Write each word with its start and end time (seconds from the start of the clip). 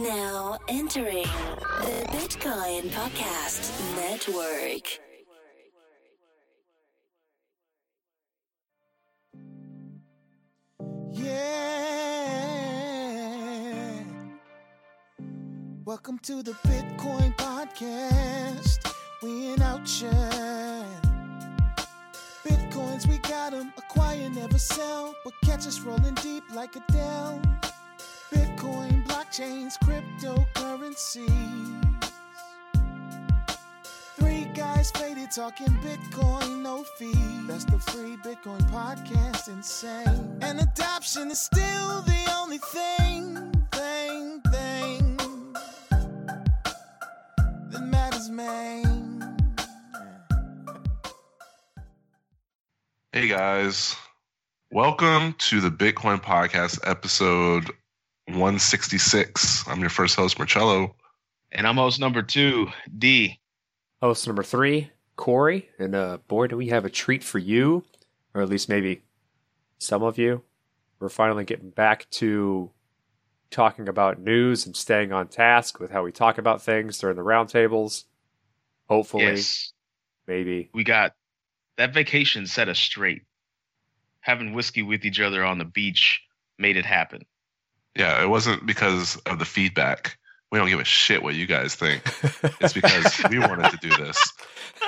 Now 0.00 0.58
entering 0.68 1.22
the 1.22 2.04
Bitcoin 2.10 2.88
Podcast 2.90 3.70
Network. 3.94 4.98
Yeah. 11.44 14.02
Welcome 15.84 16.18
to 16.24 16.42
the 16.42 16.52
Bitcoin 16.66 17.36
Podcast. 17.36 18.92
We 19.22 19.52
in 19.52 19.62
outshine. 19.62 21.00
Bitcoins, 22.44 23.06
we 23.08 23.18
got 23.18 23.54
'em. 23.54 23.72
Acquire, 23.78 24.28
never 24.30 24.58
sell. 24.58 25.14
But 25.24 25.34
catch 25.44 25.66
us 25.66 25.80
rolling 25.80 26.14
deep 26.14 26.44
like 26.52 26.74
Adele. 26.76 27.40
Bitcoin, 28.32 28.93
blockchains, 29.34 29.78
cryptocurrencies. 29.80 32.10
Three 34.16 34.44
guys 34.54 34.90
faded 34.92 35.32
talking 35.32 35.66
Bitcoin, 35.82 36.62
no 36.62 36.84
fee. 36.98 37.12
That's 37.46 37.64
the 37.64 37.78
free 37.78 38.16
Bitcoin 38.16 38.60
podcast, 38.70 39.48
insane. 39.48 40.38
And 40.40 40.60
adoption 40.60 41.30
is 41.30 41.40
still 41.40 42.02
the 42.02 42.34
only 42.38 42.58
thing, 42.58 43.52
thing, 43.72 44.40
thing 44.52 45.16
that 47.70 47.82
matters, 47.82 48.30
man. 48.30 49.36
Hey 53.12 53.28
guys, 53.28 53.96
welcome 54.70 55.34
to 55.38 55.60
the 55.60 55.70
Bitcoin 55.70 56.22
Podcast, 56.22 56.78
episode 56.84 57.70
166. 58.34 59.66
I'm 59.68 59.80
your 59.80 59.90
first 59.90 60.16
host, 60.16 60.38
Marcello. 60.38 60.94
And 61.52 61.66
I'm 61.66 61.76
host 61.76 62.00
number 62.00 62.22
two, 62.22 62.68
D. 62.98 63.40
Host 64.02 64.26
number 64.26 64.42
three, 64.42 64.90
Corey. 65.16 65.68
And 65.78 65.94
uh, 65.94 66.18
boy, 66.28 66.48
do 66.48 66.56
we 66.56 66.68
have 66.68 66.84
a 66.84 66.90
treat 66.90 67.22
for 67.22 67.38
you, 67.38 67.84
or 68.34 68.42
at 68.42 68.48
least 68.48 68.68
maybe 68.68 69.02
some 69.78 70.02
of 70.02 70.18
you. 70.18 70.42
We're 71.00 71.08
finally 71.08 71.44
getting 71.44 71.70
back 71.70 72.08
to 72.12 72.70
talking 73.50 73.88
about 73.88 74.20
news 74.20 74.66
and 74.66 74.76
staying 74.76 75.12
on 75.12 75.28
task 75.28 75.78
with 75.78 75.90
how 75.90 76.02
we 76.02 76.10
talk 76.12 76.38
about 76.38 76.62
things 76.62 76.98
during 76.98 77.16
the 77.16 77.22
roundtables. 77.22 78.04
Hopefully, 78.88 79.24
Yes, 79.24 79.72
maybe. 80.26 80.70
we 80.74 80.82
got 80.84 81.14
that 81.76 81.94
vacation 81.94 82.46
set 82.46 82.68
us 82.68 82.78
straight. 82.78 83.22
Having 84.20 84.54
whiskey 84.54 84.82
with 84.82 85.04
each 85.04 85.20
other 85.20 85.44
on 85.44 85.58
the 85.58 85.64
beach 85.64 86.22
made 86.58 86.76
it 86.76 86.86
happen. 86.86 87.22
Yeah, 87.96 88.22
it 88.22 88.28
wasn't 88.28 88.66
because 88.66 89.16
of 89.26 89.38
the 89.38 89.44
feedback. 89.44 90.18
We 90.50 90.58
don't 90.58 90.68
give 90.68 90.80
a 90.80 90.84
shit 90.84 91.22
what 91.22 91.34
you 91.34 91.46
guys 91.46 91.74
think. 91.74 92.02
It's 92.60 92.72
because 92.72 93.20
we 93.30 93.38
wanted 93.38 93.70
to 93.70 93.76
do 93.76 93.90
this. 93.96 94.18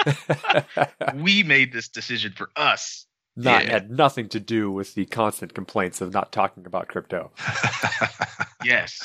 we 1.15 1.43
made 1.43 1.73
this 1.73 1.89
decision 1.89 2.33
for 2.37 2.51
us. 2.57 3.07
not 3.37 3.65
Yeah. 3.65 3.71
had 3.73 3.91
nothing 3.91 4.29
to 4.31 4.41
do 4.41 4.71
with 4.71 4.95
the 4.95 5.07
constant 5.07 5.55
complaints 5.55 6.01
of 6.01 6.13
not 6.13 6.33
talking 6.33 6.67
about 6.67 6.89
crypto. 6.89 7.33
Yes, 8.65 9.01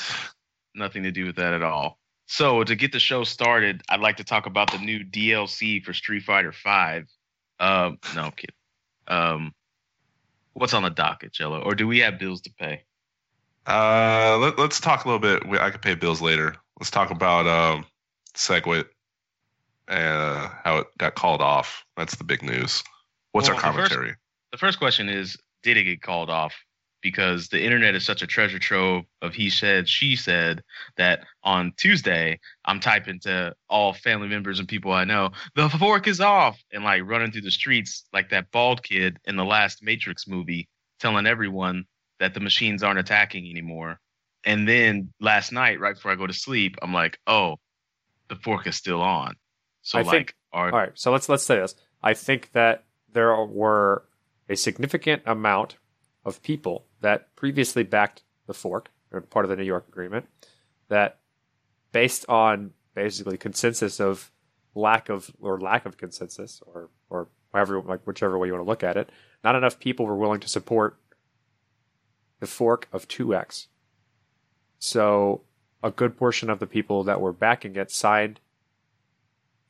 nothing 0.74 1.04
to 1.04 1.12
do 1.12 1.24
with 1.26 1.36
that 1.36 1.52
at 1.52 1.62
all. 1.62 2.00
So 2.26 2.64
to 2.64 2.74
get 2.74 2.90
the 2.90 2.98
show 2.98 3.22
started, 3.22 3.82
I'd 3.88 4.00
like 4.00 4.16
to 4.16 4.24
talk 4.24 4.46
about 4.46 4.72
the 4.72 4.78
new 4.78 5.04
DLC 5.04 5.84
for 5.84 5.92
Street 5.92 6.24
Fighter 6.24 6.50
Five. 6.50 7.06
Um, 7.60 7.98
no, 8.16 8.22
I'm 8.22 8.32
kidding. 8.32 8.56
Um, 9.06 9.52
what's 10.54 10.74
on 10.74 10.82
the 10.82 10.90
docket, 10.90 11.32
Jello? 11.32 11.60
Or 11.62 11.76
do 11.76 11.86
we 11.86 12.00
have 12.00 12.18
bills 12.18 12.40
to 12.40 12.50
pay? 12.58 12.82
Uh, 13.66 14.36
let, 14.38 14.58
us 14.58 14.80
talk 14.80 15.04
a 15.04 15.08
little 15.08 15.18
bit. 15.20 15.46
We- 15.48 15.58
I 15.58 15.70
could 15.70 15.82
pay 15.82 15.94
bills 15.94 16.20
later. 16.20 16.56
Let's 16.80 16.90
talk 16.90 17.10
about 17.10 17.46
um, 17.46 17.84
Segwit 18.34 18.86
and 19.88 20.50
how 20.64 20.78
it 20.78 20.86
got 20.98 21.14
called 21.14 21.40
off. 21.40 21.84
That's 21.96 22.16
the 22.16 22.24
big 22.24 22.42
news. 22.42 22.82
What's 23.32 23.48
Well, 23.48 23.56
our 23.56 23.62
the 23.72 23.78
first- 23.78 23.90
commentary? 23.90 24.16
the 24.52 24.58
first 24.58 24.78
question 24.78 25.08
is 25.08 25.36
did 25.62 25.76
it 25.76 25.84
get 25.84 26.02
called 26.02 26.28
off 26.28 26.54
because 27.00 27.48
the 27.48 27.62
internet 27.62 27.94
is 27.94 28.04
such 28.04 28.20
a 28.22 28.26
treasure 28.26 28.58
trove 28.58 29.04
of 29.22 29.32
he 29.34 29.48
said 29.48 29.88
she 29.88 30.14
said 30.14 30.62
that 30.98 31.20
on 31.42 31.72
tuesday 31.78 32.38
i'm 32.66 32.78
typing 32.78 33.18
to 33.18 33.54
all 33.70 33.94
family 33.94 34.28
members 34.28 34.58
and 34.58 34.68
people 34.68 34.92
i 34.92 35.04
know 35.04 35.30
the 35.56 35.68
fork 35.70 36.06
is 36.06 36.20
off 36.20 36.62
and 36.72 36.84
like 36.84 37.00
running 37.06 37.32
through 37.32 37.40
the 37.40 37.50
streets 37.50 38.04
like 38.12 38.28
that 38.28 38.50
bald 38.50 38.82
kid 38.82 39.18
in 39.24 39.36
the 39.36 39.44
last 39.44 39.82
matrix 39.82 40.28
movie 40.28 40.68
telling 41.00 41.26
everyone 41.26 41.86
that 42.22 42.34
the 42.34 42.40
machines 42.40 42.82
aren't 42.82 42.98
attacking 42.98 43.48
anymore 43.50 44.00
and 44.44 44.66
then 44.66 45.12
last 45.20 45.52
night 45.52 45.78
right 45.80 45.94
before 45.94 46.10
i 46.12 46.14
go 46.14 46.26
to 46.26 46.32
sleep 46.32 46.76
i'm 46.82 46.94
like 46.94 47.18
oh 47.26 47.56
the 48.28 48.36
fork 48.36 48.66
is 48.66 48.76
still 48.76 49.02
on 49.02 49.34
so 49.82 49.98
I 49.98 50.02
like 50.02 50.10
think- 50.10 50.34
are 50.52 50.70
All 50.70 50.78
right, 50.78 50.92
so 50.94 51.10
let's 51.10 51.28
let's 51.28 51.44
say 51.44 51.56
this. 51.56 51.74
I 52.02 52.14
think 52.14 52.52
that 52.52 52.84
there 53.12 53.34
were 53.44 54.04
a 54.48 54.56
significant 54.56 55.22
amount 55.26 55.76
of 56.24 56.42
people 56.42 56.86
that 57.00 57.34
previously 57.36 57.82
backed 57.82 58.22
the 58.46 58.54
fork, 58.54 58.90
or 59.10 59.20
part 59.20 59.44
of 59.44 59.50
the 59.50 59.56
New 59.56 59.64
York 59.64 59.86
agreement, 59.88 60.26
that 60.88 61.18
based 61.90 62.24
on 62.28 62.72
basically 62.94 63.36
consensus 63.36 63.98
of 64.00 64.30
lack 64.74 65.08
of 65.08 65.32
or 65.40 65.60
lack 65.60 65.86
of 65.86 65.96
consensus, 65.96 66.62
or 66.66 66.90
or 67.10 67.28
however 67.52 67.80
like 67.80 68.06
whichever 68.06 68.38
way 68.38 68.48
you 68.48 68.52
want 68.52 68.64
to 68.64 68.68
look 68.68 68.84
at 68.84 68.96
it, 68.96 69.10
not 69.42 69.54
enough 69.54 69.78
people 69.78 70.06
were 70.06 70.16
willing 70.16 70.40
to 70.40 70.48
support 70.48 70.96
the 72.42 72.46
fork 72.48 72.88
of 72.92 73.06
two 73.06 73.32
X. 73.36 73.68
So 74.80 75.42
a 75.80 75.92
good 75.92 76.16
portion 76.16 76.50
of 76.50 76.58
the 76.58 76.66
people 76.66 77.04
that 77.04 77.20
were 77.20 77.32
backing 77.32 77.76
it 77.76 77.88
signed 77.88 78.40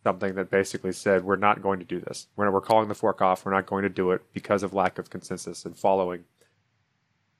something 0.03 0.37
that 0.37 0.51
basically 0.51 0.93
said 0.93 1.23
we're 1.23 1.37
not 1.37 1.61
going 1.61 1.81
to 1.81 1.85
do 1.85 2.01
this. 2.01 2.29
We're, 2.35 2.51
we're 2.51 2.63
calling 2.63 2.89
the 2.89 2.95
fork 2.95 3.21
off. 3.21 3.45
We're 3.45 3.53
not 3.53 3.67
going 3.67 3.83
to 3.83 3.91
do 3.91 4.11
it 4.13 4.23
because 4.33 4.63
of 4.63 4.73
lack 4.73 4.99
of 4.99 5.11
consensus 5.11 5.67
and 5.67 5.77
following 5.77 6.25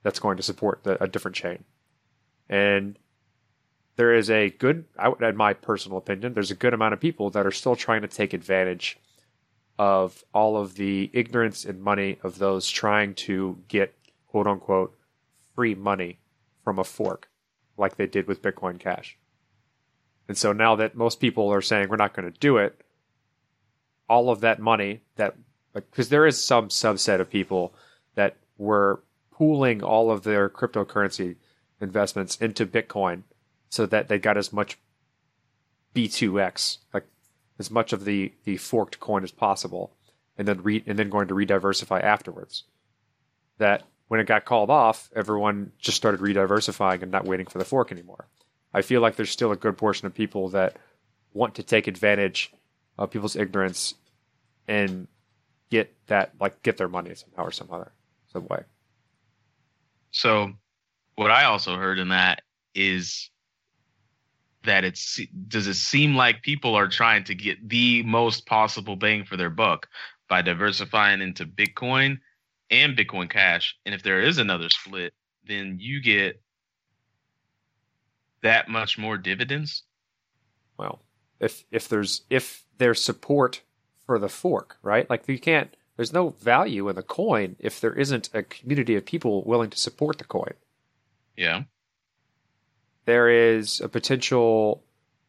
that's 0.03 0.19
going 0.19 0.37
to 0.37 0.43
support 0.43 0.85
the, 0.85 1.03
a 1.03 1.09
different 1.09 1.35
chain. 1.35 1.65
And 2.51 2.99
there 3.97 4.15
is 4.15 4.29
a 4.29 4.51
good, 4.51 4.85
I 4.99 5.09
would- 5.09 5.23
in 5.23 5.35
my 5.35 5.55
personal 5.55 5.97
opinion, 5.97 6.35
there's 6.35 6.51
a 6.51 6.55
good 6.55 6.75
amount 6.75 6.93
of 6.93 7.01
people 7.01 7.31
that 7.31 7.47
are 7.47 7.51
still 7.51 7.75
trying 7.75 8.03
to 8.03 8.09
take 8.09 8.35
advantage 8.35 8.99
of 9.79 10.25
all 10.35 10.59
of 10.59 10.75
the 10.75 11.11
ignorance 11.15 11.65
and 11.65 11.81
money 11.81 12.19
of 12.23 12.37
those 12.39 12.69
trying 12.69 13.15
to 13.15 13.57
get 13.69 13.95
quote 14.27 14.47
unquote 14.47 14.95
free 15.63 15.75
money 15.77 16.19
from 16.65 16.81
a 16.81 16.83
fork 16.83 17.29
like 17.79 17.95
they 17.95 18.09
did 18.09 18.27
with 18.27 18.43
Bitcoin 18.43 18.81
Cash. 18.81 19.17
And 20.27 20.37
so 20.37 20.53
now 20.53 20.75
that 20.75 20.97
most 20.97 21.21
people 21.21 21.53
are 21.53 21.63
saying 21.63 21.89
we're 21.89 21.95
not 21.95 22.15
going 22.15 22.29
to 22.29 22.37
do 22.41 22.57
it, 22.57 22.83
all 24.09 24.29
of 24.29 24.41
that 24.41 24.59
money 24.59 25.03
that, 25.15 25.37
because 25.73 26.09
there 26.09 26.27
is 26.27 26.45
some 26.45 26.67
subset 26.67 27.21
of 27.21 27.31
people 27.31 27.77
that 28.17 28.39
were 28.59 29.05
pooling 29.31 29.85
all 29.85 30.11
of 30.11 30.25
their 30.25 30.51
cryptocurrency 30.51 31.37
investments 31.81 32.37
into 32.39 32.67
Bitcoin 32.67 33.23
so 33.69 33.87
that 33.87 34.09
they 34.09 34.19
got 34.19 34.37
as 34.37 34.53
much 34.53 34.79
B2X, 35.95 36.79
like 36.93 37.07
as 37.61 37.71
much 37.71 37.93
of 37.93 38.05
the, 38.05 38.33
the 38.43 38.57
forked 38.57 38.99
coin 38.99 39.23
as 39.23 39.31
possible, 39.31 39.93
and 40.37 40.49
then 40.49 40.61
re, 40.65 40.83
and 40.89 40.99
then 40.99 41.09
going 41.09 41.29
to 41.29 41.35
rediversify 41.35 42.03
afterwards. 42.03 42.65
That 43.59 43.85
when 44.13 44.21
it 44.21 44.27
got 44.27 44.45
called 44.45 44.69
off, 44.69 45.09
everyone 45.17 45.73
just 45.79 45.97
started 45.97 46.21
rediversifying 46.21 47.01
and 47.01 47.11
not 47.11 47.25
waiting 47.25 47.47
for 47.47 47.57
the 47.57 47.65
fork 47.65 47.91
anymore. 47.91 48.29
I 48.75 48.83
feel 48.83 49.01
like 49.01 49.17
there's 49.17 49.31
still 49.31 49.53
a 49.53 49.57
good 49.57 49.79
portion 49.79 50.05
of 50.07 50.13
people 50.13 50.51
that 50.51 50.77
want 51.33 51.55
to 51.55 51.63
take 51.63 51.87
advantage 51.87 52.53
of 52.99 53.11
people's 53.11 53.37
ignorance 53.37 53.95
and 54.69 55.09
get 55.71 55.95
that 56.09 56.33
like 56.39 56.63
get 56.63 56.77
their 56.77 56.89
money 56.89 57.15
somehow 57.15 57.45
or 57.45 57.51
some 57.53 57.69
other 57.73 57.91
some 58.31 58.47
way. 58.49 58.65
So, 60.11 60.53
what 61.15 61.31
I 61.31 61.45
also 61.45 61.77
heard 61.77 61.99
in 61.99 62.11
that 62.11 62.43
is 62.75 63.31
that 64.65 64.85
it's 64.85 65.23
does 65.49 65.67
it 65.67 65.77
seem 65.77 66.17
like 66.17 66.43
people 66.43 66.75
are 66.75 66.89
trying 66.89 67.25
to 67.25 67.35
get 67.35 67.67
the 67.67 68.03
most 68.03 68.45
possible 68.45 68.95
bang 68.95 69.25
for 69.25 69.39
their 69.39 69.49
buck 69.49 69.89
by 70.29 70.43
diversifying 70.43 71.23
into 71.23 71.47
Bitcoin 71.47 72.19
and 72.73 72.97
Bitcoin 72.97 73.31
Cash, 73.31 73.79
and 73.87 73.95
if 73.95 74.03
there 74.03 74.21
is 74.21 74.39
another 74.39 74.71
split, 74.71 75.15
then 75.47 75.79
you 75.81 76.03
get 76.03 76.43
that 78.43 78.69
much 78.69 78.99
more 78.99 79.19
dividends. 79.19 79.85
Well, 80.79 81.03
if 81.41 81.65
if 81.71 81.89
there's 81.89 82.23
if 82.31 82.65
there's 82.79 83.03
support 83.03 83.63
for 84.07 84.19
the 84.19 84.29
fork, 84.29 84.79
right? 84.83 85.09
Like 85.11 85.29
you 85.29 85.39
can't 85.39 85.77
there's 85.97 86.13
no 86.13 86.31
value 86.31 86.89
in 86.89 86.97
the 86.97 87.03
coin 87.03 87.57
if 87.61 87.81
there 87.81 87.95
isn't 87.95 88.31
a 88.35 88.43
community 88.43 88.97
of 88.97 89.07
people 89.07 89.45
willing 89.45 89.71
to 89.71 89.79
support 89.79 90.19
the 90.19 90.25
coin. 90.25 90.55
Yeah. 91.37 91.65
there 93.05 93.29
is 93.29 93.81
a 93.81 93.89
potential 93.89 94.85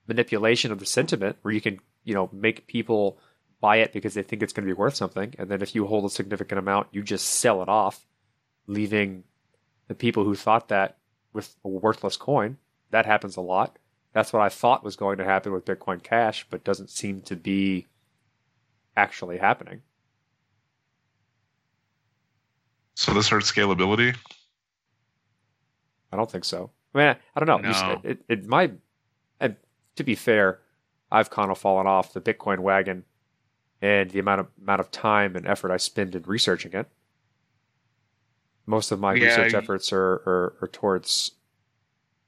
manipulation 0.08 0.72
of 0.72 0.80
the 0.80 0.86
sentiment 0.86 1.38
where 1.42 1.54
you 1.54 1.62
can, 1.62 1.80
you 2.04 2.14
know, 2.14 2.30
make 2.32 2.68
people 2.68 3.20
buy 3.64 3.78
it 3.78 3.94
because 3.94 4.14
they 4.14 4.24
think 4.24 4.44
it's 4.44 4.52
going 4.52 4.68
to 4.68 4.74
be 4.76 4.78
worth 4.78 4.94
something, 4.94 5.34
and 5.40 5.50
then 5.50 5.62
if 5.62 5.74
you 5.74 5.88
hold 5.88 6.04
a 6.04 6.10
significant 6.10 6.60
amount, 6.60 6.88
you 6.92 7.02
just 7.02 7.26
sell 7.26 7.62
it 7.62 7.70
off, 7.70 8.06
leaving 8.68 9.24
the 9.88 9.96
people 9.96 10.26
who 10.26 10.36
thought 10.36 10.68
that 10.68 10.98
with 11.32 11.56
a 11.64 11.70
worthless 11.70 12.18
coin. 12.18 12.58
that 12.92 13.06
happens 13.06 13.38
a 13.38 13.42
lot. 13.42 13.80
That's 14.12 14.34
what 14.34 14.42
I 14.42 14.50
thought 14.50 14.84
was 14.84 14.98
going 14.98 15.18
to 15.18 15.24
happen 15.24 15.54
with 15.54 15.64
Bitcoin 15.64 16.04
Cash, 16.04 16.46
but 16.50 16.66
doesn't 16.66 16.90
seem 16.90 17.22
to 17.22 17.38
be 17.38 17.88
actually 18.98 19.38
happening. 19.38 19.82
So 22.96 23.14
this 23.14 23.30
hurts 23.30 23.50
scalability. 23.50 24.14
I 26.12 26.18
don't 26.18 26.30
think 26.30 26.44
so. 26.44 26.70
I 26.94 26.98
mean, 26.98 27.16
I 27.34 27.40
don't 27.40 27.48
know. 27.48 27.70
No. 27.70 28.02
It, 28.04 28.10
it, 28.28 28.40
it 28.42 28.46
might. 28.46 28.74
And 29.40 29.56
to 29.96 30.04
be 30.04 30.16
fair, 30.16 30.60
I've 31.10 31.30
kind 31.30 31.50
of 31.50 31.58
fallen 31.58 31.88
off 31.88 32.12
the 32.12 32.22
Bitcoin 32.22 32.60
wagon, 32.60 33.06
and 33.84 34.10
the 34.12 34.20
amount 34.20 34.40
of 34.40 34.48
amount 34.62 34.80
of 34.80 34.90
time 34.92 35.36
and 35.36 35.46
effort 35.46 35.70
I 35.70 35.76
spend 35.78 36.16
in 36.16 36.24
researching 36.24 36.72
it. 36.72 36.88
Most 38.66 38.92
of 38.94 39.00
my 39.00 39.14
Yeah, 39.14 39.26
research 39.26 39.52
you- 39.52 39.58
efforts 39.60 39.92
are, 39.92 40.14
are 40.26 40.56
are 40.62 40.70
towards 40.72 41.32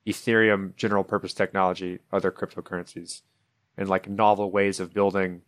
Ethereum, 0.06 0.76
general 0.76 1.04
purpose 1.06 1.34
technology, 1.34 2.00
other 2.12 2.30
cryptocurrencies, 2.30 3.22
and 3.78 3.88
like 3.88 4.10
novel 4.10 4.52
ways 4.52 4.80
of 4.82 4.94
building 4.94 5.42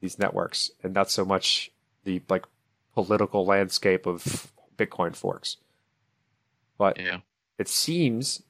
these 0.00 0.18
networks, 0.18 0.70
and 0.82 0.94
not 0.94 1.10
so 1.10 1.24
much 1.26 1.70
the 2.04 2.22
like 2.30 2.46
political 2.94 3.44
landscape 3.44 4.06
of 4.06 4.50
Bitcoin 4.78 5.14
forks. 5.14 5.58
But 6.78 6.98
Yeah. 6.98 7.20
it 7.58 7.68
seems, 7.68 8.42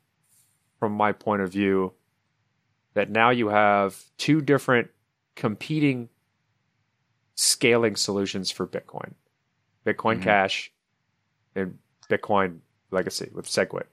from 0.79 0.93
my 0.93 1.11
point 1.13 1.43
of 1.43 1.51
view, 1.51 1.93
that 2.95 3.11
now 3.11 3.31
you 3.31 3.49
have 3.49 4.05
two 4.17 4.41
different 4.41 4.91
competing 5.35 6.09
scaling 7.35 7.97
solutions 7.97 8.51
for 8.51 8.67
Bitcoin 8.67 9.15
Bitcoin 9.87 10.19
Mhm. 10.19 10.23
Cash 10.23 10.73
and 11.55 11.79
Bitcoin 12.09 12.61
Legacy 12.91 13.31
with 13.33 13.47
SegWit. 13.47 13.87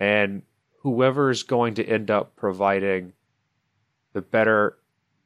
And 0.00 0.42
whoever 0.80 1.30
is 1.30 1.42
going 1.42 1.74
to 1.74 1.84
end 1.84 2.10
up 2.10 2.36
providing 2.36 3.12
the 4.12 4.22
better 4.22 4.78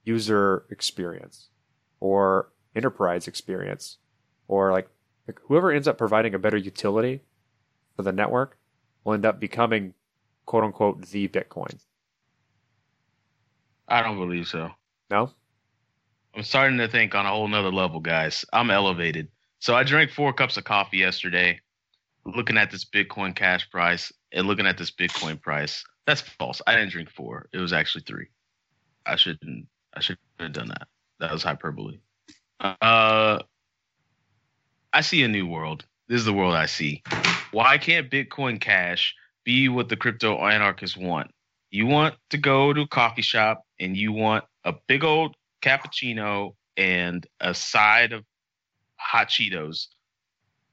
user 0.04 0.66
experience 0.70 1.50
or 2.00 2.52
enterprise 2.74 3.28
experience 3.28 3.98
or 4.48 4.72
like, 4.72 4.88
like 5.28 5.38
whoever 5.42 5.70
ends 5.70 5.86
up 5.86 5.98
providing 5.98 6.34
a 6.34 6.38
better 6.38 6.56
utility 6.56 7.20
for 7.94 8.02
the 8.02 8.12
network 8.12 8.58
will 9.04 9.12
end 9.12 9.26
up 9.26 9.38
becoming 9.38 9.94
quote 10.46 10.64
unquote 10.64 11.02
the 11.06 11.28
Bitcoin. 11.28 11.80
I 13.86 14.02
don't 14.02 14.16
believe 14.18 14.48
so. 14.48 14.70
No? 15.10 15.32
I'm 16.34 16.42
starting 16.42 16.78
to 16.78 16.88
think 16.88 17.14
on 17.14 17.26
a 17.26 17.30
whole 17.30 17.48
nother 17.48 17.72
level, 17.72 18.00
guys. 18.00 18.44
I'm 18.52 18.70
elevated. 18.70 19.28
So 19.58 19.74
I 19.74 19.82
drank 19.82 20.10
four 20.10 20.32
cups 20.32 20.56
of 20.56 20.64
coffee 20.64 20.98
yesterday, 20.98 21.60
looking 22.24 22.56
at 22.56 22.70
this 22.70 22.84
Bitcoin 22.84 23.34
cash 23.34 23.68
price 23.70 24.12
and 24.32 24.46
looking 24.46 24.66
at 24.66 24.78
this 24.78 24.90
Bitcoin 24.90 25.40
price. 25.40 25.84
That's 26.06 26.20
false. 26.20 26.62
I 26.66 26.74
didn't 26.74 26.92
drink 26.92 27.10
four. 27.10 27.48
It 27.52 27.58
was 27.58 27.72
actually 27.72 28.04
three. 28.06 28.28
I 29.06 29.16
shouldn't. 29.16 29.66
I 29.94 30.00
should 30.00 30.18
have 30.38 30.52
done 30.52 30.68
that. 30.68 30.88
That 31.18 31.32
was 31.32 31.42
hyperbole. 31.42 31.98
Uh, 32.60 33.40
I 34.92 35.00
see 35.00 35.22
a 35.22 35.28
new 35.28 35.46
world. 35.46 35.84
This 36.08 36.20
is 36.20 36.24
the 36.24 36.32
world 36.32 36.54
I 36.54 36.66
see. 36.66 37.02
Why 37.52 37.78
can't 37.78 38.10
Bitcoin 38.10 38.60
Cash 38.60 39.14
be 39.44 39.68
what 39.68 39.88
the 39.88 39.96
crypto 39.96 40.38
anarchists 40.38 40.96
want? 40.96 41.30
You 41.70 41.86
want 41.86 42.14
to 42.30 42.38
go 42.38 42.72
to 42.72 42.82
a 42.82 42.88
coffee 42.88 43.22
shop 43.22 43.64
and 43.78 43.96
you 43.96 44.12
want 44.12 44.44
a 44.64 44.74
big 44.86 45.04
old 45.04 45.36
cappuccino 45.60 46.54
and 46.76 47.26
a 47.40 47.54
side 47.54 48.12
of 48.12 48.24
hot 48.96 49.28
Cheetos. 49.28 49.86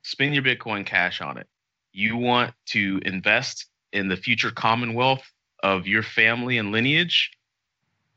Spend 0.03 0.33
your 0.33 0.43
Bitcoin 0.43 0.85
Cash 0.85 1.21
on 1.21 1.37
it. 1.37 1.47
You 1.91 2.17
want 2.17 2.53
to 2.67 3.01
invest 3.05 3.65
in 3.91 4.07
the 4.07 4.17
future 4.17 4.51
commonwealth 4.51 5.23
of 5.63 5.87
your 5.87 6.03
family 6.03 6.57
and 6.57 6.71
lineage. 6.71 7.31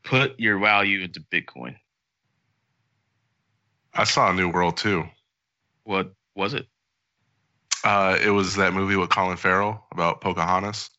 Put 0.03 0.39
your 0.39 0.59
value 0.59 1.01
into 1.01 1.19
Bitcoin. 1.19 1.75
I 3.93 4.05
saw 4.05 4.29
a 4.29 4.33
new 4.33 4.49
world 4.49 4.77
too. 4.77 5.05
What 5.83 6.13
was 6.35 6.53
it? 6.53 6.67
Uh, 7.83 8.17
it 8.23 8.29
was 8.29 8.55
that 8.55 8.73
movie 8.73 8.95
with 8.95 9.09
Colin 9.09 9.37
Farrell 9.37 9.85
about 9.91 10.21
Pocahontas. 10.21 10.89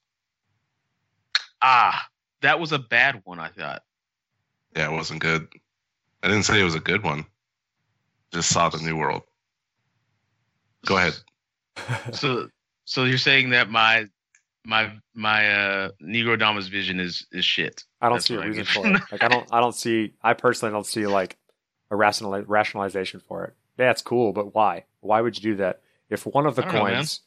Ah, 1.63 2.09
that 2.43 2.59
was 2.59 2.73
a 2.73 2.79
bad 2.79 3.23
one, 3.25 3.39
I 3.39 3.49
thought. 3.49 3.83
Yeah, 4.77 4.91
it 4.91 4.93
wasn't 4.93 5.21
good. 5.21 5.49
I 6.23 6.29
didn't 6.29 6.45
say 6.45 6.61
it 6.61 6.65
was 6.65 6.75
a 6.75 6.81
good 6.81 7.03
one. 7.03 7.27
Just 8.33 8.51
saw 8.51 8.69
the 8.69 8.79
new 8.79 8.97
world. 8.97 9.23
Go 10.87 10.97
ahead. 10.97 11.15
So 12.13 12.49
so 12.85 13.05
you're 13.05 13.17
saying 13.17 13.51
that 13.51 13.71
my 13.71 14.07
my 14.65 14.93
my 15.15 15.49
uh 15.49 15.89
Negro 16.03 16.39
Dama's 16.39 16.69
vision 16.69 17.01
is 17.01 17.27
is 17.33 17.45
shit. 17.45 17.85
I 18.01 18.09
don't 18.09 18.17
That's 18.17 18.27
see 18.27 18.35
a 18.35 18.41
I 18.41 18.45
reason 18.45 18.65
for 18.65 18.87
it. 18.87 19.01
Like 19.11 19.23
I 19.23 19.29
don't 19.29 19.49
I 19.53 19.61
don't 19.61 19.75
see 19.75 20.13
I 20.23 20.35
personally 20.35 20.73
don't 20.73 20.87
see 20.87 21.07
like 21.07 21.39
a 21.91 21.97
rational 21.97 22.41
rationalization 22.43 23.21
for 23.21 23.45
it. 23.45 23.55
Yeah, 23.79 23.91
it's 23.91 24.03
cool, 24.03 24.33
but 24.33 24.55
why? 24.55 24.85
Why 25.01 25.21
would 25.21 25.37
you 25.37 25.43
do 25.43 25.57
that? 25.57 25.81
If 26.11 26.27
one 26.27 26.47
of 26.47 26.57
the 26.57 26.63
I 26.63 26.67
don't 26.67 26.75
know, 26.75 26.81
coins 26.81 27.21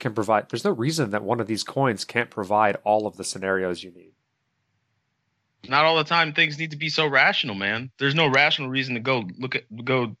can 0.00 0.12
provide 0.12 0.48
there's 0.50 0.64
no 0.64 0.72
reason 0.72 1.10
that 1.10 1.22
one 1.22 1.40
of 1.40 1.46
these 1.46 1.62
coins 1.62 2.04
can't 2.04 2.30
provide 2.30 2.76
all 2.84 3.06
of 3.06 3.16
the 3.16 3.24
scenarios 3.24 3.84
you 3.84 3.92
need. 3.92 4.13
Not 5.68 5.84
all 5.84 5.96
the 5.96 6.04
time 6.04 6.32
things 6.32 6.58
need 6.58 6.70
to 6.72 6.76
be 6.76 6.88
so 6.88 7.06
rational, 7.06 7.54
man. 7.54 7.90
There's 7.98 8.14
no 8.14 8.28
rational 8.28 8.68
reason 8.68 8.94
to 8.94 9.00
go 9.00 9.28
look 9.38 9.54
at 9.54 9.64
go 9.84 10.16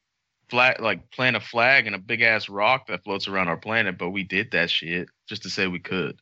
flag 0.48 0.80
like 0.80 1.10
plant 1.10 1.36
a 1.36 1.40
flag 1.40 1.86
and 1.86 1.94
a 1.94 1.98
big 1.98 2.22
ass 2.22 2.48
rock 2.48 2.86
that 2.86 3.04
floats 3.04 3.28
around 3.28 3.48
our 3.48 3.56
planet, 3.56 3.98
but 3.98 4.10
we 4.10 4.22
did 4.24 4.50
that 4.52 4.70
shit 4.70 5.08
just 5.28 5.42
to 5.42 5.50
say 5.50 5.66
we 5.66 5.80
could. 5.80 6.20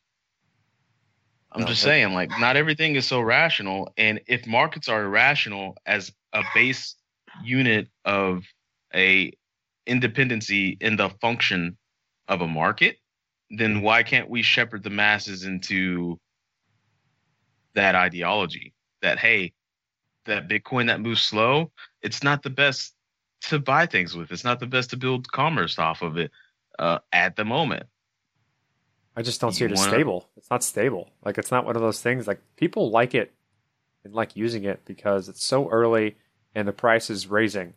I'm 1.52 1.62
No, 1.62 1.66
just 1.66 1.82
saying, 1.82 2.14
like, 2.14 2.30
not 2.40 2.56
everything 2.56 2.96
is 2.96 3.06
so 3.06 3.20
rational. 3.20 3.92
And 3.98 4.20
if 4.26 4.46
markets 4.46 4.88
are 4.88 5.04
irrational 5.04 5.76
as 5.84 6.10
a 6.32 6.42
base 6.54 6.94
unit 7.44 7.88
of 8.06 8.44
a 8.94 9.32
independency 9.86 10.78
in 10.80 10.96
the 10.96 11.10
function 11.20 11.76
of 12.28 12.40
a 12.40 12.48
market, 12.48 12.96
then 13.50 13.82
why 13.82 14.02
can't 14.02 14.30
we 14.30 14.42
shepherd 14.42 14.82
the 14.82 14.90
masses 14.90 15.44
into 15.44 16.18
that 17.74 17.94
ideology? 17.94 18.72
That 19.02 19.18
hey, 19.18 19.52
that 20.26 20.48
Bitcoin 20.48 20.86
that 20.86 21.00
moves 21.00 21.22
slow, 21.22 21.70
it's 22.00 22.22
not 22.22 22.42
the 22.42 22.50
best 22.50 22.94
to 23.42 23.58
buy 23.58 23.86
things 23.86 24.14
with. 24.14 24.30
It's 24.30 24.44
not 24.44 24.60
the 24.60 24.66
best 24.66 24.90
to 24.90 24.96
build 24.96 25.30
commerce 25.32 25.78
off 25.78 26.02
of 26.02 26.16
it 26.16 26.30
uh, 26.78 26.98
at 27.12 27.34
the 27.36 27.44
moment. 27.44 27.86
I 29.16 29.22
just 29.22 29.40
don't 29.40 29.52
see 29.52 29.64
it 29.64 29.72
as 29.72 29.78
wanna- 29.78 29.90
stable. 29.90 30.28
It's 30.36 30.50
not 30.50 30.64
stable. 30.64 31.10
Like 31.24 31.36
it's 31.38 31.50
not 31.50 31.66
one 31.66 31.76
of 31.76 31.82
those 31.82 32.00
things 32.00 32.26
like 32.26 32.40
people 32.56 32.90
like 32.90 33.14
it 33.14 33.32
and 34.04 34.14
like 34.14 34.36
using 34.36 34.64
it 34.64 34.84
because 34.84 35.28
it's 35.28 35.44
so 35.44 35.68
early 35.68 36.16
and 36.54 36.66
the 36.66 36.72
price 36.72 37.10
is 37.10 37.26
raising. 37.26 37.74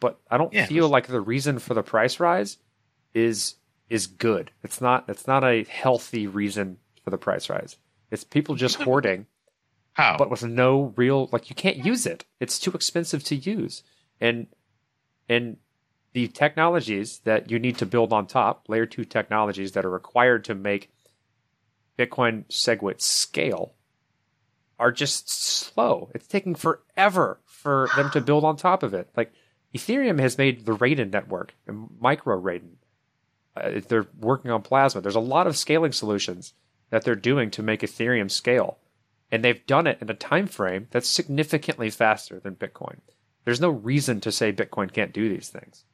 But 0.00 0.20
I 0.30 0.36
don't 0.36 0.52
Yeah, 0.52 0.66
feel 0.66 0.88
like 0.88 1.06
the 1.08 1.20
reason 1.20 1.58
for 1.58 1.74
the 1.74 1.82
price 1.82 2.20
rise 2.20 2.58
is 3.14 3.54
is 3.88 4.06
good. 4.06 4.50
It's 4.62 4.80
not 4.80 5.06
it's 5.08 5.26
not 5.26 5.42
a 5.42 5.64
healthy 5.64 6.26
reason 6.26 6.76
for 7.02 7.10
the 7.10 7.18
price 7.18 7.48
rise. 7.48 7.76
It's 8.10 8.22
people 8.22 8.54
just 8.54 8.76
hoarding 8.82 9.26
How? 9.98 10.16
but 10.16 10.30
with 10.30 10.44
no 10.44 10.94
real 10.94 11.28
like 11.32 11.50
you 11.50 11.56
can't 11.56 11.84
use 11.84 12.06
it. 12.06 12.24
It's 12.38 12.60
too 12.60 12.70
expensive 12.70 13.24
to 13.24 13.34
use. 13.34 13.82
And 14.20 14.46
and 15.28 15.56
the 16.12 16.28
technologies 16.28 17.18
that 17.24 17.50
you 17.50 17.58
need 17.58 17.78
to 17.78 17.86
build 17.86 18.12
on 18.12 18.28
top, 18.28 18.68
layer 18.68 18.86
2 18.86 19.04
technologies 19.04 19.72
that 19.72 19.84
are 19.84 19.90
required 19.90 20.44
to 20.44 20.54
make 20.54 20.92
Bitcoin 21.98 22.46
SegWit 22.46 23.00
scale 23.00 23.74
are 24.78 24.92
just 24.92 25.28
slow. 25.28 26.10
It's 26.14 26.28
taking 26.28 26.54
forever 26.54 27.40
for 27.44 27.88
them 27.96 28.08
to 28.10 28.20
build 28.20 28.44
on 28.44 28.56
top 28.56 28.84
of 28.84 28.94
it. 28.94 29.10
Like 29.16 29.32
Ethereum 29.74 30.20
has 30.20 30.38
made 30.38 30.64
the 30.64 30.76
Raiden 30.76 31.10
network 31.10 31.54
and 31.66 31.88
micro 31.98 32.40
Raiden. 32.40 32.76
Uh, 33.56 33.80
they're 33.88 34.06
working 34.20 34.52
on 34.52 34.62
Plasma. 34.62 35.00
There's 35.00 35.16
a 35.16 35.20
lot 35.20 35.48
of 35.48 35.56
scaling 35.56 35.90
solutions 35.90 36.54
that 36.90 37.02
they're 37.02 37.16
doing 37.16 37.50
to 37.50 37.64
make 37.64 37.80
Ethereum 37.80 38.30
scale 38.30 38.78
and 39.30 39.44
they've 39.44 39.66
done 39.66 39.86
it 39.86 39.98
in 40.00 40.10
a 40.10 40.14
time 40.14 40.46
frame 40.46 40.88
that's 40.90 41.08
significantly 41.08 41.90
faster 41.90 42.40
than 42.40 42.56
Bitcoin. 42.56 42.98
There's 43.44 43.60
no 43.60 43.70
reason 43.70 44.20
to 44.22 44.32
say 44.32 44.52
Bitcoin 44.52 44.92
can't 44.92 45.12
do 45.12 45.28
these 45.28 45.48
things. 45.48 45.84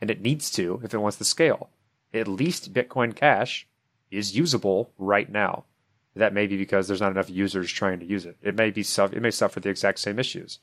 And 0.00 0.10
it 0.10 0.20
needs 0.22 0.50
to 0.52 0.80
if 0.84 0.94
it 0.94 0.98
wants 0.98 1.18
to 1.18 1.24
scale. 1.24 1.70
At 2.14 2.28
least 2.28 2.72
Bitcoin 2.72 3.14
Cash 3.14 3.66
is 4.10 4.36
usable 4.36 4.92
right 4.96 5.30
now. 5.30 5.64
That 6.16 6.32
may 6.32 6.46
be 6.46 6.56
because 6.56 6.88
there's 6.88 7.00
not 7.00 7.12
enough 7.12 7.30
users 7.30 7.70
trying 7.70 8.00
to 8.00 8.06
use 8.06 8.26
it. 8.26 8.36
It 8.42 8.56
may 8.56 8.70
be 8.70 8.82
suffer, 8.82 9.14
it 9.16 9.22
may 9.22 9.30
suffer 9.30 9.60
the 9.60 9.68
exact 9.68 9.98
same 9.98 10.18
issues. 10.18 10.58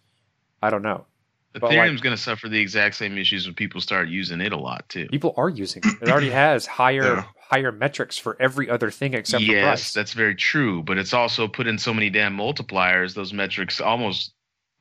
I 0.61 0.69
don't 0.69 0.81
know. 0.81 1.05
but 1.53 1.63
like- 1.63 1.73
Ethereum's 1.77 2.01
going 2.01 2.15
to 2.15 2.21
suffer 2.21 2.49
the 2.49 2.59
exact 2.59 2.95
same 2.95 3.17
issues 3.17 3.45
when 3.45 3.55
people 3.55 3.79
start 3.79 4.09
using 4.09 4.41
it 4.41 4.51
a 4.51 4.57
lot 4.57 4.87
too. 4.89 5.07
People 5.07 5.33
are 5.37 5.47
using 5.49 5.81
it. 5.85 6.01
It 6.01 6.09
already 6.09 6.31
has 6.31 6.65
higher 6.65 7.03
Yeah. 7.17 7.25
Higher 7.49 7.71
metrics 7.71 8.17
for 8.17 8.35
every 8.39 8.69
other 8.69 8.89
thing 8.89 9.13
except 9.13 9.43
yes, 9.43 9.93
that's 9.93 10.13
very 10.13 10.35
true, 10.35 10.81
but 10.83 10.97
it's 10.97 11.13
also 11.13 11.47
put 11.47 11.67
in 11.67 11.77
so 11.77 11.93
many 11.93 12.09
damn 12.09 12.35
multipliers. 12.35 13.13
Those 13.13 13.33
metrics 13.33 13.79
almost 13.79 14.33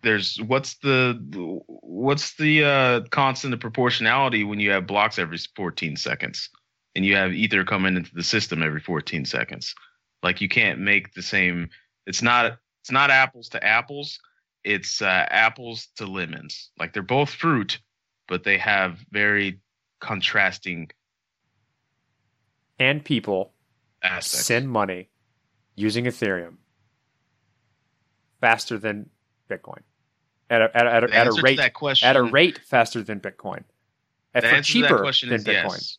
there's 0.03 0.41
what's 0.43 0.75
the 0.77 1.21
what's 1.67 2.35
the 2.37 2.65
uh, 2.65 3.01
constant 3.11 3.55
of 3.55 3.61
proportionality 3.61 4.45
when 4.45 4.61
you 4.61 4.71
have 4.71 4.87
blocks 4.87 5.19
every 5.19 5.39
14 5.57 5.97
seconds 5.97 6.51
and 6.95 7.05
you 7.05 7.17
have 7.17 7.33
ether 7.33 7.65
coming 7.65 7.97
into 7.97 8.15
the 8.15 8.23
system 8.23 8.63
every 8.63 8.81
14 8.81 9.25
seconds. 9.25 9.75
Like 10.23 10.41
you 10.41 10.49
can't 10.49 10.79
make 10.79 11.13
the 11.15 11.23
same. 11.23 11.71
It's 12.07 12.23
not. 12.23 12.59
It's 12.83 12.91
not 12.91 13.11
apples 13.11 13.49
to 13.51 13.65
apples. 13.65 14.19
It's 14.63 15.01
uh, 15.01 15.27
apples 15.29 15.89
to 15.97 16.07
lemons. 16.07 16.71
Like 16.79 16.93
they're 16.93 17.03
both 17.03 17.31
fruit, 17.31 17.79
but 18.29 18.45
they 18.45 18.59
have 18.59 18.99
very 19.11 19.61
contrasting 20.01 20.91
and 22.79 23.05
people 23.05 23.53
aspects. 24.03 24.47
send 24.47 24.69
money 24.69 25.09
using 25.77 26.05
Ethereum 26.05 26.57
faster 28.41 28.79
than 28.79 29.09
Bitcoin 29.51 29.81
at 30.51 30.63
a, 30.63 30.77
at 30.77 30.87
a, 30.87 30.91
at 30.91 31.05
a, 31.05 31.17
at 31.17 31.27
a 31.27 31.43
rate 31.43 31.57
that 31.57 31.75
question, 31.75 32.09
at 32.09 32.17
a 32.17 32.23
rate 32.23 32.59
faster 32.59 33.03
than 33.03 33.21
Bitcoin. 33.21 33.65
And 34.35 34.45
the 34.45 34.49
for 34.49 34.55
answer 34.55 34.73
to 34.73 34.81
that 34.81 34.89
cheaper 34.89 34.99
question 35.01 35.29
than 35.31 35.39
is 35.39 35.45
Bitcoin. 35.45 35.71
yes. 35.71 35.99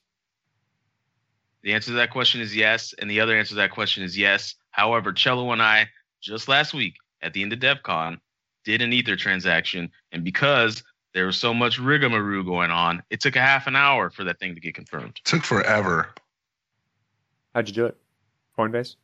The 1.63 1.73
answer 1.73 1.91
to 1.91 1.97
that 1.97 2.11
question 2.11 2.41
is 2.41 2.55
yes, 2.55 2.93
and 2.99 3.09
the 3.09 3.19
other 3.19 3.35
answer 3.35 3.49
to 3.49 3.55
that 3.55 3.71
question 3.71 4.03
is 4.03 4.17
yes. 4.17 4.55
However, 4.71 5.11
Cello 5.11 5.51
and 5.51 5.61
I 5.61 5.87
just 6.21 6.47
last 6.47 6.73
week 6.73 6.95
at 7.21 7.33
the 7.33 7.41
end 7.41 7.53
of 7.53 7.59
DevCon 7.59 8.19
did 8.63 8.81
an 8.81 8.93
Ether 8.93 9.15
transaction, 9.15 9.89
and 10.11 10.23
because 10.23 10.83
there 11.13 11.25
was 11.25 11.37
so 11.37 11.53
much 11.53 11.79
rigmarole 11.79 12.43
going 12.43 12.71
on, 12.71 13.01
it 13.09 13.21
took 13.21 13.35
a 13.35 13.41
half 13.41 13.67
an 13.67 13.75
hour 13.75 14.09
for 14.09 14.23
that 14.25 14.37
thing 14.39 14.53
to 14.53 14.61
get 14.61 14.75
confirmed. 14.75 15.17
It 15.17 15.25
Took 15.25 15.43
forever. 15.43 16.13
How'd 17.55 17.69
you 17.69 17.73
do 17.73 17.85
it? 17.85 17.97
Coinbase? 18.59 18.97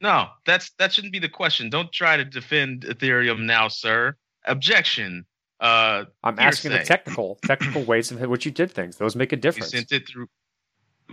No, 0.00 0.28
that's 0.46 0.70
that 0.78 0.92
shouldn't 0.92 1.12
be 1.12 1.18
the 1.18 1.28
question. 1.28 1.68
Don't 1.68 1.92
try 1.92 2.16
to 2.16 2.24
defend 2.24 2.82
Ethereum 2.82 3.40
now, 3.40 3.68
sir. 3.68 4.16
Objection. 4.46 5.26
Uh, 5.60 6.06
I'm 6.24 6.38
asking 6.40 6.72
the 6.72 6.80
technical 6.80 7.38
technical 7.44 7.84
ways 7.84 8.10
in 8.10 8.28
which 8.28 8.46
you 8.46 8.50
did 8.50 8.72
things. 8.72 8.96
Those 8.96 9.14
make 9.14 9.32
a 9.32 9.36
difference. 9.36 9.72
we 9.72 9.78
sent 9.78 9.92
it 9.92 10.08
through. 10.08 10.26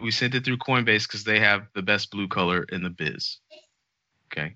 We 0.01 0.12
sent 0.12 0.34
it 0.34 0.46
through 0.46 0.58
Coinbase 0.58 1.08
because 1.08 1.25
they 1.25 1.39
have 1.39 1.67
the 1.75 1.81
best 1.81 2.10
blue 2.10 2.29
color 2.29 2.63
in 2.72 2.81
the 2.81 2.89
biz. 2.89 3.39
Okay. 4.31 4.55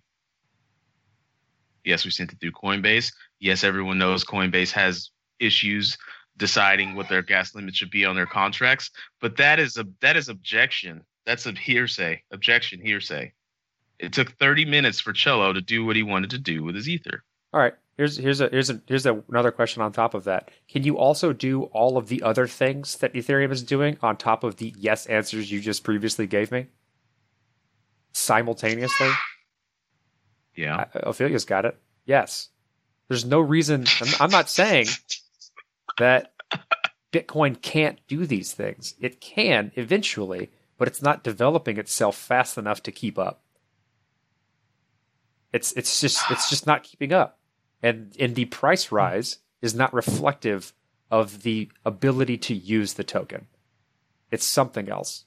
Yes, 1.84 2.06
we 2.06 2.12
sent 2.12 2.32
it 2.32 2.40
through 2.40 2.54
Coinbase. 2.54 3.12
Yes, 3.40 3.66
everyone 3.66 3.98
knows 3.98 4.24
Coinbase 4.24 4.72
has 4.72 5.12
issues 5.40 5.98
deciding 6.38 6.96
what 6.96 7.10
their 7.10 7.22
gas 7.22 7.54
limit 7.54 7.76
should 7.76 7.92
be 7.92 8.06
on 8.06 8.16
their 8.16 8.26
contracts, 8.26 8.90
but 9.20 9.36
that 9.36 9.60
is 9.60 9.78
a 9.78 9.86
that 10.00 10.16
is 10.16 10.30
objection. 10.30 11.04
That's 11.26 11.46
a 11.46 11.52
hearsay. 11.52 12.24
Objection 12.32 12.82
hearsay. 12.82 13.34
It 14.00 14.12
took 14.12 14.38
30 14.38 14.66
minutes 14.66 15.00
for 15.00 15.14
Cello 15.14 15.54
to 15.54 15.62
do 15.62 15.86
what 15.86 15.96
he 15.96 16.04
wanted 16.04 16.32
to 16.32 16.38
do 16.38 16.64
with 16.64 16.76
his 16.76 16.90
ether. 16.90 17.24
All 17.54 17.60
right. 17.60 17.74
Here's 17.96 18.18
here's 18.18 18.42
a 18.42 18.50
here's 18.50 18.72
a 18.72 18.82
here's 18.88 19.06
a, 19.06 19.22
another 19.30 19.52
question 19.52 19.84
on 19.84 19.92
top 19.92 20.16
of 20.16 20.24
that. 20.24 20.50
Can 20.68 20.84
you 20.84 20.98
also 20.98 21.32
do 21.32 21.64
all 21.66 21.96
of 21.96 22.08
the 22.08 22.24
other 22.24 22.48
things 22.48 22.98
that 22.98 23.14
Ethereum 23.14 23.52
is 23.52 23.62
doing 23.62 23.98
on 24.02 24.18
top 24.18 24.44
of 24.44 24.56
the 24.58 24.74
yes 24.76 25.06
answers 25.06 25.52
you 25.52 25.60
just 25.62 25.84
previously 25.84 26.26
gave 26.26 26.52
me? 26.52 26.66
Simultaneously? 28.14 29.10
Yeah. 30.56 30.86
I- 30.94 31.00
Ophelia's 31.02 31.46
got 31.46 31.66
it. 31.66 31.78
Yes. 32.06 32.50
There's 33.08 33.26
no 33.26 33.40
reason. 33.40 33.86
I'm, 34.02 34.08
I'm 34.22 34.32
not 34.32 34.50
saying 34.50 34.88
that 36.00 36.34
Bitcoin 37.12 37.62
can't 37.62 38.00
do 38.08 38.26
these 38.26 38.54
things. 38.54 38.96
It 39.00 39.22
can 39.22 39.72
eventually, 39.76 40.50
but 40.78 40.88
it's 40.88 41.02
not 41.02 41.24
developing 41.24 41.78
itself 41.78 42.18
fast 42.18 42.58
enough 42.58 42.84
to 42.84 42.92
keep 42.92 43.18
up. 43.18 43.42
It's 45.52 45.72
it's 45.74 46.02
just 46.02 46.24
it's 46.32 46.50
just 46.50 46.66
not 46.66 46.84
keeping 46.84 47.14
up, 47.14 47.40
and 47.82 48.16
and 48.20 48.36
the 48.36 48.46
price 48.46 48.92
rise 48.92 49.38
is 49.62 49.76
not 49.76 49.94
reflective 49.94 50.74
of 51.12 51.44
the 51.44 51.70
ability 51.86 52.38
to 52.38 52.56
use 52.56 52.94
the 52.94 53.04
token. 53.04 53.48
It's 54.32 54.46
something 54.46 54.90
else. 54.90 55.26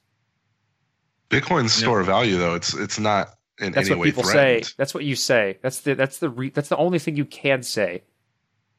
Bitcoin's 1.30 1.72
store 1.72 2.00
of 2.00 2.06
value 2.06 2.36
though. 2.38 2.54
It's 2.54 2.74
it's 2.74 2.98
not 2.98 3.28
in 3.60 3.72
That's 3.72 3.86
any 3.88 3.96
what 3.96 4.02
way 4.02 4.08
people 4.08 4.24
threatened. 4.24 4.66
say. 4.66 4.74
That's 4.76 4.94
what 4.94 5.04
you 5.04 5.16
say. 5.16 5.58
That's 5.62 5.80
the 5.80 5.94
that's 5.94 6.18
the 6.18 6.28
re, 6.28 6.50
that's 6.50 6.68
the 6.68 6.76
only 6.76 6.98
thing 6.98 7.16
you 7.16 7.24
can 7.24 7.62
say 7.62 8.02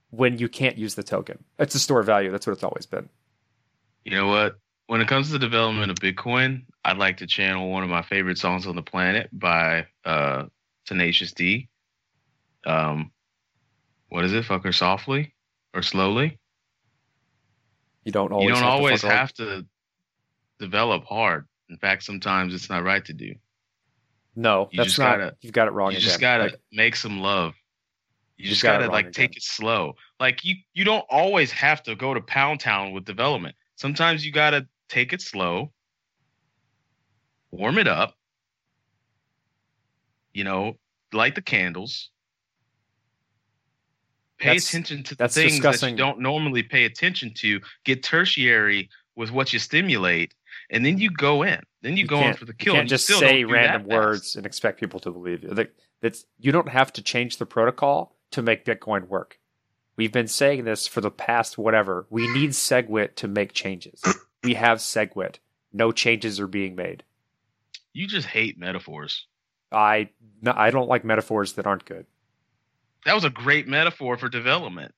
when 0.10 0.38
you 0.38 0.50
can't 0.50 0.78
use 0.78 0.96
the 0.96 1.04
token. 1.04 1.44
It's 1.60 1.76
a 1.76 1.80
store 1.80 2.02
of 2.02 2.06
value. 2.06 2.32
That's 2.32 2.46
what 2.46 2.54
it's 2.54 2.64
always 2.64 2.86
been. 2.86 3.10
You 4.04 4.12
know 4.12 4.28
what? 4.28 4.58
When 4.88 5.02
it 5.02 5.08
comes 5.08 5.28
to 5.28 5.34
the 5.34 5.40
development 5.40 5.92
of 5.92 5.98
Bitcoin, 5.98 6.64
I'd 6.86 6.98
like 6.98 7.18
to 7.18 7.28
channel 7.28 7.70
one 7.70 7.84
of 7.84 7.90
my 7.90 8.02
favorite 8.02 8.38
songs 8.38 8.66
on 8.66 8.76
the 8.76 8.82
planet 8.82 9.30
by 9.34 9.86
uh, 10.06 10.46
Tenacious 10.86 11.34
D. 11.34 11.68
Um, 12.66 13.12
what 14.10 14.24
is 14.24 14.32
it? 14.34 14.46
Fuck 14.46 14.64
her 14.64 14.72
softly 14.72 15.34
or 15.74 15.82
slowly. 15.82 16.40
You 18.06 18.14
don't 18.14 18.32
always. 18.32 18.46
you 18.46 18.54
don't 18.54 18.64
have 18.64 18.70
to 18.70 18.72
always 18.78 19.04
around. 19.04 19.12
have 19.18 19.34
to 19.34 19.66
develop 20.60 21.04
hard. 21.04 21.46
In 21.70 21.78
fact, 21.78 22.04
sometimes 22.04 22.54
it's 22.54 22.70
not 22.70 22.84
right 22.86 23.04
to 23.06 23.14
do. 23.14 23.36
No, 24.38 24.70
you 24.72 24.78
that's 24.78 24.90
just 24.90 25.00
not. 25.00 25.18
gotta- 25.18 25.36
you've 25.42 25.52
got 25.52 25.68
it 25.68 25.72
wrong. 25.72 25.92
you 25.92 26.00
just 26.00 26.22
gotta 26.22 26.44
Like, 26.46 26.62
make 26.72 26.96
some 26.96 27.20
love. 27.20 27.54
You 28.38 28.48
just 28.48 28.62
got 28.64 28.80
gotta 28.80 28.92
like 28.92 29.08
again. 29.08 29.14
take 29.14 29.36
it 29.36 29.44
slow. 29.44 29.96
Like 30.20 30.46
you 30.46 30.56
you 30.74 30.86
don't 30.86 31.04
always 31.10 31.52
have 31.52 31.84
to 31.84 31.96
go 31.96 32.14
to 32.14 32.22
Pound 32.22 32.60
Town 32.62 32.94
with 32.94 33.04
development. 33.04 33.56
Sometimes 33.76 34.26
you 34.26 34.32
gotta 34.32 34.68
take 34.90 35.14
it 35.14 35.22
slow, 35.22 35.72
warm 37.52 37.78
it 37.78 37.88
up. 37.88 38.16
You 40.34 40.44
know, 40.44 40.78
light 41.14 41.36
the 41.36 41.42
candles. 41.42 42.10
Pay 44.38 44.50
That's- 44.50 44.70
attention 44.70 45.04
to 45.04 45.16
the 45.16 45.28
things 45.28 45.60
that 45.60 45.82
you 45.82 45.96
don't 45.96 46.20
normally 46.20 46.62
pay 46.62 46.86
attention 46.86 47.34
to. 47.38 47.60
Get 47.86 48.04
tertiary 48.04 48.90
with 49.16 49.32
what 49.32 49.52
you 49.52 49.58
stimulate, 49.58 50.36
and 50.70 50.86
then 50.86 51.00
you 51.00 51.10
go 51.10 51.42
in. 51.42 51.60
Then 51.82 51.98
you, 51.98 52.06
go 52.06 52.22
in 52.22 52.36
for 52.36 52.46
the 52.46 52.52
you 52.52 52.58
kill. 52.58 52.74
can't 52.74 52.82
and 52.82 52.92
you 52.92 52.98
just 52.98 53.08
say 53.08 53.42
don't 53.42 53.48
do 53.48 53.48
that 53.48 53.54
random 53.54 53.88
words 53.88 54.36
and 54.36 54.46
expect 54.46 54.80
people 54.80 55.00
to 55.00 55.12
believe 55.12 55.44
you. 55.44 55.50
That 55.50 55.74
that's 56.02 56.26
you 56.38 56.52
don't 56.52 56.70
have 56.70 56.94
to 56.94 57.02
change 57.02 57.38
the 57.38 57.46
protocol 57.48 58.16
to 58.32 58.44
make 58.44 58.64
Bitcoin 58.66 59.08
work. 59.08 59.40
We've 59.96 60.12
been 60.12 60.28
saying 60.28 60.66
this 60.66 60.86
for 60.86 61.02
the 61.02 61.10
past 61.10 61.58
whatever. 61.58 62.06
We 62.12 62.32
need 62.32 62.52
SegWit 62.52 63.16
to 63.16 63.28
make 63.28 63.54
changes. 63.54 64.04
We 64.48 64.54
have 64.54 64.78
SegWit. 64.78 65.36
No 65.74 65.92
changes 65.92 66.40
are 66.40 66.48
being 66.48 66.76
made. 66.76 67.04
You 67.94 68.08
just 68.08 68.28
hate 68.28 68.58
metaphors. 68.58 69.26
I 69.72 70.10
no, 70.42 70.54
I 70.56 70.72
don't 70.72 70.88
like 70.88 71.04
metaphors 71.04 71.54
that 71.54 71.68
aren't 71.68 71.84
good. 71.84 72.06
That 73.06 73.14
was 73.14 73.26
a 73.26 73.30
great 73.30 73.68
metaphor 73.68 74.18
for 74.18 74.30
development. 74.30 74.94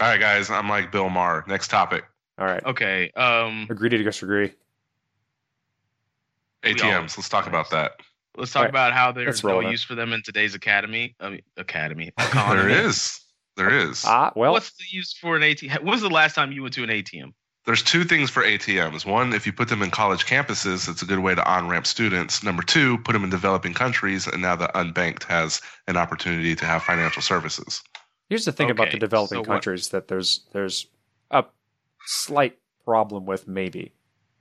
All 0.00 0.08
right, 0.08 0.18
guys. 0.20 0.50
I'm 0.50 0.68
like 0.68 0.90
Bill 0.90 1.08
Maher. 1.08 1.44
Next 1.46 1.68
topic. 1.68 2.04
All 2.38 2.46
right, 2.46 2.64
Okay. 2.64 3.10
Um, 3.12 3.66
agree 3.70 3.90
to 3.90 4.02
disagree. 4.02 4.52
We 6.64 6.74
ATMs. 6.74 7.16
Let's 7.16 7.28
talk 7.28 7.46
about 7.46 7.70
that. 7.70 7.92
let's 8.36 8.52
talk 8.52 8.62
Right. 8.62 8.70
about 8.70 8.92
how 8.92 9.12
there's 9.12 9.44
no 9.44 9.58
with 9.58 9.66
use 9.68 9.82
for 9.84 9.94
them 9.94 10.12
in 10.12 10.22
today's 10.22 10.54
academy. 10.54 11.14
I 11.20 11.28
mean, 11.30 11.42
academy. 11.56 12.12
there 12.32 12.68
is. 12.68 13.20
There 13.56 13.70
is. 13.70 14.04
Ah, 14.06 14.32
well, 14.34 14.52
What's 14.52 14.72
the 14.72 14.84
use 14.88 15.12
for 15.12 15.36
an 15.36 15.42
ATM? 15.42 15.82
When 15.82 15.90
was 15.92 16.00
the 16.00 16.08
last 16.08 16.34
time 16.34 16.50
you 16.50 16.62
went 16.62 16.74
to 16.74 16.82
an 16.82 16.88
ATM? 16.90 17.32
There's 17.66 17.82
two 17.82 18.04
things 18.04 18.30
for 18.30 18.42
ATMs. 18.42 19.04
One, 19.04 19.34
if 19.34 19.46
you 19.46 19.52
put 19.52 19.68
them 19.68 19.82
in 19.82 19.90
college 19.90 20.24
campuses, 20.24 20.88
it's 20.88 21.02
a 21.02 21.04
good 21.04 21.18
way 21.18 21.34
to 21.34 21.46
on 21.46 21.68
ramp 21.68 21.86
students. 21.86 22.42
Number 22.42 22.62
two, 22.62 22.98
put 22.98 23.12
them 23.12 23.22
in 23.22 23.30
developing 23.30 23.74
countries, 23.74 24.26
and 24.26 24.40
now 24.40 24.56
the 24.56 24.68
unbanked 24.68 25.24
has 25.24 25.60
an 25.86 25.96
opportunity 25.96 26.56
to 26.56 26.64
have 26.64 26.82
financial 26.82 27.20
services. 27.20 27.82
Here's 28.30 28.44
the 28.44 28.52
thing 28.52 28.70
about 28.70 28.90
the 28.92 28.98
developing 28.98 29.36
so 29.36 29.40
what- 29.40 29.46
countries 29.48 29.88
that 29.90 30.08
there's 30.08 30.46
there's 30.52 30.86
a 31.30 31.44
slight 32.06 32.58
problem 32.84 33.26
with 33.26 33.46
maybe 33.46 33.92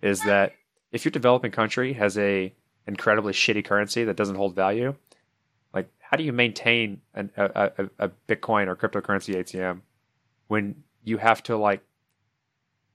is 0.02 0.22
that 0.24 0.54
if 0.92 1.04
your 1.04 1.12
developing 1.12 1.52
country 1.52 1.94
has 1.94 2.18
a 2.18 2.54
incredibly 2.88 3.34
shitty 3.34 3.66
currency 3.66 4.04
that 4.06 4.16
doesn't 4.16 4.36
hold 4.36 4.56
value, 4.56 4.96
like 5.74 5.90
how 6.00 6.18
do 6.18 6.24
you 6.24 6.32
maintain 6.32 7.02
an, 7.14 7.32
a, 7.36 7.72
a, 7.78 7.90
a 8.00 8.10
Bitcoin 8.28 8.68
or 8.68 8.76
cryptocurrency 8.76 9.36
ATM 9.36 9.82
when 10.48 10.84
you 11.04 11.18
have 11.18 11.44
to 11.44 11.58
like 11.58 11.82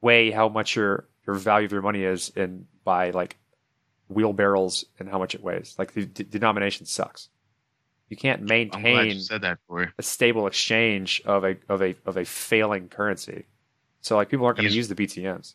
weigh 0.04 0.30
how 0.30 0.48
much 0.48 0.76
your 0.76 1.08
your 1.26 1.36
value 1.36 1.64
of 1.66 1.72
your 1.72 1.82
money 1.82 2.04
is 2.04 2.30
in 2.36 2.66
by 2.84 3.10
like 3.10 3.36
wheelbarrows 4.08 4.84
and 4.98 5.08
how 5.08 5.18
much 5.18 5.34
it 5.34 5.42
weighs? 5.42 5.74
Like 5.78 5.92
the 5.92 6.04
d- 6.06 6.24
denomination 6.24 6.86
sucks. 6.86 7.30
You 8.10 8.16
can't 8.18 8.42
maintain 8.42 9.06
you 9.06 9.20
said 9.20 9.40
that 9.42 9.58
for 9.66 9.82
you. 9.82 9.88
a 9.98 10.02
stable 10.02 10.46
exchange 10.46 11.22
of 11.24 11.44
a 11.44 11.56
of 11.68 11.82
a 11.82 11.94
of 12.06 12.16
a 12.18 12.24
failing 12.24 12.88
currency. 12.88 13.46
So 14.02 14.16
like 14.16 14.28
people 14.28 14.44
aren't 14.46 14.58
going 14.58 14.68
to 14.68 14.74
Use- 14.74 14.88
use 14.90 14.94
the 14.94 15.22
BTMs. 15.22 15.54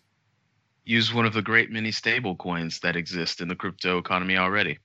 Use 0.83 1.13
one 1.13 1.27
of 1.27 1.33
the 1.33 1.41
great 1.43 1.69
many 1.69 1.91
stable 1.91 2.35
coins 2.35 2.79
that 2.79 2.95
exist 2.95 3.41
in 3.41 3.47
the 3.47 3.55
crypto 3.55 3.99
economy 3.99 4.37
already. 4.37 4.79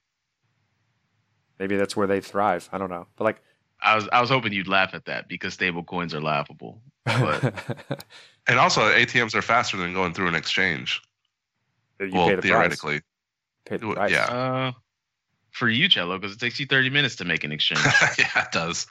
Maybe 1.58 1.76
that's 1.76 1.96
where 1.96 2.06
they 2.06 2.20
thrive. 2.20 2.68
I 2.72 2.78
don't 2.78 2.90
know. 2.90 3.06
But 3.16 3.24
like 3.24 3.42
I 3.80 3.94
was 3.96 4.08
I 4.12 4.20
was 4.20 4.30
hoping 4.30 4.52
you'd 4.52 4.68
laugh 4.68 4.94
at 4.94 5.04
that 5.06 5.28
because 5.28 5.54
stable 5.54 5.84
coins 5.84 6.14
are 6.14 6.22
laughable. 6.22 6.80
But 7.04 7.54
And 8.46 8.58
also, 8.58 8.82
ATMs 8.82 9.34
are 9.34 9.42
faster 9.42 9.76
than 9.76 9.94
going 9.94 10.12
through 10.12 10.28
an 10.28 10.34
exchange. 10.34 11.00
you 11.98 12.10
well, 12.12 12.28
pay 12.28 12.36
the 12.36 12.42
theoretically. 12.42 13.00
price. 13.00 13.02
Pay 13.66 13.76
the 13.78 13.94
price. 13.94 14.10
yeah. 14.10 14.24
uh, 14.24 14.72
for 15.50 15.68
you, 15.68 15.88
Cello, 15.88 16.18
because 16.18 16.36
it 16.36 16.40
takes 16.40 16.60
you 16.60 16.66
30 16.66 16.90
minutes 16.90 17.16
to 17.16 17.24
make 17.24 17.44
an 17.44 17.52
exchange. 17.52 17.80
yeah, 18.18 18.42
it 18.42 18.52
does. 18.52 18.86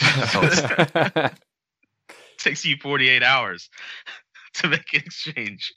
it 0.00 1.32
takes 2.38 2.64
you 2.64 2.76
48 2.80 3.22
hours 3.22 3.68
to 4.54 4.68
make 4.68 4.94
an 4.94 5.00
exchange. 5.04 5.74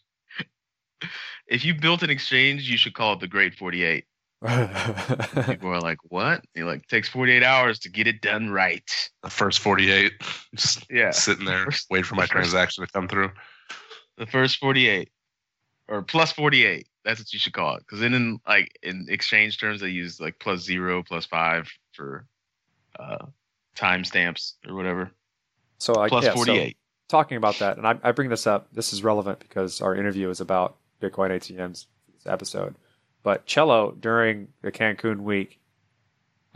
If 1.47 1.65
you 1.65 1.73
built 1.73 2.03
an 2.03 2.09
exchange, 2.09 2.69
you 2.69 2.77
should 2.77 2.93
call 2.93 3.13
it 3.13 3.19
the 3.19 3.27
Great 3.27 3.55
48. 3.55 4.05
People 4.41 5.69
are 5.69 5.81
like, 5.81 5.97
"What?" 6.03 6.43
He 6.53 6.63
like 6.63 6.85
takes 6.87 7.09
48 7.09 7.43
hours 7.43 7.79
to 7.79 7.89
get 7.89 8.07
it 8.07 8.21
done 8.21 8.49
right. 8.51 8.83
The 9.23 9.29
first 9.29 9.59
48, 9.59 10.11
just 10.55 10.85
Yeah, 10.91 11.11
sitting 11.11 11.45
there, 11.45 11.65
First- 11.65 11.87
wait 11.89 12.05
for 12.05 12.15
my 12.15 12.21
first- 12.23 12.31
transaction 12.31 12.85
to 12.85 12.91
come 12.91 13.07
through. 13.07 13.31
the 14.17 14.25
first 14.27 14.57
48 14.57 15.11
or 15.87 16.01
plus 16.03 16.31
48. 16.31 16.87
That's 17.03 17.19
what 17.19 17.31
you 17.33 17.39
should 17.39 17.53
call 17.53 17.75
it. 17.75 17.79
Because 17.79 17.99
then, 17.99 18.13
in 18.13 18.39
like 18.47 18.69
in 18.83 19.05
exchange 19.09 19.59
terms, 19.59 19.81
they 19.81 19.89
use 19.89 20.19
like 20.19 20.39
plus 20.39 20.61
zero, 20.61 21.01
plus 21.03 21.25
five 21.25 21.69
for 21.93 22.25
uh, 22.99 23.25
timestamps 23.75 24.53
or 24.67 24.75
whatever. 24.75 25.11
so 25.77 25.93
like 25.93 26.09
Plus 26.09 26.25
yeah, 26.25 26.31
so 26.31 26.35
48. 26.45 26.77
talking 27.09 27.37
about 27.37 27.57
that, 27.59 27.77
and 27.77 27.87
I, 27.87 27.97
I 28.03 28.11
bring 28.11 28.29
this 28.29 28.45
up. 28.45 28.67
This 28.73 28.91
is 28.93 29.03
relevant 29.03 29.39
because 29.39 29.81
our 29.81 29.95
interview 29.95 30.29
is 30.29 30.41
about 30.41 30.77
Bitcoin 31.01 31.29
ATMs 31.31 31.85
this 32.13 32.25
episode. 32.27 32.75
But 33.23 33.45
Cello 33.45 33.91
during 33.91 34.49
the 34.61 34.71
Cancun 34.71 35.21
week 35.21 35.59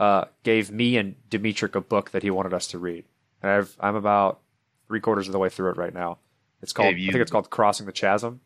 uh, 0.00 0.24
gave 0.42 0.70
me 0.70 0.96
and 0.96 1.16
Dimitrik 1.30 1.74
a 1.74 1.80
book 1.80 2.10
that 2.12 2.22
he 2.22 2.30
wanted 2.30 2.54
us 2.54 2.66
to 2.68 2.78
read, 2.78 3.04
and 3.42 3.50
I've, 3.52 3.76
I'm 3.80 3.94
about 3.96 4.40
three 4.88 5.00
quarters 5.00 5.28
of 5.28 5.32
the 5.32 5.38
way 5.38 5.48
through 5.48 5.70
it 5.70 5.76
right 5.76 5.92
now. 5.94 6.18
It's 6.62 6.72
called 6.72 6.96
Gave 6.96 7.08
I 7.08 7.12
think 7.12 7.22
it's 7.22 7.30
called 7.30 7.50
Crossing 7.50 7.86
the 7.86 7.92
Chasm, 7.92 8.40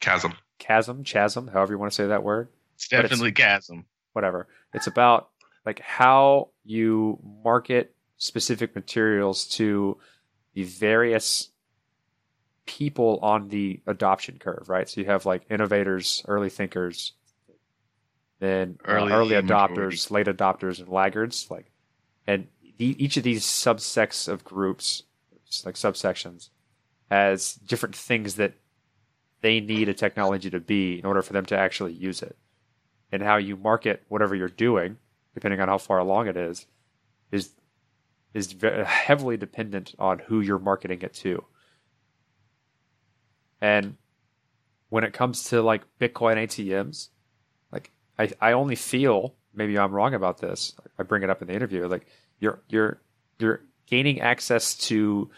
Chasm. 0.00 0.34
Chasm, 0.58 1.04
Chasm, 1.04 1.48
however 1.48 1.72
you 1.72 1.78
want 1.78 1.92
to 1.92 1.96
say 1.96 2.06
that 2.08 2.22
word. 2.22 2.48
it's 2.74 2.88
but 2.88 2.96
it's- 3.00 3.10
definitely 3.10 3.32
chasm. 3.32 3.84
whatever. 4.12 4.46
It's 4.74 4.86
about 4.86 5.30
like 5.64 5.80
how 5.80 6.48
you 6.64 7.18
market 7.44 7.94
specific 8.16 8.74
materials 8.74 9.46
to 9.46 9.96
the 10.54 10.64
various 10.64 11.50
people 12.68 13.18
on 13.22 13.48
the 13.48 13.80
adoption 13.86 14.38
curve, 14.38 14.68
right? 14.68 14.88
So 14.88 15.00
you 15.00 15.06
have 15.06 15.26
like 15.26 15.42
innovators, 15.50 16.22
early 16.28 16.50
thinkers, 16.50 17.14
then 18.38 18.78
uh, 18.86 18.92
Early 18.92 19.12
early, 19.12 19.34
majority. 19.34 19.74
adopters, 19.74 20.10
late 20.10 20.26
adopters, 20.26 20.78
and 20.78 20.88
laggards. 20.88 21.50
Like, 21.50 21.72
and 22.26 22.46
the, 22.76 23.02
each 23.02 23.16
of 23.16 23.24
these 23.24 23.44
subsects 23.44 24.28
of 24.28 24.44
groups, 24.44 25.02
like 25.64 25.74
subsections, 25.74 26.50
has 27.10 27.54
different 27.54 27.96
things 27.96 28.34
that 28.34 28.52
they 29.40 29.60
need 29.60 29.88
a 29.88 29.94
technology 29.94 30.50
to 30.50 30.60
be 30.60 30.98
in 30.98 31.06
order 31.06 31.22
for 31.22 31.32
them 31.32 31.46
to 31.46 31.56
actually 31.58 31.92
use 31.94 32.22
it 32.22 32.36
and 33.10 33.22
how 33.22 33.36
you 33.38 33.56
market 33.56 34.04
whatever 34.08 34.34
you're 34.34 34.48
doing, 34.48 34.98
depending 35.34 35.60
on 35.60 35.68
how 35.68 35.78
far 35.78 35.98
along 35.98 36.28
it 36.28 36.36
is, 36.36 36.66
is 37.32 37.50
is 38.34 38.54
heavily 38.84 39.36
dependent 39.38 39.94
on 39.98 40.18
who 40.18 40.40
you're 40.40 40.58
marketing 40.58 41.00
it 41.00 41.14
to. 41.14 41.42
And 43.60 43.96
when 44.88 45.04
it 45.04 45.12
comes 45.12 45.44
to 45.44 45.62
like 45.62 45.82
Bitcoin 46.00 46.36
ATMs, 46.36 47.08
like 47.72 47.90
I, 48.18 48.30
I 48.40 48.52
only 48.52 48.76
feel 48.76 49.34
maybe 49.54 49.78
I'm 49.78 49.92
wrong 49.92 50.14
about 50.14 50.38
this. 50.38 50.74
I 50.98 51.02
bring 51.02 51.22
it 51.22 51.30
up 51.30 51.42
in 51.42 51.48
the 51.48 51.54
interview. 51.54 51.86
Like 51.86 52.06
you're 52.40 52.60
you're 52.68 53.00
you're 53.38 53.60
gaining 53.86 54.20
access 54.20 54.74
to 54.74 55.30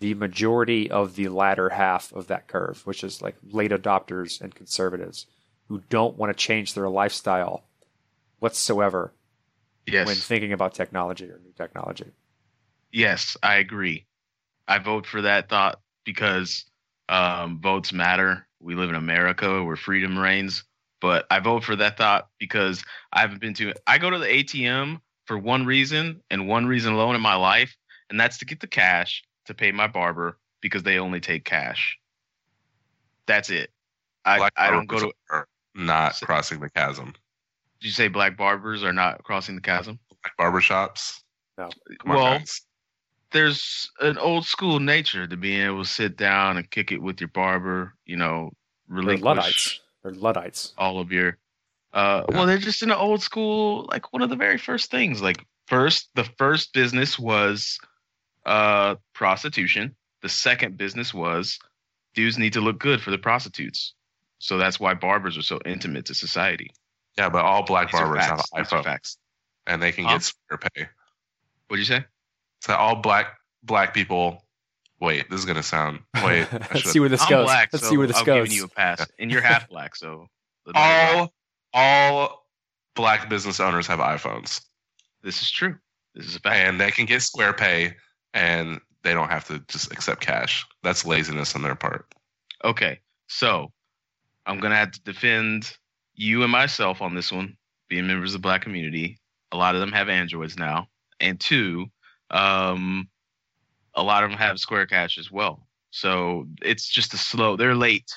the 0.00 0.14
majority 0.14 0.90
of 0.90 1.14
the 1.16 1.28
latter 1.28 1.68
half 1.68 2.12
of 2.12 2.26
that 2.26 2.48
curve, 2.48 2.82
which 2.86 3.04
is 3.04 3.22
like 3.22 3.36
late 3.50 3.70
adopters 3.70 4.40
and 4.40 4.54
conservatives 4.54 5.26
who 5.68 5.82
don't 5.88 6.16
want 6.16 6.30
to 6.36 6.44
change 6.44 6.74
their 6.74 6.88
lifestyle 6.88 7.64
whatsoever 8.38 9.12
Yes. 9.86 10.06
when 10.06 10.16
thinking 10.16 10.52
about 10.52 10.74
technology 10.74 11.26
or 11.26 11.38
new 11.44 11.52
technology. 11.56 12.06
Yes, 12.90 13.36
I 13.42 13.56
agree. 13.56 14.06
I 14.66 14.78
vote 14.78 15.06
for 15.06 15.22
that 15.22 15.48
thought 15.48 15.80
because 16.04 16.64
um, 17.08 17.60
votes 17.60 17.92
matter. 17.92 18.46
We 18.60 18.74
live 18.74 18.88
in 18.90 18.96
America 18.96 19.62
where 19.62 19.76
freedom 19.76 20.18
reigns. 20.18 20.64
But 21.00 21.26
I 21.30 21.38
vote 21.40 21.64
for 21.64 21.76
that 21.76 21.98
thought 21.98 22.28
because 22.38 22.82
I 23.12 23.20
haven't 23.20 23.40
been 23.40 23.54
to. 23.54 23.74
I 23.86 23.98
go 23.98 24.08
to 24.10 24.18
the 24.18 24.26
ATM 24.26 25.00
for 25.26 25.36
one 25.38 25.66
reason 25.66 26.22
and 26.30 26.48
one 26.48 26.66
reason 26.66 26.94
alone 26.94 27.14
in 27.14 27.20
my 27.20 27.34
life, 27.34 27.76
and 28.08 28.18
that's 28.18 28.38
to 28.38 28.44
get 28.46 28.60
the 28.60 28.66
cash 28.66 29.22
to 29.46 29.54
pay 29.54 29.70
my 29.72 29.86
barber 29.86 30.38
because 30.62 30.82
they 30.82 30.98
only 30.98 31.20
take 31.20 31.44
cash. 31.44 31.98
That's 33.26 33.50
it. 33.50 33.70
I, 34.24 34.38
Black 34.38 34.52
I 34.56 34.70
don't 34.70 34.86
go 34.86 34.98
to. 35.00 35.12
are 35.30 35.46
not 35.74 36.16
Say- 36.16 36.24
crossing 36.26 36.60
the 36.60 36.70
chasm. 36.70 37.12
Did 37.80 37.88
you 37.88 37.92
say 37.92 38.08
black 38.08 38.38
barbers 38.38 38.82
are 38.82 38.92
not 38.94 39.22
crossing 39.24 39.56
the 39.56 39.60
chasm? 39.60 39.98
Black 40.22 40.34
barbershops. 40.52 41.20
No. 41.58 41.68
Come 42.00 42.14
Well, 42.14 42.38
guys. 42.38 42.62
There's 43.34 43.90
an 44.00 44.16
old 44.16 44.46
school 44.46 44.80
nature 44.80 45.26
to 45.26 45.36
being 45.36 45.60
able 45.60 45.82
to 45.84 45.88
sit 45.88 46.16
down 46.16 46.56
and 46.56 46.70
kick 46.70 46.90
it 46.92 47.02
with 47.02 47.20
your 47.20 47.28
barber, 47.28 47.92
you 48.06 48.16
know, 48.16 48.50
They're 48.88 48.98
relinquish 48.98 49.24
Luddites. 49.24 49.80
They're 50.02 50.12
Luddites. 50.12 50.72
all 50.78 51.00
of 51.00 51.12
your 51.12 51.36
uh 51.92 52.24
well 52.30 52.46
they're 52.46 52.58
just 52.58 52.82
in 52.82 52.88
the 52.88 52.96
old 52.96 53.22
school 53.22 53.86
like 53.90 54.12
one 54.12 54.22
of 54.22 54.28
the 54.30 54.36
very 54.36 54.58
first 54.58 54.90
things 54.90 55.22
like 55.22 55.44
first 55.68 56.08
the 56.14 56.24
first 56.38 56.72
business 56.72 57.18
was 57.18 57.78
uh 58.46 58.96
prostitution 59.14 59.94
the 60.22 60.28
second 60.28 60.76
business 60.76 61.14
was 61.14 61.58
dudes 62.14 62.36
need 62.36 62.52
to 62.52 62.60
look 62.60 62.78
good 62.78 63.00
for 63.00 63.10
the 63.12 63.18
prostitutes 63.18 63.94
so 64.38 64.58
that's 64.58 64.78
why 64.80 64.92
barbers 64.92 65.38
are 65.38 65.42
so 65.42 65.58
intimate 65.64 66.04
to 66.06 66.14
society 66.14 66.70
Yeah, 67.16 67.28
but 67.30 67.44
all 67.44 67.62
black 67.64 67.88
These 67.92 68.00
barbers 68.00 68.24
have 68.24 68.38
facts. 68.38 68.50
These 68.54 68.66
iPhones 68.66 69.16
and 69.66 69.82
they 69.82 69.92
can 69.92 70.04
Huh? 70.04 70.14
get 70.14 70.22
Square 70.22 70.58
Pay. 70.74 70.88
what'd 71.68 71.78
you 71.86 71.94
say 71.96 72.04
So 72.64 72.74
all 72.74 72.96
black 72.96 73.36
black 73.62 73.92
people. 73.92 74.42
Wait, 74.98 75.28
this 75.28 75.38
is 75.38 75.44
gonna 75.44 75.62
sound. 75.62 76.00
Wait, 76.24 76.48
Let's 76.50 76.90
see 76.90 76.98
where 76.98 77.10
this 77.10 77.20
i'm 77.22 77.28
goes. 77.28 77.44
black 77.44 77.68
Let's 77.72 77.84
so 77.84 77.90
see 77.90 77.98
where 77.98 78.06
this 78.06 78.16
i'm 78.16 78.24
goes. 78.24 78.44
giving 78.48 78.52
you 78.56 78.64
a 78.64 78.68
pass 78.68 79.06
and 79.18 79.30
you're 79.30 79.42
half 79.42 79.68
black 79.68 79.94
so 79.96 80.26
let 80.64 80.74
me 80.74 80.80
know. 80.80 81.18
all 81.18 81.32
all 81.74 82.46
black 82.94 83.28
business 83.28 83.60
owners 83.60 83.86
have 83.86 83.98
iPhones 83.98 84.62
this 85.22 85.42
is 85.42 85.50
true 85.50 85.76
this 86.14 86.26
is 86.26 86.36
a 86.36 86.40
fact 86.40 86.56
and 86.56 86.80
they 86.80 86.90
can 86.90 87.04
get 87.04 87.20
Square 87.20 87.52
Pay 87.54 87.94
and 88.32 88.80
they 89.02 89.12
don't 89.12 89.28
have 89.28 89.44
to 89.48 89.58
just 89.68 89.92
accept 89.92 90.22
cash. 90.22 90.64
That's 90.82 91.04
laziness 91.04 91.54
on 91.54 91.60
their 91.62 91.74
part. 91.74 92.06
Okay, 92.64 92.98
so 93.28 93.70
I'm 94.46 94.58
gonna 94.58 94.76
have 94.76 94.92
to 94.92 95.02
defend 95.02 95.76
you 96.14 96.42
and 96.42 96.50
myself 96.50 97.02
on 97.02 97.14
this 97.14 97.30
one, 97.30 97.56
being 97.88 98.06
members 98.06 98.30
of 98.34 98.40
the 98.40 98.46
black 98.46 98.62
community. 98.62 99.18
A 99.52 99.56
lot 99.58 99.74
of 99.74 99.80
them 99.82 99.92
have 99.92 100.08
Androids 100.08 100.56
now, 100.56 100.88
and 101.20 101.38
two, 101.38 101.86
um, 102.30 103.08
a 103.94 104.02
lot 104.02 104.24
of 104.24 104.30
them 104.30 104.38
have 104.38 104.58
Square 104.58 104.86
Cash 104.86 105.18
as 105.18 105.30
well. 105.30 105.66
So 105.90 106.46
it's 106.62 106.88
just 106.88 107.14
a 107.14 107.16
slow. 107.16 107.56
They're 107.56 107.74
late, 107.74 108.10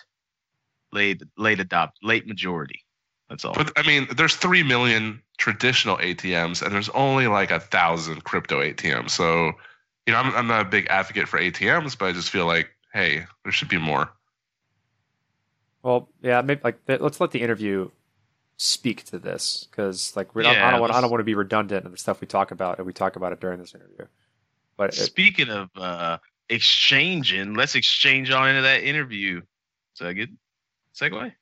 late, 0.91 1.21
late 1.37 1.59
adopt, 1.59 1.99
late 2.01 2.27
majority. 2.27 2.83
That's 3.29 3.45
all. 3.45 3.53
But 3.53 3.71
I 3.77 3.85
mean, 3.85 4.07
there's 4.15 4.35
three 4.35 4.63
million 4.63 5.21
traditional 5.37 5.97
ATMs, 5.97 6.61
and 6.61 6.73
there's 6.73 6.89
only 6.89 7.27
like 7.27 7.51
a 7.51 7.59
thousand 7.59 8.23
crypto 8.23 8.61
ATMs. 8.61 9.11
So, 9.11 9.51
you 10.05 10.13
know, 10.13 10.17
I'm, 10.17 10.33
I'm 10.33 10.47
not 10.47 10.61
a 10.61 10.69
big 10.69 10.87
advocate 10.89 11.27
for 11.27 11.39
ATMs, 11.39 11.97
but 11.97 12.05
I 12.07 12.11
just 12.13 12.29
feel 12.29 12.45
like, 12.45 12.69
hey, 12.93 13.25
there 13.43 13.51
should 13.51 13.69
be 13.69 13.77
more. 13.77 14.09
Well, 15.83 16.09
yeah, 16.21 16.41
maybe 16.41 16.61
like 16.63 16.79
let's 16.87 17.19
let 17.19 17.31
the 17.31 17.41
interview 17.41 17.89
speak 18.57 19.03
to 19.05 19.19
this 19.19 19.67
because 19.69 20.15
like 20.15 20.33
we 20.35 20.43
don't, 20.43 20.51
I 20.51 20.55
Yeah, 20.55 20.71
don't 20.71 20.81
want 20.81 20.93
I 20.93 21.01
don't 21.01 21.11
want 21.11 21.19
to 21.21 21.25
be 21.25 21.35
redundant 21.35 21.85
in 21.85 21.91
the 21.91 21.97
stuff 21.97 22.21
we 22.21 22.27
talk 22.27 22.51
about 22.51 22.77
and 22.79 22.87
we 22.87 22.93
talk 22.93 23.15
about 23.15 23.31
it 23.31 23.39
during 23.39 23.59
this 23.59 23.73
interview. 23.75 24.05
But 24.75 24.89
it, 24.89 24.95
Speaking 24.95 25.49
of 25.49 25.69
uh, 25.75 26.17
exchanging, 26.49 27.53
let's 27.53 27.75
exchange 27.75 28.31
on 28.31 28.49
into 28.49 28.61
that 28.63 28.83
interview. 28.83 29.37
Is 29.93 29.99
that 29.99 30.13
good? 30.13 30.37
Segue. 30.95 31.21
I 31.21 31.33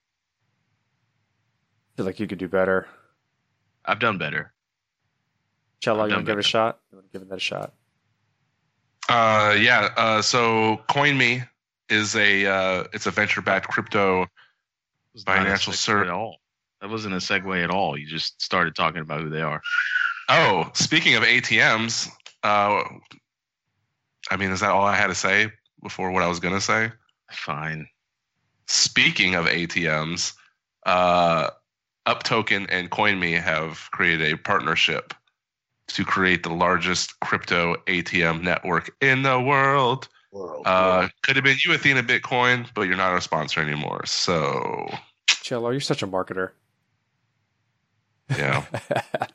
feel 1.95 2.05
like 2.05 2.19
you 2.19 2.27
could 2.27 2.37
do 2.37 2.47
better. 2.47 2.87
I've 3.85 3.99
done 3.99 4.17
better. 4.17 4.53
Cello, 5.81 6.03
I've 6.03 6.09
you 6.09 6.15
done 6.15 6.17
want 6.19 6.27
to 6.27 6.31
give 6.31 6.39
it 6.39 6.45
a 6.45 6.49
shot? 6.49 6.79
You 6.91 6.97
want 6.97 7.11
to 7.11 7.19
give 7.19 7.29
that 7.29 7.35
a 7.35 7.39
shot? 7.39 7.73
Uh, 9.07 9.55
yeah. 9.59 9.89
Uh, 9.95 10.21
so 10.21 10.81
Coinme 10.89 11.47
is 11.89 12.15
a 12.15 12.45
uh, 12.45 12.83
it's 12.93 13.05
a 13.05 13.11
venture 13.11 13.41
backed 13.41 13.67
crypto. 13.69 14.25
was 15.13 15.25
not 15.25 15.35
a 15.35 15.39
Financial 15.39 15.73
service. 15.73 16.07
at 16.07 16.13
all. 16.13 16.37
That 16.81 16.89
wasn't 16.89 17.15
a 17.15 17.17
segue 17.17 17.63
at 17.63 17.71
all. 17.71 17.97
You 17.97 18.05
just 18.05 18.41
started 18.41 18.75
talking 18.75 19.01
about 19.01 19.21
who 19.21 19.29
they 19.29 19.41
are. 19.41 19.61
Oh, 20.29 20.69
speaking 20.73 21.15
of 21.15 21.23
ATMs, 21.23 22.09
uh, 22.43 22.83
I 24.29 24.37
mean, 24.37 24.51
is 24.51 24.59
that 24.59 24.71
all 24.71 24.85
I 24.85 24.95
had 24.95 25.07
to 25.07 25.15
say 25.15 25.51
before 25.83 26.11
what 26.11 26.23
I 26.23 26.27
was 26.27 26.39
gonna 26.39 26.61
say? 26.61 26.91
Fine. 27.31 27.87
Speaking 28.67 29.35
of 29.35 29.45
ATMs, 29.45 30.33
uh, 30.85 31.49
UpToken 32.07 32.67
and 32.69 32.89
Coinme 32.89 33.39
have 33.41 33.89
created 33.91 34.33
a 34.33 34.37
partnership 34.37 35.13
to 35.87 36.03
create 36.03 36.43
the 36.43 36.53
largest 36.53 37.19
crypto 37.19 37.75
ATM 37.87 38.41
network 38.41 38.91
in 39.01 39.21
the 39.21 39.39
world. 39.39 40.07
Uh, 40.65 41.07
could 41.23 41.35
have 41.35 41.45
been 41.45 41.57
you, 41.63 41.73
Athena 41.73 42.03
Bitcoin, 42.03 42.67
but 42.73 42.83
you're 42.83 42.97
not 42.97 43.11
our 43.11 43.21
sponsor 43.21 43.61
anymore. 43.61 44.05
So, 44.05 44.89
Cello, 45.27 45.69
you're 45.69 45.79
such 45.79 46.03
a 46.03 46.07
marketer. 46.07 46.51
Yeah, 48.29 48.65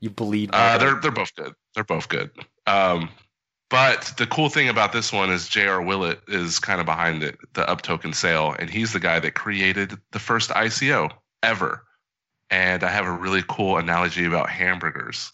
you 0.00 0.10
bleed. 0.10 0.50
uh, 0.52 0.78
they're 0.78 1.00
they're 1.00 1.10
both 1.10 1.34
good. 1.34 1.54
They're 1.74 1.84
both 1.84 2.08
good. 2.08 2.30
Um, 2.66 3.08
but 3.68 4.12
the 4.18 4.26
cool 4.26 4.48
thing 4.50 4.68
about 4.68 4.92
this 4.92 5.12
one 5.12 5.30
is 5.30 5.48
J.R. 5.48 5.80
Willett 5.80 6.20
is 6.28 6.58
kind 6.58 6.80
of 6.80 6.86
behind 6.86 7.22
it, 7.22 7.38
the 7.54 7.64
UpToken 7.64 8.14
sale, 8.14 8.54
and 8.58 8.68
he's 8.68 8.92
the 8.92 9.00
guy 9.00 9.18
that 9.20 9.32
created 9.34 9.98
the 10.10 10.18
first 10.18 10.50
ICO 10.50 11.10
ever. 11.42 11.84
And 12.50 12.84
I 12.84 12.90
have 12.90 13.06
a 13.06 13.10
really 13.10 13.42
cool 13.48 13.78
analogy 13.78 14.26
about 14.26 14.50
hamburgers. 14.50 15.32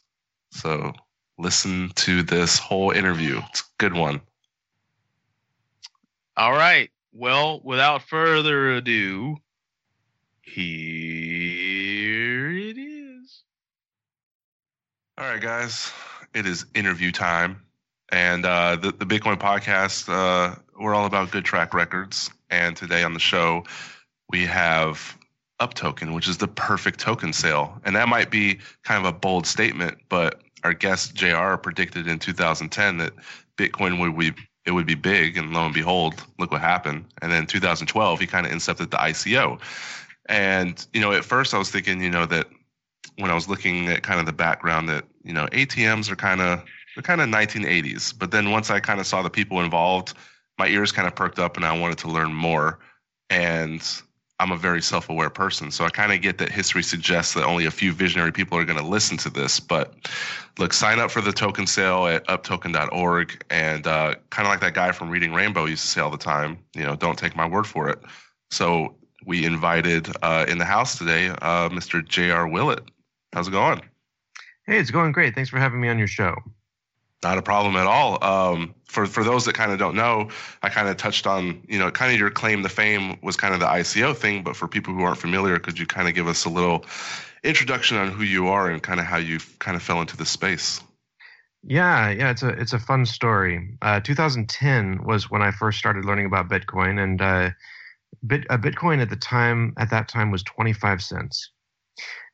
So 0.52 0.92
listen 1.36 1.90
to 1.96 2.22
this 2.22 2.60
whole 2.60 2.92
interview. 2.92 3.40
It's 3.48 3.62
a 3.62 3.64
good 3.78 3.94
one. 3.94 4.20
All 6.36 6.52
right. 6.52 6.90
Well, 7.12 7.60
without 7.64 8.02
further 8.02 8.70
ado, 8.74 9.38
here 10.42 12.50
it 12.50 12.78
is. 12.78 13.42
All 15.18 15.24
right, 15.24 15.40
guys. 15.40 15.90
It 16.32 16.46
is 16.46 16.64
interview 16.76 17.10
time. 17.10 17.60
And 18.12 18.46
uh, 18.46 18.76
the, 18.76 18.92
the 18.92 19.04
Bitcoin 19.04 19.36
podcast, 19.36 20.08
uh, 20.08 20.54
we're 20.78 20.94
all 20.94 21.06
about 21.06 21.32
good 21.32 21.44
track 21.44 21.74
records. 21.74 22.30
And 22.50 22.76
today 22.76 23.02
on 23.02 23.14
the 23.14 23.18
show, 23.18 23.64
we 24.30 24.46
have 24.46 25.18
UpToken, 25.60 26.14
which 26.14 26.28
is 26.28 26.36
the 26.36 26.46
perfect 26.46 27.00
token 27.00 27.32
sale. 27.32 27.80
And 27.84 27.96
that 27.96 28.06
might 28.06 28.30
be 28.30 28.60
kind 28.84 29.04
of 29.04 29.12
a 29.12 29.18
bold 29.18 29.44
statement, 29.44 29.98
but 30.08 30.40
our 30.62 30.72
guest 30.72 31.16
JR 31.16 31.56
predicted 31.56 32.06
in 32.06 32.20
2010 32.20 32.98
that 32.98 33.12
Bitcoin 33.56 33.98
would 33.98 34.16
be 34.16 34.40
it 34.66 34.70
would 34.70 34.86
be 34.86 34.94
big, 34.94 35.36
and 35.36 35.52
lo 35.52 35.64
and 35.64 35.74
behold, 35.74 36.22
look 36.38 36.52
what 36.52 36.60
happened. 36.60 37.06
And 37.22 37.32
then 37.32 37.46
2012, 37.46 38.20
he 38.20 38.26
kind 38.28 38.46
of 38.46 38.52
incepted 38.52 38.90
the 38.90 38.98
ICO. 38.98 39.58
And 40.26 40.86
you 40.92 41.00
know, 41.00 41.10
at 41.10 41.24
first 41.24 41.54
I 41.54 41.58
was 41.58 41.70
thinking, 41.70 42.00
you 42.00 42.10
know, 42.10 42.26
that 42.26 42.46
when 43.16 43.30
I 43.30 43.34
was 43.34 43.48
looking 43.48 43.88
at 43.88 44.02
kind 44.02 44.20
of 44.20 44.26
the 44.26 44.32
background, 44.32 44.88
that 44.88 45.04
you 45.24 45.32
know, 45.32 45.46
ATMs 45.46 46.10
are 46.10 46.16
kind 46.16 46.40
of 46.40 46.62
they're 46.94 47.02
kind 47.02 47.20
of 47.20 47.28
1980s. 47.28 48.18
But 48.18 48.30
then 48.30 48.50
once 48.50 48.70
I 48.70 48.80
kind 48.80 49.00
of 49.00 49.06
saw 49.06 49.22
the 49.22 49.30
people 49.30 49.60
involved, 49.60 50.14
my 50.58 50.66
ears 50.68 50.92
kind 50.92 51.06
of 51.06 51.14
perked 51.14 51.38
up, 51.38 51.56
and 51.56 51.64
I 51.64 51.78
wanted 51.78 51.98
to 51.98 52.08
learn 52.08 52.32
more. 52.32 52.78
And 53.30 53.82
I'm 54.40 54.52
a 54.52 54.56
very 54.56 54.82
self 54.82 55.08
aware 55.08 55.30
person. 55.30 55.70
So 55.70 55.84
I 55.84 55.90
kind 55.90 56.12
of 56.12 56.20
get 56.20 56.38
that 56.38 56.50
history 56.50 56.82
suggests 56.82 57.34
that 57.34 57.44
only 57.44 57.66
a 57.66 57.70
few 57.70 57.92
visionary 57.92 58.32
people 58.32 58.56
are 58.56 58.64
going 58.64 58.78
to 58.78 58.86
listen 58.86 59.16
to 59.18 59.30
this. 59.30 59.58
But 59.58 59.94
look, 60.58 60.72
sign 60.72 61.00
up 61.00 61.10
for 61.10 61.20
the 61.20 61.32
token 61.32 61.66
sale 61.66 62.06
at 62.06 62.26
uptoken.org. 62.26 63.44
And 63.50 63.86
uh, 63.86 64.14
kind 64.30 64.46
of 64.46 64.50
like 64.50 64.60
that 64.60 64.74
guy 64.74 64.92
from 64.92 65.10
Reading 65.10 65.34
Rainbow 65.34 65.64
used 65.64 65.82
to 65.82 65.88
say 65.88 66.00
all 66.00 66.10
the 66.10 66.16
time, 66.16 66.58
you 66.74 66.84
know, 66.84 66.94
don't 66.94 67.18
take 67.18 67.34
my 67.34 67.46
word 67.46 67.66
for 67.66 67.88
it. 67.88 67.98
So 68.50 68.94
we 69.26 69.44
invited 69.44 70.08
uh, 70.22 70.46
in 70.48 70.58
the 70.58 70.64
house 70.64 70.96
today 70.96 71.28
uh, 71.28 71.68
Mr. 71.68 72.06
J.R. 72.06 72.46
Willett. 72.46 72.82
How's 73.32 73.48
it 73.48 73.52
going? 73.52 73.82
Hey, 74.66 74.78
it's 74.78 74.90
going 74.90 75.12
great. 75.12 75.34
Thanks 75.34 75.50
for 75.50 75.58
having 75.58 75.80
me 75.80 75.88
on 75.88 75.98
your 75.98 76.08
show. 76.08 76.36
Not 77.22 77.38
a 77.38 77.42
problem 77.42 77.76
at 77.76 77.86
all. 77.86 78.22
Um, 78.22 78.74
for 78.84 79.06
for 79.06 79.24
those 79.24 79.44
that 79.46 79.54
kind 79.54 79.72
of 79.72 79.78
don't 79.78 79.96
know, 79.96 80.28
I 80.62 80.68
kind 80.68 80.88
of 80.88 80.96
touched 80.96 81.26
on 81.26 81.62
you 81.68 81.78
know 81.78 81.90
kind 81.90 82.12
of 82.12 82.18
your 82.18 82.30
claim 82.30 82.62
to 82.62 82.68
fame 82.68 83.18
was 83.22 83.36
kind 83.36 83.54
of 83.54 83.60
the 83.60 83.66
ICO 83.66 84.16
thing, 84.16 84.42
but 84.42 84.54
for 84.56 84.68
people 84.68 84.94
who 84.94 85.02
aren't 85.02 85.18
familiar, 85.18 85.58
could 85.58 85.78
you 85.78 85.86
kind 85.86 86.08
of 86.08 86.14
give 86.14 86.28
us 86.28 86.44
a 86.44 86.48
little 86.48 86.84
introduction 87.42 87.96
on 87.96 88.10
who 88.10 88.22
you 88.22 88.48
are 88.48 88.70
and 88.70 88.82
kind 88.82 89.00
of 89.00 89.06
how 89.06 89.16
you 89.16 89.38
kind 89.58 89.76
of 89.76 89.82
fell 89.82 90.00
into 90.00 90.16
the 90.16 90.26
space? 90.26 90.80
Yeah, 91.64 92.10
yeah, 92.10 92.30
it's 92.30 92.42
a 92.42 92.48
it's 92.50 92.72
a 92.72 92.78
fun 92.78 93.04
story. 93.04 93.76
Uh, 93.82 94.00
2010 94.00 95.04
was 95.04 95.30
when 95.30 95.42
I 95.42 95.50
first 95.50 95.78
started 95.78 96.04
learning 96.04 96.26
about 96.26 96.48
Bitcoin, 96.48 97.02
and 97.02 97.20
uh, 97.20 97.50
bit 98.26 98.46
a 98.48 98.58
Bitcoin 98.58 99.00
at 99.02 99.10
the 99.10 99.16
time 99.16 99.74
at 99.76 99.90
that 99.90 100.08
time 100.08 100.30
was 100.30 100.42
25 100.44 101.02
cents, 101.02 101.50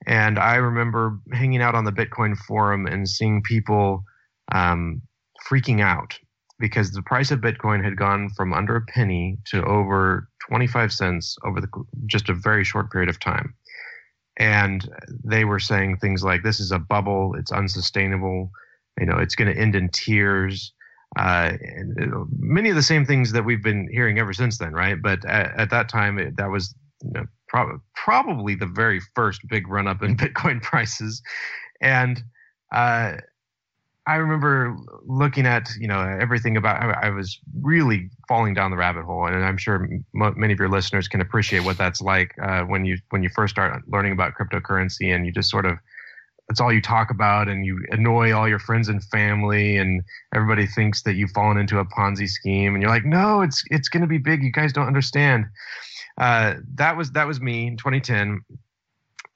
and 0.07 0.39
I 0.39 0.57
remember 0.57 1.19
hanging 1.33 1.63
out 1.63 1.75
on 1.75 1.85
the 1.85 1.93
Bitcoin 1.93 2.37
forum 2.37 2.87
and 2.87 3.09
seeing 3.09 3.43
people 3.43 4.05
um, 4.53 5.01
freaking 5.49 5.81
out 5.81 6.19
because 6.59 6.93
the 6.93 7.03
price 7.03 7.31
of 7.31 7.41
Bitcoin 7.41 7.83
had 7.83 7.97
gone 7.97 8.31
from 8.31 8.53
under 8.53 8.77
a 8.77 8.81
penny 8.83 9.39
to 9.47 9.65
over 9.65 10.29
25 10.49 10.93
cents 10.93 11.37
over 11.45 11.61
the, 11.61 11.69
just 12.07 12.29
a 12.29 12.35
very 12.35 12.65
short 12.65 12.91
period 12.91 13.09
of 13.09 13.19
time. 13.19 13.55
And 14.37 14.89
they 15.25 15.45
were 15.45 15.61
saying 15.61 15.99
things 15.99 16.23
like, 16.23 16.43
this 16.43 16.61
is 16.61 16.73
a 16.73 16.79
bubble, 16.79 17.35
it's 17.37 17.53
unsustainable, 17.53 18.51
you 18.99 19.07
know, 19.07 19.19
it's 19.19 19.35
going 19.35 19.53
to 19.53 19.61
end 19.61 19.75
in 19.75 19.89
tears. 19.91 20.73
Uh, 21.19 21.53
and 21.61 22.15
uh, 22.15 22.25
many 22.39 22.71
of 22.71 22.77
the 22.77 22.83
same 22.83 23.05
things 23.05 23.33
that 23.33 23.45
we've 23.45 23.63
been 23.63 23.89
hearing 23.93 24.19
ever 24.19 24.33
since 24.33 24.59
then, 24.59 24.73
right? 24.73 25.01
But 25.01 25.25
at, 25.25 25.57
at 25.59 25.71
that 25.71 25.89
time, 25.89 26.19
it, 26.19 26.37
that 26.37 26.51
was 26.51 26.75
you 27.03 27.13
know, 27.13 27.27
prob- 27.55 27.81
probably 27.95 28.55
the 28.57 28.67
very 28.67 29.01
first 29.15 29.47
big 29.49 29.69
run 29.69 29.87
up 29.87 30.03
in 30.03 30.17
Bitcoin 30.17 30.61
prices. 30.61 31.23
And 31.81 32.23
uh, 32.73 33.17
I 34.07 34.17
remember 34.17 34.77
looking 35.07 35.47
at 35.47 35.69
you 35.79 35.89
know 35.89 36.01
everything 36.21 36.57
about. 36.57 36.83
I, 36.83 37.07
I 37.07 37.11
was 37.11 37.39
really 37.63 38.11
falling 38.29 38.55
down 38.55 38.71
the 38.71 38.77
rabbit 38.77 39.05
hole, 39.05 39.27
and 39.27 39.45
I'm 39.45 39.57
sure 39.57 39.89
m- 40.21 40.35
many 40.37 40.53
of 40.53 40.59
your 40.59 40.69
listeners 40.69 41.09
can 41.09 41.21
appreciate 41.21 41.65
what 41.65 41.79
that's 41.79 42.01
like 42.01 42.35
uh, 42.43 42.63
when 42.63 42.85
you 42.85 42.99
when 43.11 43.23
you 43.23 43.31
first 43.31 43.55
start 43.55 43.83
learning 43.89 44.13
about 44.13 44.33
cryptocurrency, 44.35 45.15
and 45.15 45.25
you 45.25 45.33
just 45.33 45.51
sort 45.51 45.65
of 45.65 45.79
that's 46.49 46.61
all 46.61 46.73
you 46.73 46.83
talk 46.83 47.11
about, 47.11 47.49
and 47.49 47.65
you 47.65 47.83
annoy 47.91 48.35
all 48.35 48.47
your 48.47 48.59
friends 48.59 48.89
and 48.89 49.03
family, 49.05 49.79
and 49.79 50.03
everybody 50.35 50.67
thinks 50.67 51.03
that 51.05 51.15
you've 51.15 51.31
fallen 51.31 51.57
into 51.57 51.79
a 51.79 51.85
Ponzi 51.87 52.29
scheme, 52.29 52.75
and 52.75 52.83
you're 52.83 52.91
like, 52.91 53.07
no, 53.07 53.41
it's 53.41 53.63
it's 53.71 53.89
going 53.89 54.03
to 54.03 54.07
be 54.07 54.19
big. 54.19 54.43
You 54.43 54.53
guys 54.53 54.73
don't 54.73 54.87
understand. 54.87 55.47
Uh, 56.19 56.55
that 56.75 56.97
was 56.97 57.13
that 57.13 57.27
was 57.27 57.41
me 57.41 57.67
in 57.67 57.77
2010, 57.77 58.45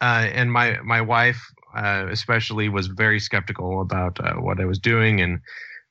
uh, 0.01 0.05
and 0.05 0.53
my 0.53 0.79
my 0.83 1.01
wife 1.01 1.41
uh, 1.77 2.07
especially 2.11 2.69
was 2.69 2.87
very 2.87 3.21
skeptical 3.21 3.81
about 3.81 4.19
uh, 4.21 4.35
what 4.35 4.61
I 4.61 4.65
was 4.65 4.79
doing 4.79 5.21
and 5.21 5.41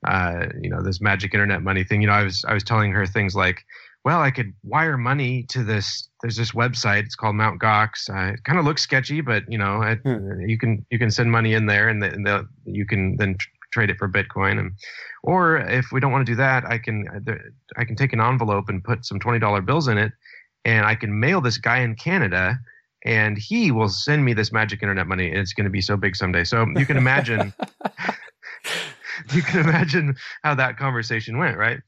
uh, 0.06 0.47
you 0.62 0.69
know 0.69 0.82
this 0.82 1.02
magic 1.02 1.34
internet 1.34 1.62
money 1.62 1.84
thing. 1.84 2.02
You 2.02 2.08
know, 2.08 2.13
I 2.13 2.23
was 2.23 2.45
I 2.47 2.54
was 2.54 2.63
telling 2.63 2.91
her 2.91 3.06
things 3.06 3.36
like, 3.36 3.63
well, 4.04 4.21
I 4.21 4.32
could 4.32 4.54
wire 4.63 4.97
money 4.97 5.43
to 5.50 5.63
this. 5.63 6.08
There's 6.21 6.38
this 6.38 6.52
website. 6.52 7.04
It's 7.04 7.15
called 7.15 7.36
Mount 7.36 7.62
Gox. 7.62 8.10
Uh, 8.10 8.34
it 8.34 8.43
kind 8.43 8.60
of 8.60 8.65
looks 8.65 8.82
sketchy, 8.82 9.21
but 9.21 9.43
you 9.50 9.58
know, 9.58 9.82
it, 9.82 10.00
hmm. 10.04 10.39
you 10.41 10.58
can 10.58 10.86
you 10.91 11.00
can 11.00 11.12
send 11.12 11.32
money 11.32 11.54
in 11.54 11.65
there, 11.65 11.89
and, 11.89 12.02
the, 12.02 12.12
and 12.12 12.26
the, 12.26 12.47
you 12.65 12.86
can 12.86 13.17
then 13.17 13.36
tr- 13.38 13.50
trade 13.71 13.89
it 13.89 13.97
for 13.97 14.08
Bitcoin. 14.08 14.60
And 14.60 14.71
or 15.23 15.58
if 15.58 15.91
we 15.91 16.00
don't 16.00 16.12
want 16.12 16.26
to 16.26 16.32
do 16.32 16.38
that, 16.38 16.63
I 16.65 16.78
can 16.78 17.08
I 17.76 17.86
can 17.86 17.95
take 17.95 18.13
an 18.13 18.21
envelope 18.21 18.69
and 18.69 18.84
put 18.84 19.06
some 19.06 19.19
twenty 19.19 19.39
dollar 19.39 19.62
bills 19.62 19.88
in 19.88 19.97
it, 19.97 20.12
and 20.67 20.86
I 20.86 20.95
can 20.95 21.17
mail 21.17 21.39
this 21.39 21.58
guy 21.58 21.80
in 21.80 21.95
Canada 21.95 22.60
and 23.06 23.38
he 23.38 23.71
will 23.71 23.88
send 23.88 24.25
me 24.25 24.34
this 24.34 24.51
magic 24.51 24.84
internet 24.84 25.08
money 25.08 25.30
and 25.30 25.38
it's 25.38 25.53
going 25.53 25.63
to 25.63 25.71
be 25.71 25.80
so 25.80 25.95
big 25.95 26.15
someday. 26.15 26.43
So 26.43 26.67
you 26.75 26.86
can 26.86 26.97
imagine 26.97 27.53
you 29.34 29.41
can 29.41 29.62
imagine 29.62 30.17
how 30.43 30.53
that 30.56 30.77
conversation 30.77 31.38
went 31.38 31.58
right? 31.58 31.80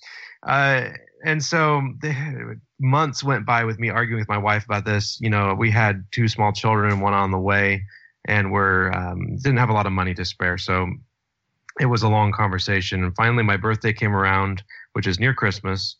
Uh, 0.47 0.91
and 1.25 1.43
so 1.43 1.81
the 2.01 2.57
months 2.79 3.21
went 3.21 3.45
by 3.45 3.65
with 3.65 3.79
me 3.79 3.89
arguing 3.89 4.21
with 4.21 4.29
my 4.29 4.37
wife 4.37 4.63
about 4.63 4.85
this. 4.85 5.19
You 5.19 5.29
know 5.29 5.53
we 5.53 5.69
had 5.69 6.05
two 6.11 6.29
small 6.29 6.53
children 6.53 7.01
one 7.01 7.13
on 7.13 7.31
the 7.31 7.37
way 7.37 7.83
and 8.25 8.49
we're 8.49 8.93
um, 8.93 9.35
didn't 9.43 9.57
have 9.57 9.69
a 9.69 9.73
lot 9.73 9.87
of 9.87 9.91
money 9.91 10.13
to 10.13 10.23
spare. 10.23 10.57
So 10.57 10.87
it 11.81 11.87
was 11.87 12.01
a 12.01 12.09
long 12.09 12.31
conversation. 12.31 13.03
And 13.03 13.13
finally 13.17 13.43
my 13.43 13.57
birthday 13.57 13.91
came 13.91 14.15
around 14.15 14.63
which 14.93 15.05
is 15.05 15.19
near 15.19 15.33
christmas 15.33 15.97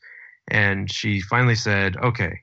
and 0.49 0.89
she 0.89 1.19
finally 1.19 1.55
said 1.55 1.97
okay 1.97 2.39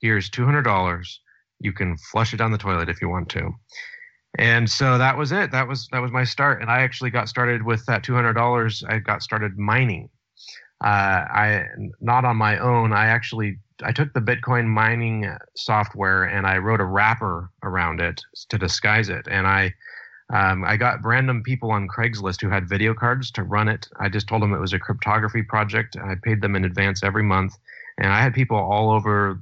here's 0.00 0.30
$200 0.30 1.18
you 1.60 1.72
can 1.72 1.96
flush 1.96 2.34
it 2.34 2.36
down 2.36 2.52
the 2.52 2.58
toilet 2.58 2.88
if 2.88 3.00
you 3.00 3.08
want 3.08 3.28
to. 3.30 3.50
And 4.38 4.68
so 4.68 4.98
that 4.98 5.16
was 5.16 5.32
it. 5.32 5.50
That 5.50 5.66
was 5.66 5.88
that 5.92 6.02
was 6.02 6.12
my 6.12 6.24
start. 6.24 6.60
And 6.60 6.70
I 6.70 6.82
actually 6.82 7.10
got 7.10 7.28
started 7.28 7.62
with 7.62 7.84
that 7.86 8.02
two 8.02 8.14
hundred 8.14 8.34
dollars. 8.34 8.84
I 8.86 8.98
got 8.98 9.22
started 9.22 9.56
mining. 9.56 10.10
Uh, 10.84 11.24
I 11.32 11.64
not 12.00 12.26
on 12.26 12.36
my 12.36 12.58
own. 12.58 12.92
I 12.92 13.06
actually 13.06 13.58
I 13.82 13.92
took 13.92 14.12
the 14.12 14.20
Bitcoin 14.20 14.66
mining 14.66 15.30
software 15.56 16.24
and 16.24 16.46
I 16.46 16.58
wrote 16.58 16.80
a 16.80 16.84
wrapper 16.84 17.50
around 17.62 18.00
it 18.00 18.20
to 18.50 18.58
disguise 18.58 19.08
it. 19.08 19.26
And 19.30 19.46
I 19.46 19.72
um, 20.34 20.64
I 20.64 20.76
got 20.76 21.02
random 21.02 21.42
people 21.42 21.70
on 21.70 21.88
Craigslist 21.88 22.42
who 22.42 22.50
had 22.50 22.68
video 22.68 22.92
cards 22.92 23.30
to 23.30 23.42
run 23.42 23.68
it. 23.68 23.88
I 24.00 24.10
just 24.10 24.28
told 24.28 24.42
them 24.42 24.52
it 24.52 24.60
was 24.60 24.74
a 24.74 24.78
cryptography 24.78 25.44
project. 25.44 25.96
I 25.96 26.16
paid 26.22 26.42
them 26.42 26.56
in 26.56 26.66
advance 26.66 27.02
every 27.02 27.22
month, 27.22 27.54
and 27.96 28.12
I 28.12 28.20
had 28.20 28.34
people 28.34 28.58
all 28.58 28.90
over 28.90 29.40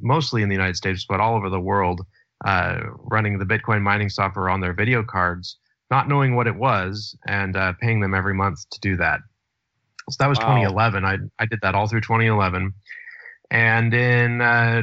mostly 0.00 0.42
in 0.42 0.48
the 0.48 0.54
United 0.54 0.76
States, 0.76 1.04
but 1.08 1.20
all 1.20 1.34
over 1.34 1.48
the 1.48 1.60
world, 1.60 2.04
uh, 2.44 2.80
running 2.98 3.38
the 3.38 3.44
Bitcoin 3.44 3.82
mining 3.82 4.08
software 4.08 4.48
on 4.48 4.60
their 4.60 4.72
video 4.72 5.02
cards, 5.02 5.58
not 5.90 6.08
knowing 6.08 6.36
what 6.36 6.46
it 6.46 6.54
was, 6.54 7.16
and 7.26 7.56
uh, 7.56 7.72
paying 7.80 8.00
them 8.00 8.14
every 8.14 8.34
month 8.34 8.68
to 8.70 8.80
do 8.80 8.96
that. 8.96 9.20
So 10.10 10.16
that 10.20 10.28
was 10.28 10.38
wow. 10.38 10.56
2011. 10.56 11.04
I 11.04 11.18
I 11.38 11.46
did 11.46 11.60
that 11.62 11.74
all 11.74 11.86
through 11.86 12.00
2011, 12.02 12.72
and 13.50 13.94
in 13.94 14.40
uh, 14.40 14.82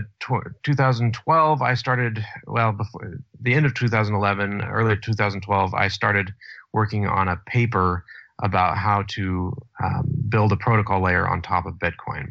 2012 0.64 1.62
I 1.62 1.74
started. 1.74 2.24
Well, 2.46 2.72
before 2.72 3.20
the 3.42 3.54
end 3.54 3.66
of 3.66 3.74
2011, 3.74 4.62
early 4.64 4.98
2012, 4.98 5.74
I 5.74 5.88
started 5.88 6.34
working 6.74 7.08
on 7.08 7.28
a 7.28 7.38
paper 7.48 8.04
about 8.44 8.78
how 8.78 9.04
to 9.08 9.56
um, 9.84 10.04
build 10.30 10.52
a 10.52 10.58
protocol 10.58 11.02
layer 11.02 11.28
on 11.28 11.42
top 11.42 11.66
of 11.66 11.76
Bitcoin. 11.76 12.28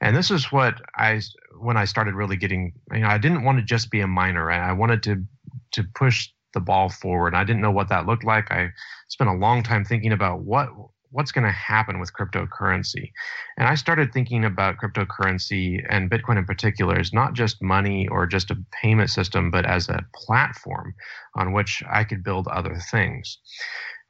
And 0.00 0.16
this 0.16 0.30
is 0.30 0.52
what 0.52 0.80
I, 0.96 1.20
when 1.58 1.76
I 1.76 1.84
started 1.84 2.14
really 2.14 2.36
getting, 2.36 2.72
you 2.92 3.00
know, 3.00 3.08
I 3.08 3.18
didn't 3.18 3.44
want 3.44 3.58
to 3.58 3.64
just 3.64 3.90
be 3.90 4.00
a 4.00 4.06
miner. 4.06 4.50
I 4.50 4.72
wanted 4.72 5.02
to, 5.04 5.24
to 5.72 5.84
push 5.94 6.28
the 6.54 6.60
ball 6.60 6.88
forward. 6.88 7.34
I 7.34 7.44
didn't 7.44 7.62
know 7.62 7.70
what 7.70 7.88
that 7.88 8.06
looked 8.06 8.24
like. 8.24 8.50
I 8.50 8.70
spent 9.08 9.30
a 9.30 9.34
long 9.34 9.62
time 9.62 9.84
thinking 9.84 10.12
about 10.12 10.40
what, 10.40 10.68
what's 11.10 11.32
going 11.32 11.44
to 11.44 11.50
happen 11.50 11.98
with 11.98 12.12
cryptocurrency. 12.12 13.10
And 13.56 13.68
I 13.68 13.74
started 13.74 14.12
thinking 14.12 14.44
about 14.44 14.76
cryptocurrency 14.76 15.84
and 15.88 16.10
Bitcoin 16.10 16.38
in 16.38 16.44
particular 16.44 16.98
as 16.98 17.12
not 17.12 17.34
just 17.34 17.62
money 17.62 18.08
or 18.08 18.26
just 18.26 18.50
a 18.50 18.58
payment 18.82 19.10
system, 19.10 19.50
but 19.50 19.64
as 19.64 19.88
a 19.88 20.04
platform 20.14 20.94
on 21.34 21.52
which 21.52 21.82
I 21.90 22.04
could 22.04 22.22
build 22.22 22.48
other 22.48 22.76
things. 22.90 23.38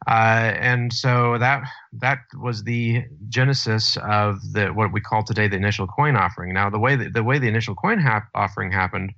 Uh, 0.07 0.53
and 0.61 0.93
so 0.93 1.37
that 1.39 1.63
that 1.93 2.19
was 2.41 2.63
the 2.65 3.03
genesis 3.29 3.97
of 4.09 4.37
the 4.53 4.69
what 4.69 4.93
we 4.93 5.01
call 5.01 5.25
today 5.25 5.49
the 5.49 5.57
initial 5.57 5.87
coin 5.87 6.17
offering. 6.17 6.53
Now 6.53 6.71
the 6.71 6.79
way 6.79 6.97
the, 6.97 7.09
the 7.11 7.25
way 7.25 7.39
the 7.39 7.49
initial 7.49 7.75
coin 7.75 7.99
hap- 7.99 8.29
offering 8.35 8.71
happened 8.71 9.13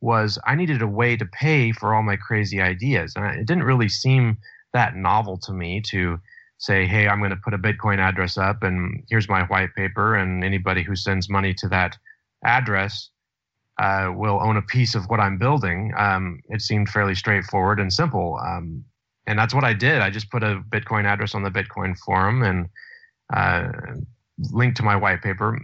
was 0.00 0.38
I 0.46 0.54
needed 0.54 0.80
a 0.80 0.86
way 0.86 1.16
to 1.16 1.26
pay 1.26 1.72
for 1.72 1.94
all 1.94 2.02
my 2.02 2.16
crazy 2.16 2.60
ideas, 2.60 3.14
and 3.16 3.24
it 3.26 3.46
didn't 3.46 3.64
really 3.64 3.88
seem 3.88 4.36
that 4.72 4.94
novel 4.94 5.38
to 5.38 5.52
me 5.52 5.82
to 5.90 6.18
say, 6.58 6.86
hey, 6.86 7.08
I'm 7.08 7.18
going 7.18 7.30
to 7.30 7.36
put 7.36 7.54
a 7.54 7.58
Bitcoin 7.58 7.98
address 7.98 8.36
up, 8.36 8.62
and 8.62 9.02
here's 9.08 9.28
my 9.28 9.44
white 9.44 9.74
paper, 9.74 10.14
and 10.14 10.44
anybody 10.44 10.82
who 10.82 10.94
sends 10.94 11.28
money 11.28 11.54
to 11.54 11.68
that 11.68 11.96
address 12.44 13.10
uh, 13.80 14.12
will 14.14 14.40
own 14.42 14.56
a 14.56 14.62
piece 14.62 14.94
of 14.94 15.04
what 15.06 15.20
I'm 15.20 15.38
building. 15.38 15.92
Um, 15.96 16.40
it 16.48 16.60
seemed 16.62 16.88
fairly 16.88 17.14
straightforward 17.14 17.80
and 17.80 17.92
simple. 17.92 18.38
Um, 18.44 18.84
and 19.28 19.38
that's 19.38 19.52
what 19.52 19.62
I 19.62 19.74
did. 19.74 20.00
I 20.00 20.08
just 20.08 20.30
put 20.30 20.42
a 20.42 20.62
Bitcoin 20.70 21.04
address 21.04 21.34
on 21.34 21.42
the 21.42 21.50
Bitcoin 21.50 21.96
forum 21.98 22.42
and 22.42 22.66
uh, 23.32 23.68
linked 24.50 24.78
to 24.78 24.82
my 24.82 24.96
white 24.96 25.20
paper. 25.20 25.58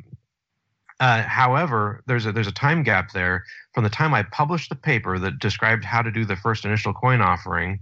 Uh, 1.01 1.23
however, 1.23 2.05
there's 2.07 2.27
a 2.27 2.33
there's 2.33 2.47
a 2.47 2.53
time 2.53 2.83
gap 2.83 3.13
there 3.13 3.43
from 3.73 3.83
the 3.83 3.91
time 3.91 4.13
I 4.13 4.23
published 4.25 4.69
the 4.69 4.77
paper 4.77 5.19
that 5.19 5.39
described 5.39 5.83
how 5.83 6.03
to 6.03 6.11
do 6.11 6.27
the 6.27 6.37
first 6.37 6.67
initial 6.67 6.93
coin 6.93 7.23
offering 7.23 7.81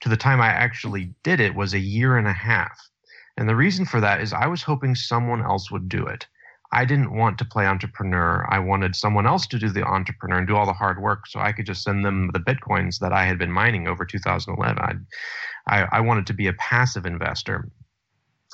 to 0.00 0.08
the 0.08 0.16
time 0.16 0.40
I 0.40 0.48
actually 0.48 1.12
did 1.24 1.40
it 1.40 1.56
was 1.56 1.74
a 1.74 1.80
year 1.80 2.16
and 2.16 2.28
a 2.28 2.32
half. 2.32 2.78
And 3.36 3.48
the 3.48 3.56
reason 3.56 3.84
for 3.84 4.00
that 4.00 4.20
is 4.20 4.32
I 4.32 4.46
was 4.46 4.62
hoping 4.62 4.94
someone 4.94 5.42
else 5.42 5.68
would 5.68 5.88
do 5.88 6.06
it. 6.06 6.28
I 6.74 6.84
didn't 6.84 7.14
want 7.14 7.38
to 7.38 7.44
play 7.44 7.66
entrepreneur. 7.66 8.46
I 8.50 8.58
wanted 8.58 8.96
someone 8.96 9.26
else 9.26 9.46
to 9.46 9.58
do 9.58 9.70
the 9.70 9.84
entrepreneur 9.84 10.38
and 10.38 10.46
do 10.46 10.56
all 10.56 10.66
the 10.66 10.72
hard 10.72 11.00
work 11.00 11.26
so 11.28 11.38
I 11.38 11.52
could 11.52 11.66
just 11.66 11.84
send 11.84 12.04
them 12.04 12.30
the 12.32 12.40
bitcoins 12.40 12.98
that 12.98 13.12
I 13.12 13.24
had 13.24 13.38
been 13.38 13.52
mining 13.52 13.86
over 13.86 14.04
2011. 14.04 15.06
I, 15.66 15.86
I 15.92 16.00
wanted 16.00 16.26
to 16.26 16.34
be 16.34 16.48
a 16.48 16.52
passive 16.54 17.06
investor. 17.06 17.70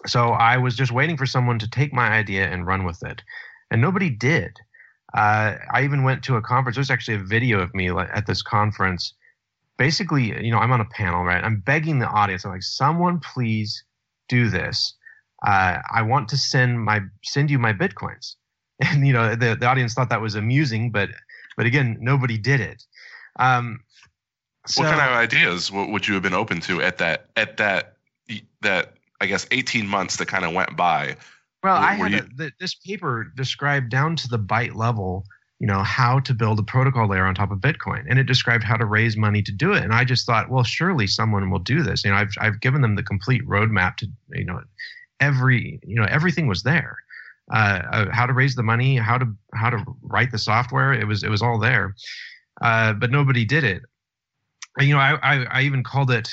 So 0.07 0.29
I 0.31 0.59
was 0.59 0.77
just 0.77 0.93
waiting 0.93 1.17
for 1.17 1.27
someone 1.27 1.59
to 1.61 1.69
take 1.69 1.93
my 1.93 2.09
idea 2.09 2.47
and 2.47 2.67
run 2.67 2.85
with 2.85 3.03
it. 3.03 3.23
And 3.71 3.81
nobody 3.81 4.11
did. 4.11 4.53
Uh, 5.15 5.57
I 5.73 5.83
even 5.85 6.05
went 6.05 6.23
to 6.25 6.37
a 6.37 6.43
conference. 6.43 6.77
There's 6.77 6.91
actually 6.91 7.17
a 7.17 7.25
video 7.25 7.61
of 7.61 7.75
me 7.75 7.91
at 7.91 8.27
this 8.27 8.43
conference. 8.43 9.15
Basically, 9.79 10.45
you 10.45 10.51
know, 10.51 10.59
I'm 10.59 10.73
on 10.73 10.81
a 10.81 10.85
panel, 10.85 11.25
right? 11.25 11.43
I'm 11.43 11.61
begging 11.61 11.99
the 11.99 12.07
audience. 12.07 12.45
I'm 12.45 12.53
like, 12.53 12.63
someone 12.63 13.19
please 13.21 13.83
do 14.29 14.49
this 14.51 14.95
uh, 15.47 15.79
I 15.91 16.03
want 16.03 16.29
to 16.31 16.37
send 16.37 16.83
my 16.83 17.01
send 17.23 17.51
you 17.51 17.59
my 17.59 17.73
bitcoins. 17.73 18.35
And 18.83 19.07
you 19.07 19.13
know 19.13 19.35
the, 19.35 19.57
the 19.61 19.67
audience 19.67 19.93
thought 19.93 20.09
that 20.09 20.23
was 20.23 20.37
amusing, 20.37 20.91
but 20.91 21.11
but 21.55 21.67
again, 21.67 21.99
nobody 22.01 22.39
did 22.39 22.61
it. 22.61 22.83
Um, 23.39 23.81
so, 24.67 24.83
what 24.83 24.91
kind 24.95 25.11
of 25.11 25.17
ideas 25.17 25.71
would 25.71 26.09
you 26.09 26.15
have 26.15 26.23
been 26.23 26.33
open 26.33 26.61
to 26.63 26.81
at 26.81 26.97
that 26.97 27.27
at 27.37 27.59
that 27.59 27.97
that 28.63 28.95
I 29.21 29.27
guess 29.27 29.47
18 29.51 29.87
months 29.87 30.17
that 30.17 30.29
kind 30.29 30.47
of 30.47 30.55
went 30.55 30.77
by? 30.77 31.17
Well, 31.63 31.77
I 31.77 31.93
had 31.93 32.13
you... 32.13 32.47
a, 32.47 32.51
this 32.59 32.75
paper 32.75 33.31
described 33.37 33.91
down 33.91 34.17
to 34.17 34.29
the 34.29 34.39
byte 34.39 34.75
level, 34.75 35.25
you 35.59 35.67
know, 35.67 35.83
how 35.83 36.21
to 36.21 36.33
build 36.33 36.59
a 36.59 36.63
protocol 36.63 37.09
layer 37.09 37.27
on 37.27 37.35
top 37.35 37.51
of 37.51 37.59
Bitcoin, 37.59 38.05
and 38.09 38.19
it 38.19 38.25
described 38.25 38.65
how 38.65 38.77
to 38.77 38.87
raise 38.87 39.17
money 39.17 39.43
to 39.43 39.53
do 39.53 39.73
it. 39.73 39.83
And 39.83 39.93
I 39.93 40.05
just 40.05 40.25
thought, 40.25 40.51
well, 40.51 40.65
surely 40.65 41.07
someone 41.07 41.51
will 41.51 41.59
do 41.59 41.83
this. 41.83 42.05
You 42.05 42.11
know, 42.11 42.17
I've 42.17 42.33
I've 42.41 42.61
given 42.61 42.81
them 42.81 42.95
the 42.95 43.03
complete 43.03 43.47
roadmap 43.47 43.97
to 43.97 44.07
you 44.33 44.45
know 44.45 44.63
every 45.21 45.81
you 45.85 45.97
know 45.97 46.07
everything 46.09 46.47
was 46.47 46.63
there. 46.63 46.97
Uh, 47.53 47.83
uh, 47.93 48.07
how 48.13 48.27
to 48.27 48.33
raise 48.33 48.55
the 48.55 48.63
money, 48.63 48.97
how 48.97 49.19
to 49.19 49.27
how 49.55 49.69
to 49.69 49.85
write 50.03 50.31
the 50.31 50.39
software. 50.39 50.93
It 50.93 51.07
was 51.07 51.25
it 51.25 51.31
was 51.31 51.43
all 51.43 51.59
there, 51.59 51.95
uh, 52.63 52.93
but 52.93 53.11
nobody 53.11 53.45
did 53.45 53.65
it. 53.65 53.83
And, 54.79 54.87
you 54.87 54.95
know, 54.95 55.01
I, 55.01 55.19
I, 55.23 55.47
I 55.51 55.63
even 55.63 55.83
called 55.83 56.13
it 56.13 56.29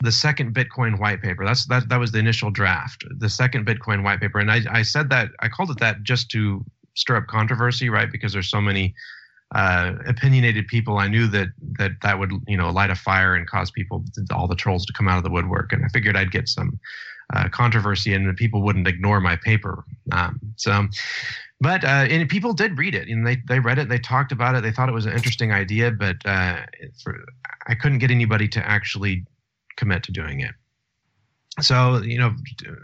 the 0.00 0.12
second 0.12 0.54
Bitcoin 0.54 1.00
white 1.00 1.22
paper. 1.22 1.44
That's 1.44 1.66
that 1.66 1.88
that 1.88 1.98
was 1.98 2.12
the 2.12 2.18
initial 2.18 2.50
draft, 2.50 3.04
the 3.18 3.28
second 3.28 3.66
Bitcoin 3.66 4.04
white 4.04 4.20
paper, 4.20 4.38
and 4.38 4.50
I 4.50 4.60
I 4.70 4.82
said 4.82 5.10
that 5.10 5.30
I 5.40 5.48
called 5.48 5.70
it 5.70 5.78
that 5.80 6.02
just 6.02 6.30
to 6.30 6.64
stir 6.94 7.16
up 7.16 7.26
controversy, 7.26 7.88
right? 7.88 8.10
Because 8.10 8.32
there's 8.32 8.50
so 8.50 8.60
many 8.60 8.94
uh, 9.54 9.94
opinionated 10.06 10.66
people. 10.68 10.98
I 10.98 11.08
knew 11.08 11.26
that 11.28 11.48
that 11.78 11.92
that 12.02 12.18
would 12.18 12.32
you 12.46 12.56
know 12.56 12.70
light 12.70 12.90
a 12.90 12.94
fire 12.94 13.34
and 13.34 13.48
cause 13.48 13.70
people 13.70 14.04
all 14.32 14.46
the 14.46 14.54
trolls 14.54 14.86
to 14.86 14.92
come 14.92 15.08
out 15.08 15.18
of 15.18 15.24
the 15.24 15.30
woodwork, 15.30 15.72
and 15.72 15.84
I 15.84 15.88
figured 15.88 16.16
I'd 16.16 16.30
get 16.30 16.48
some 16.48 16.78
uh, 17.32 17.48
controversy 17.48 18.14
and 18.14 18.36
people 18.36 18.62
wouldn't 18.62 18.88
ignore 18.88 19.20
my 19.20 19.36
paper. 19.36 19.84
Um, 20.12 20.38
so, 20.56 20.86
but 21.60 21.84
uh, 21.84 22.06
and 22.10 22.28
people 22.28 22.52
did 22.52 22.76
read 22.76 22.94
it 22.94 23.08
and 23.08 23.26
they 23.26 23.38
they 23.48 23.60
read 23.60 23.78
it. 23.78 23.88
They 23.88 23.98
talked 23.98 24.32
about 24.32 24.54
it. 24.54 24.62
They 24.62 24.72
thought 24.72 24.88
it 24.88 24.92
was 24.92 25.06
an 25.06 25.12
interesting 25.12 25.52
idea, 25.52 25.90
but 25.90 26.16
uh, 26.24 26.60
for, 27.02 27.24
I 27.66 27.74
couldn't 27.74 27.98
get 27.98 28.10
anybody 28.10 28.48
to 28.48 28.66
actually 28.66 29.24
commit 29.76 30.02
to 30.04 30.12
doing 30.12 30.40
it. 30.40 30.52
So, 31.60 32.02
you 32.02 32.18
know, 32.18 32.34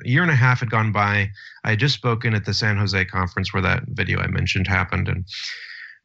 a 0.05 0.09
year 0.09 0.23
and 0.23 0.31
a 0.31 0.37
half 0.37 0.61
had 0.61 0.71
gone 0.71 0.93
by. 0.93 1.29
I 1.65 1.71
had 1.71 1.81
just 1.81 1.95
spoken 1.95 2.35
at 2.35 2.45
the 2.45 2.55
San 2.55 2.77
Jose 2.77 3.05
conference 3.07 3.53
where 3.53 3.63
that 3.63 3.83
video 3.89 4.21
I 4.21 4.29
mentioned 4.29 4.69
happened, 4.69 5.09
and 5.09 5.25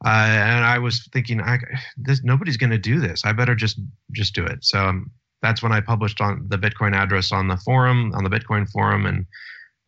uh, 0.04 0.10
and 0.10 0.65
I 0.65 0.80
was 0.80 1.08
thinking, 1.13 1.41
I, 1.41 1.60
this, 1.95 2.24
nobody's 2.24 2.58
going 2.58 2.71
to 2.71 2.78
do 2.80 3.00
this. 3.00 3.24
I 3.24 3.34
better 3.34 3.56
just 3.56 3.80
just 4.12 4.34
do 4.34 4.43
it. 4.43 4.65
So 4.65 4.80
um, 4.80 5.12
that's 5.45 5.62
when 5.62 5.71
I 5.71 5.79
published 5.79 6.21
on 6.21 6.47
the 6.47 6.58
Bitcoin 6.58 6.95
address 6.95 7.31
on 7.31 7.47
the 7.47 7.58
forum, 7.58 8.12
on 8.15 8.23
the 8.23 8.31
Bitcoin 8.31 8.67
forum, 8.67 9.05
and 9.05 9.25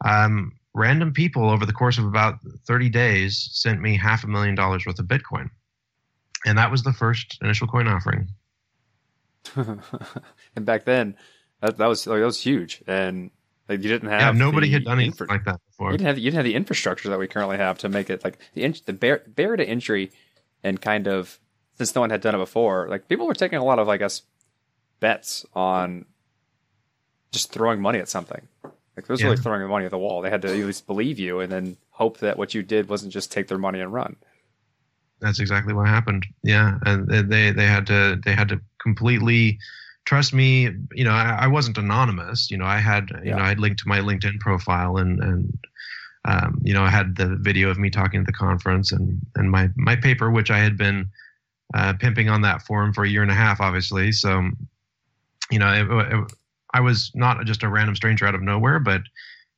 um, 0.06 0.52
random 0.76 1.12
people 1.12 1.50
over 1.50 1.66
the 1.66 1.74
course 1.74 1.98
of 1.98 2.06
about 2.06 2.36
30 2.68 2.90
days 2.90 3.50
sent 3.54 3.82
me 3.82 3.98
half 3.98 4.24
a 4.24 4.28
million 4.28 4.54
dollars 4.54 4.86
worth 4.86 5.00
of 5.00 5.08
Bitcoin, 5.08 5.50
and 6.46 6.60
that 6.60 6.70
was 6.70 6.84
the 6.84 6.94
first 6.94 7.40
initial 7.42 7.68
coin 7.68 7.88
offering. 7.88 8.28
and 9.56 10.64
back 10.64 10.86
then, 10.86 11.16
that, 11.62 11.78
that 11.78 11.88
was 11.88 12.06
like, 12.06 12.20
that 12.20 12.26
was 12.26 12.40
huge, 12.40 12.84
and 12.86 13.32
like 13.68 13.82
you 13.82 13.90
didn't 13.90 14.10
have 14.10 14.36
yeah, 14.36 14.40
nobody 14.40 14.70
had 14.70 14.86
done 14.86 15.00
anything 15.00 15.14
infra- 15.14 15.28
like 15.28 15.46
that 15.46 15.60
before. 15.66 15.92
You 15.92 15.98
didn't 15.98 16.08
have 16.08 16.18
you 16.20 16.26
didn't 16.26 16.36
have 16.36 16.46
the 16.46 16.56
infrastructure 16.56 17.10
that 17.10 17.18
we 17.18 17.28
currently 17.28 17.58
have 17.58 17.80
to 17.80 17.90
make 17.90 18.12
it 18.12 18.24
like 18.24 18.38
the 18.54 18.80
the 18.86 18.94
bar- 18.94 19.24
barrier 19.26 19.58
to 19.58 19.66
entry, 19.66 20.12
and 20.64 20.80
kind 20.80 21.08
of 21.08 21.40
since 21.80 21.96
no 21.96 22.02
one 22.02 22.12
had 22.12 22.22
done 22.22 22.36
it 22.36 22.40
before, 22.40 22.88
like 22.90 23.08
people 23.08 23.26
were 23.26 23.34
taking 23.34 23.58
a 23.58 23.64
lot 23.64 23.80
of 23.80 23.90
I 23.90 23.98
guess 23.98 24.22
bets 25.00 25.46
on 25.54 26.06
just 27.32 27.52
throwing 27.52 27.82
money 27.82 28.00
at 28.00 28.10
something. 28.10 28.48
Like 28.64 28.74
it 29.04 29.10
was 29.10 29.22
yeah. 29.22 29.28
really 29.28 29.38
throwing 29.38 29.68
money 29.68 29.86
at 29.86 29.92
the 29.92 29.98
wall. 29.98 30.22
They 30.22 30.30
had 30.30 30.42
to 30.42 30.48
at 30.48 30.56
least 30.56 30.88
believe 30.88 31.20
you 31.20 31.40
and 31.40 31.52
then 31.52 31.78
hope 31.92 32.18
that 32.20 32.38
what 32.38 32.54
you 32.54 32.64
did 32.64 32.90
wasn't 32.90 33.14
just 33.14 33.32
take 33.32 33.48
their 33.48 33.58
money 33.58 33.80
and 33.80 33.94
run. 33.94 34.16
That's 35.20 35.40
exactly 35.40 35.74
what 35.74 35.88
happened. 35.88 36.26
Yeah, 36.44 36.78
and 36.86 37.08
they 37.08 37.52
they 37.52 37.66
had 37.66 37.88
to 37.88 38.20
they 38.24 38.34
had 38.34 38.50
to 38.50 38.62
completely 38.80 39.60
trust 40.06 40.34
me. 40.34 40.70
You 40.94 41.04
know, 41.04 41.12
I, 41.12 41.40
I 41.42 41.48
wasn't 41.48 41.78
anonymous. 41.78 42.52
You 42.52 42.58
know, 42.58 42.66
I 42.66 42.78
had 42.78 43.10
you 43.10 43.32
yeah. 43.32 43.36
know 43.36 43.44
I 43.44 43.50
had 43.50 43.60
linked 43.60 43.80
to 43.80 43.88
my 43.88 44.00
LinkedIn 44.00 44.40
profile 44.40 44.98
and 44.98 45.20
and 45.20 45.58
um, 46.26 46.62
you 46.64 46.74
know 46.74 46.84
I 46.84 46.90
had 46.90 47.16
the 47.16 47.36
video 47.40 47.70
of 47.70 47.80
me 47.80 47.90
talking 47.90 48.20
at 48.20 48.26
the 48.28 48.34
conference 48.34 48.92
and 48.92 49.20
and 49.36 49.50
my 49.50 49.70
my 49.76 49.96
paper 49.96 50.30
which 50.30 50.52
I 50.52 50.60
had 50.60 50.78
been 50.78 51.10
uh, 51.74 51.94
pimping 51.94 52.30
on 52.30 52.42
that 52.42 52.62
forum 52.62 52.94
for 52.94 53.04
a 53.04 53.10
year 53.10 53.22
and 53.22 53.32
a 53.32 53.36
half, 53.36 53.60
obviously. 53.60 54.12
So 54.12 54.50
you 55.52 55.60
know, 55.60 55.72
it, 55.72 56.14
it, 56.14 56.32
I 56.74 56.80
was 56.80 57.12
not 57.16 57.44
just 57.46 57.64
a 57.64 57.70
random 57.70 57.96
stranger 57.96 58.26
out 58.26 58.36
of 58.36 58.42
nowhere, 58.42 58.80
but 58.80 59.02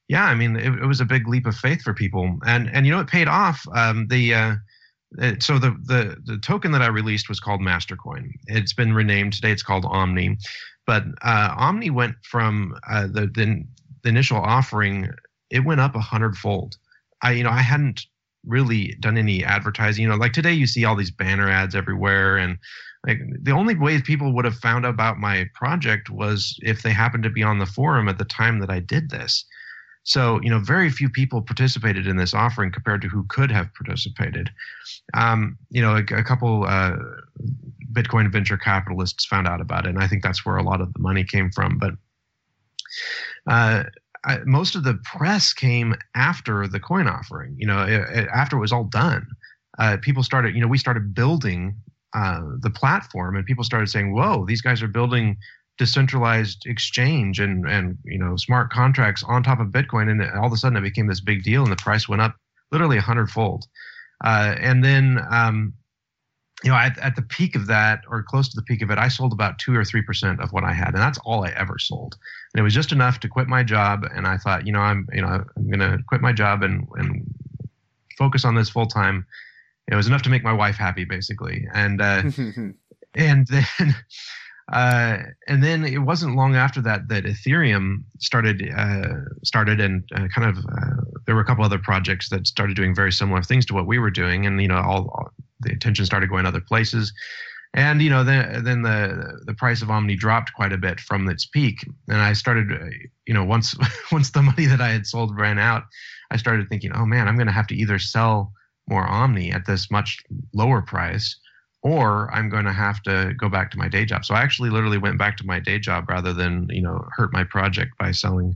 yeah, 0.07 0.25
I 0.25 0.35
mean, 0.35 0.55
it, 0.55 0.73
it, 0.73 0.85
was 0.85 1.01
a 1.01 1.05
big 1.05 1.27
leap 1.27 1.45
of 1.45 1.55
faith 1.55 1.81
for 1.83 1.93
people, 1.93 2.39
and 2.45 2.69
and 2.73 2.85
you 2.85 2.91
know, 2.91 2.99
it 2.99 3.07
paid 3.07 3.27
off. 3.27 3.63
Um, 3.75 4.07
the 4.07 4.33
uh, 4.33 4.55
it, 5.17 5.43
so 5.43 5.59
the, 5.59 5.71
the 5.85 6.17
the 6.25 6.37
token 6.39 6.71
that 6.71 6.81
I 6.81 6.87
released 6.87 7.29
was 7.29 7.39
called 7.39 7.61
Mastercoin. 7.61 8.31
It's 8.47 8.73
been 8.73 8.93
renamed 8.93 9.33
today. 9.33 9.51
It's 9.51 9.63
called 9.63 9.85
Omni, 9.85 10.37
but 10.87 11.03
uh, 11.21 11.53
Omni 11.57 11.91
went 11.91 12.15
from 12.23 12.75
uh, 12.89 13.07
the, 13.07 13.27
the 13.27 13.63
the 14.03 14.09
initial 14.09 14.37
offering. 14.37 15.09
It 15.51 15.65
went 15.65 15.81
up 15.81 15.95
a 15.95 15.99
hundredfold. 15.99 16.77
I 17.21 17.33
you 17.33 17.43
know 17.43 17.51
I 17.51 17.61
hadn't 17.61 18.05
really 18.45 18.95
done 18.99 19.17
any 19.17 19.43
advertising. 19.43 20.03
You 20.03 20.09
know, 20.09 20.15
like 20.15 20.33
today 20.33 20.53
you 20.53 20.65
see 20.65 20.85
all 20.85 20.95
these 20.95 21.11
banner 21.11 21.49
ads 21.49 21.75
everywhere, 21.75 22.37
and 22.37 22.57
like 23.07 23.19
the 23.41 23.51
only 23.51 23.75
way 23.75 24.01
people 24.01 24.33
would 24.33 24.45
have 24.45 24.57
found 24.57 24.85
out 24.85 24.89
about 24.89 25.17
my 25.17 25.45
project 25.53 26.09
was 26.09 26.57
if 26.61 26.81
they 26.81 26.91
happened 26.91 27.23
to 27.23 27.29
be 27.29 27.43
on 27.43 27.59
the 27.59 27.65
forum 27.65 28.09
at 28.09 28.17
the 28.17 28.25
time 28.25 28.59
that 28.59 28.69
I 28.69 28.79
did 28.79 29.09
this. 29.09 29.45
So, 30.03 30.39
you 30.41 30.49
know, 30.49 30.59
very 30.59 30.89
few 30.89 31.09
people 31.09 31.41
participated 31.41 32.07
in 32.07 32.17
this 32.17 32.33
offering 32.33 32.71
compared 32.71 33.01
to 33.03 33.07
who 33.07 33.25
could 33.29 33.51
have 33.51 33.73
participated. 33.73 34.49
Um, 35.13 35.57
you 35.69 35.81
know, 35.81 35.95
a, 35.95 35.99
a 36.15 36.23
couple 36.23 36.65
uh, 36.65 36.95
Bitcoin 37.91 38.31
venture 38.31 38.57
capitalists 38.57 39.25
found 39.25 39.47
out 39.47 39.61
about 39.61 39.85
it, 39.85 39.89
and 39.89 39.99
I 39.99 40.07
think 40.07 40.23
that's 40.23 40.45
where 40.45 40.57
a 40.57 40.63
lot 40.63 40.81
of 40.81 40.91
the 40.93 40.99
money 40.99 41.23
came 41.23 41.51
from. 41.51 41.77
But 41.77 41.93
uh, 43.47 43.83
I, 44.25 44.39
most 44.45 44.75
of 44.75 44.83
the 44.83 44.95
press 45.03 45.53
came 45.53 45.95
after 46.15 46.67
the 46.67 46.79
coin 46.79 47.07
offering. 47.07 47.55
You 47.57 47.67
know, 47.67 47.83
it, 47.83 48.01
it, 48.09 48.29
after 48.33 48.57
it 48.57 48.61
was 48.61 48.71
all 48.71 48.85
done, 48.85 49.27
uh, 49.77 49.97
people 50.01 50.23
started. 50.23 50.55
You 50.55 50.61
know, 50.61 50.67
we 50.67 50.77
started 50.77 51.13
building 51.13 51.75
uh, 52.13 52.41
the 52.59 52.69
platform, 52.69 53.35
and 53.35 53.45
people 53.45 53.63
started 53.63 53.89
saying, 53.89 54.13
"Whoa, 54.13 54.45
these 54.45 54.61
guys 54.61 54.81
are 54.81 54.87
building 54.87 55.37
decentralized 55.77 56.65
exchange 56.65 57.39
and 57.39 57.67
and 57.67 57.97
you 58.03 58.19
know 58.19 58.35
smart 58.35 58.71
contracts 58.71 59.23
on 59.23 59.43
top 59.43 59.59
of 59.59 59.67
Bitcoin, 59.67 60.09
and 60.09 60.21
all 60.37 60.47
of 60.47 60.53
a 60.53 60.57
sudden 60.57 60.77
it 60.77 60.81
became 60.81 61.07
this 61.07 61.21
big 61.21 61.43
deal, 61.43 61.63
and 61.63 61.71
the 61.71 61.77
price 61.77 62.07
went 62.09 62.21
up 62.21 62.35
literally 62.71 62.97
a 62.97 63.01
hundredfold. 63.01 63.65
Uh, 64.23 64.55
and 64.59 64.83
then 64.83 65.19
um, 65.31 65.73
you 66.63 66.69
know 66.69 66.75
at, 66.75 66.97
at 66.99 67.15
the 67.15 67.21
peak 67.21 67.55
of 67.55 67.67
that 67.67 68.01
or 68.09 68.23
close 68.23 68.49
to 68.49 68.55
the 68.55 68.63
peak 68.63 68.81
of 68.81 68.89
it 68.89 68.97
i 68.97 69.07
sold 69.07 69.31
about 69.31 69.57
two 69.59 69.75
or 69.75 69.85
three 69.85 70.01
percent 70.01 70.41
of 70.41 70.51
what 70.51 70.63
i 70.63 70.73
had 70.73 70.89
and 70.89 70.97
that's 70.97 71.19
all 71.19 71.45
i 71.45 71.49
ever 71.51 71.77
sold 71.79 72.17
and 72.53 72.59
it 72.59 72.63
was 72.63 72.73
just 72.73 72.91
enough 72.91 73.19
to 73.19 73.27
quit 73.27 73.47
my 73.47 73.63
job 73.63 74.03
and 74.13 74.27
i 74.27 74.37
thought 74.37 74.65
you 74.65 74.73
know 74.73 74.79
i'm 74.79 75.07
you 75.13 75.21
know 75.21 75.27
i'm 75.27 75.67
going 75.69 75.79
to 75.79 75.97
quit 76.07 76.21
my 76.21 76.33
job 76.33 76.63
and 76.63 76.87
and 76.95 77.25
focus 78.17 78.43
on 78.43 78.55
this 78.55 78.69
full 78.69 78.87
time 78.87 79.25
it 79.91 79.95
was 79.95 80.07
enough 80.07 80.21
to 80.23 80.29
make 80.29 80.43
my 80.43 80.53
wife 80.53 80.75
happy 80.75 81.03
basically. 81.03 81.67
And 81.73 82.01
uh, 82.01 82.23
and 83.15 83.47
then 83.47 83.95
uh, 84.71 85.17
and 85.47 85.63
then 85.63 85.83
it 85.83 85.99
wasn't 85.99 86.35
long 86.35 86.55
after 86.55 86.81
that 86.81 87.07
that 87.09 87.23
Ethereum 87.23 88.03
started 88.19 88.71
uh, 88.75 89.15
started 89.43 89.79
and 89.79 90.03
uh, 90.15 90.27
kind 90.33 90.49
of 90.49 90.57
uh, 90.57 91.01
there 91.25 91.35
were 91.35 91.41
a 91.41 91.45
couple 91.45 91.65
other 91.65 91.79
projects 91.79 92.29
that 92.29 92.47
started 92.47 92.75
doing 92.75 92.93
very 92.93 93.11
similar 93.11 93.41
things 93.41 93.65
to 93.67 93.73
what 93.73 93.87
we 93.87 93.99
were 93.99 94.11
doing, 94.11 94.45
and 94.45 94.61
you 94.61 94.67
know 94.67 94.77
all, 94.77 95.09
all 95.09 95.29
the 95.61 95.71
attention 95.71 96.05
started 96.05 96.29
going 96.29 96.45
other 96.45 96.61
places, 96.61 97.11
and 97.73 98.01
you 98.01 98.09
know 98.09 98.23
then 98.23 98.63
then 98.63 98.83
the 98.83 99.41
the 99.45 99.53
price 99.55 99.81
of 99.81 99.89
Omni 99.89 100.15
dropped 100.15 100.53
quite 100.53 100.73
a 100.73 100.77
bit 100.77 100.99
from 100.99 101.27
its 101.29 101.45
peak, 101.45 101.85
and 102.07 102.17
I 102.17 102.33
started 102.33 102.71
uh, 102.71 102.85
you 103.25 103.33
know 103.33 103.43
once 103.43 103.75
once 104.11 104.31
the 104.31 104.43
money 104.43 104.65
that 104.67 104.81
I 104.81 104.89
had 104.89 105.07
sold 105.07 105.35
ran 105.35 105.57
out, 105.57 105.83
I 106.29 106.37
started 106.37 106.69
thinking, 106.69 106.91
oh 106.93 107.05
man, 107.05 107.27
I'm 107.27 107.35
going 107.35 107.47
to 107.47 107.53
have 107.53 107.67
to 107.67 107.75
either 107.75 107.97
sell 107.97 108.53
more 108.89 109.07
Omni 109.07 109.51
at 109.51 109.65
this 109.65 109.89
much 109.89 110.23
lower 110.53 110.81
price 110.81 111.39
or 111.81 112.33
I'm 112.33 112.49
going 112.49 112.65
to 112.65 112.73
have 112.73 113.01
to 113.03 113.33
go 113.37 113.49
back 113.49 113.71
to 113.71 113.77
my 113.77 113.87
day 113.87 114.05
job. 114.05 114.25
So 114.25 114.35
I 114.35 114.41
actually 114.41 114.69
literally 114.69 114.97
went 114.97 115.17
back 115.17 115.37
to 115.37 115.45
my 115.45 115.59
day 115.59 115.79
job 115.79 116.09
rather 116.09 116.33
than 116.33 116.67
you 116.69 116.81
know 116.81 117.07
hurt 117.15 117.31
my 117.31 117.43
project 117.43 117.97
by 117.97 118.11
selling, 118.11 118.55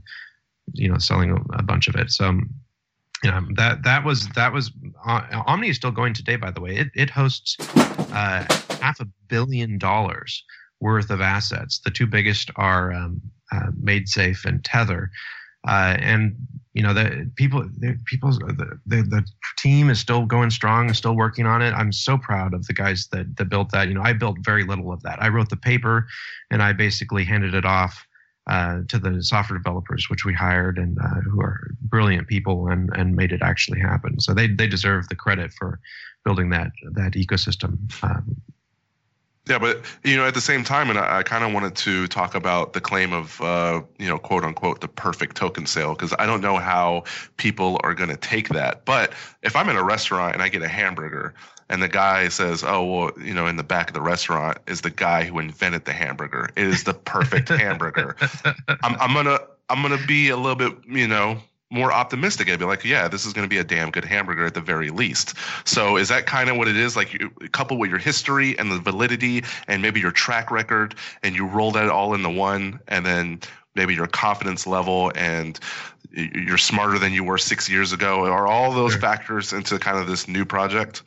you 0.72 0.88
know, 0.88 0.98
selling 0.98 1.30
a, 1.54 1.62
bunch 1.62 1.88
of 1.88 1.94
it. 1.96 2.10
So 2.10 2.40
you 3.22 3.30
know 3.30 3.46
that 3.56 3.82
that 3.84 4.04
was 4.04 4.28
that 4.30 4.52
was 4.52 4.70
uh, 5.06 5.42
Omni 5.46 5.70
is 5.70 5.76
still 5.76 5.90
going 5.90 6.12
today. 6.12 6.36
By 6.36 6.50
the 6.50 6.60
way, 6.60 6.76
it 6.76 6.88
it 6.94 7.10
hosts 7.10 7.56
uh, 8.12 8.44
half 8.80 9.00
a 9.00 9.08
billion 9.28 9.78
dollars 9.78 10.44
worth 10.80 11.10
of 11.10 11.22
assets. 11.22 11.80
The 11.82 11.90
two 11.90 12.06
biggest 12.06 12.50
are 12.56 12.92
um, 12.92 13.22
uh, 13.52 13.70
MaidSafe 13.82 14.44
and 14.44 14.62
Tether. 14.62 15.10
Uh, 15.66 15.96
and 15.98 16.36
you 16.74 16.82
know 16.82 16.92
the 16.92 17.30
people 17.36 17.62
the 17.78 17.96
people 18.04 18.30
the, 18.32 18.78
the, 18.86 19.02
the 19.02 19.24
team 19.58 19.88
is 19.88 20.00
still 20.00 20.26
going 20.26 20.50
strong 20.50 20.92
still 20.92 21.16
working 21.16 21.46
on 21.46 21.62
it. 21.62 21.72
I'm 21.72 21.92
so 21.92 22.18
proud 22.18 22.52
of 22.52 22.66
the 22.66 22.74
guys 22.74 23.08
that 23.12 23.36
that 23.36 23.48
built 23.48 23.70
that. 23.72 23.88
You 23.88 23.94
know 23.94 24.02
i 24.02 24.12
built 24.12 24.38
very 24.42 24.64
little 24.64 24.92
of 24.92 25.02
that. 25.02 25.22
I 25.22 25.28
wrote 25.28 25.48
the 25.48 25.56
paper 25.56 26.06
and 26.50 26.62
i 26.62 26.72
basically 26.72 27.24
handed 27.24 27.54
it 27.54 27.64
off 27.64 28.06
uh, 28.46 28.80
to 28.88 28.98
the 28.98 29.22
software 29.22 29.58
developers 29.58 30.10
which 30.10 30.24
we 30.26 30.34
hired 30.34 30.76
and 30.76 30.98
uh, 31.02 31.20
who 31.30 31.40
are 31.40 31.70
brilliant 31.80 32.28
people 32.28 32.68
and 32.68 32.90
and 32.94 33.16
made 33.16 33.32
it 33.32 33.40
actually 33.40 33.80
happen. 33.80 34.20
So 34.20 34.34
they 34.34 34.48
they 34.48 34.66
deserve 34.66 35.08
the 35.08 35.16
credit 35.16 35.52
for 35.52 35.80
building 36.24 36.50
that 36.50 36.72
that 36.92 37.12
ecosystem 37.12 37.78
um, 38.02 38.36
yeah, 39.46 39.58
but 39.58 39.82
you 40.04 40.16
know, 40.16 40.26
at 40.26 40.32
the 40.32 40.40
same 40.40 40.64
time, 40.64 40.88
and 40.88 40.98
I, 40.98 41.18
I 41.18 41.22
kind 41.22 41.44
of 41.44 41.52
wanted 41.52 41.76
to 41.76 42.06
talk 42.06 42.34
about 42.34 42.72
the 42.72 42.80
claim 42.80 43.12
of, 43.12 43.40
uh, 43.42 43.82
you 43.98 44.08
know, 44.08 44.18
quote 44.18 44.42
unquote, 44.42 44.80
the 44.80 44.88
perfect 44.88 45.36
token 45.36 45.66
sale, 45.66 45.94
because 45.94 46.14
I 46.18 46.24
don't 46.24 46.40
know 46.40 46.56
how 46.56 47.04
people 47.36 47.78
are 47.84 47.92
going 47.92 48.08
to 48.08 48.16
take 48.16 48.48
that. 48.50 48.86
But 48.86 49.12
if 49.42 49.54
I'm 49.54 49.68
in 49.68 49.76
a 49.76 49.84
restaurant 49.84 50.32
and 50.32 50.42
I 50.42 50.48
get 50.48 50.62
a 50.62 50.68
hamburger, 50.68 51.34
and 51.68 51.82
the 51.82 51.88
guy 51.88 52.28
says, 52.28 52.64
"Oh, 52.64 52.84
well, 52.84 53.10
you 53.22 53.34
know, 53.34 53.46
in 53.46 53.56
the 53.56 53.62
back 53.62 53.88
of 53.88 53.94
the 53.94 54.00
restaurant 54.00 54.58
is 54.66 54.80
the 54.80 54.90
guy 54.90 55.24
who 55.24 55.38
invented 55.38 55.84
the 55.84 55.92
hamburger. 55.92 56.48
It 56.56 56.66
is 56.66 56.84
the 56.84 56.94
perfect 56.94 57.48
hamburger." 57.50 58.16
I'm, 58.82 58.96
I'm 58.98 59.12
gonna, 59.12 59.40
I'm 59.68 59.82
gonna 59.82 60.04
be 60.06 60.30
a 60.30 60.36
little 60.36 60.56
bit, 60.56 60.72
you 60.88 61.08
know, 61.08 61.38
more 61.74 61.92
optimistic. 61.92 62.48
I'd 62.48 62.58
be 62.58 62.64
like, 62.64 62.84
yeah, 62.84 63.08
this 63.08 63.26
is 63.26 63.32
going 63.32 63.44
to 63.44 63.48
be 63.48 63.58
a 63.58 63.64
damn 63.64 63.90
good 63.90 64.04
hamburger 64.04 64.46
at 64.46 64.54
the 64.54 64.60
very 64.60 64.90
least. 64.90 65.36
So 65.64 65.96
is 65.96 66.08
that 66.08 66.26
kind 66.26 66.48
of 66.48 66.56
what 66.56 66.68
it 66.68 66.76
is? 66.76 66.96
Like 66.96 67.12
you 67.12 67.30
couple 67.52 67.76
with 67.78 67.90
your 67.90 67.98
history 67.98 68.58
and 68.58 68.70
the 68.70 68.78
validity 68.78 69.44
and 69.68 69.82
maybe 69.82 70.00
your 70.00 70.10
track 70.10 70.50
record 70.50 70.94
and 71.22 71.34
you 71.34 71.46
roll 71.46 71.72
that 71.72 71.88
all 71.88 72.14
into 72.14 72.30
one 72.30 72.80
and 72.88 73.04
then 73.04 73.40
maybe 73.74 73.94
your 73.94 74.06
confidence 74.06 74.66
level 74.66 75.12
and 75.14 75.58
you're 76.12 76.58
smarter 76.58 76.98
than 76.98 77.12
you 77.12 77.24
were 77.24 77.38
six 77.38 77.68
years 77.68 77.92
ago. 77.92 78.24
Are 78.24 78.46
all 78.46 78.72
those 78.72 78.92
sure. 78.92 79.00
factors 79.00 79.52
into 79.52 79.78
kind 79.78 79.98
of 79.98 80.06
this 80.06 80.28
new 80.28 80.44
project? 80.44 81.02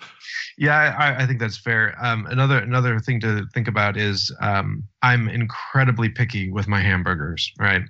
Yeah, 0.57 0.95
I, 0.97 1.23
I 1.23 1.27
think 1.27 1.39
that's 1.39 1.57
fair. 1.57 1.95
Um, 2.01 2.25
another 2.27 2.57
another 2.57 2.99
thing 2.99 3.19
to 3.21 3.45
think 3.53 3.67
about 3.67 3.95
is 3.95 4.35
um, 4.41 4.83
I'm 5.03 5.29
incredibly 5.29 6.09
picky 6.09 6.49
with 6.49 6.67
my 6.67 6.81
hamburgers. 6.81 7.51
Right, 7.59 7.83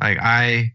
like 0.00 0.18
I 0.20 0.72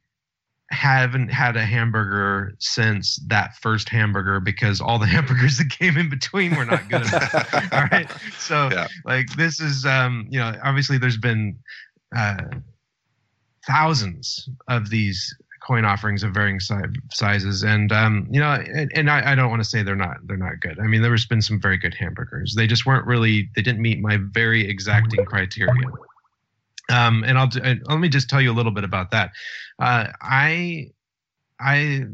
haven't 0.70 1.30
had 1.30 1.56
a 1.56 1.66
hamburger 1.66 2.54
since 2.60 3.18
that 3.28 3.56
first 3.56 3.90
hamburger 3.90 4.40
because 4.40 4.82
all 4.82 5.00
the 5.00 5.06
hamburgers 5.16 5.58
that 5.58 5.70
came 5.70 5.98
in 5.98 6.10
between 6.10 6.56
were 6.56 6.66
not 6.66 6.88
good 6.90 7.06
enough. 7.08 7.54
all 7.74 7.86
right. 7.92 8.12
So 8.38 8.70
yeah. 8.72 8.88
like 9.06 9.28
this 9.36 9.60
is 9.60 9.86
um, 9.86 10.28
you 10.30 10.40
know, 10.40 10.54
obviously 10.64 10.98
there's 10.98 11.18
been 11.18 11.58
uh, 12.16 12.38
thousands 13.66 14.50
of 14.68 14.90
these 14.90 15.36
coin 15.66 15.86
offerings 15.86 16.24
of 16.24 16.34
varying 16.34 16.60
si- 16.60 16.76
sizes 17.12 17.64
and 17.64 17.92
um, 17.92 18.28
you 18.32 18.40
know 18.40 18.52
and, 18.52 18.92
and 18.96 19.10
I, 19.10 19.32
I, 19.32 19.36
don't 19.36 19.50
want 19.50 19.62
to 19.62 19.68
say 19.68 19.84
they're 19.84 19.96
not 19.96 20.16
they're 20.26 20.38
not 20.38 20.62
good 20.62 20.80
i 20.80 20.84
mean 20.84 21.02
there's 21.02 21.26
been 21.26 21.42
some 21.42 21.60
very 21.60 21.78
good 21.78 21.94
hamburgers 21.94 22.54
they 22.56 22.68
just 22.68 22.86
weren't 22.86 23.06
really 23.06 23.50
they 23.56 23.62
didn't 23.62 23.82
meet 23.82 24.00
my 24.00 24.18
very 24.32 24.68
exacting 24.70 25.26
criteria 25.26 25.74
um, 26.90 27.24
and 27.24 27.38
I'll 27.38 27.50
and 27.64 27.82
let 27.88 28.00
me 28.00 28.10
just 28.10 28.30
tell 28.30 28.42
you 28.42 28.52
a 28.52 28.56
little 28.56 28.72
bit 28.72 28.84
about 28.84 29.12
that. 29.12 29.32
Uh, 29.80 30.08
I 30.22 30.92
I 31.60 32.06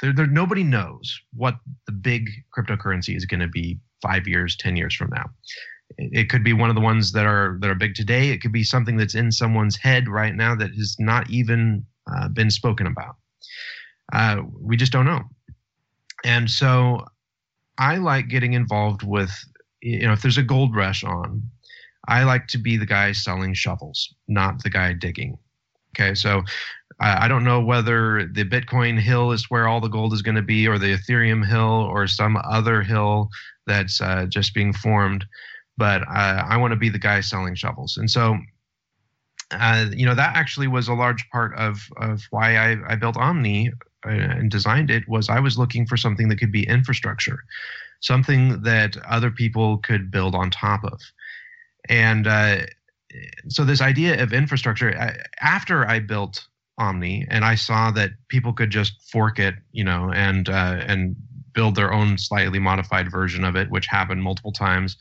there, 0.00 0.12
there 0.12 0.26
nobody 0.26 0.64
knows 0.64 1.20
what 1.34 1.56
the 1.86 1.92
big 1.92 2.28
cryptocurrency 2.56 3.16
is 3.16 3.24
going 3.24 3.40
to 3.40 3.48
be 3.48 3.78
five 4.02 4.26
years, 4.26 4.56
ten 4.56 4.76
years 4.76 4.94
from 4.94 5.10
now. 5.10 5.26
It 5.96 6.28
could 6.28 6.44
be 6.44 6.52
one 6.52 6.68
of 6.68 6.74
the 6.74 6.82
ones 6.82 7.12
that 7.12 7.26
are 7.26 7.58
that 7.60 7.70
are 7.70 7.74
big 7.74 7.94
today. 7.94 8.30
It 8.30 8.40
could 8.40 8.52
be 8.52 8.64
something 8.64 8.96
that's 8.96 9.14
in 9.14 9.32
someone's 9.32 9.76
head 9.76 10.08
right 10.08 10.34
now 10.34 10.54
that 10.54 10.74
has 10.74 10.96
not 10.98 11.30
even 11.30 11.84
uh, 12.12 12.28
been 12.28 12.50
spoken 12.50 12.86
about. 12.86 13.16
Uh, 14.12 14.42
we 14.60 14.76
just 14.76 14.92
don't 14.92 15.06
know. 15.06 15.22
And 16.24 16.50
so, 16.50 17.06
I 17.78 17.96
like 17.96 18.28
getting 18.28 18.54
involved 18.54 19.02
with 19.02 19.30
you 19.80 20.06
know 20.06 20.12
if 20.12 20.22
there's 20.22 20.38
a 20.38 20.42
gold 20.42 20.74
rush 20.74 21.04
on 21.04 21.42
I 22.08 22.24
like 22.24 22.48
to 22.48 22.58
be 22.58 22.76
the 22.76 22.86
guy 22.86 23.12
selling 23.12 23.54
shovels, 23.54 24.12
not 24.26 24.62
the 24.62 24.70
guy 24.70 24.94
digging. 24.94 25.38
Okay, 25.94 26.14
so 26.14 26.42
I 27.00 27.28
don't 27.28 27.44
know 27.44 27.60
whether 27.60 28.26
the 28.26 28.44
Bitcoin 28.44 28.98
hill 28.98 29.30
is 29.30 29.48
where 29.50 29.68
all 29.68 29.80
the 29.80 29.88
gold 29.88 30.12
is 30.12 30.22
going 30.22 30.34
to 30.34 30.42
be, 30.42 30.66
or 30.66 30.78
the 30.78 30.96
Ethereum 30.96 31.46
hill, 31.46 31.88
or 31.92 32.08
some 32.08 32.36
other 32.44 32.82
hill 32.82 33.28
that's 33.66 34.00
uh, 34.00 34.26
just 34.28 34.52
being 34.52 34.72
formed. 34.72 35.24
But 35.76 36.02
uh, 36.02 36.44
I 36.48 36.56
want 36.56 36.72
to 36.72 36.76
be 36.76 36.88
the 36.88 36.98
guy 36.98 37.20
selling 37.20 37.54
shovels, 37.54 37.98
and 37.98 38.10
so 38.10 38.36
uh, 39.52 39.86
you 39.92 40.06
know 40.06 40.14
that 40.14 40.34
actually 40.34 40.66
was 40.66 40.88
a 40.88 40.94
large 40.94 41.28
part 41.30 41.54
of 41.54 41.88
of 41.98 42.22
why 42.30 42.56
I, 42.56 42.76
I 42.92 42.96
built 42.96 43.16
Omni 43.16 43.70
uh, 44.04 44.08
and 44.10 44.50
designed 44.50 44.90
it. 44.90 45.08
Was 45.08 45.28
I 45.28 45.38
was 45.38 45.56
looking 45.56 45.86
for 45.86 45.96
something 45.96 46.28
that 46.28 46.38
could 46.38 46.52
be 46.52 46.66
infrastructure, 46.66 47.44
something 48.00 48.62
that 48.62 48.96
other 49.08 49.30
people 49.30 49.78
could 49.78 50.10
build 50.10 50.34
on 50.34 50.50
top 50.50 50.82
of. 50.84 51.00
And 51.88 52.26
uh, 52.26 52.66
so 53.48 53.64
this 53.64 53.80
idea 53.80 54.22
of 54.22 54.32
infrastructure, 54.32 55.16
after 55.40 55.86
I 55.86 56.00
built 56.00 56.46
Omni 56.78 57.26
and 57.28 57.44
I 57.44 57.54
saw 57.54 57.90
that 57.92 58.12
people 58.28 58.52
could 58.52 58.70
just 58.70 59.10
fork 59.10 59.38
it, 59.38 59.54
you 59.72 59.84
know, 59.84 60.12
and 60.12 60.48
uh, 60.48 60.80
and 60.86 61.16
build 61.52 61.74
their 61.74 61.92
own 61.92 62.18
slightly 62.18 62.58
modified 62.58 63.10
version 63.10 63.44
of 63.44 63.56
it, 63.56 63.70
which 63.70 63.86
happened 63.86 64.22
multiple 64.22 64.52
times, 64.52 64.96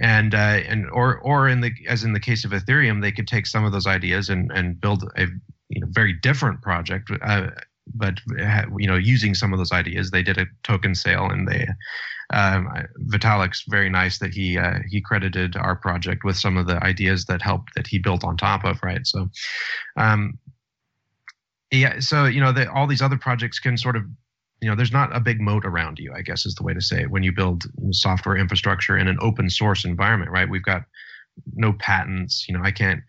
and 0.00 0.34
uh, 0.34 0.60
and 0.68 0.90
or 0.90 1.18
or 1.18 1.48
in 1.48 1.60
the 1.60 1.72
as 1.88 2.02
in 2.02 2.12
the 2.12 2.20
case 2.20 2.44
of 2.44 2.50
Ethereum, 2.50 3.02
they 3.02 3.12
could 3.12 3.28
take 3.28 3.46
some 3.46 3.64
of 3.64 3.72
those 3.72 3.86
ideas 3.86 4.28
and 4.28 4.50
and 4.52 4.80
build 4.80 5.04
a 5.16 5.26
you 5.68 5.80
know 5.80 5.86
very 5.90 6.12
different 6.12 6.60
project. 6.60 7.10
Uh, 7.22 7.48
but 7.94 8.18
you 8.78 8.86
know, 8.86 8.96
using 8.96 9.34
some 9.34 9.52
of 9.52 9.58
those 9.58 9.72
ideas, 9.72 10.10
they 10.10 10.22
did 10.22 10.38
a 10.38 10.46
token 10.62 10.94
sale 10.94 11.28
and 11.30 11.48
they 11.48 11.66
um, 12.32 12.68
Vitalik's 13.06 13.64
very 13.68 13.90
nice 13.90 14.18
that 14.18 14.34
he 14.34 14.58
uh, 14.58 14.78
he 14.88 15.00
credited 15.00 15.56
our 15.56 15.76
project 15.76 16.24
with 16.24 16.36
some 16.36 16.56
of 16.56 16.66
the 16.66 16.82
ideas 16.84 17.26
that 17.26 17.42
helped 17.42 17.74
that 17.74 17.86
he 17.86 17.98
built 17.98 18.24
on 18.24 18.36
top 18.36 18.64
of, 18.64 18.82
right? 18.82 19.06
So, 19.06 19.28
um, 19.96 20.38
yeah, 21.70 22.00
so 22.00 22.24
you 22.24 22.40
know, 22.40 22.52
the, 22.52 22.70
all 22.72 22.86
these 22.86 23.02
other 23.02 23.18
projects 23.18 23.58
can 23.58 23.76
sort 23.76 23.96
of 23.96 24.04
you 24.62 24.68
know 24.68 24.76
there's 24.76 24.92
not 24.92 25.14
a 25.14 25.20
big 25.20 25.40
moat 25.40 25.66
around 25.66 25.98
you 25.98 26.12
i 26.14 26.22
guess 26.22 26.46
is 26.46 26.54
the 26.54 26.62
way 26.62 26.72
to 26.72 26.80
say 26.80 27.02
it 27.02 27.10
when 27.10 27.24
you 27.24 27.32
build 27.32 27.64
software 27.90 28.36
infrastructure 28.36 28.96
in 28.96 29.08
an 29.08 29.18
open 29.20 29.50
source 29.50 29.84
environment 29.84 30.30
right 30.30 30.48
we've 30.48 30.62
got 30.62 30.84
no 31.54 31.72
patents 31.74 32.46
you 32.48 32.56
know 32.56 32.62
i 32.62 32.70
can't 32.70 33.00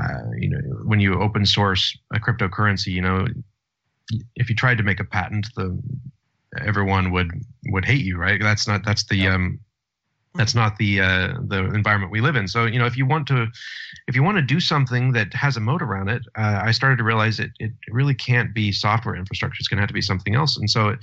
uh, 0.00 0.30
you 0.38 0.48
know 0.48 0.58
when 0.84 0.98
you 0.98 1.20
open 1.20 1.44
source 1.44 1.96
a 2.14 2.18
cryptocurrency 2.18 2.88
you 2.88 3.02
know 3.02 3.26
if 4.36 4.48
you 4.48 4.56
tried 4.56 4.78
to 4.78 4.82
make 4.82 5.00
a 5.00 5.04
patent 5.04 5.46
the 5.54 5.78
everyone 6.58 7.10
would 7.12 7.30
would 7.66 7.84
hate 7.84 8.04
you, 8.04 8.16
right? 8.16 8.40
That's 8.40 8.66
not 8.66 8.84
that's 8.84 9.04
the 9.04 9.16
yeah. 9.16 9.34
um 9.34 9.60
that's 10.34 10.54
not 10.54 10.76
the 10.78 11.00
uh, 11.00 11.34
the 11.48 11.72
environment 11.74 12.12
we 12.12 12.20
live 12.20 12.36
in. 12.36 12.46
So 12.46 12.64
you 12.64 12.78
know, 12.78 12.86
if 12.86 12.96
you 12.96 13.04
want 13.04 13.26
to, 13.28 13.48
if 14.06 14.14
you 14.14 14.22
want 14.22 14.36
to 14.38 14.42
do 14.42 14.60
something 14.60 15.12
that 15.12 15.34
has 15.34 15.56
a 15.56 15.60
moat 15.60 15.82
around 15.82 16.08
it, 16.08 16.22
uh, 16.38 16.60
I 16.62 16.70
started 16.70 16.98
to 16.98 17.04
realize 17.04 17.40
it 17.40 17.50
it 17.58 17.72
really 17.90 18.14
can't 18.14 18.54
be 18.54 18.70
software 18.70 19.16
infrastructure. 19.16 19.58
It's 19.58 19.68
going 19.68 19.78
to 19.78 19.82
have 19.82 19.88
to 19.88 19.94
be 19.94 20.00
something 20.00 20.36
else. 20.36 20.56
And 20.56 20.70
so 20.70 20.88
it 20.90 20.98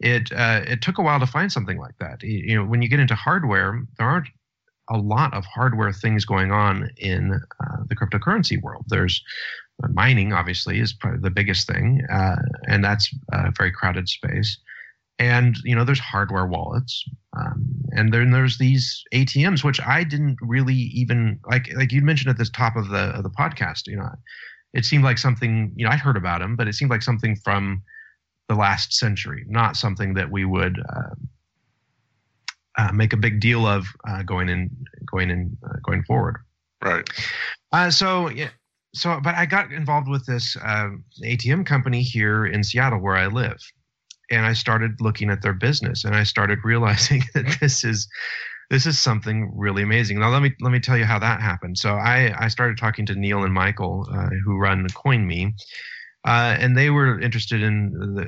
it 0.00 0.32
uh, 0.32 0.62
it 0.66 0.80
took 0.80 0.96
a 0.98 1.02
while 1.02 1.20
to 1.20 1.26
find 1.26 1.52
something 1.52 1.78
like 1.78 1.96
that. 2.00 2.22
You 2.22 2.56
know, 2.56 2.64
when 2.64 2.80
you 2.80 2.88
get 2.88 3.00
into 3.00 3.14
hardware, 3.14 3.82
there 3.98 4.08
aren't 4.08 4.28
a 4.88 4.96
lot 4.96 5.34
of 5.34 5.44
hardware 5.44 5.92
things 5.92 6.24
going 6.24 6.50
on 6.50 6.88
in 6.96 7.34
uh, 7.34 7.76
the 7.86 7.94
cryptocurrency 7.94 8.60
world. 8.62 8.86
There's 8.88 9.22
uh, 9.84 9.88
mining, 9.92 10.32
obviously, 10.32 10.80
is 10.80 10.94
probably 10.94 11.20
the 11.20 11.30
biggest 11.30 11.66
thing, 11.66 12.02
uh, 12.10 12.36
and 12.66 12.82
that's 12.82 13.14
a 13.32 13.52
very 13.56 13.70
crowded 13.72 14.08
space 14.08 14.58
and 15.20 15.56
you 15.64 15.76
know 15.76 15.84
there's 15.84 16.00
hardware 16.00 16.46
wallets 16.46 17.04
um, 17.38 17.64
and 17.92 18.12
then 18.12 18.30
there's 18.32 18.58
these 18.58 19.04
atms 19.14 19.62
which 19.62 19.80
i 19.82 20.02
didn't 20.02 20.36
really 20.40 20.74
even 20.74 21.38
like 21.48 21.68
like 21.76 21.92
you 21.92 22.00
mentioned 22.00 22.30
at 22.30 22.38
the 22.38 22.46
top 22.46 22.74
of 22.74 22.88
the 22.88 23.10
of 23.14 23.22
the 23.22 23.30
podcast 23.30 23.82
you 23.86 23.96
know 23.96 24.08
it 24.72 24.84
seemed 24.84 25.04
like 25.04 25.18
something 25.18 25.72
you 25.76 25.84
know 25.84 25.90
i 25.92 25.96
heard 25.96 26.16
about 26.16 26.40
them 26.40 26.56
but 26.56 26.66
it 26.66 26.74
seemed 26.74 26.90
like 26.90 27.02
something 27.02 27.36
from 27.44 27.82
the 28.48 28.54
last 28.54 28.94
century 28.94 29.44
not 29.46 29.76
something 29.76 30.14
that 30.14 30.30
we 30.30 30.44
would 30.44 30.78
uh, 30.88 31.14
uh, 32.78 32.90
make 32.92 33.12
a 33.12 33.16
big 33.16 33.40
deal 33.40 33.66
of 33.66 33.86
uh, 34.08 34.22
going 34.22 34.48
in 34.48 34.70
going 35.10 35.30
in 35.30 35.56
uh, 35.64 35.76
going 35.84 36.02
forward 36.04 36.38
Right. 36.82 37.06
uh, 37.72 37.90
so 37.90 38.30
yeah 38.30 38.48
so 38.94 39.20
but 39.22 39.34
i 39.34 39.44
got 39.44 39.70
involved 39.70 40.08
with 40.08 40.24
this 40.24 40.56
uh, 40.64 40.88
atm 41.24 41.66
company 41.66 42.00
here 42.02 42.46
in 42.46 42.64
seattle 42.64 43.00
where 43.00 43.16
i 43.16 43.26
live 43.26 43.58
and 44.30 44.46
I 44.46 44.52
started 44.52 45.00
looking 45.00 45.30
at 45.30 45.42
their 45.42 45.52
business 45.52 46.04
and 46.04 46.14
I 46.14 46.22
started 46.22 46.58
realizing 46.64 47.22
that 47.34 47.58
this 47.60 47.84
is 47.84 48.08
this 48.70 48.86
is 48.86 48.98
something 48.98 49.50
really 49.54 49.82
amazing. 49.82 50.20
Now 50.20 50.30
let 50.30 50.42
me 50.42 50.52
let 50.60 50.70
me 50.70 50.80
tell 50.80 50.96
you 50.96 51.04
how 51.04 51.18
that 51.18 51.40
happened. 51.40 51.78
So 51.78 51.94
I 51.94 52.32
I 52.38 52.48
started 52.48 52.78
talking 52.78 53.04
to 53.06 53.14
Neil 53.14 53.42
and 53.42 53.52
Michael 53.52 54.06
uh, 54.12 54.30
who 54.44 54.56
run 54.56 54.86
Coinme, 54.88 55.54
uh, 56.26 56.56
and 56.58 56.76
they 56.76 56.90
were 56.90 57.20
interested 57.20 57.62
in 57.62 57.92
the, 57.92 58.26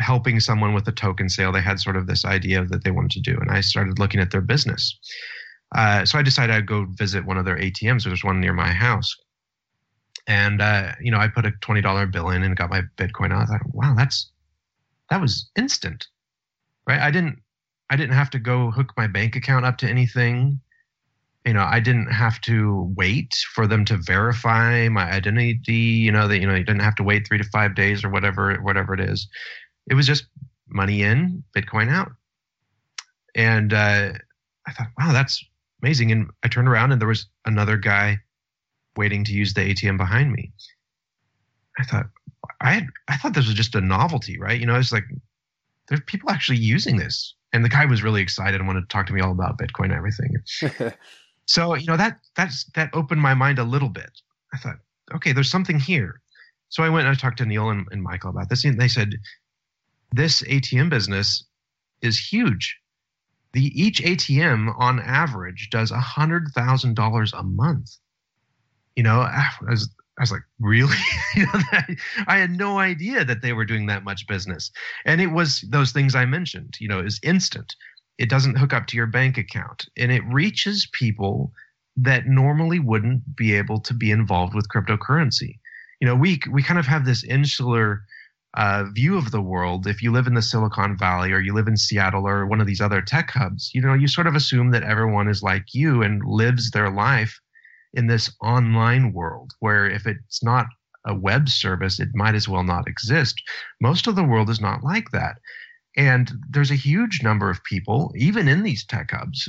helping 0.00 0.40
someone 0.40 0.72
with 0.74 0.88
a 0.88 0.92
token 0.92 1.28
sale. 1.28 1.52
They 1.52 1.60
had 1.60 1.78
sort 1.78 1.96
of 1.96 2.06
this 2.06 2.24
idea 2.24 2.64
that 2.64 2.82
they 2.82 2.90
wanted 2.90 3.10
to 3.12 3.32
do, 3.32 3.38
and 3.38 3.50
I 3.50 3.60
started 3.60 3.98
looking 3.98 4.20
at 4.20 4.30
their 4.30 4.40
business. 4.40 4.98
Uh, 5.74 6.04
so 6.04 6.18
I 6.18 6.22
decided 6.22 6.54
I'd 6.54 6.66
go 6.66 6.86
visit 6.90 7.26
one 7.26 7.36
of 7.36 7.44
their 7.44 7.58
ATMs. 7.58 8.04
There's 8.04 8.24
one 8.24 8.40
near 8.40 8.52
my 8.52 8.72
house. 8.72 9.14
And 10.26 10.62
uh, 10.62 10.92
you 11.00 11.10
know, 11.10 11.18
I 11.18 11.28
put 11.28 11.44
a 11.44 11.52
twenty 11.60 11.82
dollar 11.82 12.06
bill 12.06 12.30
in 12.30 12.42
and 12.42 12.56
got 12.56 12.70
my 12.70 12.82
Bitcoin 12.96 13.32
out. 13.32 13.42
I 13.42 13.46
thought, 13.46 13.74
wow, 13.74 13.94
that's 13.94 14.30
that 15.10 15.20
was 15.20 15.50
instant 15.56 16.06
right? 16.86 17.00
I 17.00 17.10
didn't 17.10 17.38
i 17.90 17.96
didn't 17.96 18.14
have 18.14 18.30
to 18.30 18.38
go 18.38 18.70
hook 18.70 18.92
my 18.96 19.06
bank 19.06 19.36
account 19.36 19.64
up 19.64 19.78
to 19.78 19.88
anything. 19.88 20.60
You 21.44 21.52
know 21.52 21.64
i 21.64 21.78
didn't 21.78 22.10
have 22.10 22.40
to 22.42 22.90
wait 22.96 23.34
for 23.54 23.66
them 23.66 23.84
to 23.84 23.98
verify 23.98 24.88
my 24.88 25.10
identity 25.12 25.74
you 25.74 26.10
know 26.10 26.26
that 26.26 26.38
you 26.38 26.46
know 26.46 26.54
you 26.54 26.64
didn't 26.64 26.80
have 26.80 26.94
to 26.94 27.02
wait 27.02 27.26
three 27.26 27.36
to 27.36 27.44
five 27.44 27.74
days 27.74 28.02
or 28.02 28.08
whatever 28.08 28.54
whatever 28.62 28.94
it 28.94 29.00
is. 29.00 29.28
It 29.90 29.94
was 29.94 30.06
just 30.06 30.24
money 30.68 31.02
in 31.02 31.44
bitcoin 31.54 31.90
out. 31.90 32.12
And 33.34 33.74
uh, 33.74 34.12
i 34.66 34.72
thought 34.72 34.88
wow 34.98 35.12
that's 35.12 35.44
amazing. 35.82 36.12
And 36.12 36.30
i 36.42 36.48
turned 36.48 36.68
around 36.68 36.92
and 36.92 37.00
there 37.00 37.08
was 37.08 37.26
another 37.44 37.76
guy 37.76 38.20
waiting 38.96 39.22
to 39.24 39.32
use 39.32 39.52
the 39.52 39.60
atm 39.60 39.98
behind 39.98 40.32
me. 40.32 40.50
I 41.78 41.84
thought 41.84 42.06
I 42.60 42.72
had, 42.72 42.86
I 43.08 43.16
thought 43.16 43.34
this 43.34 43.46
was 43.46 43.54
just 43.54 43.74
a 43.74 43.80
novelty, 43.80 44.38
right? 44.38 44.58
You 44.58 44.66
know, 44.66 44.76
it's 44.76 44.92
like 44.92 45.04
there's 45.88 46.00
people 46.06 46.30
actually 46.30 46.58
using 46.58 46.96
this, 46.96 47.34
and 47.52 47.64
the 47.64 47.68
guy 47.68 47.84
was 47.84 48.02
really 48.02 48.22
excited 48.22 48.56
and 48.60 48.66
wanted 48.66 48.82
to 48.82 48.88
talk 48.88 49.06
to 49.06 49.12
me 49.12 49.20
all 49.20 49.32
about 49.32 49.58
Bitcoin 49.58 49.86
and 49.86 49.92
everything. 49.92 50.92
so 51.46 51.74
you 51.74 51.86
know 51.86 51.96
that 51.96 52.18
that's 52.36 52.64
that 52.74 52.90
opened 52.92 53.20
my 53.20 53.34
mind 53.34 53.58
a 53.58 53.64
little 53.64 53.88
bit. 53.88 54.10
I 54.52 54.58
thought, 54.58 54.76
okay, 55.14 55.32
there's 55.32 55.50
something 55.50 55.78
here. 55.78 56.20
So 56.68 56.82
I 56.82 56.88
went 56.88 57.06
and 57.06 57.16
I 57.16 57.18
talked 57.18 57.38
to 57.38 57.46
Neil 57.46 57.70
and, 57.70 57.86
and 57.90 58.02
Michael 58.02 58.30
about 58.30 58.48
this, 58.48 58.64
and 58.64 58.80
they 58.80 58.88
said 58.88 59.14
this 60.12 60.42
ATM 60.42 60.90
business 60.90 61.44
is 62.02 62.18
huge. 62.18 62.78
The 63.52 63.66
each 63.80 64.02
ATM 64.02 64.74
on 64.78 64.98
average 65.00 65.70
does 65.70 65.90
a 65.90 66.00
hundred 66.00 66.48
thousand 66.54 66.94
dollars 66.96 67.32
a 67.32 67.42
month. 67.42 67.96
You 68.96 69.04
know, 69.04 69.28
as 69.70 69.88
I 70.18 70.22
was 70.22 70.30
like, 70.30 70.42
really? 70.60 70.96
I 72.28 72.38
had 72.38 72.52
no 72.52 72.78
idea 72.78 73.24
that 73.24 73.42
they 73.42 73.52
were 73.52 73.64
doing 73.64 73.86
that 73.86 74.04
much 74.04 74.26
business. 74.28 74.70
And 75.04 75.20
it 75.20 75.28
was 75.28 75.62
those 75.70 75.90
things 75.90 76.14
I 76.14 76.24
mentioned, 76.24 76.74
you 76.78 76.88
know, 76.88 77.00
is 77.00 77.18
instant. 77.22 77.74
It 78.18 78.30
doesn't 78.30 78.56
hook 78.56 78.72
up 78.72 78.86
to 78.88 78.96
your 78.96 79.06
bank 79.06 79.38
account 79.38 79.86
and 79.96 80.12
it 80.12 80.22
reaches 80.26 80.88
people 80.92 81.52
that 81.96 82.26
normally 82.26 82.78
wouldn't 82.78 83.36
be 83.36 83.54
able 83.54 83.80
to 83.80 83.94
be 83.94 84.10
involved 84.10 84.54
with 84.54 84.68
cryptocurrency. 84.68 85.58
You 86.00 86.08
know, 86.08 86.14
we 86.14 86.40
we 86.50 86.62
kind 86.62 86.78
of 86.78 86.86
have 86.86 87.04
this 87.04 87.24
insular 87.24 88.02
uh, 88.56 88.84
view 88.92 89.16
of 89.16 89.32
the 89.32 89.40
world. 89.40 89.86
If 89.86 90.00
you 90.02 90.12
live 90.12 90.26
in 90.26 90.34
the 90.34 90.42
Silicon 90.42 90.96
Valley 90.96 91.32
or 91.32 91.40
you 91.40 91.54
live 91.54 91.66
in 91.66 91.76
Seattle 91.76 92.26
or 92.26 92.46
one 92.46 92.60
of 92.60 92.66
these 92.66 92.80
other 92.80 93.00
tech 93.00 93.30
hubs, 93.30 93.70
you 93.74 93.80
know, 93.80 93.94
you 93.94 94.06
sort 94.06 94.28
of 94.28 94.34
assume 94.34 94.70
that 94.70 94.84
everyone 94.84 95.28
is 95.28 95.42
like 95.42 95.74
you 95.74 96.02
and 96.02 96.24
lives 96.24 96.70
their 96.70 96.90
life 96.90 97.40
in 97.94 98.06
this 98.06 98.30
online 98.42 99.12
world 99.12 99.52
where 99.60 99.88
if 99.88 100.06
it's 100.06 100.42
not 100.42 100.66
a 101.06 101.14
web 101.14 101.48
service, 101.48 102.00
it 102.00 102.08
might 102.14 102.34
as 102.34 102.48
well 102.48 102.64
not 102.64 102.88
exist. 102.88 103.40
Most 103.80 104.06
of 104.06 104.16
the 104.16 104.24
world 104.24 104.50
is 104.50 104.60
not 104.60 104.82
like 104.82 105.10
that. 105.12 105.36
And 105.96 106.32
there's 106.50 106.70
a 106.70 106.76
huge 106.76 107.22
number 107.22 107.50
of 107.50 107.62
people, 107.64 108.12
even 108.16 108.48
in 108.48 108.62
these 108.62 108.84
tech 108.84 109.10
hubs, 109.12 109.48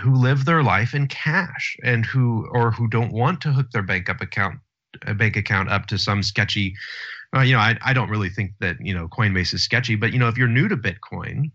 who 0.00 0.14
live 0.14 0.44
their 0.44 0.62
life 0.62 0.94
in 0.94 1.08
cash 1.08 1.76
and 1.82 2.06
who 2.06 2.48
or 2.52 2.70
who 2.70 2.88
don't 2.88 3.12
want 3.12 3.40
to 3.42 3.52
hook 3.52 3.70
their 3.72 3.82
bank 3.82 4.08
up 4.08 4.20
account 4.20 4.58
a 5.06 5.14
bank 5.14 5.36
account 5.36 5.68
up 5.70 5.86
to 5.86 5.98
some 5.98 6.22
sketchy 6.22 6.74
uh, 7.36 7.40
you 7.40 7.52
know 7.52 7.58
I, 7.58 7.76
I 7.82 7.92
don't 7.92 8.10
really 8.10 8.28
think 8.28 8.52
that 8.60 8.76
you 8.80 8.94
know 8.94 9.08
coinbase 9.08 9.52
is 9.52 9.62
sketchy 9.62 9.96
but 9.96 10.12
you 10.12 10.18
know 10.18 10.28
if 10.28 10.38
you're 10.38 10.48
new 10.48 10.68
to 10.68 10.76
bitcoin 10.76 11.50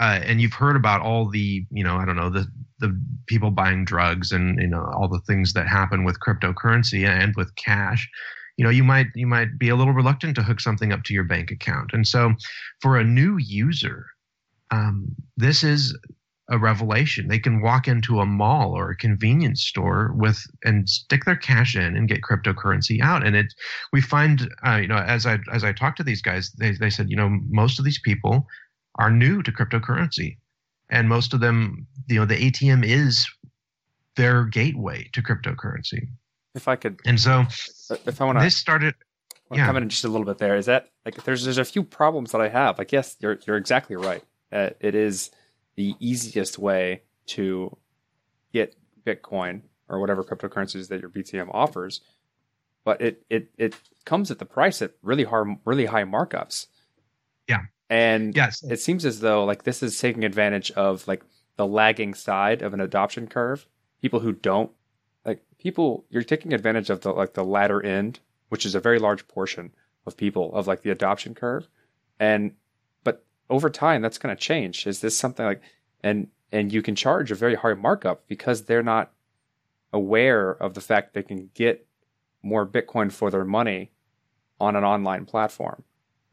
uh, 0.00 0.20
and 0.24 0.40
you've 0.40 0.52
heard 0.54 0.76
about 0.76 1.00
all 1.00 1.28
the 1.28 1.64
you 1.70 1.84
know 1.84 1.96
i 1.96 2.04
don't 2.04 2.16
know 2.16 2.30
the 2.30 2.46
the 2.80 3.00
people 3.26 3.50
buying 3.50 3.84
drugs 3.84 4.32
and 4.32 4.60
you 4.60 4.66
know 4.66 4.84
all 4.94 5.08
the 5.08 5.20
things 5.20 5.52
that 5.52 5.66
happen 5.66 6.04
with 6.04 6.18
cryptocurrency 6.20 7.06
and 7.06 7.34
with 7.36 7.54
cash 7.56 8.08
you 8.56 8.64
know 8.64 8.70
you 8.70 8.84
might 8.84 9.06
you 9.14 9.26
might 9.26 9.58
be 9.58 9.68
a 9.68 9.76
little 9.76 9.92
reluctant 9.92 10.34
to 10.34 10.42
hook 10.42 10.60
something 10.60 10.92
up 10.92 11.02
to 11.04 11.14
your 11.14 11.24
bank 11.24 11.50
account. 11.50 11.92
And 11.92 12.06
so 12.06 12.34
for 12.80 12.96
a 12.96 13.04
new 13.04 13.36
user 13.38 14.06
um, 14.70 15.14
this 15.36 15.62
is 15.62 15.96
a 16.50 16.58
revelation. 16.58 17.28
They 17.28 17.38
can 17.38 17.62
walk 17.62 17.88
into 17.88 18.20
a 18.20 18.26
mall 18.26 18.72
or 18.76 18.90
a 18.90 18.96
convenience 18.96 19.62
store 19.62 20.12
with 20.14 20.44
and 20.62 20.88
stick 20.88 21.24
their 21.24 21.36
cash 21.36 21.74
in 21.74 21.96
and 21.96 22.08
get 22.08 22.20
cryptocurrency 22.20 23.00
out. 23.00 23.26
And 23.26 23.34
it 23.34 23.54
we 23.92 24.00
find 24.02 24.48
uh, 24.66 24.76
you 24.76 24.88
know 24.88 24.96
as 24.96 25.26
i 25.26 25.38
as 25.52 25.64
i 25.64 25.72
talk 25.72 25.96
to 25.96 26.02
these 26.02 26.20
guys 26.20 26.50
they, 26.58 26.72
they 26.72 26.90
said 26.90 27.08
you 27.08 27.16
know 27.16 27.30
most 27.48 27.78
of 27.78 27.84
these 27.84 28.00
people 28.04 28.46
are 28.96 29.10
new 29.10 29.42
to 29.42 29.50
cryptocurrency 29.52 30.36
and 30.90 31.08
most 31.08 31.34
of 31.34 31.40
them 31.40 31.86
you 32.08 32.16
know 32.18 32.24
the 32.24 32.50
atm 32.50 32.84
is 32.84 33.26
their 34.16 34.44
gateway 34.44 35.08
to 35.12 35.20
cryptocurrency 35.22 36.06
If 36.54 36.68
I 36.68 36.76
could, 36.76 37.00
and 37.04 37.18
so 37.18 37.44
if 38.06 38.20
I 38.20 38.24
want 38.24 38.38
to 38.38 38.44
this 38.44 38.56
started 38.56 38.94
Well, 39.48 39.58
Yeah. 39.58 39.76
in 39.76 39.88
just 39.88 40.04
a 40.04 40.08
little 40.08 40.24
bit 40.26 40.38
there. 40.38 40.56
Is 40.56 40.66
that 40.66 40.90
like 41.04 41.22
there's 41.24 41.42
there's 41.44 41.58
a 41.58 41.64
few 41.64 41.82
problems 41.82 42.30
that 42.32 42.40
I 42.40 42.48
have. 42.48 42.78
Like 42.78 42.92
yes, 42.92 43.16
you're 43.20 43.38
you're 43.46 43.56
exactly 43.56 43.96
right. 43.96 44.22
Uh, 44.52 44.70
it 44.80 44.94
is 44.94 45.30
the 45.74 45.94
easiest 45.98 46.58
way 46.58 47.02
to 47.26 47.76
get 48.52 48.76
Bitcoin 49.04 49.62
or 49.88 49.98
whatever 49.98 50.22
cryptocurrencies 50.22 50.88
that 50.88 51.00
your 51.00 51.10
BTM 51.10 51.50
offers, 51.52 52.00
but 52.84 53.00
it 53.02 53.24
it 53.28 53.50
it 53.58 53.74
comes 54.04 54.30
at 54.30 54.38
the 54.38 54.46
price 54.46 54.80
at 54.80 54.92
really 55.02 55.24
hard 55.24 55.48
really 55.64 55.86
high 55.86 56.04
markups. 56.04 56.68
Yeah. 57.48 57.62
And 57.90 58.34
yes 58.34 58.62
it 58.62 58.80
seems 58.80 59.04
as 59.04 59.20
though 59.20 59.44
like 59.44 59.64
this 59.64 59.82
is 59.82 59.98
taking 60.00 60.24
advantage 60.24 60.70
of 60.72 61.06
like 61.06 61.22
the 61.56 61.66
lagging 61.66 62.14
side 62.14 62.62
of 62.62 62.74
an 62.74 62.80
adoption 62.80 63.26
curve. 63.26 63.66
People 64.00 64.20
who 64.20 64.32
don't 64.32 64.70
like 65.24 65.42
people, 65.58 66.04
you're 66.10 66.22
taking 66.22 66.52
advantage 66.52 66.90
of 66.90 67.00
the 67.02 67.12
like 67.12 67.34
the 67.34 67.44
latter 67.44 67.82
end, 67.82 68.20
which 68.48 68.66
is 68.66 68.74
a 68.74 68.80
very 68.80 68.98
large 68.98 69.26
portion 69.28 69.72
of 70.06 70.16
people 70.16 70.54
of 70.54 70.66
like 70.66 70.82
the 70.82 70.90
adoption 70.90 71.34
curve, 71.34 71.68
and 72.18 72.52
but 73.04 73.24
over 73.48 73.70
time 73.70 74.02
that's 74.02 74.18
going 74.18 74.34
to 74.34 74.40
change. 74.40 74.86
Is 74.86 75.00
this 75.00 75.16
something 75.16 75.46
like 75.46 75.62
and 76.02 76.28
and 76.52 76.72
you 76.72 76.82
can 76.82 76.94
charge 76.94 77.30
a 77.30 77.36
very 77.36 77.54
high 77.54 77.74
markup 77.74 78.26
because 78.28 78.64
they're 78.64 78.82
not 78.82 79.12
aware 79.92 80.50
of 80.50 80.74
the 80.74 80.80
fact 80.80 81.14
they 81.14 81.22
can 81.22 81.50
get 81.54 81.86
more 82.42 82.66
Bitcoin 82.66 83.10
for 83.10 83.30
their 83.30 83.44
money 83.44 83.90
on 84.60 84.76
an 84.76 84.84
online 84.84 85.24
platform 85.24 85.84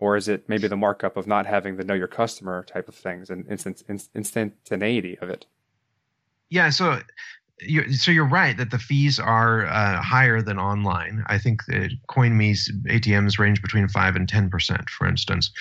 or 0.02 0.18
is 0.18 0.28
it 0.28 0.50
maybe 0.50 0.68
the 0.68 0.76
markup 0.76 1.16
of 1.16 1.26
not 1.26 1.46
having 1.46 1.78
the 1.78 1.86
know 1.86 1.94
your 1.94 2.08
customer 2.08 2.66
type 2.66 2.90
of 2.90 2.96
things 2.96 3.30
and 3.30 3.50
instant, 3.50 3.84
instantaneity 4.14 5.18
of 5.22 5.30
it? 5.30 5.46
yeah 6.50 6.70
so 6.70 7.00
you, 7.62 7.94
so 7.94 8.12
you're 8.12 8.26
right 8.26 8.58
that 8.58 8.72
the 8.72 8.80
fees 8.80 9.20
are 9.20 9.68
uh, 9.68 10.02
higher 10.02 10.42
than 10.42 10.58
online. 10.58 11.24
I 11.28 11.38
think 11.38 11.66
that 11.68 11.92
Coinme's 12.08 12.72
ATMs 12.88 13.38
range 13.38 13.62
between 13.62 13.88
five 13.88 14.16
and 14.16 14.28
ten 14.28 14.50
percent, 14.50 14.90
for 14.90 15.08
instance, 15.08 15.52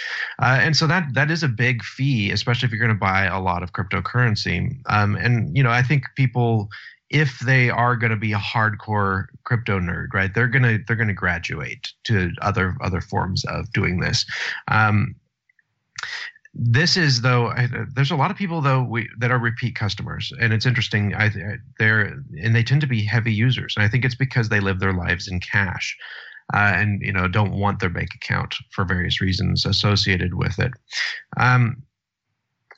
uh, 0.41 0.59
and 0.61 0.77
so 0.77 0.87
that 0.87 1.09
that 1.15 1.31
is 1.31 1.43
a 1.43 1.49
big 1.49 1.83
fee, 1.83 2.31
especially 2.31 2.67
if 2.67 2.73
you're 2.73 2.81
going 2.81 2.97
to 2.97 2.99
buy 2.99 3.25
a 3.27 3.41
lot 3.41 3.63
of 3.63 3.73
cryptocurrency. 3.73 4.81
Um, 4.87 5.17
and 5.17 5.55
you 5.57 5.63
know, 5.63 5.71
I 5.71 5.83
think 5.83 6.05
people, 6.17 6.71
if 7.11 7.41
they 7.41 7.71
are 7.71 7.97
going 7.97 8.11
to 8.11 8.17
be 8.17 8.33
a 8.33 8.39
hardcore 8.39 9.27
crypto 9.45 9.81
nerd, 9.81 10.09
right, 10.15 10.33
they're 10.33 10.49
gonna 10.49 10.79
they're 10.87 10.97
gonna 10.97 11.13
graduate 11.13 11.89
to 12.05 12.31
other 12.41 12.77
other 12.81 13.01
forms 13.01 13.45
of 13.47 13.71
doing 13.73 14.01
this. 14.01 14.25
Um, 14.69 15.17
this 16.53 16.97
is 16.97 17.23
though 17.23 17.53
there's 17.95 18.11
a 18.11 18.17
lot 18.17 18.31
of 18.31 18.37
people 18.37 18.61
though 18.61 18.83
we, 18.83 19.09
that 19.19 19.31
are 19.31 19.39
repeat 19.39 19.77
customers 19.77 20.33
and 20.41 20.53
it's 20.53 20.67
interesting 20.67 21.15
I, 21.15 21.31
they're 21.79 22.19
and 22.43 22.57
they 22.57 22.65
tend 22.65 22.81
to 22.81 22.89
be 22.89 23.05
heavy 23.05 23.33
users 23.33 23.75
and 23.77 23.85
i 23.85 23.89
think 23.89 24.05
it's 24.05 24.17
because 24.17 24.49
they 24.49 24.59
live 24.59 24.81
their 24.81 24.93
lives 24.93 25.29
in 25.29 25.39
cash 25.39 25.97
uh, 26.53 26.73
and 26.75 27.01
you 27.03 27.13
know 27.13 27.29
don't 27.29 27.53
want 27.53 27.79
their 27.79 27.89
bank 27.89 28.11
account 28.17 28.57
for 28.73 28.85
various 28.85 29.21
reasons 29.21 29.65
associated 29.65 30.35
with 30.35 30.59
it 30.59 30.73
um, 31.37 31.81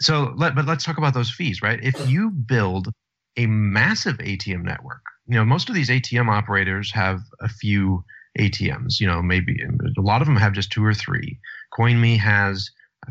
so 0.01 0.35
let, 0.37 0.55
but 0.55 0.66
let's 0.66 0.85
talk 0.85 0.99
about 0.99 1.14
those 1.14 1.30
fees 1.30 1.62
right 1.62 1.83
if 1.83 1.95
you 2.07 2.30
build 2.30 2.93
a 3.37 3.47
massive 3.47 4.18
atm 4.18 4.62
network. 4.62 5.03
You 5.26 5.37
know 5.37 5.45
most 5.45 5.68
of 5.68 5.74
these 5.74 5.89
atm 5.89 6.28
operators 6.28 6.93
have 6.93 7.20
a 7.41 7.49
few 7.49 8.05
atms 8.39 8.99
you 8.99 9.07
know 9.07 9.20
maybe 9.22 9.59
a 9.62 10.01
lot 10.01 10.22
of 10.22 10.26
them 10.26 10.37
have 10.37 10.53
just 10.53 10.70
two 10.70 10.85
or 10.85 10.95
three. 10.95 11.39
Coinme 11.76 12.18
has 12.18 12.70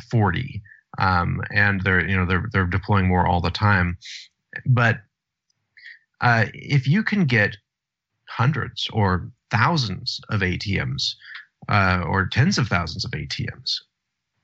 40 0.10 0.62
um, 1.00 1.42
and 1.52 1.82
they're 1.82 2.08
you 2.08 2.16
know 2.16 2.26
they're 2.26 2.50
they're 2.52 2.66
deploying 2.66 3.08
more 3.08 3.26
all 3.26 3.42
the 3.42 3.52
time. 3.52 3.98
But 4.66 5.00
uh, 6.20 6.46
if 6.54 6.88
you 6.88 7.04
can 7.04 7.26
get 7.26 7.58
hundreds 8.28 8.88
or 8.94 9.30
thousands 9.50 10.22
of 10.30 10.42
ATMs 10.42 11.16
uh, 11.70 12.04
or 12.06 12.28
tens 12.28 12.58
of 12.58 12.68
thousands 12.68 13.06
of 13.06 13.12
ATMs 13.12 13.80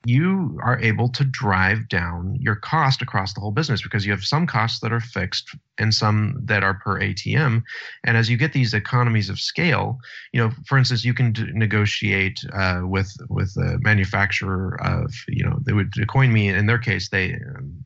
you 0.08 0.58
are 0.64 0.80
able 0.80 1.10
to 1.10 1.26
drive 1.26 1.90
down 1.90 2.38
your 2.40 2.56
cost 2.56 3.02
across 3.02 3.34
the 3.34 3.42
whole 3.42 3.52
business 3.52 3.82
because 3.82 4.06
you 4.06 4.12
have 4.14 4.24
some 4.24 4.48
costs 4.48 4.80
that 4.80 4.94
are 4.94 5.02
fixed 5.02 5.54
and 5.78 5.94
some 5.94 6.40
that 6.46 6.64
are 6.64 6.76
per 6.76 6.98
ATM. 6.98 7.62
And 8.06 8.16
as 8.16 8.30
you 8.30 8.38
get 8.38 8.54
these 8.54 8.74
economies 8.74 9.30
of 9.30 9.38
scale, 9.38 10.00
you 10.32 10.40
know, 10.40 10.52
for 10.66 10.78
instance, 10.78 11.04
you 11.04 11.14
can 11.14 11.34
d- 11.34 11.52
negotiate 11.52 12.40
uh, 12.54 12.84
with 12.84 13.14
with 13.30 13.54
the 13.56 13.80
manufacturer 13.82 14.80
of, 14.82 15.14
you 15.28 15.44
know, 15.44 15.60
they 15.66 15.74
would 15.74 15.92
Coinme 15.92 16.58
in 16.58 16.68
their 16.68 16.80
case 16.80 17.10
they 17.10 17.38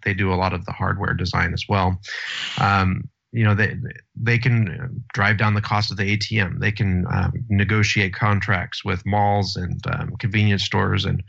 they 0.04 0.14
do 0.14 0.32
a 0.32 0.36
lot 0.36 0.54
of 0.54 0.64
the 0.66 0.74
hardware 0.74 1.16
design 1.16 1.54
as 1.54 1.66
well. 1.68 2.00
Um, 2.60 3.10
you 3.32 3.44
know 3.44 3.56
they 3.56 3.76
they 4.16 4.38
can 4.38 5.04
drive 5.14 5.38
down 5.38 5.54
the 5.54 5.62
cost 5.62 5.92
of 5.92 5.98
the 5.98 6.18
ATM. 6.18 6.60
They 6.60 6.72
can 6.72 7.06
um, 7.12 7.32
negotiate 7.50 8.14
contracts 8.14 8.84
with 8.84 9.06
malls 9.06 9.56
and 9.56 9.80
um, 9.88 10.14
convenience 10.20 10.64
stores, 10.64 11.06
and 11.06 11.24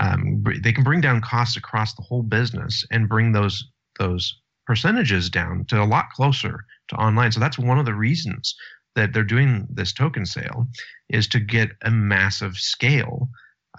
um, 0.00 0.42
they 0.62 0.72
can 0.72 0.84
bring 0.84 1.00
down 1.00 1.20
costs 1.20 1.56
across 1.56 1.94
the 1.94 2.02
whole 2.02 2.22
business 2.22 2.84
and 2.90 3.08
bring 3.08 3.32
those 3.32 3.64
those 3.98 4.40
percentages 4.66 5.30
down 5.30 5.64
to 5.66 5.82
a 5.82 5.84
lot 5.84 6.06
closer 6.14 6.64
to 6.88 6.96
online. 6.96 7.30
So 7.30 7.40
that's 7.40 7.58
one 7.58 7.78
of 7.78 7.84
the 7.84 7.94
reasons 7.94 8.54
that 8.94 9.12
they're 9.12 9.22
doing 9.22 9.66
this 9.70 9.92
token 9.92 10.24
sale 10.24 10.66
is 11.08 11.28
to 11.28 11.40
get 11.40 11.70
a 11.82 11.90
massive 11.90 12.56
scale 12.56 13.28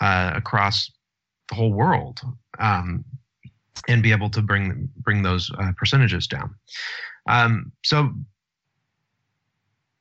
uh, 0.02 0.32
across 0.36 0.92
the 1.50 1.56
whole 1.56 1.74
world 1.74 2.20
um, 2.60 3.04
and 3.88 4.04
be 4.04 4.12
able 4.12 4.30
to 4.30 4.42
bring 4.42 4.90
bring 4.98 5.24
those 5.24 5.52
uh, 5.60 5.72
percentages 5.78 6.28
down. 6.28 6.56
Um, 7.28 7.72
so 7.84 8.14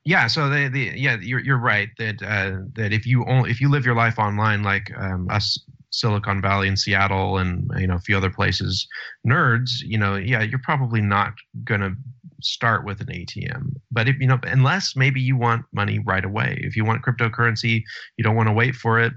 yeah, 0.04 0.26
so 0.26 0.50
the, 0.50 0.68
the 0.68 0.92
yeah, 0.94 1.16
you're 1.20 1.40
you're 1.40 1.58
right 1.58 1.88
that 1.98 2.22
uh, 2.22 2.62
that 2.74 2.92
if 2.92 3.06
you 3.06 3.24
only 3.26 3.50
if 3.50 3.60
you 3.60 3.70
live 3.70 3.86
your 3.86 3.94
life 3.94 4.18
online 4.18 4.62
like 4.62 4.92
um, 4.98 5.28
us 5.30 5.58
Silicon 5.90 6.42
Valley 6.42 6.68
and 6.68 6.78
Seattle 6.78 7.38
and 7.38 7.70
you 7.78 7.86
know 7.86 7.94
a 7.94 8.00
few 8.00 8.16
other 8.16 8.30
places 8.30 8.86
nerds, 9.26 9.70
you 9.80 9.96
know, 9.96 10.16
yeah, 10.16 10.42
you're 10.42 10.60
probably 10.62 11.00
not 11.00 11.32
gonna 11.64 11.94
start 12.42 12.84
with 12.84 13.00
an 13.00 13.06
ATM. 13.06 13.74
But 13.90 14.08
if 14.08 14.16
you 14.20 14.26
know, 14.26 14.38
unless 14.42 14.94
maybe 14.94 15.20
you 15.20 15.36
want 15.36 15.64
money 15.72 16.00
right 16.00 16.24
away, 16.24 16.58
if 16.62 16.76
you 16.76 16.84
want 16.84 17.02
cryptocurrency, 17.02 17.82
you 18.18 18.24
don't 18.24 18.36
want 18.36 18.48
to 18.48 18.52
wait 18.52 18.74
for 18.74 19.00
it. 19.00 19.12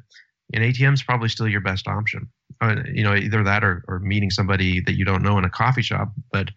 An 0.54 0.62
ATM 0.62 0.94
is 0.94 1.04
probably 1.04 1.28
still 1.28 1.48
your 1.50 1.62
best 1.62 1.88
option. 1.88 2.30
Uh, 2.62 2.78
you 2.92 3.04
know, 3.04 3.14
either 3.14 3.44
that 3.44 3.64
or, 3.64 3.84
or 3.88 4.00
meeting 4.00 4.30
somebody 4.30 4.80
that 4.82 4.94
you 4.94 5.04
don't 5.04 5.22
know 5.22 5.38
in 5.38 5.44
a 5.44 5.50
coffee 5.50 5.82
shop. 5.82 6.12
But 6.32 6.50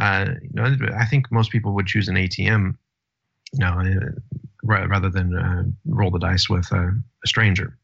uh, 0.00 0.26
you 0.42 0.50
know, 0.52 0.76
I 0.96 1.06
think 1.06 1.30
most 1.30 1.50
people 1.50 1.72
would 1.74 1.86
choose 1.86 2.08
an 2.08 2.16
ATM, 2.16 2.76
you 3.52 3.58
know, 3.58 3.80
uh, 3.80 4.86
rather 4.86 5.08
than 5.08 5.36
uh, 5.36 5.64
roll 5.86 6.10
the 6.10 6.18
dice 6.18 6.48
with 6.48 6.70
a, 6.72 6.88
a 7.24 7.26
stranger. 7.26 7.78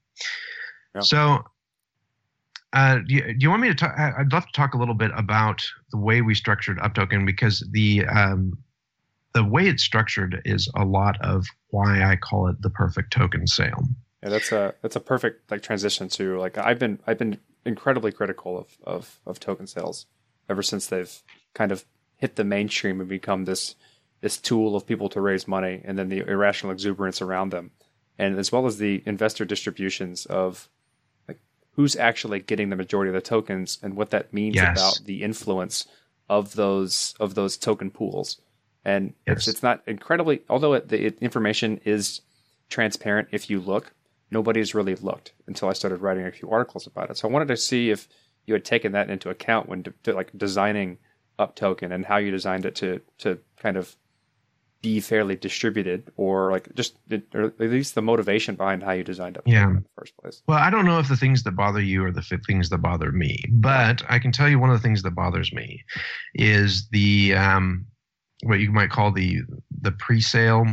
Yeah. 0.95 1.01
So, 1.01 1.45
uh, 2.73 2.99
do, 3.07 3.15
you, 3.15 3.23
do, 3.23 3.37
you, 3.39 3.51
want 3.51 3.63
me 3.63 3.69
to 3.69 3.75
talk? 3.75 3.99
I'd 3.99 4.33
love 4.33 4.47
to 4.47 4.53
talk 4.53 4.75
a 4.75 4.79
little 4.79 4.95
bit 4.95 5.11
about 5.17 5.63
the 5.91 5.99
way 5.99 6.23
we 6.23 6.35
structured 6.35 6.79
UpToken 6.79 7.27
because 7.27 7.67
the 7.71 8.07
um, 8.07 8.59
the 9.35 9.45
way 9.45 9.67
it's 9.67 9.83
structured 9.83 10.43
is 10.45 10.71
a 10.77 10.85
lot 10.85 11.21
of 11.23 11.47
why 11.69 12.03
I 12.03 12.17
call 12.17 12.49
it 12.49 12.61
the 12.61 12.71
perfect 12.71 13.13
token 13.13 13.47
sale. 13.47 13.87
Yeah, 14.23 14.29
that's 14.31 14.53
a 14.53 14.75
that's 14.83 14.97
a 14.97 15.01
perfect 15.01 15.51
like 15.51 15.63
transition 15.63 16.09
to 16.11 16.39
like 16.39 16.57
I've 16.59 16.79
been 16.79 17.01
I've 17.07 17.19
been 17.19 17.39
incredibly 17.65 18.13
critical 18.13 18.59
of 18.59 18.67
of, 18.85 19.21
of 19.27 19.41
token 19.41 19.67
sales 19.67 20.07
ever 20.49 20.63
since 20.63 20.87
they've 20.87 21.23
kind 21.55 21.73
of 21.73 21.85
hit 22.23 22.37
the 22.37 22.45
mainstream 22.45 23.01
and 23.01 23.09
become 23.09 23.47
this 23.47 23.75
this 24.21 24.39
tool 24.39 24.77
of 24.77 24.87
people 24.87 25.09
to 25.09 25.21
raise 25.21 25.49
money 25.49 25.83
and 25.85 25.99
then 25.99 26.09
the 26.09 26.21
irrational 26.21 26.73
exuberance 26.73 27.21
around 27.21 27.51
them 27.51 27.73
and 28.17 28.39
as 28.39 28.53
well 28.53 28.65
as 28.65 28.79
the 28.79 29.03
investor 29.05 29.45
distributions 29.45 30.25
of 30.27 30.69
like 31.27 31.41
who's 31.73 31.97
actually 31.97 32.39
getting 32.39 32.71
the 32.71 32.77
majority 32.77 33.09
of 33.09 33.15
the 33.15 33.21
tokens 33.21 33.77
and 33.83 33.97
what 33.97 34.11
that 34.11 34.33
means 34.33 34.55
yes. 34.55 34.79
about 34.79 35.05
the 35.05 35.25
influence 35.25 35.89
of 36.29 36.55
those 36.55 37.17
of 37.19 37.35
those 37.35 37.57
token 37.57 37.91
pools 37.91 38.41
and 38.85 39.15
yes. 39.27 39.39
it's, 39.39 39.49
it's 39.49 39.63
not 39.65 39.83
incredibly 39.89 40.43
although 40.49 40.75
it, 40.75 40.91
the 40.91 41.07
it, 41.07 41.19
information 41.21 41.81
is 41.85 42.21
transparent 42.69 43.27
if 43.33 43.51
you 43.51 43.59
look 43.59 43.93
nobody's 44.31 44.77
really 44.77 44.95
looked 44.95 45.33
until 45.49 45.69
i 45.69 45.73
started 45.73 46.01
writing 46.01 46.25
a 46.25 46.31
few 46.31 46.49
articles 46.49 46.87
about 46.87 47.11
it 47.11 47.17
so 47.17 47.29
i 47.29 47.33
wanted 47.33 47.49
to 47.49 47.57
see 47.57 47.91
if 47.91 48.07
you 48.47 48.55
had 48.55 48.65
taken 48.65 48.93
that 48.93 49.11
into 49.11 49.29
account 49.29 49.69
when 49.69 49.83
de- 49.83 50.13
like 50.13 50.31
designing 50.39 50.99
UpToken 51.39 51.93
and 51.93 52.05
how 52.05 52.17
you 52.19 52.31
designed 52.31 52.65
it 52.65 52.75
to 52.77 53.01
to 53.19 53.39
kind 53.57 53.77
of 53.77 53.97
be 54.83 54.99
fairly 54.99 55.37
distributed 55.37 56.13
or 56.17 56.51
like 56.51 56.75
just 56.75 56.97
or 57.33 57.45
at 57.45 57.61
least 57.61 57.95
the 57.95 58.03
motivation 58.03 58.57
behind 58.57 58.83
how 58.83 58.91
you 58.91 59.05
designed 59.05 59.37
it 59.37 59.43
yeah. 59.47 59.69
in 59.69 59.75
the 59.77 59.85
first 59.97 60.17
place. 60.19 60.43
Well, 60.49 60.59
I 60.59 60.71
don't 60.71 60.85
know 60.85 60.99
if 60.99 61.09
the 61.09 61.17
things 61.17 61.45
that 61.45 61.53
bother 61.53 61.81
you 61.81 62.05
are 62.05 62.11
the 62.11 62.23
things 62.47 62.69
that 62.71 62.79
bother 62.79 63.13
me, 63.13 63.43
but 63.49 64.03
I 64.09 64.19
can 64.19 64.33
tell 64.33 64.49
you 64.49 64.59
one 64.59 64.71
of 64.71 64.77
the 64.77 64.83
things 64.83 65.03
that 65.03 65.13
bothers 65.13 65.53
me 65.53 65.85
is 66.35 66.89
the 66.91 67.35
um, 67.35 67.87
what 68.43 68.59
you 68.59 68.73
might 68.73 68.91
call 68.91 69.13
the 69.13 69.39
the 69.81 69.93
pre-sale, 69.93 70.67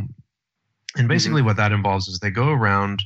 and 0.96 1.08
basically 1.08 1.40
mm-hmm. 1.40 1.46
what 1.46 1.56
that 1.56 1.72
involves 1.72 2.08
is 2.08 2.18
they 2.18 2.30
go 2.30 2.48
around 2.48 3.02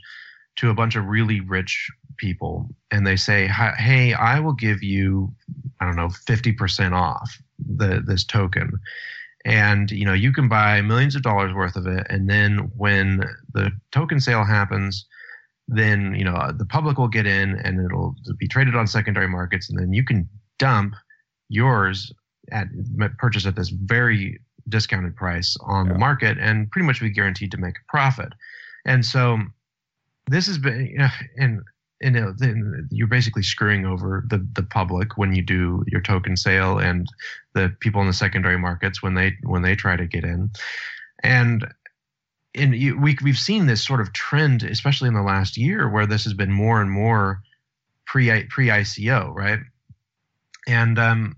to 0.57 0.71
a 0.71 0.75
bunch 0.75 0.97
of 0.97 1.05
really 1.05 1.41
rich 1.41 1.91
people 2.17 2.71
and 2.91 3.07
they 3.07 3.17
say, 3.17 3.47
"Hey, 3.47 4.15
I 4.15 4.41
will 4.41 4.55
give 4.55 4.83
you, 4.83 5.35
I 5.81 5.85
don't 5.85 5.97
know, 5.97 6.09
fifty 6.09 6.53
percent 6.53 6.95
off 6.95 7.39
the 7.67 8.03
this 8.07 8.25
token." 8.25 8.79
And 9.45 9.91
you 9.91 10.05
know 10.05 10.15
you 10.15 10.33
can 10.33 10.49
buy 10.49 10.81
millions 10.81 11.15
of 11.15 11.23
dollars 11.23 11.53
worth 11.55 11.77
of 11.77 11.87
it, 11.87 12.07
and 12.09 12.29
then 12.29 12.71
when 12.77 13.25
the 13.53 13.71
token 13.93 14.21
sale 14.21 14.45
happens, 14.45 15.07
then 15.69 16.15
you 16.15 16.25
know 16.25 16.53
the 16.57 16.67
public 16.67 16.99
will 16.99 17.09
get 17.09 17.27
in, 17.27 17.57
and 17.61 17.85
it'll 17.85 18.15
be 18.39 18.49
traded 18.49 18.75
on 18.75 18.87
secondary 18.87 19.29
markets, 19.29 19.69
and 19.69 19.79
then 19.79 19.93
you 19.93 20.05
can 20.05 20.29
dump 20.59 20.95
yours 21.49 22.13
at 22.53 22.69
purchase 23.19 23.47
at 23.47 23.57
this 23.57 23.71
very 23.71 24.39
discounted 24.69 25.17
price 25.17 25.57
on 25.61 25.87
yeah. 25.87 25.93
the 25.93 25.99
market, 25.99 26.39
and 26.39 26.71
pretty 26.71 26.87
much 26.87 27.01
be 27.01 27.11
guaranteed 27.11 27.51
to 27.51 27.59
make 27.59 27.77
a 27.77 27.91
profit. 27.91 28.33
And 28.87 29.05
so 29.05 29.39
this 30.29 30.47
has 30.47 30.59
been, 30.59 30.87
you 30.87 30.99
know, 30.99 31.09
and 31.37 31.61
uh, 32.05 32.33
then 32.37 32.89
you're 32.91 33.09
basically 33.09 33.43
screwing 33.43 33.87
over 33.87 34.25
the 34.29 34.47
the 34.55 34.63
public 34.63 35.17
when 35.17 35.35
you 35.35 35.43
do 35.43 35.83
your 35.87 36.01
token 36.01 36.37
sale 36.37 36.79
and 36.79 37.09
the 37.55 37.75
people 37.81 38.01
in 38.01 38.07
the 38.07 38.13
secondary 38.13 38.59
markets 38.59 39.03
when 39.03 39.15
they 39.15 39.37
when 39.43 39.63
they 39.63 39.75
try 39.75 39.97
to 39.97 40.07
get 40.07 40.25
in. 40.25 40.51
And 41.23 41.67
and 42.55 42.75
you, 42.75 42.99
we 42.99 43.17
we've 43.23 43.39
seen 43.39 43.67
this 43.67 43.85
sort 43.85 44.01
of 44.01 44.13
trend 44.13 44.63
especially 44.63 45.09
in 45.09 45.15
the 45.15 45.23
last 45.23 45.57
year 45.57 45.89
where 45.89 46.07
this 46.07 46.25
has 46.25 46.35
been 46.35 46.53
more 46.53 46.81
and 46.81 46.91
more 46.91 47.41
pre 48.07 48.45
pre 48.45 48.69
ICO 48.69 49.35
right? 49.35 49.61
And 50.67 50.99
um 50.99 51.37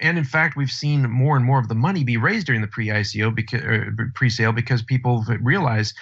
and 0.00 0.16
in 0.16 0.24
fact, 0.24 0.56
we've 0.56 0.70
seen 0.70 1.02
more 1.10 1.36
and 1.36 1.44
more 1.44 1.58
of 1.58 1.68
the 1.68 1.74
money 1.74 2.04
be 2.04 2.16
raised 2.16 2.46
during 2.46 2.62
the 2.62 2.66
pre-ICO 2.66 3.34
because 3.34 3.60
pre-sale 4.14 4.52
because 4.52 4.82
people 4.82 5.24
realize 5.40 5.92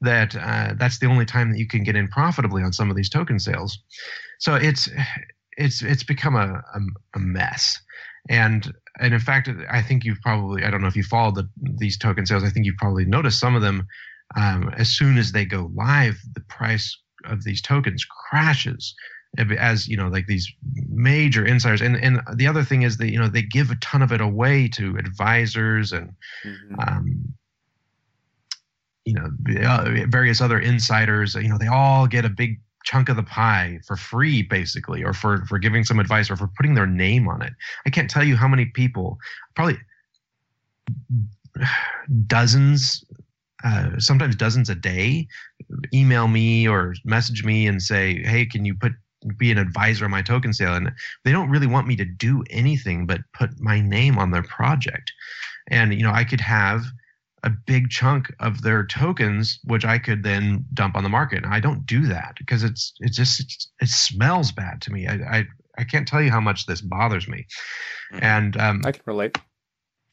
that 0.00 0.36
uh, 0.36 0.74
that's 0.78 0.98
the 0.98 1.06
only 1.06 1.24
time 1.24 1.50
that 1.50 1.58
you 1.58 1.66
can 1.66 1.82
get 1.82 1.96
in 1.96 2.08
profitably 2.08 2.62
on 2.62 2.72
some 2.72 2.90
of 2.90 2.96
these 2.96 3.08
token 3.08 3.38
sales. 3.38 3.78
So 4.38 4.54
it's 4.54 4.88
it's 5.56 5.82
it's 5.82 6.04
become 6.04 6.36
a 6.36 6.62
a, 6.74 6.80
a 7.14 7.18
mess, 7.18 7.78
and 8.28 8.72
and 8.98 9.14
in 9.14 9.20
fact, 9.20 9.48
I 9.70 9.82
think 9.82 10.04
you've 10.04 10.20
probably 10.20 10.64
I 10.64 10.70
don't 10.70 10.82
know 10.82 10.88
if 10.88 10.96
you 10.96 11.02
followed 11.02 11.36
the, 11.36 11.48
these 11.78 11.98
token 11.98 12.26
sales. 12.26 12.44
I 12.44 12.50
think 12.50 12.66
you've 12.66 12.76
probably 12.76 13.04
noticed 13.04 13.40
some 13.40 13.56
of 13.56 13.62
them. 13.62 13.86
Um, 14.36 14.70
as 14.76 14.88
soon 14.88 15.18
as 15.18 15.30
they 15.30 15.44
go 15.44 15.70
live, 15.74 16.16
the 16.34 16.40
price 16.48 16.98
of 17.26 17.44
these 17.44 17.62
tokens 17.62 18.04
crashes 18.04 18.94
as 19.58 19.86
you 19.86 19.96
know 19.96 20.08
like 20.08 20.26
these 20.26 20.50
major 20.88 21.44
insiders 21.44 21.82
and 21.82 21.96
and 21.96 22.20
the 22.34 22.46
other 22.46 22.64
thing 22.64 22.82
is 22.82 22.96
that 22.96 23.10
you 23.10 23.18
know 23.18 23.28
they 23.28 23.42
give 23.42 23.70
a 23.70 23.76
ton 23.76 24.02
of 24.02 24.12
it 24.12 24.20
away 24.20 24.68
to 24.68 24.96
advisors 24.96 25.92
and 25.92 26.14
mm-hmm. 26.44 26.74
um, 26.80 27.34
you 29.06 29.14
know 29.14 29.30
uh, 29.66 29.88
various 30.08 30.40
other 30.40 30.58
insiders 30.58 31.34
you 31.34 31.48
know 31.48 31.56
they 31.56 31.68
all 31.68 32.06
get 32.06 32.24
a 32.24 32.28
big 32.28 32.60
chunk 32.86 33.08
of 33.08 33.16
the 33.16 33.22
pie 33.22 33.80
for 33.84 33.96
free 33.96 34.42
basically 34.42 35.02
or 35.02 35.12
for 35.12 35.44
for 35.46 35.58
giving 35.58 35.84
some 35.84 35.98
advice 35.98 36.30
or 36.30 36.36
for 36.36 36.46
putting 36.56 36.74
their 36.74 36.86
name 36.86 37.28
on 37.28 37.42
it. 37.42 37.52
I 37.84 37.90
can't 37.90 38.08
tell 38.08 38.24
you 38.24 38.36
how 38.36 38.48
many 38.48 38.66
people 38.66 39.18
probably 39.54 39.76
dozens 42.26 43.04
uh, 43.64 43.98
sometimes 43.98 44.36
dozens 44.36 44.70
a 44.70 44.74
day 44.74 45.26
email 45.92 46.28
me 46.28 46.68
or 46.68 46.94
message 47.04 47.44
me 47.44 47.66
and 47.66 47.82
say 47.82 48.22
hey 48.22 48.46
can 48.46 48.64
you 48.64 48.74
put 48.74 48.92
be 49.36 49.50
an 49.50 49.58
advisor 49.58 50.04
on 50.04 50.10
my 50.12 50.22
token 50.22 50.52
sale? 50.52 50.74
And 50.74 50.92
they 51.24 51.32
don't 51.32 51.50
really 51.50 51.66
want 51.66 51.88
me 51.88 51.96
to 51.96 52.04
do 52.04 52.44
anything 52.50 53.06
but 53.06 53.22
put 53.32 53.58
my 53.58 53.80
name 53.80 54.18
on 54.18 54.30
their 54.30 54.44
project. 54.44 55.12
And 55.68 55.92
you 55.92 56.04
know 56.04 56.12
i 56.12 56.22
could 56.22 56.40
have 56.40 56.84
a 57.46 57.50
big 57.50 57.88
chunk 57.88 58.34
of 58.40 58.60
their 58.62 58.84
tokens 58.84 59.60
which 59.64 59.84
i 59.84 59.98
could 59.98 60.22
then 60.22 60.64
dump 60.74 60.96
on 60.96 61.04
the 61.04 61.08
market. 61.08 61.44
And 61.44 61.54
i 61.54 61.60
don't 61.60 61.86
do 61.86 62.06
that 62.08 62.34
because 62.38 62.62
it's 62.62 62.92
it 62.98 63.12
just 63.12 63.40
it's, 63.40 63.70
it 63.80 63.88
smells 63.88 64.52
bad 64.52 64.82
to 64.82 64.92
me. 64.92 65.06
I, 65.06 65.14
I 65.14 65.44
i 65.78 65.84
can't 65.84 66.06
tell 66.06 66.20
you 66.20 66.30
how 66.30 66.40
much 66.40 66.66
this 66.66 66.80
bothers 66.80 67.28
me. 67.28 67.46
Mm-hmm. 68.12 68.24
and 68.24 68.56
um 68.56 68.82
i 68.84 68.92
can 68.92 69.02
relate. 69.06 69.38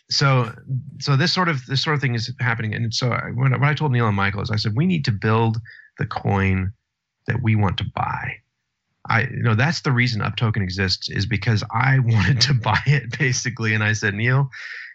so 0.10 0.54
so 1.00 1.18
this 1.18 1.34
sort 1.34 1.50
of 1.50 1.66
this 1.66 1.84
sort 1.84 1.96
of 1.96 2.02
thing 2.02 2.16
is 2.16 2.32
happening. 2.40 2.74
And 2.74 2.94
so 2.94 3.12
I, 3.12 3.32
when, 3.32 3.52
when 3.52 3.70
i 3.70 3.74
told 3.74 3.92
neil 3.92 4.08
and 4.08 4.16
michael 4.16 4.42
is 4.42 4.52
i 4.52 4.56
said 4.56 4.74
we 4.76 4.86
need 4.86 5.04
to 5.06 5.12
build 5.12 5.58
the 5.98 6.06
coin 6.06 6.74
that 7.28 7.42
we 7.42 7.56
want 7.56 7.78
to 7.78 7.86
buy. 7.96 8.36
I 9.10 9.22
you 9.24 9.44
know 9.44 9.56
that's 9.56 9.82
the 9.82 9.92
reason 9.92 10.22
UpToken 10.22 10.62
exists 10.62 11.10
is 11.10 11.26
because 11.26 11.64
I 11.72 12.00
wanted 12.04 12.42
to 12.42 12.54
buy 12.54 12.82
it 12.86 13.18
basically, 13.18 13.74
and 13.74 13.84
I 13.84 13.94
said 13.94 14.14
Neil 14.14 14.50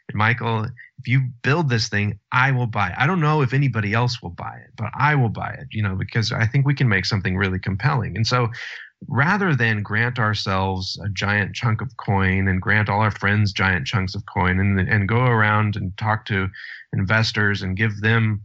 and 0.09 0.17
Michael, 0.17 0.67
if 0.99 1.07
you 1.07 1.29
build 1.43 1.69
this 1.69 1.89
thing, 1.89 2.19
I 2.33 2.51
will 2.51 2.67
buy. 2.67 2.89
It. 2.89 2.97
I 2.99 3.07
don't 3.07 3.21
know 3.21 3.43
if 3.43 3.53
anybody 3.53 3.95
else 3.95 4.21
will 4.23 4.31
buy 4.31 4.57
it, 4.65 4.71
but 4.77 4.91
I 4.95 5.15
will 5.15 5.29
buy 5.29 5.51
it. 5.51 5.69
You 5.71 5.83
know 5.83 5.95
because 5.95 6.33
I 6.33 6.47
think 6.47 6.67
we 6.67 6.75
can 6.75 6.89
make 6.89 7.07
something 7.07 7.37
really 7.37 7.59
compelling, 7.59 8.17
and 8.17 8.27
so 8.27 8.49
rather 9.07 9.55
than 9.55 9.83
grant 9.83 10.19
ourselves 10.19 11.01
a 11.05 11.09
giant 11.11 11.55
chunk 11.55 11.81
of 11.81 11.97
coin 11.99 12.49
and 12.49 12.61
grant 12.61 12.89
all 12.89 13.01
our 13.01 13.13
friends 13.13 13.53
giant 13.53 13.87
chunks 13.87 14.15
of 14.15 14.25
coin 14.27 14.59
and 14.59 14.81
and 14.81 15.09
go 15.09 15.21
around 15.21 15.77
and 15.77 15.97
talk 15.97 16.25
to 16.25 16.49
investors 16.93 17.63
and 17.63 17.77
give 17.77 18.01
them 18.01 18.43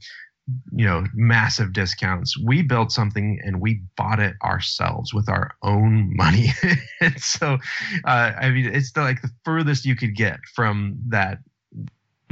you 0.74 0.86
know 0.86 1.06
massive 1.14 1.74
discounts 1.74 2.38
we 2.38 2.62
built 2.62 2.92
something 2.92 3.40
and 3.44 3.62
we 3.62 3.82
bought 3.96 4.20
it 4.20 4.36
ourselves 4.44 5.14
with 5.14 5.30
our 5.30 5.52
own 5.64 6.14
money 6.16 6.50
and 7.02 7.20
so 7.20 7.58
uh, 8.06 8.34
i 8.40 8.50
mean 8.50 8.66
it's 8.66 8.92
the, 8.92 9.02
like 9.02 9.22
the 9.22 9.32
furthest 9.46 9.86
you 9.86 9.96
could 9.96 10.16
get 10.16 10.40
from 10.54 10.98
that 11.08 11.40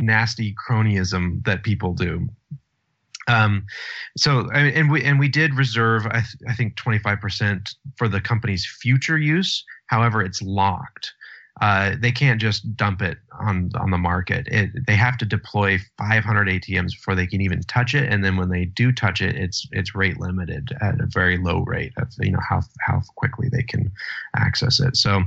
nasty 0.01 0.55
cronyism 0.67 1.43
that 1.45 1.63
people 1.63 1.93
do. 1.93 2.27
Um, 3.27 3.65
so 4.17 4.49
and 4.51 4.91
we 4.91 5.03
and 5.03 5.19
we 5.19 5.29
did 5.29 5.53
reserve 5.53 6.05
I, 6.07 6.21
th- 6.21 6.43
I 6.49 6.55
think 6.55 6.75
25% 6.75 7.75
for 7.95 8.07
the 8.07 8.19
company's 8.19 8.65
future 8.65 9.17
use. 9.17 9.63
However 9.87 10.21
it's 10.21 10.41
locked 10.41 11.13
uh, 11.61 11.95
they 11.99 12.11
can't 12.11 12.41
just 12.41 12.75
dump 12.75 13.03
it 13.03 13.19
on 13.39 13.69
on 13.79 13.91
the 13.91 13.97
market. 13.97 14.47
It, 14.47 14.71
they 14.87 14.95
have 14.95 15.15
to 15.19 15.25
deploy 15.25 15.77
500 15.99 16.47
ATMs 16.47 16.93
before 16.93 17.13
they 17.13 17.27
can 17.27 17.39
even 17.39 17.61
touch 17.61 17.93
it, 17.93 18.11
and 18.11 18.25
then 18.25 18.35
when 18.35 18.49
they 18.49 18.65
do 18.65 18.91
touch 18.91 19.21
it, 19.21 19.35
it's 19.35 19.67
it's 19.71 19.93
rate 19.93 20.19
limited 20.19 20.75
at 20.81 20.99
a 20.99 21.05
very 21.05 21.37
low 21.37 21.59
rate 21.59 21.93
of 21.97 22.07
you 22.19 22.31
know 22.31 22.39
how 22.47 22.61
how 22.79 23.01
quickly 23.15 23.47
they 23.47 23.61
can 23.61 23.91
access 24.35 24.79
it. 24.79 24.97
So, 24.97 25.21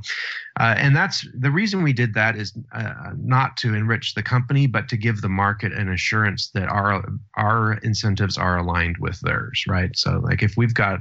uh, 0.59 0.75
and 0.77 0.97
that's 0.97 1.25
the 1.39 1.53
reason 1.53 1.85
we 1.85 1.93
did 1.93 2.15
that 2.15 2.37
is 2.37 2.53
uh, 2.73 3.13
not 3.17 3.57
to 3.59 3.73
enrich 3.73 4.15
the 4.15 4.23
company, 4.23 4.67
but 4.67 4.89
to 4.89 4.97
give 4.97 5.21
the 5.21 5.29
market 5.29 5.73
an 5.73 5.89
assurance 5.89 6.51
that 6.51 6.69
our 6.69 7.05
our 7.37 7.75
incentives 7.85 8.37
are 8.37 8.59
aligned 8.59 8.99
with 8.99 9.21
theirs. 9.21 9.65
Right. 9.69 9.97
So, 9.97 10.19
like 10.19 10.43
if 10.43 10.57
we've 10.57 10.75
got 10.75 10.99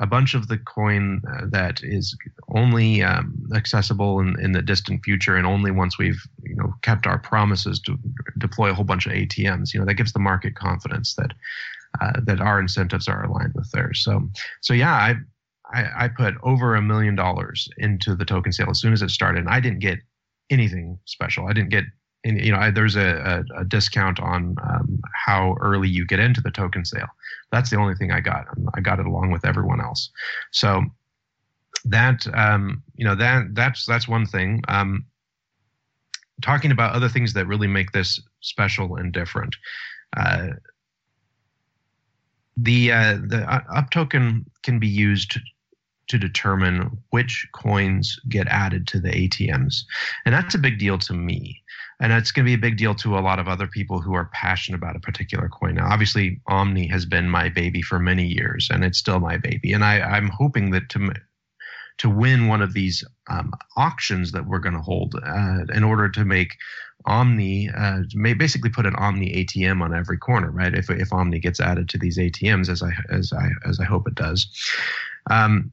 a 0.00 0.06
bunch 0.06 0.34
of 0.34 0.48
the 0.48 0.58
coin 0.58 1.20
uh, 1.28 1.46
that 1.50 1.80
is 1.82 2.16
only 2.54 3.02
um, 3.02 3.48
accessible 3.54 4.20
in, 4.20 4.38
in 4.40 4.52
the 4.52 4.62
distant 4.62 5.04
future 5.04 5.36
and 5.36 5.46
only 5.46 5.70
once 5.70 5.98
we've 5.98 6.22
you 6.42 6.54
know 6.54 6.74
kept 6.82 7.06
our 7.06 7.18
promises 7.18 7.80
to 7.80 7.98
deploy 8.38 8.70
a 8.70 8.74
whole 8.74 8.84
bunch 8.84 9.06
of 9.06 9.12
ATMs. 9.12 9.72
You 9.72 9.80
know 9.80 9.86
that 9.86 9.94
gives 9.94 10.12
the 10.12 10.18
market 10.18 10.54
confidence 10.54 11.14
that 11.14 11.32
uh, 12.00 12.20
that 12.24 12.40
our 12.40 12.60
incentives 12.60 13.08
are 13.08 13.24
aligned 13.24 13.54
with 13.54 13.70
theirs. 13.72 14.02
So 14.04 14.28
so 14.60 14.74
yeah, 14.74 14.92
I, 14.92 15.14
I 15.72 16.04
I 16.04 16.08
put 16.08 16.34
over 16.42 16.74
a 16.74 16.82
million 16.82 17.14
dollars 17.14 17.68
into 17.78 18.14
the 18.14 18.24
token 18.24 18.52
sale 18.52 18.70
as 18.70 18.80
soon 18.80 18.92
as 18.92 19.02
it 19.02 19.10
started. 19.10 19.40
And 19.40 19.48
I 19.48 19.60
didn't 19.60 19.80
get 19.80 19.98
anything 20.50 20.98
special. 21.06 21.46
I 21.46 21.52
didn't 21.52 21.70
get 21.70 21.84
and 22.24 22.40
you 22.40 22.52
know 22.52 22.58
I, 22.58 22.70
there's 22.70 22.96
a, 22.96 23.44
a, 23.56 23.60
a, 23.60 23.64
discount 23.64 24.20
on 24.20 24.56
um, 24.62 25.00
how 25.26 25.56
early 25.60 25.88
you 25.88 26.06
get 26.06 26.20
into 26.20 26.40
the 26.40 26.50
token 26.50 26.84
sale 26.84 27.08
that's 27.50 27.70
the 27.70 27.76
only 27.76 27.94
thing 27.94 28.12
i 28.12 28.20
got 28.20 28.46
i 28.74 28.80
got 28.80 29.00
it 29.00 29.06
along 29.06 29.30
with 29.30 29.44
everyone 29.44 29.80
else 29.80 30.10
so 30.50 30.82
that 31.84 32.26
um, 32.34 32.82
you 32.94 33.04
know 33.04 33.14
that 33.14 33.54
that's 33.54 33.86
that's 33.86 34.08
one 34.08 34.26
thing 34.26 34.62
um, 34.68 35.04
talking 36.42 36.70
about 36.70 36.94
other 36.94 37.08
things 37.08 37.32
that 37.32 37.46
really 37.46 37.66
make 37.66 37.92
this 37.92 38.20
special 38.40 38.96
and 38.96 39.12
different 39.12 39.56
uh, 40.16 40.48
the 42.56 42.92
uh, 42.92 43.18
the 43.26 43.44
uh, 43.50 43.60
UpToken 43.74 44.44
can 44.62 44.78
be 44.78 44.88
used 44.88 45.38
to 46.08 46.18
determine 46.18 46.90
which 47.10 47.46
coins 47.52 48.18
get 48.28 48.46
added 48.48 48.86
to 48.88 49.00
the 49.00 49.08
ATMs. 49.08 49.84
And 50.26 50.34
that's 50.34 50.54
a 50.54 50.58
big 50.58 50.78
deal 50.78 50.98
to 50.98 51.14
me. 51.14 51.62
And 52.00 52.12
it's 52.12 52.32
going 52.32 52.44
to 52.44 52.50
be 52.50 52.54
a 52.54 52.58
big 52.58 52.76
deal 52.76 52.94
to 52.96 53.16
a 53.16 53.20
lot 53.20 53.38
of 53.38 53.48
other 53.48 53.66
people 53.66 54.00
who 54.00 54.12
are 54.12 54.28
passionate 54.34 54.76
about 54.76 54.96
a 54.96 55.00
particular 55.00 55.48
coin. 55.48 55.76
Now, 55.76 55.88
obviously, 55.90 56.40
Omni 56.48 56.88
has 56.88 57.06
been 57.06 57.30
my 57.30 57.48
baby 57.48 57.80
for 57.80 57.98
many 57.98 58.26
years, 58.26 58.68
and 58.70 58.84
it's 58.84 58.98
still 58.98 59.20
my 59.20 59.36
baby. 59.38 59.72
And 59.72 59.84
I, 59.84 60.00
I'm 60.00 60.28
hoping 60.28 60.70
that 60.72 60.88
to 60.90 61.12
to 61.98 62.10
win 62.10 62.48
one 62.48 62.62
of 62.62 62.72
these 62.72 63.04
um, 63.30 63.52
auctions 63.76 64.32
that 64.32 64.46
we're 64.46 64.58
going 64.58 64.74
to 64.74 64.80
hold 64.80 65.14
uh, 65.14 65.64
in 65.74 65.84
order 65.84 66.08
to 66.08 66.24
make 66.24 66.56
Omni 67.06 67.68
uh, 67.70 68.00
may 68.14 68.34
basically 68.34 68.70
put 68.70 68.86
an 68.86 68.94
Omni 68.96 69.44
ATM 69.44 69.82
on 69.82 69.94
every 69.94 70.18
corner, 70.18 70.50
right? 70.50 70.74
If 70.74 70.88
if 70.90 71.12
Omni 71.12 71.40
gets 71.40 71.60
added 71.60 71.88
to 71.90 71.98
these 71.98 72.18
ATMs, 72.18 72.68
as 72.68 72.82
I 72.82 72.92
as 73.10 73.32
I 73.32 73.48
as 73.68 73.80
I 73.80 73.84
hope 73.84 74.06
it 74.06 74.14
does. 74.14 74.46
Um, 75.30 75.70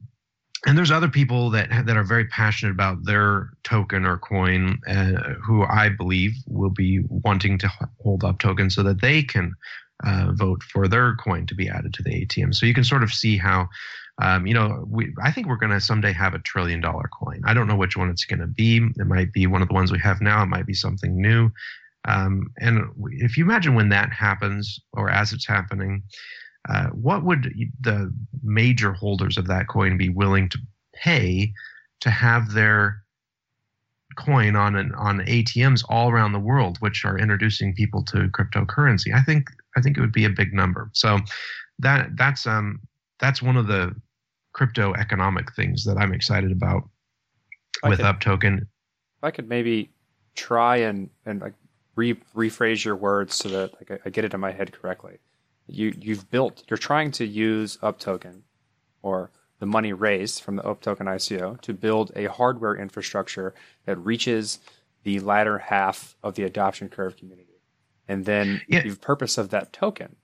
and 0.66 0.76
there's 0.76 0.90
other 0.90 1.08
people 1.08 1.50
that 1.50 1.86
that 1.86 1.96
are 1.96 2.04
very 2.04 2.26
passionate 2.26 2.72
about 2.72 3.04
their 3.04 3.50
token 3.64 4.04
or 4.04 4.18
coin 4.18 4.78
uh, 4.86 5.34
who 5.42 5.64
I 5.64 5.88
believe 5.88 6.32
will 6.46 6.70
be 6.70 7.00
wanting 7.08 7.58
to 7.58 7.72
hold 8.02 8.22
UpTokens 8.22 8.72
so 8.72 8.82
that 8.82 9.00
they 9.00 9.22
can 9.22 9.54
uh, 10.04 10.32
vote 10.32 10.62
for 10.62 10.88
their 10.88 11.14
coin 11.16 11.46
to 11.46 11.54
be 11.54 11.68
added 11.68 11.94
to 11.94 12.02
the 12.02 12.26
ATM. 12.26 12.54
So 12.54 12.66
you 12.66 12.74
can 12.74 12.84
sort 12.84 13.02
of 13.02 13.12
see 13.12 13.36
how, 13.36 13.68
um, 14.22 14.46
you 14.46 14.54
know, 14.54 14.84
we 14.88 15.14
I 15.22 15.32
think 15.32 15.46
we're 15.46 15.56
going 15.56 15.72
to 15.72 15.80
someday 15.80 16.12
have 16.12 16.34
a 16.34 16.38
trillion 16.40 16.80
dollar 16.80 17.08
coin. 17.18 17.40
I 17.44 17.54
don't 17.54 17.66
know 17.66 17.76
which 17.76 17.96
one 17.96 18.10
it's 18.10 18.24
going 18.24 18.40
to 18.40 18.46
be. 18.46 18.76
It 18.76 19.06
might 19.06 19.32
be 19.32 19.46
one 19.46 19.62
of 19.62 19.68
the 19.68 19.74
ones 19.74 19.92
we 19.92 19.98
have 20.00 20.20
now. 20.20 20.42
It 20.42 20.46
might 20.46 20.66
be 20.66 20.74
something 20.74 21.20
new. 21.20 21.50
Um, 22.06 22.50
and 22.58 22.84
if 23.10 23.36
you 23.36 23.44
imagine 23.44 23.74
when 23.74 23.90
that 23.90 24.12
happens 24.12 24.80
or 24.92 25.10
as 25.10 25.32
it's 25.32 25.46
happening, 25.46 26.02
uh, 26.68 26.88
what 26.88 27.24
would 27.24 27.54
the 27.80 28.12
major 28.42 28.92
holders 28.92 29.38
of 29.38 29.46
that 29.46 29.68
coin 29.68 29.96
be 29.96 30.08
willing 30.08 30.48
to 30.50 30.58
pay 30.94 31.52
to 32.00 32.10
have 32.10 32.52
their 32.52 33.02
coin 34.16 34.56
on 34.56 34.76
an, 34.76 34.92
on 34.96 35.20
ATMs 35.20 35.84
all 35.88 36.10
around 36.10 36.32
the 36.32 36.38
world, 36.38 36.76
which 36.80 37.04
are 37.04 37.18
introducing 37.18 37.74
people 37.74 38.02
to 38.04 38.28
cryptocurrency? 38.28 39.14
I 39.14 39.22
think 39.22 39.48
I 39.76 39.80
think 39.80 39.96
it 39.96 40.00
would 40.00 40.12
be 40.12 40.24
a 40.24 40.30
big 40.30 40.52
number. 40.52 40.90
So 40.92 41.18
that 41.78 42.10
that's 42.16 42.46
um 42.46 42.80
that's 43.20 43.42
one 43.42 43.56
of 43.56 43.66
the 43.66 43.94
crypto 44.52 44.94
economic 44.94 45.54
things 45.54 45.84
that 45.84 45.96
I'm 45.96 46.12
excited 46.12 46.52
about 46.52 46.88
with 47.84 48.00
UpToken. 48.00 48.66
I 49.22 49.30
could 49.30 49.48
maybe 49.48 49.90
try 50.34 50.78
and 50.78 51.10
and 51.26 51.40
like 51.40 51.54
re- 51.94 52.20
rephrase 52.34 52.84
your 52.84 52.96
words 52.96 53.34
so 53.34 53.48
that 53.48 53.74
like, 53.74 53.90
I, 53.90 53.98
I 54.06 54.10
get 54.10 54.24
it 54.24 54.34
in 54.34 54.40
my 54.40 54.52
head 54.52 54.72
correctly 54.72 55.18
you 55.70 55.94
you've 55.98 56.30
built 56.30 56.64
you're 56.68 56.76
trying 56.76 57.10
to 57.12 57.24
use 57.24 57.76
UpToken 57.78 58.42
or 59.02 59.30
the 59.58 59.66
money 59.66 59.92
raised 59.92 60.42
from 60.42 60.56
the 60.56 60.62
UpToken 60.62 61.02
ICO 61.02 61.60
to 61.60 61.74
build 61.74 62.12
a 62.16 62.26
hardware 62.26 62.76
infrastructure 62.76 63.54
that 63.84 63.96
reaches 63.96 64.58
the 65.02 65.20
latter 65.20 65.58
half 65.58 66.16
of 66.22 66.34
the 66.34 66.42
adoption 66.42 66.88
curve 66.88 67.16
community. 67.16 67.60
And 68.08 68.24
then 68.24 68.62
yeah. 68.68 68.82
the 68.82 68.96
purpose 68.96 69.38
of 69.38 69.50
that 69.50 69.72
token 69.72 70.16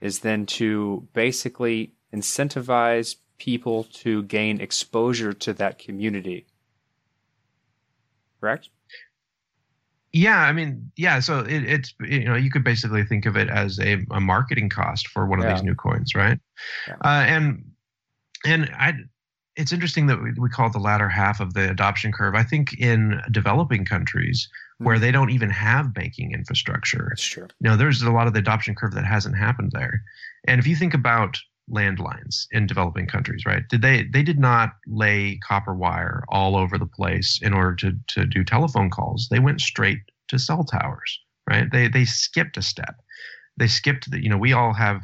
is 0.00 0.20
then 0.20 0.46
to 0.46 1.08
basically 1.14 1.94
incentivize 2.14 3.16
people 3.38 3.84
to 3.84 4.22
gain 4.24 4.60
exposure 4.60 5.32
to 5.32 5.52
that 5.54 5.78
community. 5.78 6.46
Correct? 8.40 8.68
Yeah, 10.12 10.38
I 10.38 10.52
mean, 10.52 10.92
yeah. 10.96 11.20
So 11.20 11.40
it, 11.40 11.64
it's 11.64 11.94
you 12.00 12.24
know 12.24 12.34
you 12.34 12.50
could 12.50 12.64
basically 12.64 13.02
think 13.02 13.24
of 13.24 13.36
it 13.36 13.48
as 13.48 13.78
a, 13.80 14.04
a 14.10 14.20
marketing 14.20 14.68
cost 14.68 15.08
for 15.08 15.26
one 15.26 15.42
of 15.42 15.48
these 15.48 15.62
new 15.62 15.74
coins, 15.74 16.14
right? 16.14 16.38
Yeah. 16.86 16.96
Uh, 17.02 17.24
and 17.26 17.64
and 18.44 18.70
I, 18.78 18.92
it's 19.56 19.72
interesting 19.72 20.06
that 20.08 20.22
we, 20.22 20.32
we 20.38 20.50
call 20.50 20.66
it 20.66 20.72
the 20.74 20.78
latter 20.78 21.08
half 21.08 21.40
of 21.40 21.54
the 21.54 21.70
adoption 21.70 22.12
curve. 22.12 22.34
I 22.34 22.42
think 22.42 22.78
in 22.78 23.22
developing 23.30 23.86
countries 23.86 24.48
where 24.78 24.98
they 24.98 25.12
don't 25.12 25.30
even 25.30 25.50
have 25.50 25.94
banking 25.94 26.32
infrastructure, 26.32 27.06
That's 27.10 27.24
true. 27.24 27.46
you 27.60 27.70
know, 27.70 27.76
there's 27.76 28.02
a 28.02 28.10
lot 28.10 28.26
of 28.26 28.34
the 28.34 28.40
adoption 28.40 28.74
curve 28.74 28.94
that 28.94 29.06
hasn't 29.06 29.36
happened 29.36 29.72
there. 29.72 30.02
And 30.46 30.58
if 30.58 30.66
you 30.66 30.76
think 30.76 30.92
about 30.92 31.38
landlines 31.70 32.46
in 32.50 32.66
developing 32.66 33.06
countries, 33.06 33.44
right? 33.46 33.62
Did 33.68 33.82
they 33.82 34.04
they 34.04 34.22
did 34.22 34.38
not 34.38 34.72
lay 34.86 35.38
copper 35.38 35.74
wire 35.74 36.24
all 36.28 36.56
over 36.56 36.78
the 36.78 36.86
place 36.86 37.40
in 37.42 37.52
order 37.52 37.74
to 37.76 37.92
to 38.08 38.26
do 38.26 38.44
telephone 38.44 38.90
calls. 38.90 39.28
They 39.30 39.38
went 39.38 39.60
straight 39.60 40.00
to 40.28 40.38
cell 40.38 40.64
towers, 40.64 41.20
right? 41.48 41.70
They 41.70 41.88
they 41.88 42.04
skipped 42.04 42.56
a 42.56 42.62
step. 42.62 42.96
They 43.58 43.68
skipped 43.68 44.10
the, 44.10 44.22
you 44.22 44.30
know, 44.30 44.38
we 44.38 44.52
all 44.54 44.72
have 44.72 45.02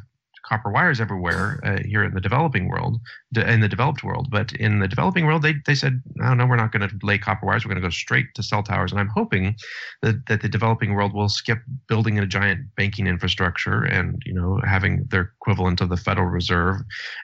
copper 0.48 0.70
wires 0.70 1.00
everywhere 1.00 1.60
uh, 1.64 1.78
here 1.84 2.02
in 2.02 2.14
the 2.14 2.20
developing 2.20 2.68
world, 2.68 2.98
in 3.36 3.60
the 3.60 3.68
developed 3.68 4.02
world. 4.02 4.28
But 4.30 4.52
in 4.52 4.78
the 4.78 4.88
developing 4.88 5.26
world, 5.26 5.42
they, 5.42 5.54
they 5.66 5.74
said, 5.74 6.02
no, 6.14 6.32
no, 6.34 6.46
we're 6.46 6.56
not 6.56 6.72
going 6.72 6.88
to 6.88 6.94
lay 7.02 7.18
copper 7.18 7.46
wires. 7.46 7.64
We're 7.64 7.70
going 7.70 7.82
to 7.82 7.86
go 7.86 7.90
straight 7.90 8.26
to 8.34 8.42
cell 8.42 8.62
towers. 8.62 8.90
And 8.90 9.00
I'm 9.00 9.10
hoping 9.14 9.56
that, 10.02 10.26
that 10.26 10.40
the 10.40 10.48
developing 10.48 10.94
world 10.94 11.12
will 11.12 11.28
skip 11.28 11.58
building 11.86 12.18
a 12.18 12.26
giant 12.26 12.74
banking 12.76 13.06
infrastructure 13.06 13.82
and, 13.82 14.22
you 14.24 14.32
know, 14.32 14.60
having 14.66 15.04
their 15.10 15.32
equivalent 15.40 15.80
of 15.80 15.90
the 15.90 15.96
Federal 15.96 16.28
Reserve. 16.28 16.76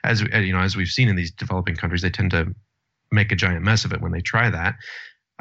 As, 0.03 0.23
uh, 0.33 0.37
you 0.37 0.53
know, 0.53 0.59
as 0.59 0.75
we've 0.75 0.87
seen 0.87 1.09
in 1.09 1.15
these 1.15 1.31
developing 1.31 1.75
countries, 1.75 2.03
they 2.03 2.11
tend 2.11 2.31
to 2.31 2.53
make 3.11 3.31
a 3.31 3.35
giant 3.35 3.63
mess 3.63 3.85
of 3.85 3.93
it 3.93 4.01
when 4.01 4.11
they 4.11 4.21
try 4.21 4.49
that. 4.49 4.75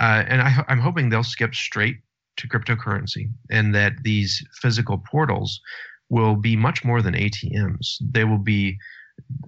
Uh, 0.01 0.24
and 0.26 0.43
I, 0.43 0.64
I'm 0.68 0.80
hoping 0.80 1.09
they'll 1.09 1.22
skip 1.22 1.55
straight 1.55 1.97
to 2.37 2.49
cryptocurrency 2.49 3.30
and 3.51 3.74
that 3.74 3.93
these 4.03 4.45
physical 4.61 4.99
portals 4.99 5.61
will 6.15 6.37
be 6.37 6.55
much 6.55 6.85
more 6.85 7.03
than 7.03 7.15
ATMs. 7.15 7.97
They 8.01 8.25
will 8.25 8.39
be 8.39 8.79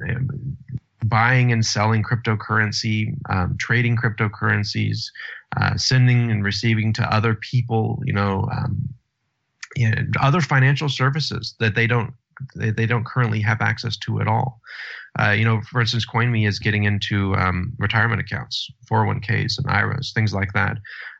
um, 0.09 0.57
buying 1.05 1.53
and 1.53 1.65
selling 1.65 2.03
cryptocurrency, 2.03 3.17
um, 3.31 3.57
trading 3.61 3.97
cryptocurrencies, 3.97 5.07
uh, 5.61 5.77
sending 5.77 6.33
and 6.33 6.45
receiving 6.45 6.93
to 6.95 7.15
other 7.15 7.37
people, 7.37 8.03
you 8.05 8.13
know, 8.13 8.49
um, 8.51 8.89
other 10.21 10.41
financial 10.41 10.89
services 10.89 11.55
that 11.61 11.77
they 11.77 11.87
don't 11.87 12.13
they, 12.57 12.71
they 12.71 12.87
don't 12.87 13.07
currently 13.07 13.41
have 13.41 13.61
access 13.61 13.97
to 13.99 14.21
at 14.21 14.27
all. 14.27 14.61
Uh, 15.19 15.31
you 15.31 15.45
know, 15.45 15.61
for 15.71 15.81
instance, 15.81 16.05
Coinme 16.05 16.47
is 16.47 16.59
getting 16.59 16.85
into 16.85 17.35
um, 17.37 17.73
retirement 17.79 18.21
accounts, 18.21 18.69
401ks 18.91 19.57
and 19.59 19.71
IRAs, 19.71 20.13
things 20.13 20.35
like 20.35 20.53
that. 20.53 20.77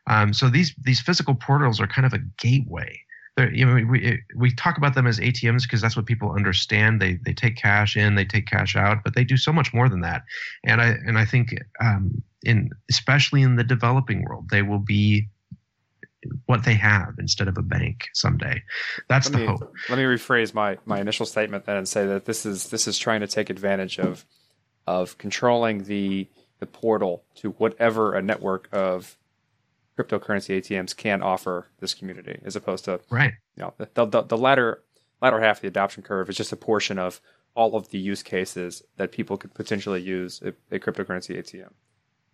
Um, 0.07 0.33
so 0.33 0.49
these 0.49 0.75
these 0.83 0.99
physical 0.99 1.35
portals 1.35 1.79
are 1.79 1.87
kind 1.87 2.05
of 2.05 2.13
a 2.13 2.23
gateway. 2.37 2.99
You 3.37 3.65
know, 3.65 3.85
we 3.85 4.19
we 4.35 4.51
talk 4.51 4.77
about 4.77 4.95
them 4.95 5.05
as 5.05 5.19
ATMs 5.19 5.63
because 5.63 5.79
that's 5.79 5.95
what 5.95 6.05
people 6.05 6.31
understand. 6.31 6.99
They 6.99 7.19
they 7.23 7.33
take 7.33 7.55
cash 7.55 7.95
in, 7.95 8.15
they 8.15 8.25
take 8.25 8.47
cash 8.47 8.75
out, 8.75 9.03
but 9.03 9.13
they 9.13 9.23
do 9.23 9.37
so 9.37 9.53
much 9.53 9.73
more 9.73 9.87
than 9.89 10.01
that. 10.01 10.23
And 10.63 10.81
I 10.81 10.95
and 11.05 11.19
I 11.19 11.25
think 11.25 11.55
um, 11.79 12.23
in 12.43 12.71
especially 12.89 13.43
in 13.43 13.55
the 13.55 13.63
developing 13.63 14.23
world, 14.23 14.49
they 14.49 14.63
will 14.63 14.79
be 14.79 15.27
what 16.45 16.63
they 16.65 16.73
have 16.73 17.13
instead 17.19 17.47
of 17.47 17.57
a 17.57 17.61
bank 17.61 18.05
someday. 18.13 18.61
That's 19.07 19.29
Let 19.29 19.33
the 19.33 19.39
me, 19.39 19.45
hope. 19.45 19.73
let 19.89 19.97
me 19.97 20.03
rephrase 20.03 20.53
my, 20.53 20.77
my 20.85 20.99
initial 20.99 21.25
statement 21.25 21.65
then 21.65 21.77
and 21.77 21.87
say 21.87 22.05
that 22.07 22.25
this 22.25 22.45
is 22.45 22.69
this 22.69 22.87
is 22.87 22.97
trying 22.97 23.21
to 23.21 23.27
take 23.27 23.49
advantage 23.49 23.99
of 23.99 24.25
of 24.85 25.17
controlling 25.17 25.83
the 25.83 26.27
the 26.59 26.65
portal 26.65 27.23
to 27.35 27.51
whatever 27.51 28.13
a 28.15 28.21
network 28.21 28.67
of 28.71 29.17
cryptocurrency 29.97 30.57
ATMs 30.59 30.95
can 30.95 31.21
offer 31.21 31.67
this 31.79 31.93
community, 31.93 32.39
as 32.45 32.55
opposed 32.55 32.85
to 32.85 32.99
Right. 33.09 33.33
you 33.55 33.63
know 33.63 33.73
the 33.77 34.05
the, 34.05 34.21
the 34.21 34.37
latter 34.37 34.83
latter 35.21 35.39
half 35.41 35.57
of 35.57 35.61
the 35.61 35.67
adoption 35.67 36.03
curve 36.03 36.29
is 36.29 36.37
just 36.37 36.51
a 36.51 36.55
portion 36.57 36.99
of 36.99 37.19
all 37.55 37.75
of 37.75 37.89
the 37.89 37.97
use 37.97 38.21
cases 38.21 38.83
that 38.97 39.11
people 39.11 39.35
could 39.35 39.53
potentially 39.53 40.01
use 40.01 40.41
a, 40.43 40.53
a 40.75 40.79
cryptocurrency 40.79 41.37
ATM, 41.37 41.71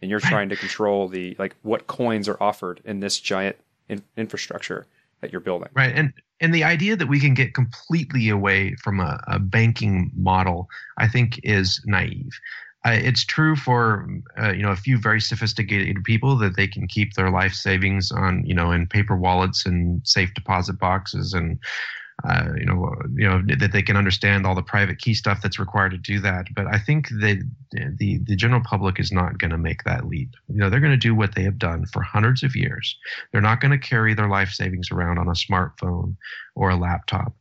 and 0.01 0.11
you're 0.11 0.19
trying 0.19 0.49
to 0.49 0.55
control 0.57 1.07
the 1.07 1.35
like 1.39 1.55
what 1.61 1.87
coins 1.87 2.27
are 2.27 2.41
offered 2.41 2.81
in 2.83 2.99
this 2.99 3.19
giant 3.19 3.55
in, 3.87 4.03
infrastructure 4.17 4.85
that 5.21 5.31
you're 5.31 5.39
building. 5.41 5.69
Right. 5.73 5.93
And 5.95 6.11
and 6.41 6.53
the 6.53 6.65
idea 6.65 6.97
that 6.97 7.07
we 7.07 7.21
can 7.21 7.33
get 7.33 7.53
completely 7.53 8.27
away 8.27 8.75
from 8.75 8.99
a, 8.99 9.23
a 9.27 9.39
banking 9.39 10.11
model, 10.13 10.67
I 10.97 11.07
think, 11.07 11.39
is 11.43 11.81
naive. 11.85 12.37
Uh, 12.85 12.91
it's 12.91 13.23
true 13.23 13.55
for 13.55 14.07
uh, 14.41 14.51
you 14.51 14.61
know 14.61 14.71
a 14.71 14.75
few 14.75 14.97
very 14.97 15.21
sophisticated 15.21 16.03
people 16.03 16.37
that 16.37 16.57
they 16.57 16.67
can 16.67 16.87
keep 16.87 17.13
their 17.13 17.29
life 17.29 17.53
savings 17.53 18.11
on 18.11 18.45
you 18.45 18.53
know 18.53 18.71
in 18.71 18.85
paper 18.85 19.15
wallets 19.15 19.65
and 19.65 20.01
safe 20.05 20.33
deposit 20.33 20.77
boxes 20.79 21.33
and 21.33 21.59
uh, 22.27 22.49
you 22.57 22.65
know 22.65 22.93
you 23.15 23.27
know 23.27 23.41
that 23.57 23.71
they 23.71 23.81
can 23.81 23.97
understand 23.97 24.45
all 24.45 24.53
the 24.53 24.61
private 24.61 24.99
key 24.99 25.13
stuff 25.13 25.41
that's 25.41 25.59
required 25.59 25.91
to 25.91 25.97
do 25.97 26.19
that. 26.19 26.45
But 26.55 26.67
I 26.67 26.77
think 26.77 27.09
that 27.09 27.41
the 27.71 28.19
the 28.19 28.35
general 28.35 28.61
public 28.63 28.99
is 28.99 29.11
not 29.11 29.39
going 29.39 29.51
to 29.51 29.57
make 29.57 29.83
that 29.83 30.07
leap. 30.07 30.31
You 30.49 30.57
know 30.57 30.69
they're 30.69 30.79
going 30.79 30.91
to 30.91 30.97
do 30.97 31.15
what 31.15 31.35
they 31.35 31.43
have 31.43 31.57
done 31.57 31.85
for 31.87 32.01
hundreds 32.01 32.43
of 32.43 32.55
years. 32.55 32.97
They're 33.31 33.41
not 33.41 33.61
going 33.61 33.71
to 33.71 33.77
carry 33.77 34.13
their 34.13 34.29
life 34.29 34.49
savings 34.49 34.91
around 34.91 35.19
on 35.19 35.27
a 35.27 35.31
smartphone 35.31 36.15
or 36.55 36.69
a 36.69 36.75
laptop. 36.75 37.33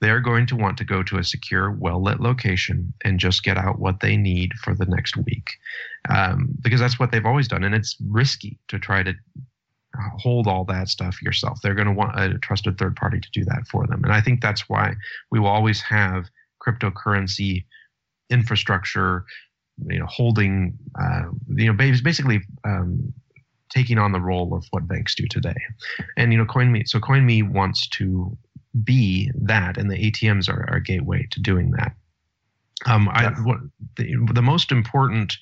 They're 0.00 0.20
going 0.20 0.46
to 0.46 0.56
want 0.56 0.76
to 0.78 0.84
go 0.84 1.02
to 1.02 1.18
a 1.18 1.24
secure, 1.24 1.70
well 1.70 2.02
lit 2.02 2.20
location 2.20 2.92
and 3.04 3.18
just 3.18 3.42
get 3.42 3.56
out 3.56 3.78
what 3.78 4.00
they 4.00 4.16
need 4.16 4.52
for 4.62 4.74
the 4.74 4.84
next 4.84 5.16
week. 5.16 5.50
Um, 6.10 6.48
because 6.60 6.80
that's 6.80 6.98
what 6.98 7.10
they've 7.10 7.24
always 7.24 7.48
done. 7.48 7.64
And 7.64 7.74
it's 7.74 7.96
risky 8.08 8.58
to 8.68 8.78
try 8.78 9.02
to 9.02 9.14
hold 10.18 10.46
all 10.46 10.64
that 10.66 10.88
stuff 10.88 11.22
yourself. 11.22 11.58
They're 11.62 11.74
going 11.74 11.86
to 11.86 11.92
want 11.92 12.18
a 12.20 12.38
trusted 12.38 12.78
third 12.78 12.96
party 12.96 13.20
to 13.20 13.30
do 13.32 13.44
that 13.46 13.66
for 13.70 13.86
them. 13.86 14.04
And 14.04 14.12
I 14.12 14.20
think 14.20 14.40
that's 14.40 14.68
why 14.68 14.94
we 15.30 15.40
will 15.40 15.48
always 15.48 15.80
have 15.80 16.26
cryptocurrency 16.66 17.64
infrastructure, 18.30 19.24
you 19.88 19.98
know, 19.98 20.06
holding, 20.06 20.78
uh, 21.00 21.30
you 21.48 21.66
know, 21.66 21.72
basically 21.72 22.40
um, 22.64 23.12
taking 23.70 23.98
on 23.98 24.12
the 24.12 24.20
role 24.20 24.54
of 24.54 24.64
what 24.70 24.88
banks 24.88 25.14
do 25.14 25.26
today. 25.28 25.56
And 26.16 26.32
you 26.32 26.38
know, 26.38 26.44
Coinme. 26.44 26.86
So 26.86 26.98
Coinme 26.98 27.52
wants 27.52 27.88
to 27.90 28.36
be 28.84 29.30
that, 29.34 29.76
and 29.76 29.90
the 29.90 30.10
ATMs 30.10 30.48
are, 30.48 30.62
a 30.74 30.82
gateway 30.82 31.26
to 31.30 31.40
doing 31.40 31.70
that. 31.72 31.94
Um, 32.84 33.08
I, 33.08 33.28
what, 33.42 33.58
the, 33.96 34.14
the 34.32 34.42
most 34.42 34.70
important 34.70 35.36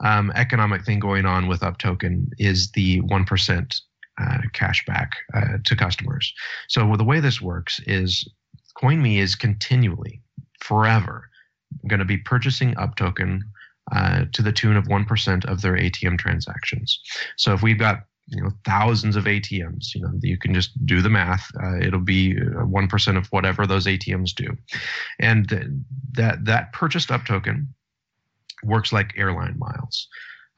um, 0.00 0.32
economic 0.34 0.84
thing 0.84 0.98
going 0.98 1.24
on 1.24 1.46
with 1.46 1.60
UpToken 1.60 2.26
is 2.38 2.70
the 2.72 3.00
one 3.02 3.24
percent 3.24 3.80
uh, 4.20 4.38
cashback 4.52 5.10
uh, 5.34 5.58
to 5.64 5.76
customers. 5.76 6.32
So 6.68 6.96
the 6.96 7.04
way 7.04 7.20
this 7.20 7.40
works 7.40 7.80
is 7.86 8.28
Coinme 8.80 9.18
is 9.18 9.34
continually, 9.34 10.20
forever, 10.60 11.28
going 11.88 12.00
to 12.00 12.04
be 12.04 12.18
purchasing 12.18 12.74
UpToken 12.74 13.40
uh, 13.92 14.24
to 14.32 14.42
the 14.42 14.52
tune 14.52 14.76
of 14.76 14.88
one 14.88 15.04
percent 15.04 15.44
of 15.44 15.62
their 15.62 15.74
ATM 15.74 16.18
transactions. 16.18 17.00
So 17.36 17.52
if 17.52 17.62
we've 17.62 17.78
got 17.78 18.04
you 18.28 18.42
know 18.42 18.50
thousands 18.64 19.16
of 19.16 19.24
ATMs, 19.24 19.94
you 19.94 20.02
know 20.02 20.12
you 20.22 20.38
can 20.38 20.54
just 20.54 20.70
do 20.86 21.02
the 21.02 21.10
math. 21.10 21.50
Uh, 21.62 21.78
it'll 21.78 22.00
be 22.00 22.34
one 22.34 22.88
percent 22.88 23.16
of 23.16 23.26
whatever 23.28 23.66
those 23.66 23.86
ATMs 23.86 24.34
do, 24.34 24.56
and 25.18 25.48
th- 25.48 25.66
that 26.12 26.44
that 26.44 26.72
purchased 26.72 27.08
UpToken 27.08 27.66
works 28.62 28.92
like 28.92 29.12
airline 29.16 29.58
miles. 29.58 30.08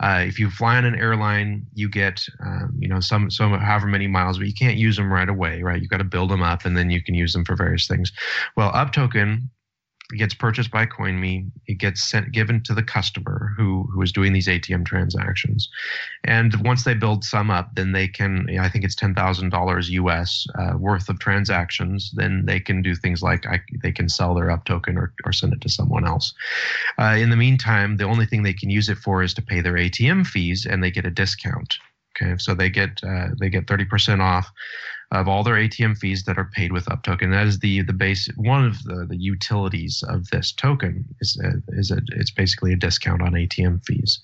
Uh, 0.03 0.23
if 0.27 0.39
you 0.39 0.51
fly 0.51 0.77
on 0.77 0.85
an 0.85 0.95
airline, 0.95 1.67
you 1.73 1.89
get 1.89 2.25
um, 2.45 2.77
you 2.79 2.89
know 2.89 3.01
some 3.01 3.31
some 3.31 3.53
however 3.59 3.87
many 3.87 4.07
miles, 4.07 4.39
but 4.39 4.47
you 4.47 4.55
can't 4.55 4.77
use 4.77 4.97
them 4.97 5.13
right 5.13 5.29
away, 5.29 5.63
right? 5.63 5.81
You 5.81 5.89
got 5.89 5.99
to 5.99 6.05
build 6.05 6.31
them 6.31 6.43
up, 6.43 6.65
and 6.65 6.77
then 6.77 6.91
you 6.91 7.03
can 7.03 7.15
use 7.15 7.33
them 7.33 7.45
for 7.45 7.57
various 7.57 7.87
things. 7.87 8.13
Well, 8.57 8.71
UpToken 8.73 9.49
gets 10.11 10.35
purchased 10.35 10.71
by 10.71 10.87
Coinme. 10.87 11.51
It 11.67 11.75
gets 11.79 12.03
sent 12.03 12.33
given 12.33 12.63
to 12.65 12.75
the 12.75 12.83
customer 12.83 13.53
who 13.57 13.89
who 13.93 14.03
is 14.03 14.13
doing 14.13 14.33
these 14.33 14.49
ATM 14.49 14.85
transactions, 14.85 15.69
and 16.25 16.55
once 16.65 16.85
they 16.85 16.95
build 16.95 17.25
some 17.25 17.51
up, 17.51 17.75
then 17.75 17.93
they 17.93 18.09
can. 18.09 18.47
I 18.59 18.69
think 18.69 18.85
it's 18.85 18.95
ten 18.95 19.15
thousand 19.15 19.51
dollars 19.51 19.91
US 19.91 20.47
uh, 20.59 20.77
worth 20.79 21.09
of 21.09 21.19
transactions. 21.19 22.13
Then 22.15 22.45
they 22.47 22.61
can 22.61 22.83
do 22.83 22.95
things 22.95 23.23
like 23.23 23.47
I, 23.47 23.61
they 23.83 23.93
can 23.93 24.09
sell 24.09 24.35
their 24.35 24.47
UpToken 24.47 24.97
or 24.97 25.13
or 25.25 25.33
send 25.33 25.53
it 25.53 25.61
to 25.63 25.69
someone 25.69 26.07
else. 26.07 26.35
Uh, 26.99 27.17
in 27.19 27.31
the 27.31 27.37
meantime, 27.37 27.97
the 27.97 28.05
only 28.05 28.27
thing 28.27 28.43
they 28.43 28.55
can 28.55 28.71
use 28.71 28.89
it 28.89 28.99
for 28.99 29.23
is 29.23 29.35
to 29.35 29.43
pay 29.43 29.61
their 29.61 29.75
ATM 29.75 30.27
fees, 30.27 30.67
and 30.67 30.83
they 30.83 30.91
get 30.91 31.07
a 31.07 31.11
discount. 31.11 31.79
Okay, 32.17 32.37
so 32.39 32.55
they 32.55 32.71
get 32.71 33.01
uh, 33.07 33.29
they 33.39 33.51
get 33.51 33.67
thirty 33.67 33.85
percent 33.85 34.23
off 34.23 34.51
of 35.13 35.29
all 35.29 35.45
their 35.45 35.55
ATM 35.55 35.97
fees 35.97 36.25
that 36.25 36.37
are 36.37 36.51
paid 36.53 36.73
with 36.73 36.87
UpToken. 36.87 37.31
That 37.31 37.47
is 37.47 37.61
the 37.61 37.83
the 37.83 37.93
base 37.93 38.29
one 38.37 38.65
of 38.65 38.83
the, 38.85 39.07
the 39.09 39.17
utilities 39.17 40.03
of 40.09 40.29
this 40.31 40.53
token 40.53 41.05
is 41.21 41.41
a, 41.43 41.63
is 41.79 41.91
a, 41.91 42.01
it's 42.17 42.31
basically 42.31 42.73
a 42.73 42.77
discount 42.77 43.23
on 43.23 43.33
ATM 43.33 43.85
fees. 43.85 44.21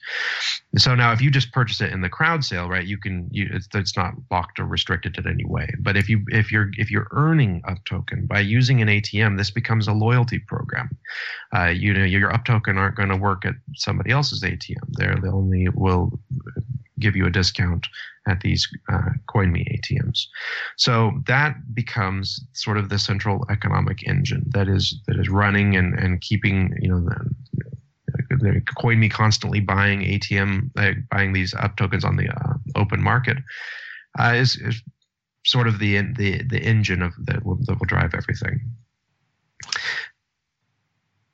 So 0.76 0.94
now 0.94 1.12
if 1.12 1.20
you 1.20 1.30
just 1.30 1.52
purchase 1.52 1.80
it 1.80 1.92
in 1.92 2.00
the 2.00 2.08
crowd 2.08 2.44
sale, 2.44 2.68
right, 2.68 2.86
you 2.86 2.98
can 2.98 3.28
you 3.30 3.48
it's, 3.52 3.68
it's 3.74 3.96
not 3.96 4.14
locked 4.30 4.58
or 4.58 4.64
restricted 4.64 5.16
in 5.18 5.28
any 5.28 5.44
way. 5.44 5.72
But 5.80 5.96
if 5.96 6.08
you 6.08 6.24
if 6.28 6.50
you're 6.50 6.70
if 6.76 6.90
you're 6.90 7.08
earning 7.12 7.62
UpToken 7.62 8.26
by 8.26 8.40
using 8.40 8.82
an 8.82 8.88
ATM, 8.88 9.38
this 9.38 9.50
becomes 9.50 9.86
a 9.86 9.92
loyalty 9.92 10.40
program. 10.40 10.90
Uh, 11.54 11.66
you 11.66 11.94
know 11.94 12.04
your 12.04 12.32
UpToken 12.32 12.76
aren't 12.76 12.96
going 12.96 13.10
to 13.10 13.16
work 13.16 13.44
at 13.44 13.54
somebody 13.74 14.10
else's 14.10 14.42
ATM. 14.42 14.82
They're 14.90 15.16
they 15.22 15.28
only 15.28 15.68
will 15.68 16.18
give 17.02 17.16
you 17.16 17.26
a 17.26 17.30
discount 17.30 17.86
at 18.28 18.40
these 18.40 18.68
uh, 18.92 19.10
Coinme 19.28 19.66
ATMs. 19.74 20.26
So 20.76 21.12
that 21.26 21.74
becomes 21.74 22.44
sort 22.52 22.78
of 22.78 22.88
the 22.88 22.98
central 22.98 23.44
economic 23.50 24.06
engine 24.06 24.44
that 24.50 24.68
is 24.68 25.00
that 25.06 25.18
is 25.18 25.28
running 25.28 25.76
and, 25.76 25.98
and 25.98 26.20
keeping 26.20 26.76
you 26.80 26.88
know 26.88 27.00
the, 28.30 28.36
the 28.36 28.60
Coinme 28.78 29.10
constantly 29.10 29.60
buying 29.60 30.00
ATM 30.00 30.70
uh, 30.76 30.92
buying 31.10 31.32
these 31.32 31.54
UpTokens 31.54 32.04
on 32.04 32.16
the 32.16 32.28
uh, 32.28 32.54
open 32.76 33.02
market 33.02 33.38
uh, 34.18 34.34
is, 34.36 34.56
is 34.56 34.82
sort 35.44 35.66
of 35.66 35.78
the 35.78 36.00
the 36.16 36.42
the 36.44 36.60
engine 36.60 37.02
of 37.02 37.12
that 37.26 37.44
will, 37.44 37.58
that 37.66 37.78
will 37.78 37.86
drive 37.86 38.14
everything. 38.14 38.60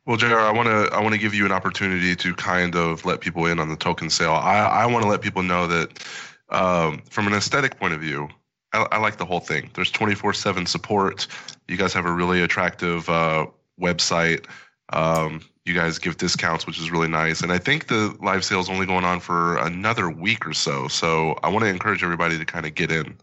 Well, 0.08 0.16
J.R., 0.16 0.40
I 0.40 0.52
want 0.52 0.68
to 0.68 0.96
I 0.96 1.02
want 1.02 1.12
to 1.12 1.18
give 1.18 1.34
you 1.34 1.44
an 1.44 1.52
opportunity 1.52 2.16
to 2.16 2.34
kind 2.34 2.74
of 2.74 3.04
let 3.04 3.20
people 3.20 3.44
in 3.44 3.60
on 3.60 3.68
the 3.68 3.76
token 3.76 4.08
sale. 4.08 4.32
I 4.32 4.60
I 4.60 4.86
want 4.86 5.02
to 5.02 5.08
let 5.10 5.20
people 5.20 5.42
know 5.42 5.66
that 5.66 6.02
um, 6.48 7.02
from 7.10 7.26
an 7.26 7.34
aesthetic 7.34 7.78
point 7.78 7.92
of 7.92 8.00
view, 8.00 8.30
I, 8.72 8.86
I 8.90 8.98
like 9.00 9.18
the 9.18 9.26
whole 9.26 9.40
thing. 9.40 9.68
There's 9.74 9.92
24/7 9.92 10.66
support. 10.66 11.26
You 11.68 11.76
guys 11.76 11.92
have 11.92 12.06
a 12.06 12.10
really 12.10 12.40
attractive 12.40 13.06
uh, 13.10 13.48
website. 13.78 14.46
Um, 14.94 15.42
you 15.66 15.74
guys 15.74 15.98
give 15.98 16.16
discounts, 16.16 16.66
which 16.66 16.78
is 16.78 16.90
really 16.90 17.08
nice. 17.08 17.42
And 17.42 17.52
I 17.52 17.58
think 17.58 17.88
the 17.88 18.16
live 18.22 18.46
sale 18.46 18.60
is 18.60 18.70
only 18.70 18.86
going 18.86 19.04
on 19.04 19.20
for 19.20 19.58
another 19.58 20.08
week 20.08 20.46
or 20.46 20.54
so. 20.54 20.88
So 20.88 21.38
I 21.42 21.50
want 21.50 21.66
to 21.66 21.68
encourage 21.68 22.02
everybody 22.02 22.38
to 22.38 22.46
kind 22.46 22.64
of 22.64 22.74
get 22.74 22.90
in. 22.90 23.18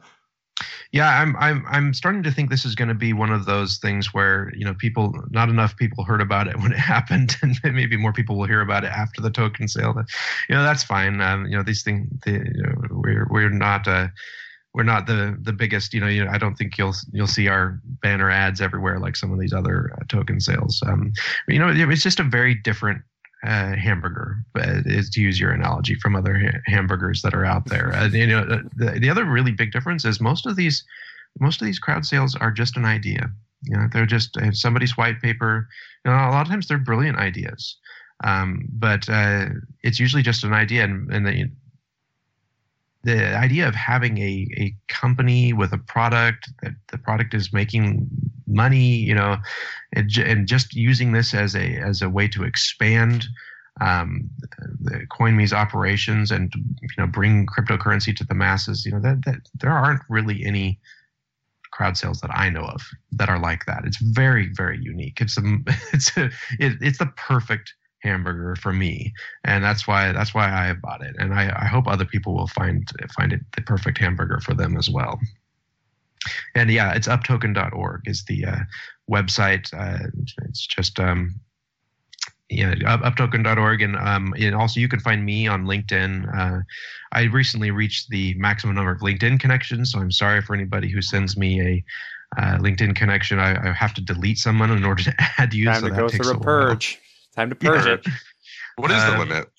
Yeah, 0.92 1.10
I'm 1.22 1.36
I'm 1.36 1.66
I'm 1.68 1.94
starting 1.94 2.24
to 2.24 2.32
think 2.32 2.50
this 2.50 2.64
is 2.64 2.76
going 2.76 2.88
to 2.88 2.94
be 2.94 3.12
one 3.12 3.30
of 3.30 3.46
those 3.46 3.78
things 3.78 4.14
where 4.14 4.54
you 4.56 4.64
know 4.64 4.74
people 4.74 5.14
not 5.30 5.50
enough 5.50 5.76
people 5.76 6.06
heard 6.06 6.22
about 6.22 6.48
it 6.48 6.56
when 6.62 6.72
it 6.72 6.78
happened, 6.80 7.36
and 7.42 7.60
maybe 7.64 7.98
more 7.98 8.14
people 8.14 8.38
will 8.38 8.46
hear 8.46 8.62
about 8.62 8.86
it 8.86 8.92
after 8.92 9.22
the 9.22 9.30
token 9.30 9.68
sale. 9.68 9.94
But 9.94 10.06
you 10.48 10.56
know 10.56 10.64
that's 10.64 10.84
fine. 10.84 11.20
Um, 11.20 11.46
you 11.46 11.58
know 11.58 11.64
these 11.64 11.84
things 11.84 12.08
the, 12.24 12.32
you 12.32 12.64
know, 12.64 12.74
we're 12.92 13.28
we're 13.30 13.50
not 13.50 13.88
uh, 13.88 14.08
we're 14.74 14.84
not 14.84 15.08
the 15.08 15.38
the 15.42 15.54
biggest. 15.54 15.94
You 15.94 16.00
know, 16.00 16.08
you 16.08 16.24
know, 16.24 16.32
I 16.32 16.38
don't 16.38 16.56
think 16.56 16.78
you'll 16.78 16.96
you'll 17.12 17.28
see 17.28 17.50
our 17.50 17.80
banner 17.84 18.30
ads 18.30 18.62
everywhere 18.62 19.00
like 19.00 19.18
some 19.18 19.34
of 19.34 19.40
these 19.40 19.54
other 19.54 19.92
uh, 19.98 20.04
token 20.08 20.40
sales. 20.40 20.82
Um, 20.86 21.12
you 21.48 21.60
know, 21.60 21.70
it's 21.70 22.04
just 22.04 22.20
a 22.20 22.24
very 22.24 22.56
different 22.56 23.02
uh, 23.46 23.76
hamburger, 23.76 24.38
is 24.56 25.10
to 25.12 25.22
use 25.22 25.40
your 25.40 25.52
analogy 25.52 25.96
from 25.96 26.16
other 26.16 26.38
ha- 26.38 26.60
hamburgers 26.66 27.22
that 27.22 27.34
are 27.34 27.46
out 27.46 27.66
there. 27.66 27.94
Uh, 27.94 28.08
you 28.08 28.28
know, 28.28 28.40
uh, 28.40 28.62
the, 28.76 29.00
the 29.00 29.10
other 29.10 29.26
really 29.26 29.52
big 29.52 29.72
difference 29.72 30.06
is 30.06 30.20
most 30.20 30.46
of 30.46 30.56
these 30.56 30.84
most 31.40 31.62
of 31.62 31.66
these 31.66 31.80
crowd 31.80 32.06
sales 32.06 32.36
are 32.36 32.52
just 32.52 32.78
an 32.78 32.86
idea. 32.86 33.30
You 33.64 33.78
know, 33.78 33.88
they're 33.92 34.06
just 34.06 34.38
uh, 34.38 34.52
somebody's 34.52 34.98
white 34.98 35.22
paper. 35.22 35.68
You 36.04 36.12
know, 36.12 36.18
a 36.18 36.32
lot 36.32 36.42
of 36.42 36.48
times 36.48 36.68
they're 36.68 36.78
brilliant 36.78 37.18
ideas, 37.18 37.78
um, 38.24 38.68
but 38.72 39.08
uh, 39.10 39.48
it's 39.84 40.00
usually 40.00 40.24
just 40.24 40.44
an 40.44 40.54
idea, 40.54 40.84
and, 40.84 41.12
and 41.12 41.26
the 41.26 41.52
the 43.04 43.38
idea 43.38 43.68
of 43.68 43.76
having 43.76 44.18
a, 44.18 44.48
a 44.58 44.76
company 44.88 45.54
with 45.54 45.72
a 45.72 45.78
product 45.78 46.50
that 46.64 46.74
the 46.92 46.98
product 46.98 47.36
is 47.36 47.54
making 47.54 48.10
money, 48.56 48.96
you 48.96 49.14
know, 49.14 49.38
and, 49.94 50.10
and 50.18 50.48
just 50.48 50.74
using 50.74 51.12
this 51.12 51.34
as 51.34 51.56
a 51.56 51.76
as 51.78 52.02
a 52.02 52.10
way 52.10 52.28
to 52.30 52.44
expand 52.44 53.28
um, 53.82 54.30
the 54.82 55.06
Coinme's 55.10 55.54
operations 55.54 56.32
and 56.32 56.52
you 56.56 56.90
know 56.98 57.08
bring 57.08 57.46
cryptocurrency 57.46 58.16
to 58.16 58.24
the 58.24 58.34
masses. 58.34 58.86
You 58.86 58.94
know 58.94 59.02
that 59.02 59.26
that 59.26 59.42
there 59.60 59.72
aren't 59.72 60.02
really 60.10 60.46
any 60.46 60.80
crowd 61.72 61.98
sales 61.98 62.22
that 62.22 62.32
I 62.34 62.50
know 62.50 62.64
of 62.64 62.82
that 63.12 63.30
are 63.30 63.40
like 63.40 63.66
that. 63.66 63.84
It's 63.86 63.98
very 63.98 64.50
very 64.54 64.80
unique. 64.82 65.20
It's 65.20 65.38
a 65.38 65.42
it's 65.94 66.16
a 66.18 66.26
it, 66.60 66.78
it's 66.82 67.00
the 67.00 67.12
perfect 67.18 67.74
hamburger 68.02 68.56
for 68.56 68.72
me, 68.72 69.14
and 69.44 69.64
that's 69.64 69.88
why 69.88 70.14
that's 70.14 70.34
why 70.34 70.50
I 70.50 70.74
bought 70.74 71.02
it. 71.02 71.16
And 71.20 71.34
I, 71.34 71.54
I 71.64 71.66
hope 71.66 71.88
other 71.88 72.06
people 72.06 72.34
will 72.34 72.48
find 72.48 72.90
find 73.14 73.34
it 73.34 73.42
the 73.56 73.62
perfect 73.62 73.98
hamburger 73.98 74.40
for 74.40 74.54
them 74.54 74.78
as 74.78 74.90
well. 74.90 75.20
And 76.56 76.72
yeah, 76.72 76.94
it's 76.94 77.08
uptoken.org 77.08 78.02
is 78.06 78.24
the 78.26 78.46
uh, 78.46 78.60
website. 79.10 79.74
Uh, 79.74 80.08
it's 80.48 80.66
just 80.66 81.00
um, 81.00 81.40
yeah, 82.50 82.76
up, 82.86 83.02
uptoken.org, 83.02 83.82
and 83.82 83.96
um, 83.96 84.34
and 84.38 84.56
also 84.56 84.80
you 84.80 84.88
can 84.88 85.00
find 85.00 85.26
me 85.26 85.48
on 85.48 85.66
LinkedIn. 85.66 86.36
Uh, 86.36 86.62
I 87.12 87.24
recently 87.24 87.72
reached 87.72 88.10
the 88.10 88.36
maximum 88.36 88.76
number 88.76 88.92
of 88.92 89.00
LinkedIn 89.00 89.40
connections, 89.40 89.92
so 89.92 90.00
I'm 90.00 90.12
sorry 90.12 90.42
for 90.42 90.54
anybody 90.56 90.90
who 90.90 91.02
sends 91.02 91.36
me 91.38 91.62
a 91.62 91.84
uh, 92.38 92.58
LinkedIn 92.58 92.96
connection. 92.96 93.40
I, 93.40 93.70
I, 93.70 93.74
have 93.74 93.94
to 93.96 94.02
delete 94.02 94.38
someone 94.38 94.72
in 94.72 94.84
order 94.84 95.04
to 95.04 95.16
add 95.38 95.54
you. 95.54 95.66
Time 95.66 95.82
so 95.82 95.90
to 95.90 95.96
go 95.96 96.10
through 96.10 96.32
a 96.32 96.40
purge. 96.40 97.00
Time 97.36 97.50
to 97.50 97.56
purge 97.56 97.86
yeah. 97.86 97.94
it. 97.94 98.08
What 98.78 98.92
is 98.92 98.98
the 98.98 99.14
um, 99.14 99.20
limit? 99.20 99.50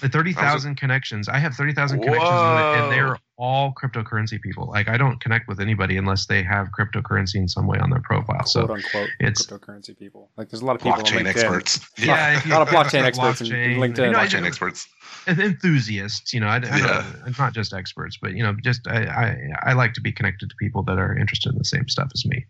Thirty 0.00 0.32
thousand 0.32 0.76
connections. 0.76 1.28
I 1.28 1.38
have 1.38 1.54
thirty 1.54 1.72
thousand 1.72 2.00
connections, 2.00 2.30
and 2.30 2.92
they're 2.92 3.18
all 3.38 3.72
cryptocurrency 3.72 4.40
people. 4.40 4.66
Like 4.66 4.88
I 4.88 4.96
don't 4.96 5.20
connect 5.20 5.48
with 5.48 5.60
anybody 5.60 5.96
unless 5.96 6.26
they 6.26 6.42
have 6.42 6.68
cryptocurrency 6.78 7.36
in 7.36 7.48
some 7.48 7.66
way 7.66 7.78
on 7.78 7.90
their 7.90 8.00
profile. 8.00 8.38
Quote 8.38 8.48
so 8.48 8.62
unquote 8.62 9.08
it's 9.20 9.46
cryptocurrency 9.46 9.98
people. 9.98 10.30
Like 10.36 10.48
there's 10.50 10.62
a 10.62 10.64
lot 10.64 10.76
of 10.76 10.82
people 10.82 11.02
blockchain 11.02 11.26
experts. 11.26 11.86
Yeah, 11.98 12.40
a 12.46 12.48
lot 12.48 12.62
of 12.62 12.68
blockchain 12.68 13.02
experts 13.04 13.42
blockchain, 13.42 13.74
in 13.74 13.78
LinkedIn. 13.78 14.06
You 14.06 14.12
know, 14.12 14.18
blockchain 14.18 14.46
experts. 14.46 14.88
And 15.26 15.40
enthusiasts, 15.40 16.32
you 16.32 16.40
know, 16.40 16.46
I, 16.46 16.56
I 16.56 16.78
yeah. 16.78 17.12
It's 17.26 17.38
not 17.38 17.52
just 17.52 17.72
experts, 17.72 18.18
but 18.20 18.32
you 18.32 18.42
know, 18.42 18.54
just 18.62 18.86
I, 18.86 19.04
I, 19.04 19.70
I 19.70 19.72
like 19.72 19.92
to 19.94 20.00
be 20.00 20.12
connected 20.12 20.48
to 20.48 20.56
people 20.56 20.82
that 20.84 20.98
are 20.98 21.16
interested 21.16 21.52
in 21.52 21.58
the 21.58 21.64
same 21.64 21.88
stuff 21.88 22.10
as 22.14 22.24
me. 22.24 22.44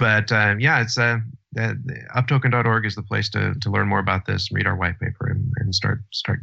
But 0.00 0.32
uh, 0.32 0.56
yeah, 0.58 0.80
it's 0.80 0.98
uh, 0.98 1.18
that 1.52 1.76
uptoken.org 2.16 2.86
is 2.86 2.94
the 2.94 3.02
place 3.02 3.28
to 3.30 3.54
to 3.60 3.70
learn 3.70 3.88
more 3.88 4.00
about 4.00 4.26
this, 4.26 4.50
read 4.52 4.66
our 4.66 4.76
white 4.76 4.98
paper, 4.98 5.28
and, 5.28 5.52
and 5.58 5.74
start 5.74 6.00
start 6.12 6.40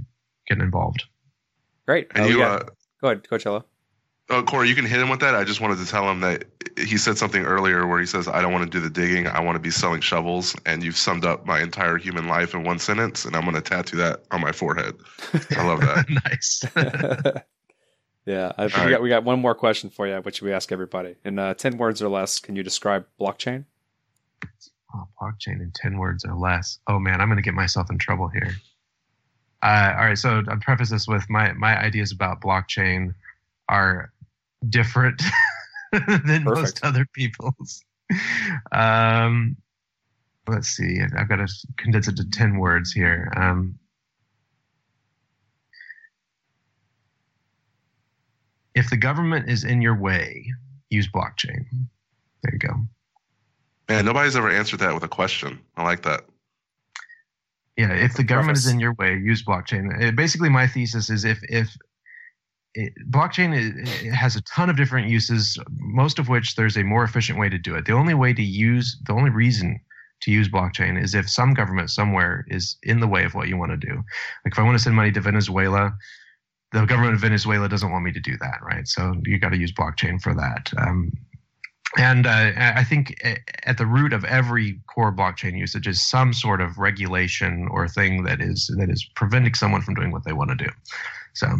getting 0.48 0.64
involved. 0.64 1.04
Great. 1.86 2.08
And 2.16 2.26
oh, 2.26 2.28
you, 2.28 2.44
uh, 2.44 2.64
go 3.02 3.10
ahead, 3.10 3.24
Coachella. 3.24 3.64
Oh, 4.30 4.42
Corey, 4.42 4.68
you 4.68 4.76
can 4.76 4.86
hit 4.86 5.00
him 5.00 5.10
with 5.10 5.20
that. 5.20 5.36
I 5.36 5.44
just 5.44 5.62
wanted 5.62 5.78
to 5.78 5.86
tell 5.86 6.10
him 6.10 6.22
that 6.22 6.46
he 6.78 6.98
said 6.98 7.18
something 7.18 7.44
earlier 7.44 7.86
where 7.86 8.00
he 8.00 8.08
says, 8.08 8.28
I 8.28 8.42
don't 8.42 8.52
want 8.52 8.64
to 8.64 8.70
do 8.70 8.82
the 8.82 8.90
digging. 8.90 9.28
I 9.28 9.40
want 9.40 9.56
to 9.56 9.60
be 9.60 9.70
selling 9.70 10.02
shovels. 10.02 10.56
And 10.66 10.84
you've 10.84 10.98
summed 10.98 11.26
up 11.26 11.46
my 11.46 11.62
entire 11.62 11.98
human 11.98 12.28
life 12.28 12.56
in 12.56 12.64
one 12.64 12.80
sentence. 12.80 13.26
And 13.26 13.36
I'm 13.36 13.44
going 13.44 13.54
to 13.54 13.62
tattoo 13.62 13.98
that 13.98 14.24
on 14.32 14.42
my 14.42 14.52
forehead. 14.52 14.96
I 15.56 15.64
love 15.64 15.82
that. 15.82 16.06
nice. 16.26 16.64
yeah. 18.26 18.52
I 18.58 18.68
think 18.68 18.78
we, 18.78 18.84
right. 18.84 18.90
got, 18.90 19.02
we 19.04 19.10
got 19.10 19.24
one 19.26 19.40
more 19.40 19.54
question 19.54 19.92
for 19.92 20.08
you, 20.08 20.16
which 20.16 20.42
we 20.42 20.52
ask 20.52 20.72
everybody. 20.72 21.16
In 21.24 21.38
uh, 21.38 21.54
10 21.54 21.78
words 21.78 22.02
or 22.02 22.10
less, 22.10 22.40
can 22.40 22.56
you 22.56 22.64
describe 22.64 23.06
blockchain? 23.22 23.66
Oh, 24.96 25.08
blockchain 25.22 25.62
in 25.62 25.72
10 25.76 26.00
words 26.00 26.26
or 26.26 26.34
less. 26.34 26.80
Oh, 26.88 26.98
man, 26.98 27.22
I'm 27.22 27.28
going 27.28 27.38
to 27.38 27.44
get 27.44 27.54
myself 27.54 27.92
in 27.92 28.00
trouble 28.00 28.30
here. 28.30 28.56
Uh, 29.66 29.96
all 29.98 30.06
right. 30.06 30.18
So 30.18 30.44
I'll 30.48 30.58
preface 30.58 30.92
this 30.92 31.08
with 31.08 31.28
my, 31.28 31.52
my 31.54 31.76
ideas 31.76 32.12
about 32.12 32.40
blockchain 32.40 33.16
are 33.68 34.14
different 34.70 35.24
than 35.92 36.44
Perfect. 36.44 36.46
most 36.46 36.84
other 36.84 37.08
people's. 37.14 37.84
Um, 38.72 39.58
let's 40.48 40.68
see. 40.68 41.02
I've 41.18 41.28
got 41.28 41.38
to 41.38 41.48
condense 41.78 42.08
it 42.08 42.18
to 42.18 42.30
10 42.30 42.60
words 42.60 42.92
here. 42.92 43.34
Um, 43.36 43.80
if 48.76 48.92
the 48.92 48.98
government 48.98 49.50
is 49.50 49.64
in 49.64 49.82
your 49.82 49.96
way, 49.96 50.46
use 50.92 51.08
blockchain. 51.08 51.66
There 52.44 52.54
you 52.54 52.60
go. 52.60 52.76
Man, 53.90 54.06
nobody's 54.06 54.36
ever 54.36 54.52
answered 54.52 54.82
that 54.82 54.94
with 54.94 55.04
a 55.04 55.08
question. 55.08 55.60
I 55.76 55.84
like 55.84 56.04
that. 56.04 56.26
Yeah, 57.78 57.92
if 57.92 58.14
the 58.14 58.24
government 58.24 58.56
Preface. 58.56 58.66
is 58.66 58.72
in 58.72 58.80
your 58.80 58.94
way, 58.94 59.18
use 59.18 59.44
blockchain. 59.44 60.02
It, 60.02 60.16
basically, 60.16 60.50
my 60.50 60.68
thesis 60.68 61.10
is 61.10 61.26
if 61.26 61.40
if 61.44 61.76
it, 62.74 62.94
blockchain 63.10 63.54
it, 63.54 64.14
has 64.14 64.36
a 64.36 64.42
ton 64.44 64.70
of 64.70 64.78
different 64.78 65.10
uses, 65.10 65.58
most 65.80 66.18
of 66.18 66.30
which 66.30 66.56
there's 66.56 66.78
a 66.78 66.84
more 66.84 67.04
efficient 67.04 67.38
way 67.38 67.50
to 67.50 67.58
do 67.58 67.76
it. 67.76 67.86
The 67.86 67.94
only 67.94 68.14
way 68.14 68.34
to 68.34 68.44
use, 68.44 68.98
the 69.06 69.14
only 69.14 69.30
reason 69.30 69.80
to 70.22 70.32
use 70.32 70.48
blockchain 70.48 71.02
is 71.02 71.14
if 71.14 71.30
some 71.30 71.54
government 71.54 71.90
somewhere 71.90 72.46
is 72.48 72.78
in 72.84 73.00
the 73.02 73.08
way 73.08 73.26
of 73.26 73.34
what 73.34 73.50
you 73.50 73.58
want 73.58 73.72
to 73.72 73.88
do. 73.88 73.96
Like 74.46 74.54
if 74.54 74.60
I 74.60 74.64
want 74.64 74.78
to 74.78 74.84
send 74.84 74.96
money 74.96 75.12
to 75.12 75.22
Venezuela, 75.22 75.94
the 76.72 76.86
government 76.86 77.16
of 77.16 77.22
Venezuela 77.22 77.68
doesn't 77.68 77.92
want 77.92 78.06
me 78.06 78.12
to 78.14 78.20
do 78.20 78.38
that, 78.40 78.60
right? 78.64 78.88
So 78.88 79.16
you 79.26 79.38
got 79.40 79.50
to 79.50 79.58
use 79.58 79.72
blockchain 79.72 80.22
for 80.22 80.34
that. 80.34 80.72
Um, 80.78 81.12
and 81.98 82.28
uh, 82.28 82.52
I 82.58 82.84
think 82.84 83.16
at 83.64 83.78
the 83.78 83.86
root 83.86 84.14
of 84.14 84.26
every 84.26 84.80
core 84.88 85.14
blockchain 85.14 85.58
usage 85.58 85.88
is 85.88 86.06
some 86.06 86.34
sort 86.34 86.62
of 86.62 86.78
regulation 86.78 87.68
or 87.72 87.88
thing 87.88 88.24
that 88.24 88.42
is 88.42 88.74
that 88.78 88.90
is 88.90 89.08
preventing 89.16 89.54
someone 89.54 89.82
from 89.82 89.94
doing 89.94 90.12
what 90.12 90.24
they 90.26 90.34
want 90.34 90.50
to 90.50 90.56
do. 90.56 90.70
So 91.34 91.48
uh, 91.48 91.52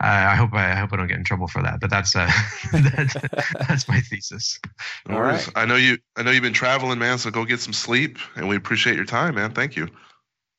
I 0.00 0.34
hope 0.34 0.52
I, 0.52 0.72
I, 0.72 0.74
hope 0.74 0.92
I 0.92 0.96
don't 0.96 1.06
get 1.06 1.16
in 1.16 1.24
trouble 1.24 1.46
for 1.46 1.62
that. 1.62 1.80
But 1.80 1.90
that's 1.90 2.16
uh, 2.16 2.30
that's, 2.72 3.16
that's 3.68 3.88
my 3.88 4.00
thesis. 4.00 4.58
All 5.08 5.22
right. 5.22 5.48
I 5.54 5.64
know 5.64 5.76
you. 5.76 5.98
I 6.16 6.22
know 6.22 6.32
you've 6.32 6.42
been 6.42 6.52
traveling, 6.52 6.98
man. 6.98 7.18
So 7.18 7.30
go 7.30 7.44
get 7.44 7.60
some 7.60 7.72
sleep, 7.72 8.18
and 8.36 8.48
we 8.48 8.56
appreciate 8.56 8.96
your 8.96 9.04
time, 9.04 9.36
man. 9.36 9.52
Thank 9.52 9.76
you. 9.76 9.88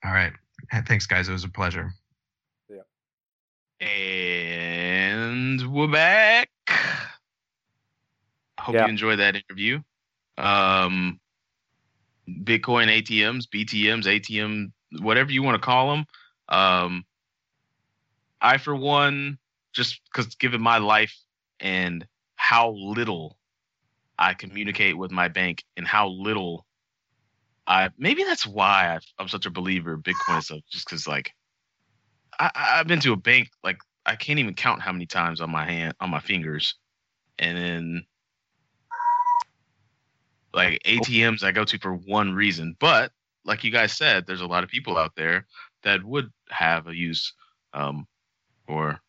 All 0.05 0.13
right. 0.13 0.34
Thanks, 0.88 1.05
guys. 1.05 1.28
It 1.28 1.34
was 1.34 1.43
a 1.43 1.49
pleasure. 1.49 1.93
Yeah. 2.69 3.88
And 3.88 5.74
we're 5.74 5.88
back. 5.88 6.52
Hope 8.64 8.76
yeah. 8.76 8.86
you 8.86 8.89
enjoyed 8.89 9.20
that 9.20 9.36
interview. 9.36 9.82
Um, 10.38 11.20
Bitcoin 12.30 12.88
ATMs, 12.88 13.45
BTMs, 13.49 14.05
ATM, 14.05 14.72
whatever 15.01 15.32
you 15.32 15.43
want 15.43 15.55
to 15.55 15.66
call 15.66 15.91
them. 15.91 16.05
Um, 16.47 17.03
I, 18.39 18.57
for 18.57 18.74
one, 18.74 19.38
just 19.74 19.99
because 20.05 20.36
given 20.36 20.61
my 20.61 20.78
life 20.78 21.14
and 21.59 22.07
how 22.36 22.72
little 22.72 23.38
I 24.18 24.34
communicate 24.34 24.97
with 24.97 25.11
my 25.11 25.28
bank 25.28 25.66
and 25.76 25.86
how 25.86 26.07
little 26.07 26.66
I 27.68 27.89
maybe 27.97 28.24
that's 28.24 28.45
why 28.45 28.97
i 29.20 29.22
am 29.22 29.28
such 29.28 29.45
a 29.45 29.51
believer 29.51 29.93
of 29.93 30.03
Bitcoin 30.03 30.41
stuff. 30.41 30.61
Just 30.70 30.86
because 30.86 31.05
like 31.05 31.34
I, 32.39 32.51
I've 32.55 32.88
been 32.88 33.01
to 33.01 33.11
a 33.11 33.18
bank 33.18 33.49
like 33.61 33.80
I 34.05 34.16
can't 34.16 34.39
even 34.39 34.53
count 34.53 34.82
how 34.82 34.93
many 34.93 35.05
times 35.05 35.41
on 35.41 35.49
my 35.49 35.66
hand 35.66 35.95
on 35.99 36.09
my 36.09 36.20
fingers, 36.20 36.76
and 37.39 37.57
then 37.57 38.05
like 40.53 40.81
ATMs 40.85 41.43
I 41.43 41.51
go 41.51 41.65
to 41.65 41.79
for 41.79 41.93
one 41.93 42.33
reason. 42.33 42.75
But 42.79 43.11
like 43.45 43.63
you 43.63 43.71
guys 43.71 43.93
said, 43.93 44.25
there's 44.25 44.41
a 44.41 44.47
lot 44.47 44.63
of 44.63 44.69
people 44.69 44.97
out 44.97 45.15
there 45.15 45.45
that 45.83 46.03
would 46.03 46.31
have 46.49 46.87
a 46.87 46.95
use 46.95 47.33
um, 47.73 48.07
for. 48.67 48.99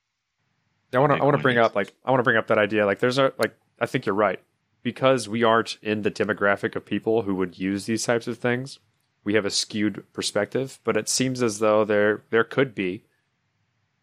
I 0.93 0.99
want 0.99 1.13
to. 1.13 1.19
I 1.19 1.25
want 1.25 1.37
to 1.37 1.43
bring 1.43 1.59
up 1.59 1.75
like 1.75 1.93
I 2.05 2.11
want 2.11 2.21
to 2.21 2.25
bring 2.25 2.37
up 2.37 2.47
that 2.49 2.59
idea. 2.59 2.87
Like, 2.87 3.01
there's 3.01 3.19
a 3.19 3.33
like 3.39 3.57
I 3.81 3.87
think 3.87 4.07
you're 4.07 4.15
right 4.15 4.41
because 4.83 5.29
we 5.29 5.43
aren't 5.43 5.79
in 5.83 6.03
the 6.03 6.11
demographic 6.11 6.77
of 6.77 6.85
people 6.85 7.23
who 7.23 7.35
would 7.35 7.59
use 7.59 7.87
these 7.87 8.05
types 8.05 8.29
of 8.29 8.39
things. 8.39 8.79
We 9.25 9.35
have 9.35 9.45
a 9.45 9.51
skewed 9.51 10.05
perspective, 10.13 10.79
but 10.85 10.97
it 10.97 11.09
seems 11.09 11.43
as 11.43 11.59
though 11.59 11.85
there 11.85 12.23
there 12.31 12.45
could 12.45 12.75
be 12.75 13.05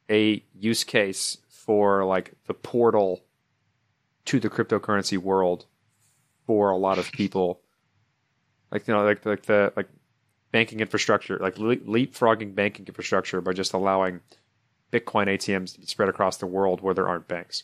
a 0.10 0.44
use 0.54 0.84
case 0.84 1.38
for 1.48 2.04
like 2.04 2.34
the 2.48 2.54
portal 2.54 3.22
to 4.26 4.40
the 4.40 4.50
cryptocurrency 4.50 5.18
world 5.18 5.66
for 6.46 6.70
a 6.72 6.78
lot 6.78 6.98
of 6.98 7.12
people. 7.12 7.62
Like 8.72 8.88
you 8.88 8.94
know, 8.94 9.04
like 9.04 9.26
like 9.26 9.44
the 9.44 9.74
like 9.76 9.90
banking 10.52 10.80
infrastructure, 10.80 11.38
like 11.40 11.56
leapfrogging 11.56 12.56
banking 12.56 12.86
infrastructure 12.88 13.42
by 13.42 13.54
just 13.54 13.74
allowing 13.74 14.22
Bitcoin 14.92 15.28
ATMs 15.28 15.74
to 15.74 15.80
be 15.80 15.86
spread 15.86 16.10
across 16.10 16.38
the 16.38 16.46
world 16.46 16.82
where 16.82 16.94
there 16.94 17.08
aren't 17.08 17.28
banks. 17.28 17.64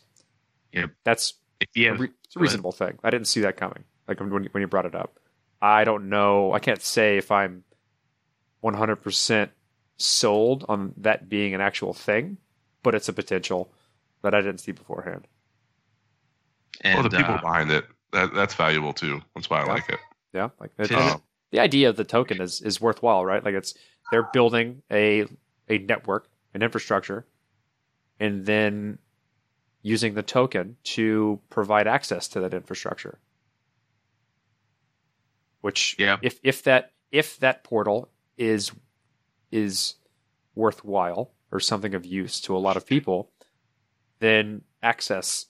Yeah, 0.71 0.87
that's 1.03 1.33
yeah, 1.75 1.91
a, 1.91 1.95
re- 1.95 2.09
a 2.35 2.39
reasonable 2.39 2.71
thing. 2.71 2.99
I 3.03 3.09
didn't 3.09 3.27
see 3.27 3.41
that 3.41 3.57
coming. 3.57 3.83
Like 4.07 4.19
when 4.19 4.29
when 4.29 4.61
you 4.61 4.67
brought 4.67 4.85
it 4.85 4.95
up, 4.95 5.19
I 5.61 5.83
don't 5.83 6.09
know. 6.09 6.53
I 6.53 6.59
can't 6.59 6.81
say 6.81 7.17
if 7.17 7.31
I'm 7.31 7.63
100 8.61 8.97
percent 8.97 9.51
sold 9.97 10.65
on 10.69 10.93
that 10.97 11.27
being 11.27 11.53
an 11.53 11.61
actual 11.61 11.93
thing, 11.93 12.37
but 12.83 12.95
it's 12.95 13.09
a 13.09 13.13
potential 13.13 13.71
that 14.21 14.33
I 14.33 14.41
didn't 14.41 14.59
see 14.59 14.71
beforehand. 14.71 15.27
And, 16.81 16.95
well, 16.95 17.09
the 17.09 17.17
people 17.17 17.33
uh, 17.33 17.41
behind 17.41 17.71
it 17.71 17.85
that 18.17 18.33
that's 18.33 18.55
valuable 18.55 18.93
too. 18.93 19.21
That's 19.35 19.49
why 19.49 19.61
I 19.61 19.65
yeah. 19.65 19.71
like 19.73 19.89
it. 19.89 19.99
Yeah, 20.33 20.49
like 20.59 20.91
um, 20.91 21.21
the 21.51 21.59
idea 21.59 21.89
of 21.89 21.95
the 21.95 22.03
token 22.03 22.41
is 22.41 22.61
is 22.61 22.81
worthwhile, 22.81 23.25
right? 23.25 23.43
Like 23.43 23.55
it's 23.55 23.73
they're 24.11 24.29
building 24.33 24.81
a 24.91 25.25
a 25.69 25.77
network, 25.77 26.27
an 26.53 26.61
infrastructure, 26.61 27.25
and 28.19 28.45
then 28.45 28.99
using 29.81 30.15
the 30.15 30.23
token 30.23 30.77
to 30.83 31.39
provide 31.49 31.87
access 31.87 32.27
to 32.29 32.41
that 32.41 32.53
infrastructure. 32.53 33.19
Which, 35.61 35.95
yeah. 35.97 36.17
if 36.21 36.39
if 36.43 36.63
that 36.63 36.91
if 37.11 37.37
that 37.39 37.63
portal 37.63 38.09
is 38.37 38.71
is 39.51 39.95
worthwhile 40.55 41.31
or 41.51 41.59
something 41.59 41.93
of 41.93 42.05
use 42.05 42.41
to 42.41 42.55
a 42.55 42.59
lot 42.59 42.77
of 42.77 42.85
people, 42.85 43.31
then 44.19 44.61
access 44.83 45.45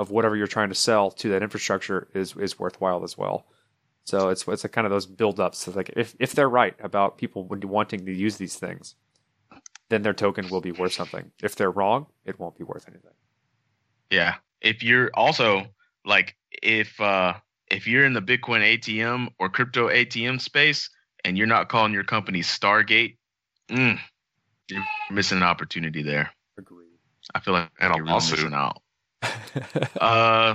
of 0.00 0.10
whatever 0.10 0.34
you're 0.34 0.46
trying 0.46 0.70
to 0.70 0.74
sell 0.74 1.10
to 1.10 1.28
that 1.28 1.42
infrastructure 1.42 2.08
is 2.14 2.34
is 2.36 2.58
worthwhile 2.58 3.04
as 3.04 3.18
well. 3.18 3.44
So 4.04 4.30
it's 4.30 4.48
it's 4.48 4.64
a 4.64 4.68
kind 4.68 4.86
of 4.86 4.90
those 4.90 5.04
build-ups. 5.04 5.58
So 5.58 5.72
like 5.72 5.90
if 5.94 6.16
if 6.18 6.32
they're 6.32 6.48
right 6.48 6.74
about 6.80 7.18
people 7.18 7.44
wanting 7.44 8.06
to 8.06 8.12
use 8.12 8.38
these 8.38 8.56
things, 8.56 8.94
then 9.90 10.00
their 10.00 10.14
token 10.14 10.48
will 10.48 10.62
be 10.62 10.72
worth 10.72 10.94
something. 10.94 11.30
If 11.42 11.54
they're 11.54 11.70
wrong, 11.70 12.06
it 12.24 12.40
won't 12.40 12.56
be 12.56 12.64
worth 12.64 12.88
anything. 12.88 13.12
Yeah. 14.08 14.36
If 14.62 14.82
you're 14.82 15.10
also 15.12 15.66
like 16.06 16.34
if 16.50 16.98
uh 16.98 17.34
if 17.70 17.86
you're 17.86 18.06
in 18.06 18.14
the 18.14 18.22
Bitcoin 18.22 18.62
ATM 18.78 19.28
or 19.38 19.50
crypto 19.50 19.88
ATM 19.88 20.40
space 20.40 20.88
and 21.26 21.36
you're 21.36 21.46
not 21.46 21.68
calling 21.68 21.92
your 21.92 22.04
company 22.04 22.40
Stargate, 22.40 23.18
mm, 23.68 23.98
you're 24.70 24.84
missing 25.10 25.38
an 25.38 25.44
opportunity 25.44 26.02
there. 26.02 26.30
Agreed. 26.56 26.86
I 27.34 27.40
feel 27.40 27.52
like 27.52 27.70
and 27.78 27.94
you're 27.94 28.04
really 28.06 28.16
missing 28.16 28.54
out. 28.54 28.80
uh, 30.00 30.54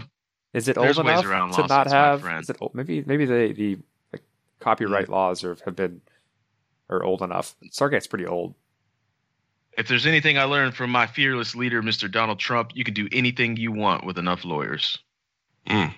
is 0.53 0.67
it 0.67 0.77
old 0.77 0.97
enough 0.97 1.23
to 1.55 1.67
not 1.67 1.87
have? 1.87 2.25
Is 2.39 2.49
it 2.49 2.57
old? 2.61 2.73
maybe 2.73 3.03
maybe 3.05 3.25
the 3.25 3.53
the 3.53 3.77
like, 4.13 4.23
copyright 4.59 5.07
mm. 5.07 5.11
laws 5.11 5.43
are, 5.43 5.57
have 5.65 5.75
been 5.75 6.01
are 6.89 7.03
old 7.03 7.21
enough. 7.21 7.55
Stargate's 7.71 8.07
pretty 8.07 8.25
old. 8.25 8.55
If 9.77 9.87
there's 9.87 10.05
anything 10.05 10.37
I 10.37 10.43
learned 10.45 10.75
from 10.75 10.89
my 10.89 11.05
fearless 11.05 11.53
leader, 11.53 11.83
Mr. 11.83 12.09
Donald 12.09 12.39
Trump, 12.39 12.71
you 12.73 12.85
can 12.85 12.93
do 12.93 13.09
anything 13.11 13.57
you 13.57 13.73
want 13.73 14.05
with 14.05 14.17
enough 14.17 14.45
lawyers. 14.45 14.97
Mm. 15.67 15.93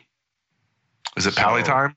Is 1.16 1.28
it 1.28 1.36
so, 1.36 1.42
Pally 1.42 1.62
time? 1.62 1.96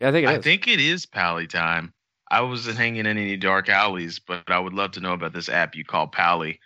Yeah, 0.00 0.08
I 0.08 0.12
think 0.12 0.24
it 0.24 0.30
I 0.30 0.36
is. 0.36 0.44
think 0.44 0.68
it 0.68 0.80
is 0.80 1.06
Pally 1.06 1.46
time. 1.46 1.92
I 2.30 2.40
wasn't 2.42 2.78
hanging 2.78 3.00
in 3.00 3.06
any 3.06 3.36
dark 3.36 3.68
alleys, 3.68 4.18
but 4.18 4.50
I 4.50 4.58
would 4.58 4.72
love 4.72 4.92
to 4.92 5.00
know 5.00 5.12
about 5.12 5.32
this 5.32 5.48
app 5.48 5.74
you 5.74 5.84
call 5.84 6.06
Pally. 6.06 6.60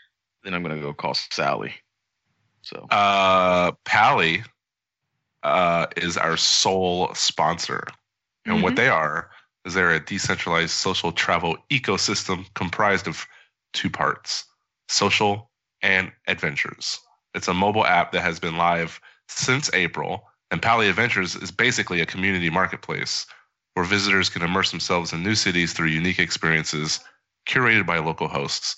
Then 0.44 0.54
I'm 0.54 0.62
gonna 0.62 0.80
go 0.80 0.92
call 0.92 1.14
Sally. 1.14 1.74
So, 2.66 2.84
uh, 2.90 3.70
Pally 3.84 4.42
uh, 5.44 5.86
is 5.96 6.16
our 6.16 6.36
sole 6.36 7.14
sponsor, 7.14 7.84
and 8.44 8.56
mm-hmm. 8.56 8.64
what 8.64 8.74
they 8.74 8.88
are 8.88 9.30
is 9.64 9.74
they're 9.74 9.92
a 9.94 10.04
decentralized 10.04 10.72
social 10.72 11.12
travel 11.12 11.58
ecosystem 11.70 12.44
comprised 12.54 13.06
of 13.06 13.24
two 13.72 13.88
parts: 13.88 14.46
social 14.88 15.48
and 15.80 16.10
adventures. 16.26 16.98
It's 17.34 17.46
a 17.46 17.54
mobile 17.54 17.86
app 17.86 18.10
that 18.10 18.22
has 18.22 18.40
been 18.40 18.56
live 18.56 19.00
since 19.28 19.72
April, 19.72 20.24
and 20.50 20.60
Pally 20.60 20.88
Adventures 20.88 21.36
is 21.36 21.52
basically 21.52 22.00
a 22.00 22.06
community 22.06 22.50
marketplace 22.50 23.26
where 23.74 23.84
visitors 23.84 24.28
can 24.28 24.42
immerse 24.42 24.72
themselves 24.72 25.12
in 25.12 25.22
new 25.22 25.36
cities 25.36 25.72
through 25.72 25.86
unique 25.86 26.18
experiences 26.18 26.98
curated 27.48 27.86
by 27.86 27.98
local 27.98 28.26
hosts. 28.26 28.74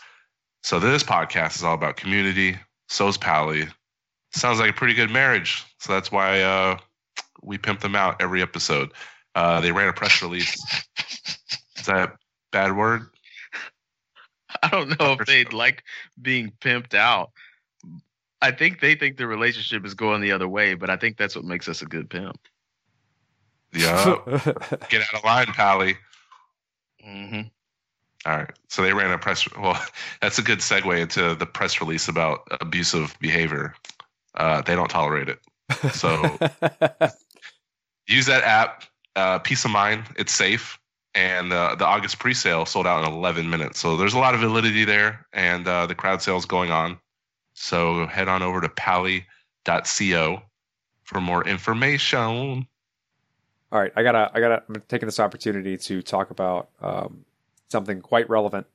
So 0.63 0.79
this 0.79 1.03
podcast 1.03 1.57
is 1.57 1.65
all 1.65 1.73
about 1.73 1.97
community. 1.97 2.59
So's 2.91 3.17
Pally, 3.17 3.69
sounds 4.39 4.59
like 4.59 4.71
a 4.71 4.75
pretty 4.75 4.95
good 4.95 5.11
marriage. 5.11 5.65
So 5.79 5.93
that's 5.93 6.11
why 6.11 6.43
uh, 6.43 6.79
we 7.43 7.59
pimp 7.59 7.81
them 7.81 7.97
out 7.97 8.21
every 8.21 8.43
episode. 8.43 8.93
Uh, 9.35 9.61
they 9.61 9.73
ran 9.73 9.89
a 9.89 9.93
press 9.93 10.23
release. 10.23 10.57
Is 11.77 11.87
that 11.87 12.17
bad 12.51 12.77
word? 12.77 13.03
I 14.63 14.69
don't 14.69 14.99
know 14.99 15.13
if 15.13 15.27
they'd 15.27 15.53
like 15.53 15.85
being 16.21 16.53
pimped 16.61 16.95
out. 16.95 17.31
I 18.41 18.51
think 18.53 18.81
they 18.81 18.95
think 18.95 19.17
the 19.17 19.27
relationship 19.27 19.85
is 19.85 19.95
going 19.95 20.21
the 20.21 20.33
other 20.33 20.49
way, 20.49 20.75
but 20.75 20.91
I 20.91 20.97
think 20.97 21.17
that's 21.17 21.35
what 21.35 21.45
makes 21.45 21.69
us 21.69 21.83
a 21.83 21.87
good 21.87 22.09
pimp. 22.09 22.39
Yeah. 23.73 24.17
Get 24.89 25.03
out 25.03 25.15
of 25.15 25.25
line, 25.25 25.47
Pally. 25.47 25.97
Mm-hmm. 27.07 27.49
All 28.27 28.37
right. 28.37 28.51
So 28.69 28.83
they 28.83 28.93
ran 28.93 29.11
a 29.11 29.19
press. 29.19 29.49
Well, 29.57 29.81
that's 30.23 30.39
a 30.39 30.43
good 30.43 30.59
segue 30.61 31.01
into 31.01 31.35
the 31.35 31.47
press 31.47 31.81
release 31.81 32.09
about 32.09 32.47
abusive 32.61 33.17
behavior. 33.21 33.75
Uh, 34.39 34.63
they 34.63 34.75
don't 34.75 34.89
tolerate 34.89 35.29
it. 35.29 35.39
So 35.93 36.23
use 38.07 38.27
that 38.27 38.45
app. 38.45 38.85
Uh, 39.17 39.39
peace 39.41 39.65
of 39.65 39.71
mind. 39.71 40.05
It's 40.17 40.33
safe. 40.33 40.79
And 41.15 41.53
uh, 41.53 41.75
the 41.75 41.85
August 41.85 42.21
pre-sale 42.21 42.65
sold 42.65 42.87
out 42.87 43.05
in 43.05 43.13
11 43.13 43.51
minutes. 43.51 43.81
So 43.81 43.97
there's 43.97 44.15
a 44.15 44.19
lot 44.19 44.35
of 44.35 44.41
validity 44.41 44.85
there, 44.85 45.27
and 45.33 45.67
uh, 45.67 45.87
the 45.87 45.95
crowd 45.95 46.23
sale 46.23 46.37
is 46.37 46.45
going 46.45 46.71
on. 46.71 46.99
So 47.55 48.07
head 48.07 48.29
on 48.29 48.43
over 48.43 48.61
to 48.61 48.69
pally.co 48.69 50.43
for 51.03 51.21
more 51.21 51.47
information. 51.49 52.69
All 53.73 53.81
right, 53.81 53.93
I 53.97 54.03
gotta, 54.03 54.31
I 54.33 54.41
gotta, 54.41 54.63
I'm 54.69 54.83
taking 54.89 55.07
this 55.07 55.19
opportunity 55.19 55.77
to 55.77 56.03
talk 56.03 56.31
about 56.31 56.69
um, 56.81 57.25
something 57.69 58.01
quite 58.01 58.31
relevant 58.31 58.67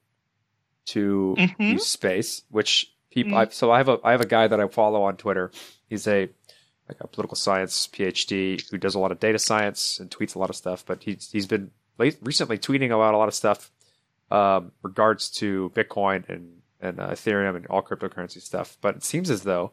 to 0.87 1.35
mm-hmm. 1.37 1.77
space, 1.77 2.43
which 2.49 2.92
people. 3.13 3.33
Mm-hmm. 3.33 3.49
I, 3.49 3.49
so 3.49 3.71
I 3.71 3.77
have 3.77 3.89
a 3.89 3.99
I 4.03 4.11
have 4.11 4.21
a 4.21 4.25
guy 4.25 4.47
that 4.47 4.59
I 4.59 4.67
follow 4.67 5.03
on 5.03 5.17
Twitter. 5.17 5.51
He's 5.87 6.07
a 6.07 6.29
like 6.89 6.97
a 6.99 7.07
political 7.07 7.35
science 7.35 7.87
PhD 7.87 8.69
who 8.69 8.77
does 8.77 8.95
a 8.95 8.99
lot 8.99 9.11
of 9.11 9.19
data 9.19 9.39
science 9.39 9.99
and 9.99 10.09
tweets 10.09 10.35
a 10.35 10.39
lot 10.39 10.49
of 10.49 10.55
stuff. 10.55 10.85
But 10.85 11.03
he's 11.03 11.29
he's 11.31 11.47
been 11.47 11.71
late, 11.97 12.17
recently 12.21 12.57
tweeting 12.57 12.87
about 12.87 13.13
a 13.13 13.17
lot 13.17 13.27
of 13.27 13.35
stuff 13.35 13.71
um, 14.31 14.71
regards 14.81 15.29
to 15.31 15.71
Bitcoin 15.75 16.27
and 16.27 16.61
and 16.81 16.99
uh, 16.99 17.09
Ethereum 17.11 17.55
and 17.55 17.67
all 17.67 17.81
cryptocurrency 17.81 18.41
stuff. 18.41 18.77
But 18.81 18.95
it 18.95 19.03
seems 19.03 19.29
as 19.29 19.43
though 19.43 19.71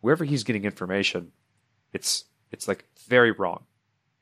wherever 0.00 0.24
he's 0.24 0.44
getting 0.44 0.64
information, 0.64 1.32
it's 1.92 2.24
it's 2.52 2.68
like 2.68 2.84
very 3.08 3.32
wrong, 3.32 3.64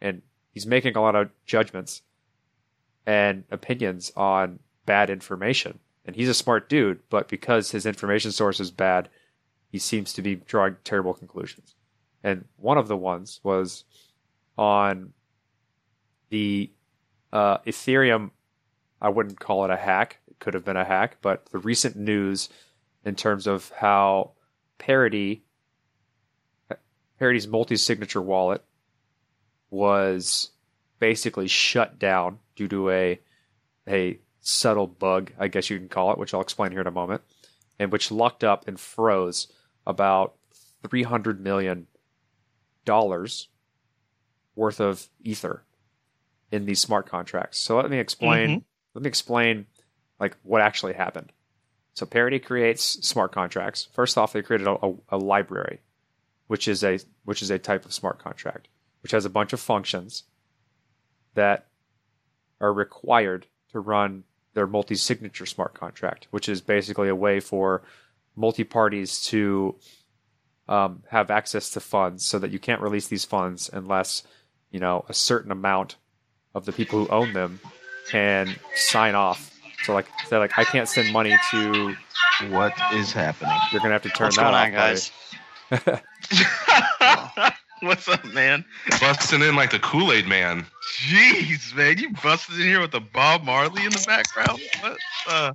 and 0.01 0.23
he's 0.53 0.67
making 0.67 0.97
a 0.97 1.03
lot 1.03 1.17
of 1.17 1.31
judgments 1.45 2.03
and 3.05 3.45
opinions 3.51 4.13
on 4.17 4.61
bad 4.87 5.11
information 5.11 5.81
and 6.05 6.17
he's 6.17 6.29
a 6.29 6.35
smart 6.35 6.69
dude, 6.69 7.01
but 7.11 7.29
because 7.29 7.71
his 7.71 7.87
information 7.87 8.33
source 8.33 8.61
is 8.61 8.71
bad, 8.71 9.09
he 9.69 9.79
seems 9.79 10.13
to 10.13 10.23
be 10.23 10.35
drawing 10.35 10.77
terrible 10.85 11.15
conclusions. 11.15 11.75
And 12.23 12.47
one 12.57 12.79
of 12.79 12.89
the 12.89 12.97
ones 12.97 13.41
was 13.43 13.85
on 14.57 15.13
the 16.31 16.71
uh, 17.33 17.59
Ethereum. 17.59 18.31
I 19.01 19.09
wouldn't 19.09 19.41
call 19.41 19.65
it 19.65 19.71
a 19.71 19.77
hack. 19.77 20.19
It 20.29 20.39
could 20.39 20.55
have 20.55 20.65
been 20.65 20.77
a 20.77 20.85
hack, 20.85 21.19
but 21.23 21.47
the 21.47 21.59
recent 21.59 21.97
news 21.97 22.49
in 23.05 23.15
terms 23.15 23.47
of 23.47 23.71
how 23.77 24.33
Parity, 24.79 25.43
Parity's 27.19 27.49
multi-signature 27.49 28.23
wallet, 28.23 28.65
was 29.71 30.51
basically 30.99 31.49
shut 31.49 31.99
down 31.99 32.39
due 32.55 32.69
to 32.69 32.91
a 32.91 33.21
a 33.89 34.19
subtle 34.43 34.87
bug, 34.89 35.33
I 35.39 35.49
guess 35.49 35.71
you 35.71 35.79
can 35.79 35.89
call 35.89 36.13
it, 36.13 36.19
which 36.19 36.35
I'll 36.35 36.41
explain 36.41 36.73
here 36.73 36.81
in 36.83 36.87
a 36.87 36.91
moment, 36.93 37.23
and 37.79 37.91
which 37.91 38.11
locked 38.11 38.45
up 38.45 38.69
and 38.69 38.79
froze 38.79 39.51
about 39.87 40.35
three 40.87 41.05
hundred 41.05 41.41
million 41.41 41.87
dollars 42.85 43.49
worth 44.55 44.81
of 44.81 45.09
ether 45.23 45.63
in 46.51 46.67
these 46.67 46.81
smart 46.81 47.07
contracts. 47.07 47.59
So 47.59 47.77
let 47.77 47.91
me 47.91 47.99
explain. 47.99 48.51
Mhm. 48.61 48.65
Let 48.95 49.03
me 49.05 49.09
explain 49.09 49.67
like 50.21 50.37
what 50.43 50.61
actually 50.61 50.93
happened. 50.93 51.33
So 51.95 52.05
Parity 52.05 52.39
creates 52.39 52.83
smart 53.07 53.33
contracts. 53.33 53.89
First 53.93 54.19
off, 54.19 54.33
they 54.33 54.43
created 54.43 54.67
a, 54.67 54.73
a, 54.87 54.95
a 55.11 55.17
library, 55.19 55.81
which 56.49 56.67
is 56.69 56.83
a 56.85 56.99
which 57.25 57.43
is 57.43 57.51
a 57.51 57.59
type 57.59 57.85
of 57.85 57.93
smart 57.95 58.19
contract, 58.19 58.69
which 59.03 59.13
has 59.13 59.25
a 59.25 59.31
bunch 59.31 59.53
of 59.53 59.61
functions 59.61 60.25
that 61.35 61.69
are 62.61 62.73
required 62.73 63.47
to 63.71 63.81
run 63.81 64.25
their 64.55 64.67
multi-signature 64.67 65.47
smart 65.47 65.75
contract, 65.75 66.27
which 66.31 66.49
is 66.49 66.61
basically 66.61 67.09
a 67.09 67.15
way 67.15 67.41
for 67.41 67.83
multi-parties 68.37 69.23
to 69.27 69.75
um, 70.69 71.03
have 71.09 71.31
access 71.31 71.71
to 71.71 71.81
funds, 71.81 72.25
so 72.25 72.39
that 72.39 72.51
you 72.51 72.59
can't 72.59 72.81
release 72.81 73.09
these 73.09 73.25
funds 73.25 73.69
unless 73.73 74.23
you 74.71 74.81
know 74.81 75.05
a 75.09 75.15
certain 75.15 75.51
amount 75.51 75.97
of 76.55 76.65
the 76.67 76.73
people 76.73 77.05
who 77.05 77.09
own 77.11 77.33
them 77.33 77.61
can 78.11 78.55
sign 78.75 79.15
off. 79.15 79.51
So 79.85 79.95
like 79.95 80.07
say 80.29 80.37
like 80.39 80.59
I 80.59 80.65
can't 80.65 80.89
send 80.89 81.13
money 81.13 81.37
to 81.51 81.95
What 82.49 82.73
is 82.95 83.13
happening? 83.13 83.57
you're 83.73 83.81
gonna 83.81 83.93
have 83.95 84.03
to 84.03 84.09
turn 84.11 84.27
What's 84.27 84.37
that 84.37 84.43
going 84.43 84.55
off, 84.55 84.67
on, 84.67 84.73
guys? 84.73 85.11
What's 87.93 88.07
up, 88.07 88.25
man? 88.27 88.65
Busting 89.01 89.43
in 89.43 89.57
like 89.57 89.73
the 89.73 89.81
Kool 89.81 90.13
Aid 90.13 90.29
Man. 90.29 90.65
Jeez, 90.99 91.75
man, 91.75 91.99
you 91.99 92.13
busted 92.23 92.55
in 92.55 92.63
here 92.63 92.81
with 92.81 92.93
the 92.93 93.01
Bob 93.01 93.43
Marley 93.43 93.85
in 93.85 93.91
the 93.91 94.05
background. 94.07 94.61
What? 94.81 94.99
Uh, 95.29 95.53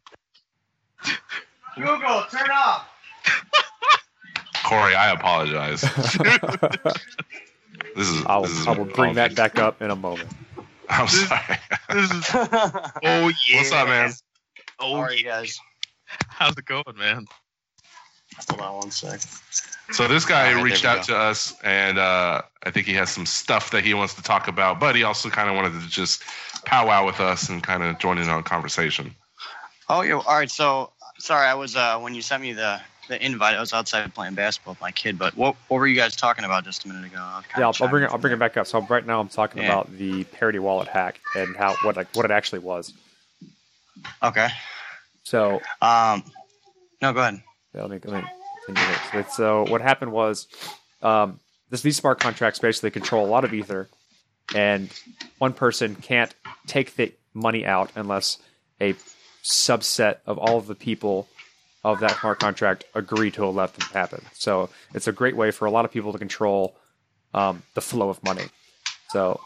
Google, 1.76 2.26
turn 2.30 2.50
off. 2.52 2.86
Corey, 4.66 4.94
I 4.94 5.12
apologize. 5.12 5.84
This 7.96 8.10
is. 8.10 8.26
I'll, 8.26 8.44
this 8.44 8.52
is 8.52 8.68
I 8.68 8.72
will 8.72 8.86
bring 8.86 9.16
that 9.16 9.36
back 9.36 9.58
up 9.58 9.82
in 9.82 9.90
a 9.90 9.96
moment. 9.96 10.30
I'm 10.90 11.08
sorry. 11.08 11.58
this 11.90 12.12
is. 12.12 12.30
Oh 12.34 13.32
yeah. 13.48 13.58
What's 13.58 13.72
up, 13.72 13.88
man? 13.88 14.12
Oh, 14.80 14.96
are 14.96 15.12
you 15.12 15.26
yeah. 15.26 15.40
guys? 15.40 15.60
How's 16.28 16.58
it 16.58 16.66
going, 16.66 16.84
man? 16.96 17.26
Hold 18.50 18.62
on 18.62 18.76
one 18.76 18.92
sec. 18.92 19.20
So 19.92 20.08
this 20.08 20.26
guy 20.26 20.50
All 20.50 20.56
right, 20.56 20.64
reached 20.64 20.84
there 20.84 20.94
we 20.94 21.00
out 21.00 21.06
to 21.06 21.16
us, 21.16 21.56
and 21.64 21.98
uh, 21.98 22.42
I 22.64 22.72
think 22.72 22.86
he 22.86 22.94
has 22.94 23.10
some 23.10 23.26
stuff 23.26 23.72
that 23.72 23.84
he 23.84 23.94
wants 23.94 24.14
to 24.16 24.22
talk 24.22 24.48
about. 24.48 24.80
But 24.80 24.96
he 24.96 25.04
also 25.04 25.30
kind 25.30 25.50
of 25.50 25.56
wanted 25.56 25.80
to 25.82 25.88
just 25.88 26.24
powwow 26.66 27.06
with 27.06 27.20
us 27.20 27.50
and 27.50 27.64
kind 27.64 27.84
of 27.84 27.98
join 27.98 28.18
in 28.18 28.28
on 28.30 28.44
conversation. 28.44 29.16
Oh, 29.90 30.02
yeah. 30.02 30.16
All 30.16 30.36
right. 30.38 30.52
So, 30.52 30.92
sorry, 31.20 31.48
I 31.48 31.54
was 31.54 31.76
uh 31.76 32.00
when 32.00 32.14
you 32.14 32.22
sent 32.22 32.42
me 32.42 32.54
the 32.54 32.82
the 33.08 33.24
invite, 33.26 33.56
I 33.56 33.62
was 33.62 33.72
outside 33.72 34.14
playing 34.14 34.34
basketball 34.36 34.74
with 34.74 34.82
my 34.82 34.92
kid. 34.92 35.18
But 35.18 35.36
what 35.38 35.56
what 35.70 35.78
were 35.78 35.88
you 35.88 35.96
guys 35.96 36.16
talking 36.16 36.44
about 36.44 36.66
just 36.66 36.84
a 36.84 36.90
minute 36.90 37.06
ago? 37.06 37.18
I 37.20 37.38
was 37.38 37.46
kinda 37.46 37.60
Yeah, 37.62 37.68
I'll, 37.68 37.76
I'll 37.82 37.90
bring 37.90 38.04
it. 38.04 38.12
I'll 38.12 38.18
bring 38.18 38.34
it 38.34 38.40
back 38.40 38.58
up. 38.58 38.68
So 38.68 38.82
right 38.82 39.06
now 39.06 39.22
I'm 39.22 39.30
talking 39.30 39.62
Yeah. 39.62 39.68
about 39.68 39.98
the 39.98 40.26
Parity 40.26 40.60
wallet 40.60 40.90
hack 40.90 41.20
and 41.36 41.56
how 41.56 41.76
what 41.84 41.96
like 41.96 42.14
what 42.16 42.26
it 42.26 42.32
actually 42.32 42.60
was. 42.60 42.94
Okay. 44.22 44.50
So 45.24 45.62
Um. 45.82 46.24
No, 47.02 47.14
go 47.14 47.22
ahead. 47.22 47.42
Let 47.82 47.92
me, 47.92 48.12
let 48.12 48.24
me 48.24 48.30
continue 48.66 48.98
here. 49.12 49.26
So, 49.32 49.66
what 49.68 49.82
happened 49.82 50.12
was 50.12 50.48
um, 51.02 51.40
this, 51.70 51.82
these 51.82 51.98
smart 51.98 52.20
contracts 52.20 52.60
basically 52.60 52.92
control 52.92 53.26
a 53.26 53.30
lot 53.30 53.44
of 53.44 53.54
ether, 53.54 53.88
and 54.56 54.90
one 55.38 55.54
person 55.54 55.96
can't 55.96 56.34
take 56.66 56.96
the 56.96 57.14
money 57.34 57.66
out 57.66 57.92
unless 57.96 58.38
a 58.82 58.96
subset 59.44 60.18
of 60.26 60.38
all 60.38 60.58
of 60.58 60.68
the 60.68 60.76
people 60.76 61.28
of 61.84 62.00
that 62.02 62.20
smart 62.20 62.40
contract 62.40 62.84
agree 62.94 63.32
to 63.32 63.46
let 63.46 63.74
them 63.74 63.88
happen. 63.94 64.22
So 64.34 64.70
it's 64.94 65.08
a 65.08 65.12
great 65.12 65.38
way 65.38 65.52
for 65.52 65.66
a 65.66 65.72
lot 65.72 65.86
of 65.86 65.92
people 65.92 66.12
to 66.12 66.18
control 66.18 66.76
um, 67.34 67.64
the 67.76 67.82
flow 67.82 68.10
of 68.10 68.22
money. 68.24 68.46
So 69.10 69.40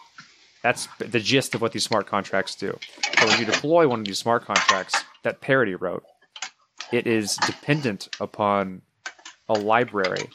that's 0.63 0.87
the 0.97 1.19
gist 1.19 1.55
of 1.55 1.61
what 1.61 1.71
these 1.71 1.83
smart 1.83 2.07
contracts 2.07 2.55
do. 2.55 2.77
So 3.19 3.27
when 3.27 3.39
you 3.39 3.45
deploy 3.45 3.87
one 3.87 3.99
of 3.99 4.05
these 4.05 4.19
smart 4.19 4.45
contracts 4.45 5.03
that 5.23 5.41
Parity 5.41 5.75
wrote, 5.75 6.03
it 6.91 7.07
is 7.07 7.37
dependent 7.45 8.09
upon 8.19 8.81
a 9.49 9.53
library, 9.53 10.29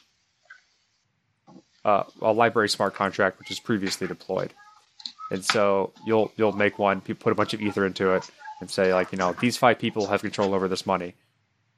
uh, 1.84 2.04
a 2.20 2.32
library 2.32 2.68
smart 2.68 2.94
contract 2.94 3.38
which 3.38 3.50
is 3.50 3.61
previously 3.61 4.07
deployed. 4.07 4.52
And 5.30 5.44
so 5.44 5.92
you'll 6.07 6.32
you'll 6.36 6.52
make 6.52 6.78
one, 6.78 7.00
put 7.00 7.32
a 7.32 7.34
bunch 7.34 7.52
of 7.54 7.61
ether 7.61 7.84
into 7.84 8.12
it, 8.12 8.28
and 8.61 8.70
say 8.70 8.94
like 8.94 9.12
you 9.12 9.18
know 9.18 9.34
these 9.40 9.57
five 9.57 9.78
people 9.78 10.07
have 10.07 10.22
control 10.22 10.54
over 10.54 10.68
this 10.68 10.86
money, 10.86 11.14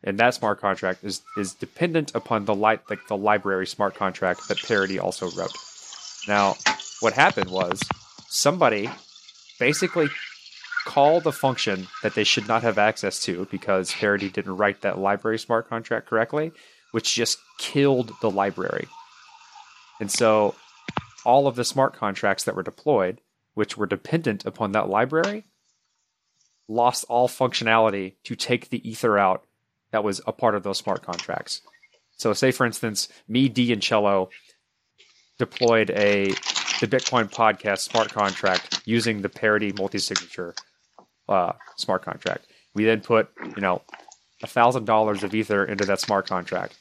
and 0.04 0.18
that 0.18 0.34
smart 0.34 0.60
contract 0.60 1.02
is 1.02 1.22
is 1.36 1.54
dependent 1.54 2.14
upon 2.14 2.44
the 2.44 2.54
light 2.54 2.80
like 2.90 3.06
the 3.08 3.16
library 3.16 3.66
smart 3.66 3.94
contract 3.94 4.48
that 4.48 4.58
Parity 4.58 4.98
also 4.98 5.30
wrote. 5.30 5.52
Now, 6.26 6.56
what 7.00 7.14
happened 7.14 7.50
was 7.50 7.80
somebody 8.28 8.90
basically 9.58 10.08
called 10.88 11.26
a 11.26 11.32
function 11.32 11.86
that 12.02 12.14
they 12.14 12.24
should 12.24 12.48
not 12.48 12.62
have 12.62 12.78
access 12.78 13.22
to 13.22 13.46
because 13.50 13.92
Parity 13.92 14.30
didn't 14.30 14.56
write 14.56 14.80
that 14.80 14.98
library 14.98 15.38
smart 15.38 15.68
contract 15.68 16.08
correctly, 16.08 16.50
which 16.92 17.14
just 17.14 17.38
killed 17.58 18.10
the 18.22 18.30
library. 18.30 18.88
And 20.00 20.10
so 20.10 20.54
all 21.26 21.46
of 21.46 21.56
the 21.56 21.64
smart 21.64 21.92
contracts 21.92 22.44
that 22.44 22.56
were 22.56 22.62
deployed, 22.62 23.20
which 23.52 23.76
were 23.76 23.84
dependent 23.84 24.46
upon 24.46 24.72
that 24.72 24.88
library, 24.88 25.44
lost 26.68 27.04
all 27.10 27.28
functionality 27.28 28.14
to 28.24 28.34
take 28.34 28.70
the 28.70 28.88
ether 28.88 29.18
out 29.18 29.44
that 29.90 30.02
was 30.02 30.22
a 30.26 30.32
part 30.32 30.54
of 30.54 30.62
those 30.62 30.78
smart 30.78 31.02
contracts. 31.02 31.60
So 32.16 32.32
say 32.32 32.50
for 32.50 32.64
instance, 32.64 33.08
me, 33.28 33.50
D, 33.50 33.74
and 33.74 33.82
Cello 33.82 34.30
deployed 35.38 35.90
a 35.90 36.28
the 36.80 36.86
Bitcoin 36.86 37.30
podcast 37.30 37.80
smart 37.80 38.10
contract 38.10 38.80
using 38.86 39.20
the 39.20 39.28
parity 39.28 39.74
multi-signature 39.76 40.54
uh, 41.28 41.52
smart 41.76 42.02
contract. 42.02 42.46
We 42.74 42.84
then 42.84 43.00
put, 43.00 43.28
you 43.56 43.60
know, 43.60 43.82
thousand 44.46 44.84
dollars 44.84 45.22
of 45.22 45.34
ether 45.34 45.64
into 45.64 45.84
that 45.86 46.00
smart 46.00 46.26
contract 46.26 46.76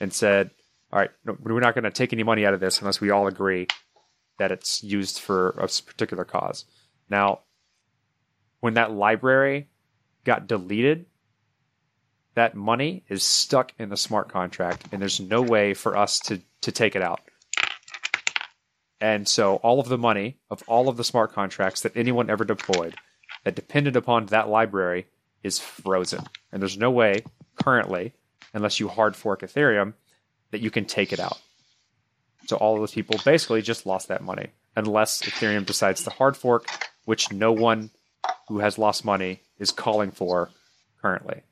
and 0.00 0.12
said, 0.12 0.50
"All 0.92 0.98
right, 0.98 1.10
no, 1.24 1.36
we're 1.40 1.60
not 1.60 1.74
going 1.74 1.84
to 1.84 1.90
take 1.90 2.12
any 2.12 2.22
money 2.22 2.44
out 2.44 2.54
of 2.54 2.60
this 2.60 2.80
unless 2.80 3.00
we 3.00 3.10
all 3.10 3.26
agree 3.26 3.68
that 4.38 4.52
it's 4.52 4.82
used 4.82 5.20
for 5.20 5.50
a 5.50 5.68
particular 5.68 6.24
cause." 6.24 6.64
Now, 7.08 7.40
when 8.60 8.74
that 8.74 8.92
library 8.92 9.68
got 10.24 10.48
deleted, 10.48 11.06
that 12.34 12.54
money 12.54 13.04
is 13.08 13.22
stuck 13.22 13.72
in 13.78 13.88
the 13.88 13.96
smart 13.96 14.28
contract, 14.28 14.86
and 14.90 15.00
there's 15.00 15.20
no 15.20 15.42
way 15.42 15.74
for 15.74 15.96
us 15.96 16.18
to 16.20 16.40
to 16.62 16.72
take 16.72 16.96
it 16.96 17.02
out. 17.02 17.20
And 19.00 19.28
so 19.28 19.56
all 19.56 19.78
of 19.78 19.88
the 19.88 19.98
money 19.98 20.38
of 20.50 20.62
all 20.66 20.88
of 20.88 20.96
the 20.96 21.04
smart 21.04 21.32
contracts 21.32 21.82
that 21.82 21.96
anyone 21.96 22.30
ever 22.30 22.44
deployed 22.44 22.94
that 23.46 23.54
depended 23.54 23.94
upon 23.94 24.26
that 24.26 24.48
library 24.48 25.06
is 25.44 25.60
frozen. 25.60 26.24
And 26.50 26.60
there's 26.60 26.76
no 26.76 26.90
way 26.90 27.22
currently, 27.54 28.12
unless 28.52 28.80
you 28.80 28.88
hard 28.88 29.14
fork 29.14 29.42
Ethereum, 29.42 29.94
that 30.50 30.60
you 30.60 30.68
can 30.72 30.84
take 30.84 31.12
it 31.12 31.20
out. 31.20 31.38
So 32.48 32.56
all 32.56 32.74
of 32.74 32.80
those 32.80 32.92
people 32.92 33.20
basically 33.24 33.62
just 33.62 33.86
lost 33.86 34.08
that 34.08 34.24
money, 34.24 34.48
unless 34.74 35.22
Ethereum 35.22 35.64
decides 35.64 36.02
to 36.02 36.10
hard 36.10 36.36
fork, 36.36 36.66
which 37.04 37.30
no 37.30 37.52
one 37.52 37.90
who 38.48 38.58
has 38.58 38.78
lost 38.78 39.04
money 39.04 39.42
is 39.60 39.70
calling 39.70 40.10
for 40.10 40.50
currently. 41.00 41.42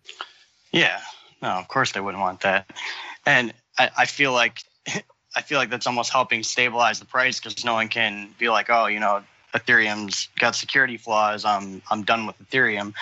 Yeah. 0.72 1.00
No, 1.42 1.50
of 1.50 1.68
course 1.68 1.92
they 1.92 2.00
wouldn't 2.00 2.20
want 2.20 2.40
that. 2.40 2.68
And 3.24 3.54
I, 3.78 3.90
I 3.98 4.06
feel 4.06 4.32
like 4.32 4.58
I 5.36 5.42
feel 5.42 5.58
like 5.58 5.70
that's 5.70 5.86
almost 5.86 6.10
helping 6.10 6.42
stabilize 6.42 6.98
the 6.98 7.06
price 7.06 7.38
because 7.38 7.64
no 7.64 7.74
one 7.74 7.86
can 7.86 8.34
be 8.36 8.48
like, 8.48 8.68
oh, 8.68 8.86
you 8.86 8.98
know, 8.98 9.22
Ethereum's 9.54 10.28
got 10.38 10.54
security 10.56 10.96
flaws. 10.96 11.44
I'm 11.44 11.82
I'm 11.90 12.02
done 12.04 12.26
with 12.26 12.36
Ethereum, 12.42 12.94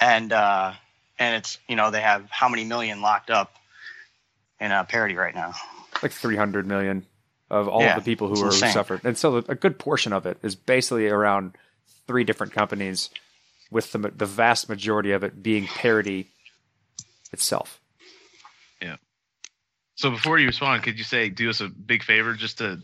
and 0.00 0.32
uh, 0.32 0.72
and 1.18 1.36
it's 1.36 1.58
you 1.68 1.76
know 1.76 1.90
they 1.90 2.00
have 2.00 2.28
how 2.30 2.48
many 2.48 2.64
million 2.64 3.00
locked 3.00 3.30
up 3.30 3.54
in 4.60 4.72
a 4.72 4.84
parity 4.84 5.14
right 5.14 5.34
now. 5.34 5.52
Like 6.02 6.12
300 6.12 6.66
million 6.66 7.06
of 7.50 7.68
all 7.68 7.80
Yeah, 7.80 7.96
of 7.96 8.04
the 8.04 8.10
people 8.10 8.28
who 8.28 8.42
are 8.42 8.46
insane. 8.46 8.72
suffered. 8.72 9.00
And 9.04 9.16
so 9.16 9.36
a 9.36 9.54
good 9.54 9.78
portion 9.78 10.12
of 10.12 10.26
it 10.26 10.38
is 10.42 10.56
basically 10.56 11.06
around 11.08 11.56
three 12.06 12.24
different 12.24 12.52
companies, 12.52 13.10
with 13.70 13.92
the, 13.92 13.98
the 13.98 14.26
vast 14.26 14.68
majority 14.68 15.12
of 15.12 15.22
it 15.24 15.42
being 15.42 15.66
parity 15.66 16.28
itself. 17.32 17.80
Yeah. 18.82 18.96
So 19.94 20.10
before 20.10 20.38
you 20.38 20.46
respond, 20.46 20.82
could 20.82 20.98
you 20.98 21.04
say 21.04 21.28
do 21.28 21.48
us 21.50 21.60
a 21.60 21.68
big 21.68 22.02
favor 22.02 22.34
just 22.34 22.58
to 22.58 22.80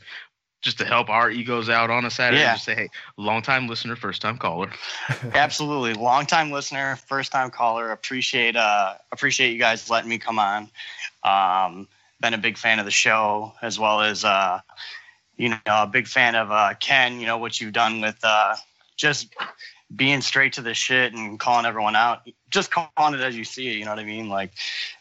just 0.63 0.79
to 0.79 0.85
help 0.85 1.11
our 1.11 1.31
egos 1.31 1.69
out 1.69 1.91
on 1.91 2.05
a 2.05 2.11
Saturday. 2.11 2.41
Yeah. 2.41 2.55
Just 2.55 2.65
say, 2.65 2.75
hey, 2.75 2.89
long 3.17 3.43
time 3.43 3.69
listener, 3.69 3.97
first 3.97 4.23
time 4.23 4.39
caller. 4.39 4.71
Absolutely, 5.35 5.95
long 5.95 6.25
time 6.25 6.51
listener, 6.51 6.97
first 6.97 7.33
time 7.33 7.51
caller. 7.51 7.91
Appreciate 7.91 8.57
uh 8.57 8.95
appreciate 9.11 9.53
you 9.53 9.59
guys 9.59 9.91
letting 9.91 10.09
me 10.09 10.19
come 10.19 10.39
on. 10.39 10.71
Um, 11.25 11.89
been 12.21 12.35
a 12.35 12.39
big 12.39 12.57
fan 12.57 12.79
of 12.79 12.85
the 12.85 12.91
show 12.91 13.53
as 13.61 13.79
well 13.79 14.01
as 14.01 14.25
uh, 14.25 14.61
you 15.37 15.51
know 15.51 15.59
a 15.67 15.87
big 15.87 16.07
fan 16.07 16.35
of 16.35 16.51
uh, 16.51 16.73
Ken. 16.81 17.21
You 17.21 17.27
know 17.27 17.37
what 17.37 17.61
you've 17.61 17.73
done 17.73 18.01
with 18.01 18.19
uh, 18.23 18.55
just 18.97 19.35
being 19.95 20.23
straight 20.23 20.55
to 20.55 20.63
the 20.63 20.73
shit 20.73 21.13
and 21.13 21.39
calling 21.39 21.67
everyone 21.67 21.97
out. 21.97 22.27
Just 22.51 22.71
calling 22.71 23.15
it 23.15 23.21
as 23.21 23.37
you 23.37 23.45
see 23.45 23.69
it. 23.69 23.77
You 23.77 23.85
know 23.85 23.91
what 23.91 23.99
I 23.99 24.05
mean? 24.05 24.29
Like, 24.29 24.53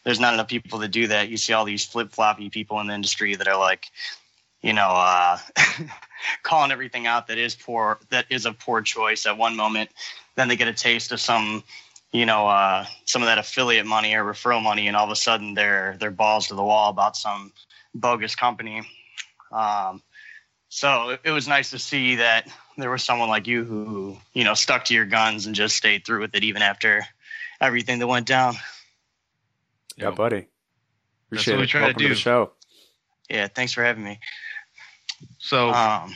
there's 0.04 0.20
not 0.20 0.34
enough 0.34 0.48
people 0.48 0.80
that 0.80 0.88
do 0.88 1.06
that. 1.06 1.28
You 1.28 1.36
see 1.36 1.52
all 1.52 1.64
these 1.64 1.86
flip 1.86 2.12
floppy 2.12 2.50
people 2.50 2.80
in 2.80 2.88
the 2.88 2.94
industry 2.94 3.34
that 3.36 3.48
are 3.48 3.58
like, 3.58 3.90
you 4.62 4.72
know, 4.72 4.88
uh, 4.88 5.38
calling 6.42 6.70
everything 6.70 7.06
out 7.06 7.26
that 7.26 7.38
is 7.38 7.54
poor, 7.54 7.98
that 8.10 8.26
is 8.30 8.46
a 8.46 8.52
poor 8.52 8.80
choice 8.80 9.26
at 9.26 9.36
one 9.36 9.56
moment. 9.56 9.90
Then 10.36 10.48
they 10.48 10.56
get 10.56 10.68
a 10.68 10.72
taste 10.72 11.12
of 11.12 11.20
some, 11.20 11.64
you 12.12 12.26
know, 12.26 12.46
uh, 12.46 12.86
some 13.04 13.22
of 13.22 13.26
that 13.26 13.38
affiliate 13.38 13.86
money 13.86 14.14
or 14.14 14.24
referral 14.24 14.62
money, 14.62 14.86
and 14.86 14.96
all 14.96 15.04
of 15.04 15.10
a 15.10 15.16
sudden 15.16 15.54
they're 15.54 15.96
they're 15.98 16.10
balls 16.10 16.48
to 16.48 16.54
the 16.54 16.62
wall 16.62 16.90
about 16.90 17.16
some 17.16 17.52
bogus 17.94 18.34
company. 18.34 18.82
Um, 19.50 20.02
so 20.68 21.10
it, 21.10 21.20
it 21.24 21.30
was 21.32 21.46
nice 21.46 21.70
to 21.70 21.78
see 21.78 22.16
that 22.16 22.48
there 22.78 22.90
was 22.90 23.04
someone 23.04 23.28
like 23.28 23.46
you 23.46 23.64
who, 23.64 24.16
you 24.32 24.44
know, 24.44 24.54
stuck 24.54 24.86
to 24.86 24.94
your 24.94 25.04
guns 25.04 25.44
and 25.44 25.54
just 25.54 25.76
stayed 25.76 26.06
through 26.06 26.20
with 26.20 26.34
it 26.34 26.44
even 26.44 26.62
after 26.62 27.04
everything 27.60 27.98
that 27.98 28.06
went 28.06 28.26
down. 28.26 28.54
Yeah, 29.96 30.12
buddy. 30.12 30.46
That's 31.30 31.42
Appreciate 31.42 31.54
what 31.54 31.58
we 31.58 31.64
it. 31.64 31.68
try 31.68 31.80
to 31.80 31.86
Welcome 31.86 32.00
to, 32.00 32.08
do. 32.08 32.14
the 32.14 32.20
show. 32.20 32.52
Yeah, 33.28 33.48
thanks 33.48 33.72
for 33.72 33.84
having 33.84 34.04
me. 34.04 34.18
So, 35.38 35.70
Um, 35.72 36.14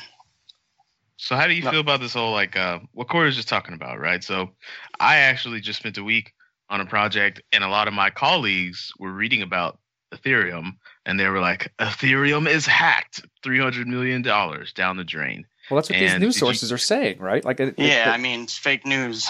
so 1.17 1.35
how 1.37 1.47
do 1.47 1.55
you 1.55 1.63
no. 1.63 1.71
feel 1.71 1.81
about 1.81 2.01
this 2.01 2.15
whole 2.15 2.33
like 2.33 2.57
uh, 2.57 2.81
what 2.93 3.09
Corey 3.09 3.27
was 3.27 3.37
just 3.37 3.49
talking 3.49 3.75
about, 3.75 3.99
right? 3.99 4.23
So, 4.23 4.51
I 5.01 5.17
actually 5.17 5.61
just 5.61 5.79
spent 5.79 5.99
a 5.99 6.05
week 6.05 6.33
on 6.69 6.81
a 6.81 6.87
project, 6.87 7.41
and 7.53 7.63
a 7.65 7.69
lot 7.69 7.89
of 7.89 7.95
my 7.95 8.11
colleagues 8.11 8.93
were 8.99 9.13
reading 9.13 9.43
about 9.43 9.79
Ethereum, 10.15 10.73
and 11.05 11.19
they 11.19 11.29
were 11.29 11.41
like, 11.41 11.73
"Ethereum 11.79 12.49
is 12.49 12.67
hacked, 12.67 13.25
three 13.43 13.59
hundred 13.59 13.89
million 13.89 14.23
dollars 14.23 14.73
down 14.73 14.97
the 14.97 15.05
drain." 15.05 15.47
Well, 15.71 15.77
that's 15.77 15.91
what 15.91 15.99
these 15.99 16.13
news 16.13 16.35
did 16.35 16.41
you- 16.43 16.47
sources 16.47 16.71
are 16.73 16.79
saying, 16.79 17.19
right? 17.19 17.45
Like, 17.45 17.59
it, 17.59 17.69
it- 17.71 17.79
yeah, 17.79 18.11
it- 18.11 18.15
I 18.15 18.19
mean, 18.19 18.43
it's 18.43 18.57
fake 18.57 18.87
news. 18.87 19.29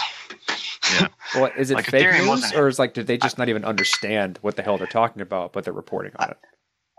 Yeah. 0.93 1.07
well, 1.35 1.51
is 1.57 1.71
it 1.71 1.75
like 1.75 1.85
fake 1.85 2.05
Ethereum 2.05 2.25
news, 2.27 2.53
or 2.53 2.67
is 2.67 2.77
like, 2.77 2.93
did 2.93 3.07
they 3.07 3.17
just 3.17 3.37
not 3.39 3.49
even 3.49 3.65
understand 3.65 4.37
what 4.41 4.55
the 4.55 4.61
hell 4.61 4.77
they're 4.77 4.85
talking 4.87 5.21
about, 5.23 5.51
but 5.53 5.63
they're 5.63 5.73
reporting 5.73 6.11
on 6.19 6.29
it? 6.29 6.37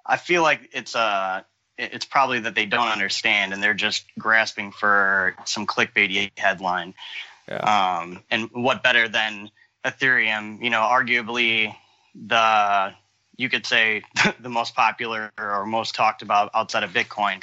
I 0.04 0.16
feel 0.16 0.42
like 0.42 0.70
it's 0.72 0.96
uh 0.96 1.42
it- 1.42 1.46
it's 1.78 2.04
probably 2.04 2.40
that 2.40 2.54
they 2.54 2.66
don't 2.66 2.88
understand 2.88 3.52
and 3.52 3.62
they're 3.62 3.74
just 3.74 4.04
grasping 4.18 4.72
for 4.72 5.36
some 5.44 5.66
clickbaity 5.66 6.30
headline. 6.36 6.94
Yeah. 7.48 8.00
Um, 8.00 8.22
and 8.30 8.50
what 8.52 8.82
better 8.82 9.08
than 9.08 9.50
Ethereum? 9.84 10.62
You 10.62 10.70
know, 10.70 10.80
arguably 10.80 11.74
the 12.14 12.92
you 13.36 13.48
could 13.48 13.64
say 13.64 14.02
the 14.40 14.48
most 14.48 14.74
popular 14.74 15.32
or 15.38 15.64
most 15.64 15.94
talked 15.94 16.22
about 16.22 16.50
outside 16.52 16.82
of 16.82 16.90
Bitcoin 16.90 17.42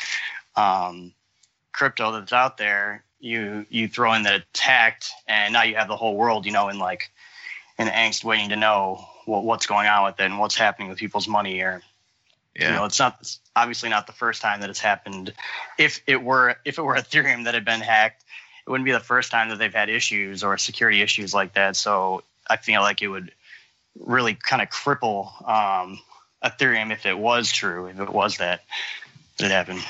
um, 0.56 1.14
crypto 1.72 2.12
that's 2.12 2.34
out 2.34 2.58
there. 2.58 3.04
You 3.20 3.66
you 3.70 3.88
throw 3.88 4.14
in 4.14 4.24
that 4.24 4.44
it's 4.52 4.60
hacked, 4.60 5.10
and 5.28 5.54
now 5.54 5.64
you 5.64 5.76
have 5.76 5.88
the 5.88 5.96
whole 5.96 6.16
world, 6.16 6.46
you 6.46 6.52
know, 6.52 6.70
in 6.70 6.78
like 6.78 7.10
in 7.80 7.88
angst, 7.88 8.24
waiting 8.24 8.50
to 8.50 8.56
know 8.56 9.06
what, 9.26 9.44
what's 9.44 9.66
going 9.66 9.88
on 9.88 10.06
with 10.06 10.20
it 10.20 10.24
and 10.24 10.38
what's 10.38 10.56
happening 10.56 10.90
with 10.90 10.98
people's 10.98 11.28
money 11.28 11.62
or 11.62 11.82
Yeah, 12.56 12.70
you 12.70 12.76
know, 12.76 12.86
it's 12.86 13.00
not 13.00 13.18
it's 13.20 13.40
obviously 13.56 13.90
not 13.90 14.08
the 14.08 14.14
first 14.14 14.42
time 14.42 14.62
that 14.62 14.70
it's 14.70 14.80
happened. 14.80 15.34
If 15.78 16.02
it 16.08 16.24
were 16.24 16.56
if 16.66 16.78
it 16.78 16.82
were 16.82 16.96
Ethereum 16.96 17.46
that 17.46 17.54
had 17.54 17.66
been 17.66 17.82
hacked, 17.82 18.24
it 18.66 18.70
wouldn't 18.70 18.86
be 18.86 18.92
the 18.92 19.00
first 19.00 19.32
time 19.32 19.50
that 19.50 19.60
they've 19.60 19.74
had 19.74 19.90
issues 19.90 20.44
or 20.44 20.58
security 20.58 21.02
issues 21.02 21.34
like 21.34 21.54
that. 21.54 21.76
So 21.76 22.24
I 22.50 22.58
feel 22.58 22.82
like 22.82 23.02
it 23.02 23.08
would 23.08 23.32
really 24.00 24.36
kind 24.36 24.62
of 24.62 24.70
cripple 24.70 25.28
um, 25.50 26.00
Ethereum 26.44 26.92
if 26.92 27.06
it 27.06 27.18
was 27.18 27.52
true, 27.52 27.88
if 27.88 28.00
it 28.00 28.12
was 28.12 28.38
that 28.38 28.64
that 29.38 29.46
it 29.46 29.52
happened. 29.52 29.84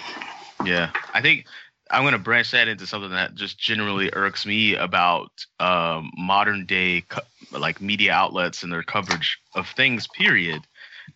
Yeah, 0.64 0.92
I 1.14 1.22
think 1.22 1.46
I'm 1.92 2.04
going 2.04 2.14
to 2.14 2.20
branch 2.20 2.52
that 2.52 2.68
into 2.68 2.88
something 2.88 3.12
that 3.12 3.36
just 3.36 3.60
generally 3.60 4.10
irks 4.14 4.46
me 4.46 4.76
about 4.76 5.32
um, 5.60 6.12
modern 6.18 6.66
day 6.66 7.02
co- 7.02 7.22
like 7.52 7.82
media 7.82 8.12
outlets 8.12 8.64
and 8.64 8.72
their 8.72 8.84
coverage 8.84 9.40
of 9.54 9.68
things. 9.70 10.08
Period, 10.08 10.62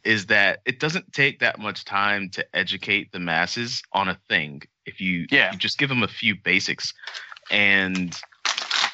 is 0.04 0.28
that 0.28 0.60
it 0.66 0.80
doesn't 0.80 1.12
take 1.14 1.40
that 1.40 1.60
much 1.60 1.86
time 1.86 2.30
to 2.32 2.46
educate 2.56 3.12
the 3.12 3.20
masses 3.20 3.82
on 3.94 4.10
a 4.10 4.18
thing 4.30 4.62
if 4.86 5.00
you, 5.02 5.26
Yeah. 5.32 5.52
you 5.52 5.58
just 5.58 5.78
give 5.78 5.90
them 5.90 6.04
a 6.04 6.08
few 6.08 6.36
basics, 6.36 6.94
and 7.52 8.20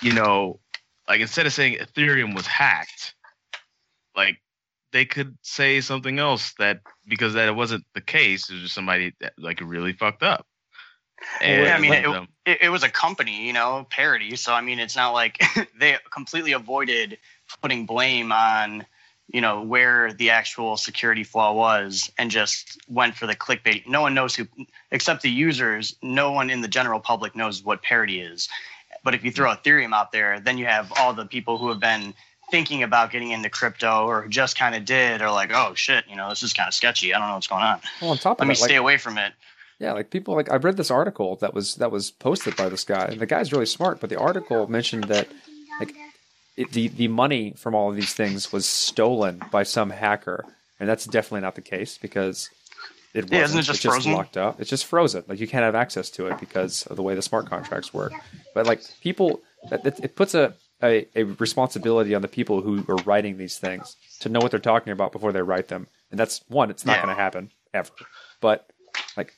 you 0.01 0.13
know, 0.13 0.59
like 1.07 1.21
instead 1.21 1.45
of 1.45 1.53
saying 1.53 1.77
Ethereum 1.79 2.35
was 2.35 2.47
hacked, 2.47 3.15
like 4.15 4.41
they 4.91 5.05
could 5.05 5.37
say 5.41 5.81
something 5.81 6.19
else 6.19 6.53
that 6.59 6.79
because 7.07 7.33
that 7.33 7.47
it 7.47 7.55
wasn't 7.55 7.83
the 7.93 8.01
case. 8.01 8.49
It 8.49 8.53
was 8.53 8.63
just 8.63 8.75
somebody 8.75 9.13
that 9.21 9.33
like 9.37 9.59
really 9.61 9.93
fucked 9.93 10.23
up. 10.23 10.45
yeah, 11.41 11.75
I 11.75 11.79
mean, 11.79 11.93
it- 11.93 12.27
It, 12.45 12.57
it 12.61 12.69
was 12.69 12.83
a 12.83 12.89
company, 12.89 13.47
you 13.47 13.53
know, 13.53 13.87
Parity. 13.89 14.35
So 14.35 14.53
I 14.53 14.61
mean, 14.61 14.79
it's 14.79 14.95
not 14.95 15.11
like 15.13 15.39
they 15.79 15.97
completely 16.13 16.51
avoided 16.53 17.17
putting 17.61 17.85
blame 17.85 18.31
on 18.31 18.85
you 19.27 19.41
know 19.41 19.61
where 19.61 20.13
the 20.13 20.29
actual 20.29 20.77
security 20.77 21.23
flaw 21.23 21.53
was 21.53 22.11
and 22.17 22.29
just 22.29 22.79
went 22.87 23.15
for 23.15 23.27
the 23.27 23.35
clickbait. 23.35 23.87
No 23.87 24.01
one 24.01 24.13
knows 24.13 24.35
who 24.35 24.47
except 24.91 25.21
the 25.21 25.29
users 25.29 25.95
no 26.01 26.31
one 26.31 26.49
in 26.49 26.61
the 26.61 26.67
general 26.67 26.99
public 26.99 27.35
knows 27.35 27.63
what 27.63 27.81
parity 27.81 28.19
is. 28.19 28.49
But 29.03 29.13
if 29.13 29.23
you 29.23 29.31
throw 29.31 29.51
ethereum 29.51 29.93
out 29.93 30.11
there 30.11 30.39
then 30.39 30.57
you 30.57 30.65
have 30.65 30.91
all 30.97 31.13
the 31.13 31.25
people 31.25 31.57
who 31.57 31.69
have 31.69 31.79
been 31.79 32.13
thinking 32.51 32.83
about 32.83 33.11
getting 33.11 33.31
into 33.31 33.49
crypto 33.49 34.05
or 34.05 34.27
just 34.27 34.57
kind 34.57 34.75
of 34.75 34.85
did 34.85 35.21
or 35.21 35.31
like 35.31 35.51
oh 35.51 35.73
shit 35.73 36.05
you 36.07 36.15
know 36.15 36.29
this 36.29 36.43
is 36.43 36.53
kind 36.53 36.67
of 36.67 36.73
sketchy. 36.73 37.13
I 37.13 37.19
don't 37.19 37.27
know 37.27 37.35
what's 37.35 37.47
going 37.47 37.63
on. 37.63 37.79
Well, 38.01 38.11
on 38.11 38.17
top 38.17 38.39
let 38.39 38.45
of 38.45 38.49
me 38.49 38.53
that, 38.53 38.61
like, 38.61 38.69
stay 38.69 38.77
away 38.77 38.97
from 38.97 39.17
it. 39.17 39.33
Yeah, 39.79 39.91
like 39.91 40.09
people 40.09 40.35
like 40.35 40.49
I 40.51 40.55
read 40.55 40.77
this 40.77 40.91
article 40.91 41.35
that 41.37 41.53
was 41.53 41.75
that 41.75 41.91
was 41.91 42.11
posted 42.11 42.55
by 42.55 42.69
this 42.69 42.83
guy. 42.83 43.05
And 43.05 43.19
the 43.19 43.25
guy's 43.25 43.51
really 43.51 43.65
smart, 43.65 43.99
but 43.99 44.09
the 44.09 44.17
article 44.17 44.67
mentioned 44.67 45.05
that 45.05 45.27
like 45.79 45.93
it, 46.57 46.71
the 46.71 46.87
the 46.89 47.07
money 47.07 47.53
from 47.57 47.75
all 47.75 47.89
of 47.89 47.95
these 47.95 48.13
things 48.13 48.51
was 48.51 48.65
stolen 48.65 49.41
by 49.51 49.63
some 49.63 49.89
hacker, 49.89 50.45
and 50.79 50.87
that's 50.89 51.05
definitely 51.05 51.41
not 51.41 51.55
the 51.55 51.61
case 51.61 51.97
because 51.97 52.49
it 53.13 53.25
wasn't. 53.25 53.33
Yeah, 53.33 53.43
isn't 53.45 53.59
it 53.59 53.61
just 53.63 53.69
it's 53.77 53.83
just 53.83 53.95
frozen? 53.95 54.13
locked 54.13 54.37
up. 54.37 54.59
It's 54.61 54.69
just 54.69 54.85
frozen. 54.85 55.23
Like 55.27 55.39
you 55.39 55.47
can't 55.47 55.63
have 55.63 55.75
access 55.75 56.09
to 56.11 56.27
it 56.27 56.39
because 56.39 56.85
of 56.87 56.95
the 56.95 57.03
way 57.03 57.15
the 57.15 57.21
smart 57.21 57.47
contracts 57.49 57.93
work. 57.93 58.13
But 58.53 58.65
like 58.65 58.81
people, 59.01 59.41
it, 59.71 59.99
it 60.03 60.15
puts 60.15 60.33
a, 60.35 60.53
a 60.83 61.07
a 61.15 61.23
responsibility 61.23 62.13
on 62.15 62.21
the 62.21 62.27
people 62.27 62.61
who 62.61 62.83
are 62.89 62.97
writing 63.05 63.37
these 63.37 63.57
things 63.57 63.95
to 64.21 64.29
know 64.29 64.39
what 64.39 64.51
they're 64.51 64.59
talking 64.59 64.91
about 64.93 65.11
before 65.11 65.31
they 65.31 65.41
write 65.41 65.67
them. 65.69 65.87
And 66.11 66.19
that's 66.19 66.41
one. 66.47 66.69
It's 66.69 66.85
not 66.85 66.97
Yeah. 66.97 67.03
going 67.05 67.15
to 67.15 67.21
happen 67.21 67.51
ever. 67.73 67.89
But 68.41 68.69
like 69.17 69.33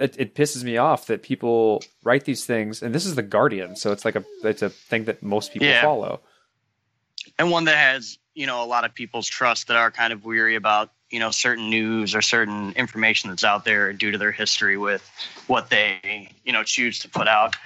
it, 0.00 0.16
it 0.18 0.34
pisses 0.34 0.64
me 0.64 0.76
off 0.78 1.06
that 1.06 1.22
people 1.22 1.82
write 2.02 2.24
these 2.24 2.44
things 2.44 2.82
and 2.82 2.94
this 2.94 3.06
is 3.06 3.14
the 3.14 3.22
guardian 3.22 3.76
so 3.76 3.92
it's 3.92 4.04
like 4.04 4.16
a 4.16 4.24
it's 4.42 4.62
a 4.62 4.70
thing 4.70 5.04
that 5.04 5.22
most 5.22 5.52
people 5.52 5.68
Yeah. 5.68 5.82
follow 5.82 6.20
and 7.38 7.50
one 7.50 7.64
that 7.64 7.76
has 7.76 8.18
you 8.34 8.46
know 8.46 8.64
a 8.64 8.66
lot 8.66 8.84
of 8.84 8.94
people's 8.94 9.28
trust 9.28 9.68
that 9.68 9.76
are 9.76 9.90
kind 9.90 10.12
of 10.12 10.24
weary 10.24 10.56
about 10.56 10.90
you 11.10 11.18
know 11.20 11.30
certain 11.30 11.68
news 11.70 12.14
or 12.14 12.22
certain 12.22 12.72
information 12.72 13.30
that's 13.30 13.44
out 13.44 13.64
there 13.64 13.92
due 13.92 14.10
to 14.12 14.18
their 14.18 14.32
history 14.32 14.76
with 14.76 15.02
what 15.46 15.68
they 15.70 16.28
you 16.44 16.52
know 16.52 16.62
choose 16.64 16.98
to 17.00 17.08
put 17.08 17.28
out 17.28 17.56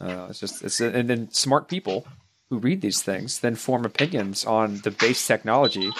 uh, 0.00 0.26
it's 0.30 0.40
just 0.40 0.62
it's 0.64 0.80
and 0.80 1.08
then 1.08 1.30
smart 1.30 1.68
people 1.68 2.06
who 2.48 2.58
read 2.58 2.80
these 2.80 3.02
things 3.02 3.40
then 3.40 3.54
form 3.54 3.84
opinions 3.84 4.44
on 4.44 4.78
the 4.78 4.90
base 4.90 5.26
technology 5.26 5.90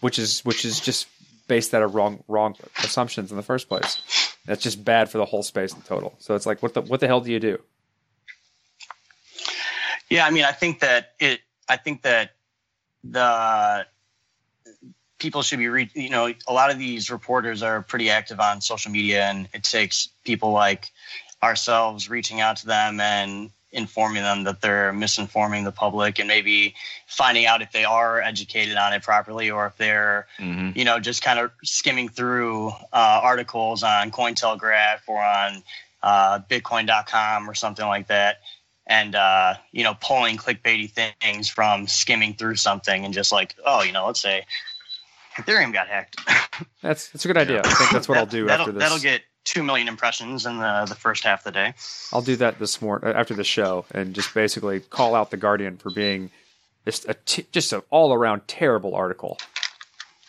which 0.00 0.18
is 0.18 0.44
which 0.44 0.64
is 0.64 0.78
just 0.80 1.06
based 1.46 1.74
out 1.74 1.82
of 1.82 1.94
wrong 1.94 2.22
wrong 2.28 2.56
assumptions 2.78 3.30
in 3.30 3.36
the 3.36 3.42
first 3.42 3.68
place. 3.68 4.02
That's 4.46 4.62
just 4.62 4.84
bad 4.84 5.10
for 5.10 5.18
the 5.18 5.24
whole 5.24 5.42
space 5.42 5.72
in 5.74 5.82
total. 5.82 6.14
So 6.18 6.34
it's 6.34 6.46
like 6.46 6.62
what 6.62 6.74
the 6.74 6.82
what 6.82 7.00
the 7.00 7.06
hell 7.06 7.20
do 7.20 7.30
you 7.30 7.40
do? 7.40 7.58
Yeah 10.08 10.24
i 10.26 10.30
mean 10.30 10.44
i 10.44 10.52
think 10.52 10.80
that 10.80 11.14
it 11.18 11.40
i 11.68 11.76
think 11.76 12.02
that 12.02 12.30
the 13.02 13.86
people 15.18 15.42
should 15.42 15.58
be 15.58 15.68
re- 15.68 15.90
you 15.94 16.10
know 16.10 16.32
a 16.46 16.52
lot 16.52 16.70
of 16.70 16.78
these 16.78 17.10
reporters 17.10 17.62
are 17.62 17.82
pretty 17.82 18.10
active 18.10 18.38
on 18.40 18.60
social 18.60 18.90
media 18.90 19.24
and 19.24 19.48
it 19.52 19.64
takes 19.64 20.08
people 20.24 20.52
like 20.52 20.90
ourselves 21.42 22.08
reaching 22.08 22.40
out 22.40 22.56
to 22.56 22.66
them 22.66 23.00
and 23.00 23.50
informing 23.76 24.22
them 24.22 24.44
that 24.44 24.62
they're 24.62 24.92
misinforming 24.92 25.62
the 25.64 25.70
public 25.70 26.18
and 26.18 26.26
maybe 26.26 26.74
finding 27.06 27.44
out 27.44 27.60
if 27.60 27.70
they 27.72 27.84
are 27.84 28.20
educated 28.22 28.76
on 28.76 28.94
it 28.94 29.02
properly 29.02 29.50
or 29.50 29.66
if 29.66 29.76
they're 29.76 30.26
mhm. 30.38 30.74
you 30.74 30.84
know 30.84 30.98
just 30.98 31.22
kind 31.22 31.38
of 31.38 31.50
skimming 31.62 32.08
through 32.08 32.68
uh, 32.92 33.20
articles 33.22 33.82
on 33.82 34.10
cointelegraph 34.10 35.00
or 35.06 35.22
on 35.22 35.62
uh, 36.02 36.38
bitcoin.com 36.50 37.48
or 37.48 37.54
something 37.54 37.86
like 37.86 38.06
that 38.06 38.40
and 38.86 39.14
uh, 39.14 39.54
you 39.72 39.84
know 39.84 39.94
pulling 40.00 40.38
clickbaity 40.38 40.90
things 41.20 41.48
from 41.50 41.86
skimming 41.86 42.32
through 42.32 42.56
something 42.56 43.04
and 43.04 43.12
just 43.12 43.30
like 43.30 43.54
oh 43.66 43.82
you 43.82 43.92
know 43.92 44.06
let's 44.06 44.22
say 44.22 44.44
Ethereum 45.36 45.70
got 45.70 45.86
hacked. 45.86 46.16
That's 46.82 47.10
that's 47.10 47.26
a 47.26 47.28
good 47.28 47.36
idea. 47.36 47.60
I 47.62 47.70
think 47.70 47.90
that's 47.90 48.08
what 48.08 48.14
That- 48.14 48.20
I'll 48.20 48.26
do 48.26 48.46
that'll, 48.46 48.62
after 48.62 48.72
this. 48.72 48.82
That'll 48.82 48.98
get 48.98 49.20
two 49.46 49.62
million 49.62 49.88
impressions 49.88 50.44
in 50.44 50.58
the 50.58 50.84
the 50.86 50.94
first 50.94 51.24
half 51.24 51.40
of 51.40 51.44
the 51.44 51.52
day. 51.52 51.72
I'll 52.12 52.20
do 52.20 52.36
that 52.36 52.58
this 52.58 52.82
morning 52.82 53.14
after 53.14 53.32
the 53.32 53.44
show 53.44 53.86
and 53.92 54.14
just 54.14 54.34
basically 54.34 54.80
call 54.80 55.14
out 55.14 55.30
the 55.30 55.38
Guardian 55.38 55.78
for 55.78 55.90
being 55.90 56.30
just 56.84 57.08
a 57.08 57.14
t- 57.14 57.46
just 57.52 57.72
an 57.72 57.80
all 57.88 58.12
around 58.12 58.46
terrible 58.46 58.94
article. 58.94 59.38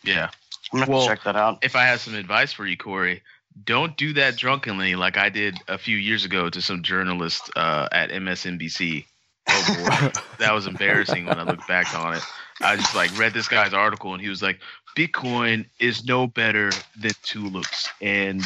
Yeah. 0.04 0.30
I'm 0.72 0.80
gonna 0.80 0.92
Well, 0.92 1.08
check 1.08 1.24
that 1.24 1.36
out. 1.36 1.60
If 1.64 1.76
I 1.76 1.86
have 1.86 2.00
some 2.00 2.14
advice 2.16 2.54
for 2.54 2.66
you, 2.66 2.78
Corey, 2.78 3.24
don't 3.66 3.98
do 3.98 4.14
that 4.14 4.38
drunkenly 4.38 4.96
like 4.96 5.18
I 5.18 5.30
did 5.30 5.58
a 5.68 5.78
few 5.78 5.98
years 5.98 6.24
ago 6.26 6.50
to 6.50 6.62
some 6.62 6.84
journalist 6.84 7.50
uh, 7.56 7.88
at 7.92 8.12
MSNBC. 8.12 9.06
Oh 9.50 9.66
boy, 9.68 10.12
that 10.40 10.54
was 10.54 10.68
embarrassing 10.68 11.26
when 11.26 11.40
I 11.40 11.44
look 11.44 11.66
back 11.68 11.94
on 11.98 12.16
it. 12.16 12.24
I 12.62 12.76
just 12.76 12.96
like 12.96 13.18
read 13.18 13.34
this 13.34 13.48
guy's 13.48 13.74
article 13.74 14.14
and 14.14 14.22
he 14.22 14.30
was 14.30 14.42
like, 14.42 14.60
Bitcoin 14.96 15.66
is 15.80 16.06
no 16.06 16.28
better 16.28 16.72
than 17.00 17.12
tulips, 17.24 17.88
and 18.02 18.44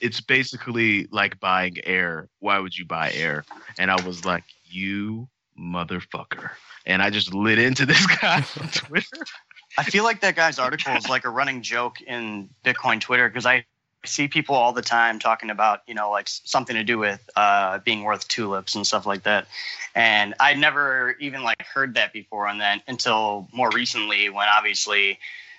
it's 0.00 0.20
basically 0.20 1.06
like 1.10 1.40
buying 1.40 1.76
air. 1.84 2.28
Why 2.38 2.58
would 2.58 2.76
you 2.76 2.84
buy 2.84 3.12
air? 3.12 3.44
And 3.78 3.90
I 3.90 4.00
was 4.04 4.24
like, 4.24 4.44
you 4.64 5.28
motherfucker. 5.58 6.50
And 6.86 7.02
I 7.02 7.10
just 7.10 7.34
lit 7.34 7.58
into 7.58 7.86
this 7.86 8.06
guy 8.06 8.44
on 8.60 8.68
Twitter. 8.68 9.24
I 9.78 9.84
feel 9.84 10.04
like 10.04 10.20
that 10.22 10.36
guy's 10.36 10.58
article 10.58 10.94
is 10.96 11.08
like 11.08 11.24
a 11.24 11.30
running 11.30 11.62
joke 11.62 12.00
in 12.00 12.50
Bitcoin 12.64 13.00
Twitter 13.00 13.28
because 13.28 13.46
I 13.46 13.64
see 14.04 14.28
people 14.28 14.54
all 14.54 14.72
the 14.72 14.82
time 14.82 15.18
talking 15.18 15.50
about 15.50 15.80
you 15.86 15.94
know 15.94 16.10
like 16.10 16.26
something 16.26 16.74
to 16.74 16.82
do 16.82 16.98
with 16.98 17.28
uh, 17.36 17.78
being 17.78 18.02
worth 18.02 18.26
tulips 18.28 18.74
and 18.74 18.86
stuff 18.86 19.06
like 19.06 19.22
that, 19.24 19.46
and 19.94 20.34
I'd 20.40 20.58
never 20.58 21.12
even 21.20 21.42
like 21.42 21.62
heard 21.62 21.94
that 21.94 22.12
before, 22.12 22.48
and 22.48 22.60
then 22.60 22.82
until 22.88 23.48
more 23.52 23.70
recently 23.70 24.28
when 24.28 24.48
obviously 24.48 25.18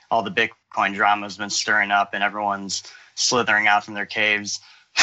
all 0.09 0.23
the 0.23 0.31
Bitcoin 0.31 0.93
drama 0.93 1.25
has 1.25 1.37
been 1.37 1.49
stirring 1.49 1.91
up 1.91 2.13
and 2.13 2.23
everyone's 2.23 2.83
slithering 3.21 3.67
out 3.67 3.83
from 3.85 3.93
their 3.93 4.05
caves. 4.05 4.59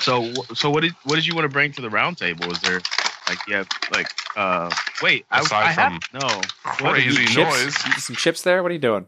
So, 0.00 0.32
so 0.54 0.70
what 0.70 0.82
did 0.82 0.92
what 1.04 1.14
did 1.16 1.26
you 1.26 1.34
want 1.34 1.44
to 1.44 1.48
bring 1.48 1.72
to 1.72 1.80
the 1.80 1.88
roundtable? 1.88 2.50
Is 2.52 2.60
there 2.60 2.80
like 3.28 3.38
yeah, 3.48 3.64
like 3.90 4.08
uh, 4.36 4.70
wait, 5.02 5.24
I, 5.30 5.40
Aside 5.40 5.62
I 5.64 5.72
have 5.72 5.92
from 5.92 6.00
no 6.12 6.40
Crazy 6.62 7.24
Chips? 7.26 7.36
noise. 7.36 7.86
You 7.86 7.92
some 7.94 8.16
chips 8.16 8.42
there? 8.42 8.62
What 8.62 8.70
are 8.70 8.74
you 8.74 8.80
doing? 8.80 9.06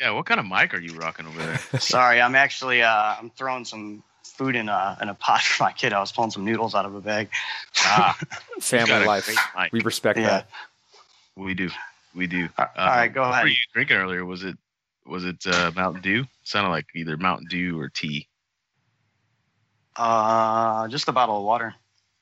Yeah, 0.00 0.12
what 0.12 0.26
kind 0.26 0.38
of 0.40 0.46
mic 0.46 0.72
are 0.74 0.80
you 0.80 0.94
rocking 0.94 1.26
over 1.26 1.38
there? 1.38 1.58
Sorry, 1.80 2.20
I'm 2.20 2.34
actually 2.34 2.82
uh, 2.82 3.16
I'm 3.18 3.30
throwing 3.30 3.64
some 3.64 4.02
food 4.24 4.54
in 4.56 4.68
a 4.68 4.96
in 5.02 5.08
a 5.08 5.14
pot 5.14 5.40
for 5.42 5.64
my 5.64 5.72
kid. 5.72 5.92
I 5.92 6.00
was 6.00 6.12
pulling 6.12 6.30
some 6.30 6.44
noodles 6.44 6.74
out 6.74 6.86
of 6.86 6.94
a 6.94 7.00
bag. 7.00 7.28
ah, 7.84 8.16
Family 8.60 9.04
life. 9.04 9.28
We 9.72 9.80
respect 9.80 10.18
Yeah. 10.18 10.28
that. 10.28 10.48
we 11.36 11.52
do, 11.54 11.68
we 12.14 12.26
do. 12.26 12.48
All 12.56 12.66
right, 12.76 13.12
go 13.12 13.22
What 13.22 13.30
ahead. 13.32 13.42
were 13.42 13.48
you 13.48 13.56
drinking 13.74 13.96
earlier? 13.96 14.24
Was 14.24 14.44
it 14.44 14.56
was 15.08 15.24
it 15.24 15.46
uh, 15.46 15.72
Mountain 15.74 16.02
Dew? 16.02 16.24
Sounded 16.44 16.70
like 16.70 16.86
either 16.94 17.16
Mountain 17.16 17.48
Dew 17.48 17.80
or 17.80 17.88
tea. 17.88 18.28
Uh, 19.96 20.86
just 20.88 21.08
a 21.08 21.12
bottle 21.12 21.38
of 21.38 21.44
water. 21.44 21.74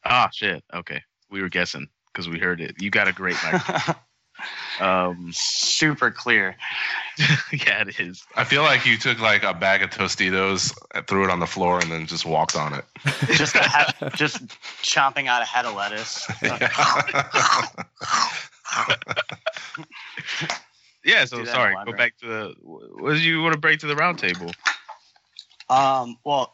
Ah, 0.05 0.31
shit. 0.33 0.65
Okay, 0.73 1.03
we 1.31 1.43
were 1.43 1.49
guessing 1.49 1.89
because 2.13 2.29
we 2.29 2.39
heard 2.39 2.61
it. 2.61 2.81
You 2.81 2.91
got 2.91 3.09
a 3.09 3.13
great 3.13 3.37
mic. 3.45 3.63
um, 4.81 5.31
Super 5.33 6.11
clear. 6.11 6.57
yeah, 7.53 7.83
it 7.83 8.01
is. 8.01 8.25
I 8.35 8.45
feel 8.45 8.63
like 8.63 8.87
you 8.87 8.97
took 8.97 9.21
like 9.21 9.43
a 9.43 9.53
bag 9.53 9.83
of 9.83 9.91
Tostitos, 9.91 10.73
threw 11.07 11.25
it 11.25 11.31
on 11.31 11.41
the 11.41 11.47
floor, 11.47 11.81
and 11.81 11.91
then 11.91 12.07
just 12.07 12.25
walked 12.25 12.57
on 12.57 12.75
it. 12.75 12.85
Just 13.35 13.55
a 13.57 13.63
head, 13.63 13.95
just 14.15 14.47
chomping 14.83 15.27
out 15.27 15.43
a 15.43 15.45
head 15.45 15.65
of 15.65 15.75
lettuce. 15.75 16.27
Yeah. 21.07 21.24
So 21.24 21.45
sorry. 21.45 21.74
Go 21.87 21.93
back 21.93 22.19
to 22.19 22.27
the. 22.27 22.55
What 22.61 23.15
did 23.15 23.23
you 23.23 23.41
want 23.41 23.55
to 23.55 23.59
bring 23.59 23.78
to 23.78 23.87
the 23.87 23.95
roundtable? 23.95 24.53
Um, 25.70 26.19
well, 26.24 26.53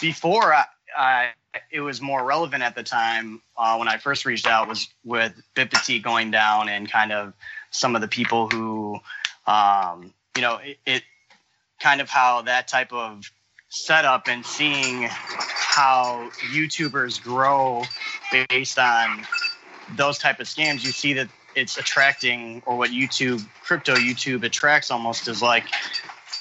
before 0.00 0.54
I, 0.54 0.64
I, 0.96 1.28
it 1.70 1.80
was 1.80 2.00
more 2.00 2.24
relevant 2.24 2.62
at 2.62 2.74
the 2.74 2.82
time 2.82 3.40
uh, 3.56 3.76
when 3.76 3.88
I 3.88 3.96
first 3.98 4.24
reached 4.24 4.46
out 4.46 4.68
was 4.68 4.88
with 5.04 5.32
Bit 5.54 5.70
Petite 5.70 6.02
going 6.02 6.30
down 6.30 6.68
and 6.68 6.90
kind 6.90 7.12
of 7.12 7.34
some 7.70 7.94
of 7.94 8.00
the 8.00 8.08
people 8.08 8.48
who, 8.48 8.98
um, 9.46 10.12
you 10.36 10.42
know, 10.42 10.56
it, 10.56 10.78
it 10.86 11.02
kind 11.80 12.00
of 12.00 12.08
how 12.08 12.42
that 12.42 12.68
type 12.68 12.92
of 12.92 13.30
setup 13.68 14.28
and 14.28 14.44
seeing 14.46 15.08
how 15.10 16.30
YouTubers 16.52 17.22
grow 17.22 17.82
based 18.48 18.78
on 18.78 19.26
those 19.96 20.18
type 20.18 20.40
of 20.40 20.46
scams, 20.46 20.84
you 20.84 20.92
see 20.92 21.12
that 21.14 21.28
it's 21.54 21.78
attracting 21.78 22.62
or 22.66 22.76
what 22.76 22.90
YouTube 22.90 23.46
crypto 23.62 23.94
YouTube 23.94 24.44
attracts 24.44 24.90
almost 24.90 25.28
is 25.28 25.42
like 25.42 25.64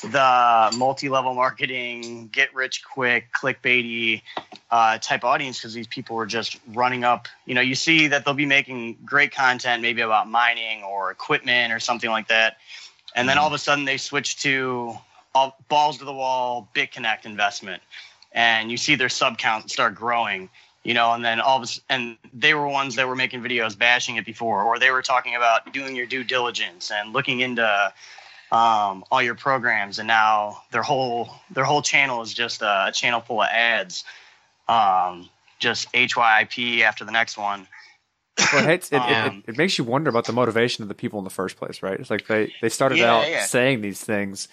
the 0.04 0.76
multi-level 0.78 1.34
marketing, 1.34 2.28
get 2.32 2.54
rich 2.54 2.84
quick, 2.84 3.32
clickbaity 3.32 4.22
uh, 4.70 4.98
type 4.98 5.24
audience 5.24 5.60
because 5.60 5.74
these 5.74 5.88
people 5.88 6.18
are 6.18 6.26
just 6.26 6.60
running 6.74 7.04
up. 7.04 7.28
You 7.46 7.56
know, 7.56 7.62
you 7.62 7.76
see 7.76 8.08
that 8.08 8.26
they'll 8.26 8.34
be 8.34 8.46
making 8.46 8.98
great 9.06 9.34
content, 9.34 9.82
maybe 9.82 10.02
about 10.02 10.30
mining 10.30 10.84
or 10.84 11.12
equipment 11.12 11.72
or 11.72 11.80
something 11.80 12.10
like 12.10 12.28
that, 12.28 12.58
and 13.16 13.30
then 13.30 13.38
all 13.38 13.48
of 13.48 13.54
a 13.54 13.58
sudden 13.58 13.86
they 13.86 13.98
switch 13.98 14.42
to 14.42 14.98
all, 15.34 15.58
balls 15.70 16.00
to 16.00 16.06
the 16.06 16.14
wall, 16.14 16.68
BitConnect 16.76 17.26
investment, 17.26 17.82
and 18.32 18.70
you 18.70 18.78
see 18.78 18.96
their 18.96 19.10
sub 19.10 19.38
count 19.38 19.72
start 19.72 19.96
growing. 19.96 20.50
You 20.84 20.94
know, 20.94 21.14
and 21.14 21.24
then 21.24 21.40
all 21.40 21.62
of 21.62 21.70
a, 21.70 21.94
and 21.94 22.18
they 22.34 22.54
were 22.54 22.68
ones 22.68 22.96
that 22.96 23.08
were 23.08 23.16
making 23.16 23.42
videos 23.42 23.78
bashing 23.78 24.18
it 24.18 24.26
before, 24.26 24.64
or 24.64 24.80
they 24.80 24.92
were 24.92 25.02
talking 25.02 25.36
about 25.36 25.72
doing 25.72 25.96
your 25.96 26.06
due 26.06 26.26
diligence 26.26 26.92
and 26.92 27.14
looking 27.14 27.40
into 27.40 27.94
um, 28.52 29.04
all 29.10 29.22
your 29.22 29.36
programs, 29.36 29.98
and 30.00 30.08
now 30.08 30.62
their 30.72 30.84
whole 30.84 31.30
their 31.52 31.64
whole 31.64 31.82
channel 31.82 32.22
is 32.22 32.34
just 32.34 32.62
a, 32.62 32.92
channel 32.94 33.22
full 33.22 33.42
of 33.42 33.48
ads, 33.50 34.04
um, 34.68 35.30
just 35.60 35.92
HYIP 35.94 36.82
after 36.82 37.06
the 37.06 37.12
next 37.12 37.38
one. 37.38 37.68
Well, 38.52 38.68
it, 38.68 38.92
it, 38.92 39.06
Um, 39.06 39.44
it, 39.46 39.52
it 39.52 39.58
makes 39.58 39.78
you 39.78 39.84
wonder 39.84 40.10
about 40.10 40.28
the 40.28 40.34
motivation 40.34 40.84
of 40.84 40.88
the 40.90 40.96
people 40.96 41.18
in 41.18 41.24
the 41.24 41.32
first 41.32 41.58
place, 41.58 41.82
right? 41.82 42.00
It's 42.00 42.12
like 42.12 42.28
they, 42.28 42.52
they 42.62 42.70
started 42.70 43.00
Yeah, 43.00 43.12
out 43.12 43.26
yeah. 43.26 43.46
saying 43.48 43.82
these 43.82 44.04
things 44.04 44.48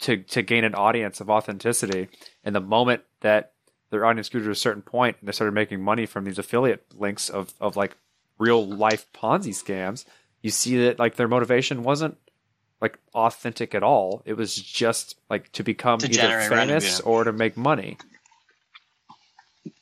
to 0.00 0.18
to 0.18 0.42
gain 0.42 0.64
an 0.64 0.74
audience 0.74 1.20
of 1.20 1.28
authenticity, 1.28 2.08
and 2.44 2.54
the 2.54 2.60
moment 2.60 3.02
that 3.20 3.52
their 3.92 4.06
audience 4.06 4.30
grew 4.30 4.42
to 4.42 4.50
a 4.50 4.54
certain 4.54 4.82
point 4.82 5.18
and 5.20 5.28
they 5.28 5.32
started 5.32 5.52
making 5.52 5.82
money 5.82 6.06
from 6.06 6.24
these 6.24 6.38
affiliate 6.38 6.84
links 6.98 7.28
of 7.28 7.52
of 7.60 7.76
like 7.76 7.96
real 8.38 8.66
life 8.66 9.06
Ponzi 9.12 9.50
scams, 9.50 10.04
you 10.40 10.50
see 10.50 10.78
that 10.78 10.98
like 10.98 11.16
their 11.16 11.28
motivation 11.28 11.84
wasn't 11.84 12.16
like 12.80 12.98
authentic 13.14 13.74
at 13.74 13.82
all. 13.82 14.22
It 14.24 14.32
was 14.32 14.56
just 14.56 15.16
like 15.30 15.52
to 15.52 15.62
become 15.62 15.98
To 16.00 16.08
either 16.08 16.26
revenue, 16.38 16.56
famous 16.56 16.98
yeah. 16.98 17.06
or 17.06 17.24
to 17.24 17.32
make 17.32 17.56
money. 17.56 17.98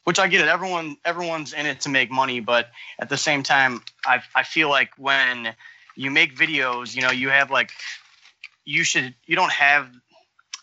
which 0.05 0.19
I 0.19 0.27
get 0.27 0.41
it. 0.41 0.49
Everyone 0.49 0.97
everyone's 1.05 1.53
in 1.53 1.65
it 1.67 1.83
to 1.83 1.89
make 1.89 2.11
money, 2.11 2.41
but 2.41 2.69
at 2.99 3.09
the 3.09 3.17
same 3.17 3.45
time, 3.45 3.81
I 4.05 4.23
I 4.35 4.43
feel 4.43 4.69
like 4.69 4.91
when 4.99 5.55
you 5.95 6.11
make 6.11 6.37
videos, 6.37 6.97
you 6.97 7.03
know, 7.03 7.13
you 7.13 7.29
have 7.29 7.51
like 7.51 7.71
you 8.65 8.83
should 8.83 9.15
you 9.25 9.37
don't 9.37 9.53
have 9.53 9.89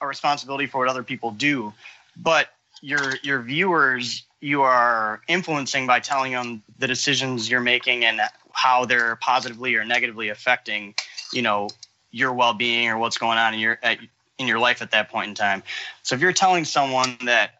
a 0.02 0.06
responsibility 0.06 0.68
for 0.68 0.80
what 0.80 0.90
other 0.90 1.04
people 1.04 1.32
do, 1.32 1.74
but 2.18 2.50
your 2.82 3.16
your 3.24 3.42
viewers 3.42 4.24
you 4.40 4.62
are 4.62 5.22
influencing 5.28 5.88
by 5.88 6.00
telling 6.00 6.32
them 6.32 6.64
the 6.78 6.88
decisions 6.88 7.50
you're 7.50 7.60
making 7.60 8.06
and 8.06 8.22
how 8.52 8.86
they're 8.86 9.16
positively 9.18 9.76
or 9.76 9.84
negatively 9.84 10.30
affecting, 10.30 10.94
you 11.34 11.42
know, 11.42 11.70
your 12.12 12.34
well-being 12.34 12.90
or 12.90 12.98
what's 12.98 13.18
going 13.18 13.38
on 13.38 13.54
in 13.54 13.60
your 13.60 13.80
at, 13.84 14.00
in 14.38 14.48
your 14.48 14.60
life 14.60 14.82
at 14.82 14.92
that 14.92 15.10
point 15.10 15.30
in 15.30 15.36
time. 15.36 15.64
So 16.04 16.16
if 16.16 16.22
you're 16.22 16.34
telling 16.34 16.66
someone 16.66 17.18
that 17.26 17.52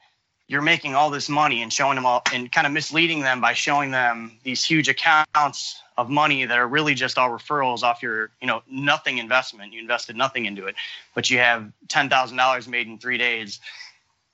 you're 0.48 0.62
making 0.62 0.96
all 0.96 1.10
this 1.10 1.28
money 1.28 1.62
and 1.62 1.74
showing 1.74 1.96
them 1.96 2.06
all 2.06 2.22
and 2.34 2.52
kind 2.52 2.66
of 2.66 2.74
misleading 2.74 3.22
them 3.22 3.42
by 3.42 3.54
showing 3.54 3.92
them 3.92 4.32
these 4.44 4.64
huge 4.64 4.88
accounts 4.88 5.82
of 5.98 6.10
money 6.10 6.46
that 6.46 6.58
are 6.58 6.68
really 6.68 6.94
just 6.94 7.18
all 7.18 7.30
referrals 7.30 7.84
off 7.84 8.02
your 8.02 8.30
you 8.40 8.48
know 8.48 8.62
nothing 8.70 9.18
investment 9.18 9.74
you 9.74 9.82
invested 9.82 10.16
nothing 10.16 10.46
into 10.46 10.66
it 10.68 10.76
but 11.16 11.30
you 11.30 11.40
have 11.40 11.70
$10000 11.88 12.68
made 12.68 12.88
in 12.88 12.98
three 12.98 13.18
days 13.18 13.60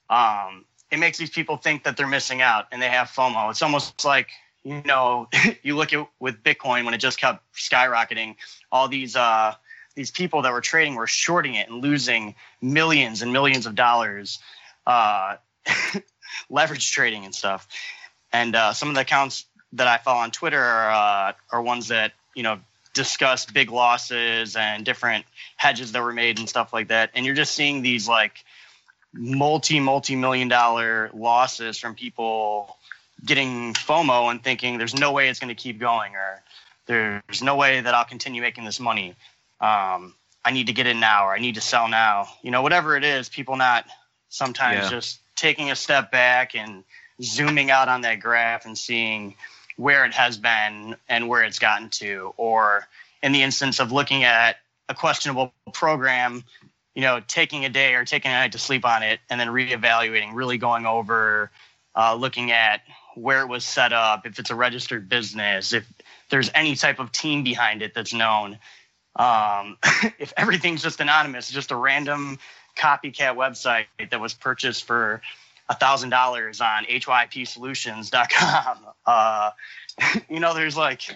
um, 0.09 0.65
it 0.93 0.99
makes 0.99 1.17
these 1.17 1.29
people 1.29 1.57
think 1.57 1.83
that 1.83 1.97
they're 1.97 2.07
missing 2.07 2.41
out 2.41 2.67
and 2.71 2.81
they 2.81 2.89
have 2.89 3.07
fomo 3.07 3.49
it's 3.49 3.61
almost 3.61 4.05
like 4.05 4.29
you 4.63 4.81
know 4.85 5.27
you 5.63 5.75
look 5.75 5.91
at 5.91 6.07
with 6.19 6.43
bitcoin 6.43 6.85
when 6.85 6.93
it 6.93 6.99
just 6.99 7.19
kept 7.19 7.43
skyrocketing 7.53 8.35
all 8.71 8.87
these 8.87 9.15
uh, 9.15 9.53
these 9.95 10.11
people 10.11 10.41
that 10.43 10.51
were 10.51 10.61
trading 10.61 10.95
were 10.95 11.07
shorting 11.07 11.55
it 11.55 11.69
and 11.69 11.81
losing 11.81 12.35
millions 12.61 13.21
and 13.21 13.33
millions 13.33 13.65
of 13.65 13.75
dollars 13.75 14.39
uh, 14.85 15.35
leverage 16.49 16.91
trading 16.91 17.25
and 17.25 17.33
stuff. 17.33 17.67
And 18.31 18.55
uh, 18.55 18.73
some 18.73 18.89
of 18.89 18.95
the 18.95 19.01
accounts 19.01 19.45
that 19.73 19.87
I 19.87 19.97
follow 19.97 20.19
on 20.19 20.31
Twitter 20.31 20.59
are, 20.59 20.91
uh, 21.29 21.33
are 21.51 21.61
ones 21.61 21.89
that 21.89 22.13
you 22.35 22.43
know 22.43 22.59
discuss 22.93 23.45
big 23.45 23.71
losses 23.71 24.55
and 24.55 24.85
different 24.85 25.25
hedges 25.55 25.93
that 25.93 26.03
were 26.03 26.13
made 26.13 26.39
and 26.39 26.47
stuff 26.47 26.73
like 26.73 26.89
that. 26.89 27.11
And 27.15 27.25
you're 27.25 27.35
just 27.35 27.55
seeing 27.55 27.81
these 27.81 28.07
like 28.07 28.43
multi 29.13 29.79
multi 29.79 30.15
million 30.15 30.47
dollar 30.47 31.09
losses 31.13 31.77
from 31.77 31.95
people 31.95 32.77
getting 33.23 33.73
FOMO 33.73 34.29
and 34.31 34.43
thinking 34.43 34.77
there's 34.77 34.95
no 34.95 35.11
way 35.11 35.29
it's 35.29 35.39
going 35.39 35.55
to 35.55 35.61
keep 35.61 35.79
going 35.79 36.15
or 36.15 36.41
there's 36.85 37.41
no 37.41 37.55
way 37.55 37.79
that 37.79 37.93
I'll 37.93 38.05
continue 38.05 38.41
making 38.41 38.65
this 38.65 38.79
money. 38.79 39.15
Um, 39.61 40.15
I 40.43 40.51
need 40.51 40.67
to 40.67 40.73
get 40.73 40.87
in 40.87 40.99
now, 40.99 41.27
or 41.27 41.33
I 41.33 41.39
need 41.39 41.55
to 41.55 41.61
sell 41.61 41.87
now. 41.87 42.27
You 42.41 42.51
know, 42.51 42.61
whatever 42.61 42.97
it 42.97 43.05
is, 43.05 43.29
people 43.29 43.55
not 43.55 43.85
sometimes 44.29 44.85
Yeah. 44.85 44.89
just 44.89 45.19
taking 45.35 45.71
a 45.71 45.75
step 45.75 46.11
back 46.11 46.55
and 46.55 46.83
zooming 47.21 47.71
out 47.71 47.87
on 47.87 48.01
that 48.01 48.19
graph 48.19 48.65
and 48.65 48.77
seeing 48.77 49.35
where 49.77 50.03
it 50.05 50.13
has 50.13 50.37
been 50.37 50.95
and 51.07 51.29
where 51.29 51.43
it's 51.43 51.59
gotten 51.59 51.89
to, 51.89 52.33
or 52.35 52.87
in 53.21 53.31
the 53.31 53.41
instance 53.41 53.79
of 53.79 53.91
looking 53.91 54.23
at 54.25 54.57
a 54.89 54.93
questionable 54.93 55.53
program, 55.71 56.43
you 56.95 57.01
know, 57.01 57.21
taking 57.27 57.65
a 57.65 57.69
day 57.69 57.95
or 57.95 58.05
taking 58.05 58.31
a 58.31 58.33
night 58.35 58.51
to 58.51 58.59
sleep 58.59 58.85
on 58.85 59.03
it 59.03 59.19
and 59.29 59.39
then 59.39 59.47
reevaluating, 59.47 60.31
really 60.33 60.57
going 60.57 60.85
over, 60.85 61.51
uh, 61.95 62.15
looking 62.15 62.51
at 62.51 62.81
where 63.15 63.41
it 63.41 63.47
was 63.47 63.65
set 63.65 63.93
up, 63.93 64.25
if 64.25 64.39
it's 64.39 64.49
a 64.49 64.55
registered 64.55 65.07
business, 65.09 65.73
if 65.73 65.91
there's 66.29 66.49
any 66.55 66.75
type 66.75 66.99
of 66.99 67.11
team 67.11 67.43
behind 67.43 67.81
it 67.81 67.93
that's 67.93 68.13
known. 68.13 68.57
Um, 69.15 69.77
if 70.19 70.33
everything's 70.37 70.81
just 70.81 70.99
anonymous, 70.99 71.49
just 71.49 71.71
a 71.71 71.75
random 71.75 72.39
copycat 72.77 73.35
website 73.35 73.85
that 74.09 74.19
was 74.19 74.33
purchased 74.33 74.85
for 74.85 75.21
a 75.69 75.75
thousand 75.75 76.09
dollars 76.09 76.59
on 76.61 76.85
hypsolutions.com. 76.85 78.77
Uh, 79.05 79.51
you 80.29 80.39
know, 80.39 80.53
there's 80.53 80.77
like 80.77 81.15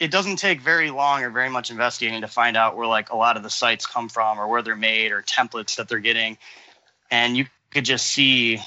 it. 0.00 0.10
Doesn't 0.10 0.36
take 0.36 0.60
very 0.60 0.90
long 0.90 1.22
or 1.22 1.30
very 1.30 1.50
much 1.50 1.70
investigating 1.70 2.20
to 2.22 2.28
find 2.28 2.56
out 2.56 2.76
where 2.76 2.86
like 2.86 3.10
a 3.10 3.16
lot 3.16 3.36
of 3.36 3.42
the 3.42 3.50
sites 3.50 3.86
come 3.86 4.08
from 4.08 4.38
or 4.38 4.48
where 4.48 4.62
they're 4.62 4.76
made 4.76 5.12
or 5.12 5.22
templates 5.22 5.76
that 5.76 5.88
they're 5.88 5.98
getting, 5.98 6.38
and 7.10 7.36
you 7.36 7.46
could 7.70 7.84
just 7.84 8.06
see, 8.06 8.60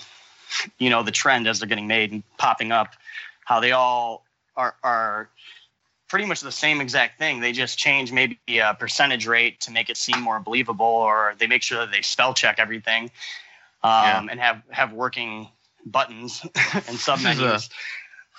you 0.77 0.89
know, 0.89 1.03
the 1.03 1.11
trend 1.11 1.47
as 1.47 1.59
they're 1.59 1.67
getting 1.67 1.87
made 1.87 2.11
and 2.11 2.23
popping 2.37 2.71
up, 2.71 2.93
how 3.45 3.59
they 3.59 3.71
all 3.71 4.23
are 4.55 4.75
are 4.83 5.29
pretty 6.07 6.25
much 6.25 6.41
the 6.41 6.51
same 6.51 6.79
exact 6.81 7.19
thing. 7.19 7.41
They 7.41 7.51
just 7.51 7.77
change 7.77 8.11
maybe 8.11 8.39
a 8.59 8.73
percentage 8.73 9.27
rate 9.27 9.61
to 9.61 9.71
make 9.71 9.89
it 9.89 9.97
seem 9.97 10.21
more 10.21 10.39
believable, 10.39 10.85
or 10.85 11.35
they 11.37 11.47
make 11.47 11.63
sure 11.63 11.79
that 11.79 11.91
they 11.91 12.01
spell 12.01 12.33
check 12.33 12.55
everything 12.59 13.11
um, 13.83 13.91
Yeah. 13.91 14.27
and 14.31 14.39
have 14.39 14.61
have 14.69 14.93
working 14.93 15.49
buttons 15.85 16.45
and 16.87 16.97
sub 16.97 17.19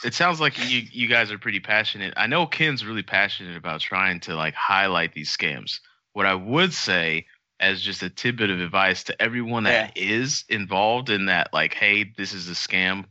This 0.03 0.15
is 0.15 0.21
a- 0.21 0.25
menus. 0.25 0.39
it 0.39 0.39
sounds 0.39 0.41
like 0.41 0.59
you 0.71 0.83
you 0.91 1.09
guys 1.09 1.31
are 1.31 1.39
pretty 1.39 1.61
passionate. 1.61 2.15
I 2.17 2.27
know 2.27 2.47
Ken's 2.47 2.85
really 2.85 3.03
passionate 3.03 3.57
about 3.57 3.81
trying 3.81 4.21
to 4.21 4.35
like 4.35 4.55
highlight 4.55 5.15
these 5.15 5.35
scams. 5.37 5.81
What 6.13 6.27
I 6.27 6.35
would 6.35 6.73
say 6.73 7.27
as 7.61 7.83
just 7.83 8.03
a 8.03 8.11
tidbit 8.11 8.51
of 8.51 8.61
advice 8.61 9.03
to 9.05 9.21
everyone 9.23 9.65
that 9.65 9.97
is 9.97 10.45
involved 10.49 11.11
in 11.11 11.27
that 11.27 11.53
like 11.53 11.75
hey, 11.75 12.05
this 12.17 12.33
is 12.33 12.49
a 12.49 12.55
scam. 12.55 13.05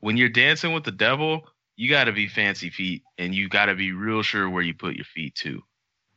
When 0.00 0.16
you're 0.16 0.28
dancing 0.28 0.72
with 0.72 0.84
the 0.84 0.92
devil, 0.92 1.48
you 1.76 1.90
got 1.90 2.04
to 2.04 2.12
be 2.12 2.28
fancy 2.28 2.70
feet 2.70 3.02
and 3.18 3.34
you 3.34 3.48
got 3.48 3.66
to 3.66 3.74
be 3.74 3.92
real 3.92 4.22
sure 4.22 4.48
where 4.48 4.62
you 4.62 4.74
put 4.74 4.94
your 4.96 5.04
feet 5.04 5.34
too. 5.34 5.62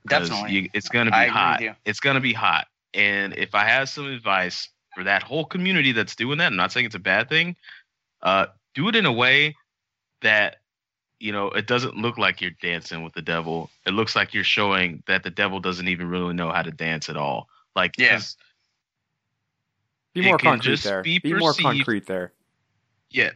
'Cause 0.07 0.29
Definitely. 0.29 0.51
you- 0.59 0.69
it's 0.73 0.89
going 0.89 1.05
to 1.05 1.11
be 1.11 1.17
I 1.17 1.27
hot. 1.27 1.61
It's 1.85 1.99
going 1.99 2.15
to 2.15 2.19
be 2.21 2.33
hot. 2.33 2.67
And 2.93 3.35
if 3.37 3.53
I 3.55 3.65
have 3.65 3.87
some 3.89 4.07
advice 4.07 4.67
for 4.95 5.03
that 5.05 5.23
whole 5.23 5.45
community 5.45 5.91
that's 5.93 6.15
doing 6.15 6.39
that, 6.39 6.47
I'm 6.47 6.55
not 6.55 6.71
saying 6.71 6.87
it's 6.87 6.95
a 6.95 6.99
bad 6.99 7.29
thing. 7.29 7.55
Uh, 8.21 8.47
do 8.75 8.87
it 8.87 8.95
in 8.95 9.05
a 9.05 9.11
way 9.11 9.55
that 10.21 10.57
you 11.19 11.31
know 11.31 11.47
it 11.49 11.67
doesn't 11.67 11.95
look 11.97 12.17
like 12.17 12.41
you're 12.41 12.51
dancing 12.61 13.03
with 13.03 13.13
the 13.13 13.21
devil. 13.21 13.69
It 13.85 13.91
looks 13.91 14.15
like 14.15 14.33
you're 14.33 14.43
showing 14.43 15.03
that 15.07 15.23
the 15.23 15.29
devil 15.29 15.59
doesn't 15.59 15.87
even 15.87 16.09
really 16.09 16.33
know 16.33 16.51
how 16.51 16.61
to 16.61 16.71
dance 16.71 17.09
at 17.09 17.17
all. 17.17 17.47
Like, 17.75 17.97
Yeah. 17.97 18.13
'cause- 18.13 18.37
Be 20.13 20.23
more 20.25 20.37
concrete 20.37 20.79
there. 20.81 21.01
be 21.03 21.19
Be, 21.19 21.33
more 21.33 21.53
concrete 21.53 22.05
there. 22.05 22.33
yeah, 23.09 23.29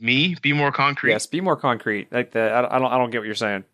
me 0.00 0.34
be 0.40 0.52
more 0.52 0.72
concrete. 0.72 1.10
Yes, 1.12 1.26
be 1.26 1.40
more 1.42 1.56
concrete. 1.56 2.10
Like 2.10 2.30
the, 2.32 2.40
I, 2.50 2.76
I 2.76 2.78
don't. 2.78 2.92
I 2.92 2.96
don't 2.98 3.10
get 3.10 3.18
what 3.18 3.26
you're 3.26 3.34
saying. 3.34 3.64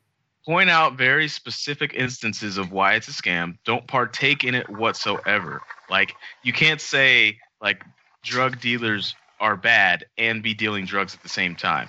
point 0.44 0.70
out 0.70 0.96
very 0.96 1.28
specific 1.28 1.92
instances 1.94 2.56
of 2.58 2.72
why 2.72 2.94
it's 2.94 3.06
a 3.06 3.12
scam. 3.12 3.58
Don't 3.64 3.86
partake 3.86 4.44
in 4.44 4.54
it 4.54 4.68
whatsoever. 4.68 5.60
Like 5.90 6.14
you 6.42 6.52
can't 6.52 6.80
say 6.80 7.38
like 7.60 7.84
drug 8.22 8.58
dealers 8.60 9.14
are 9.40 9.56
bad 9.56 10.06
and 10.16 10.42
be 10.42 10.54
dealing 10.54 10.84
drugs 10.86 11.14
at 11.14 11.22
the 11.22 11.28
same 11.28 11.54
time. 11.54 11.88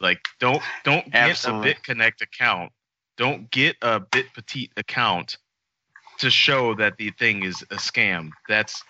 Like 0.00 0.20
don't 0.40 0.62
don't 0.84 1.04
get 1.06 1.14
Absolutely. 1.14 1.70
a 1.70 1.74
BitConnect 1.74 2.22
account. 2.22 2.72
Don't 3.16 3.50
get 3.50 3.76
a 3.82 4.00
Bit 4.00 4.34
Petite 4.34 4.72
account 4.76 5.38
to 6.18 6.30
show 6.30 6.74
that 6.76 6.96
the 6.98 7.10
thing 7.12 7.44
is 7.44 7.62
a 7.70 7.76
scam. 7.76 8.30
That's 8.48 8.82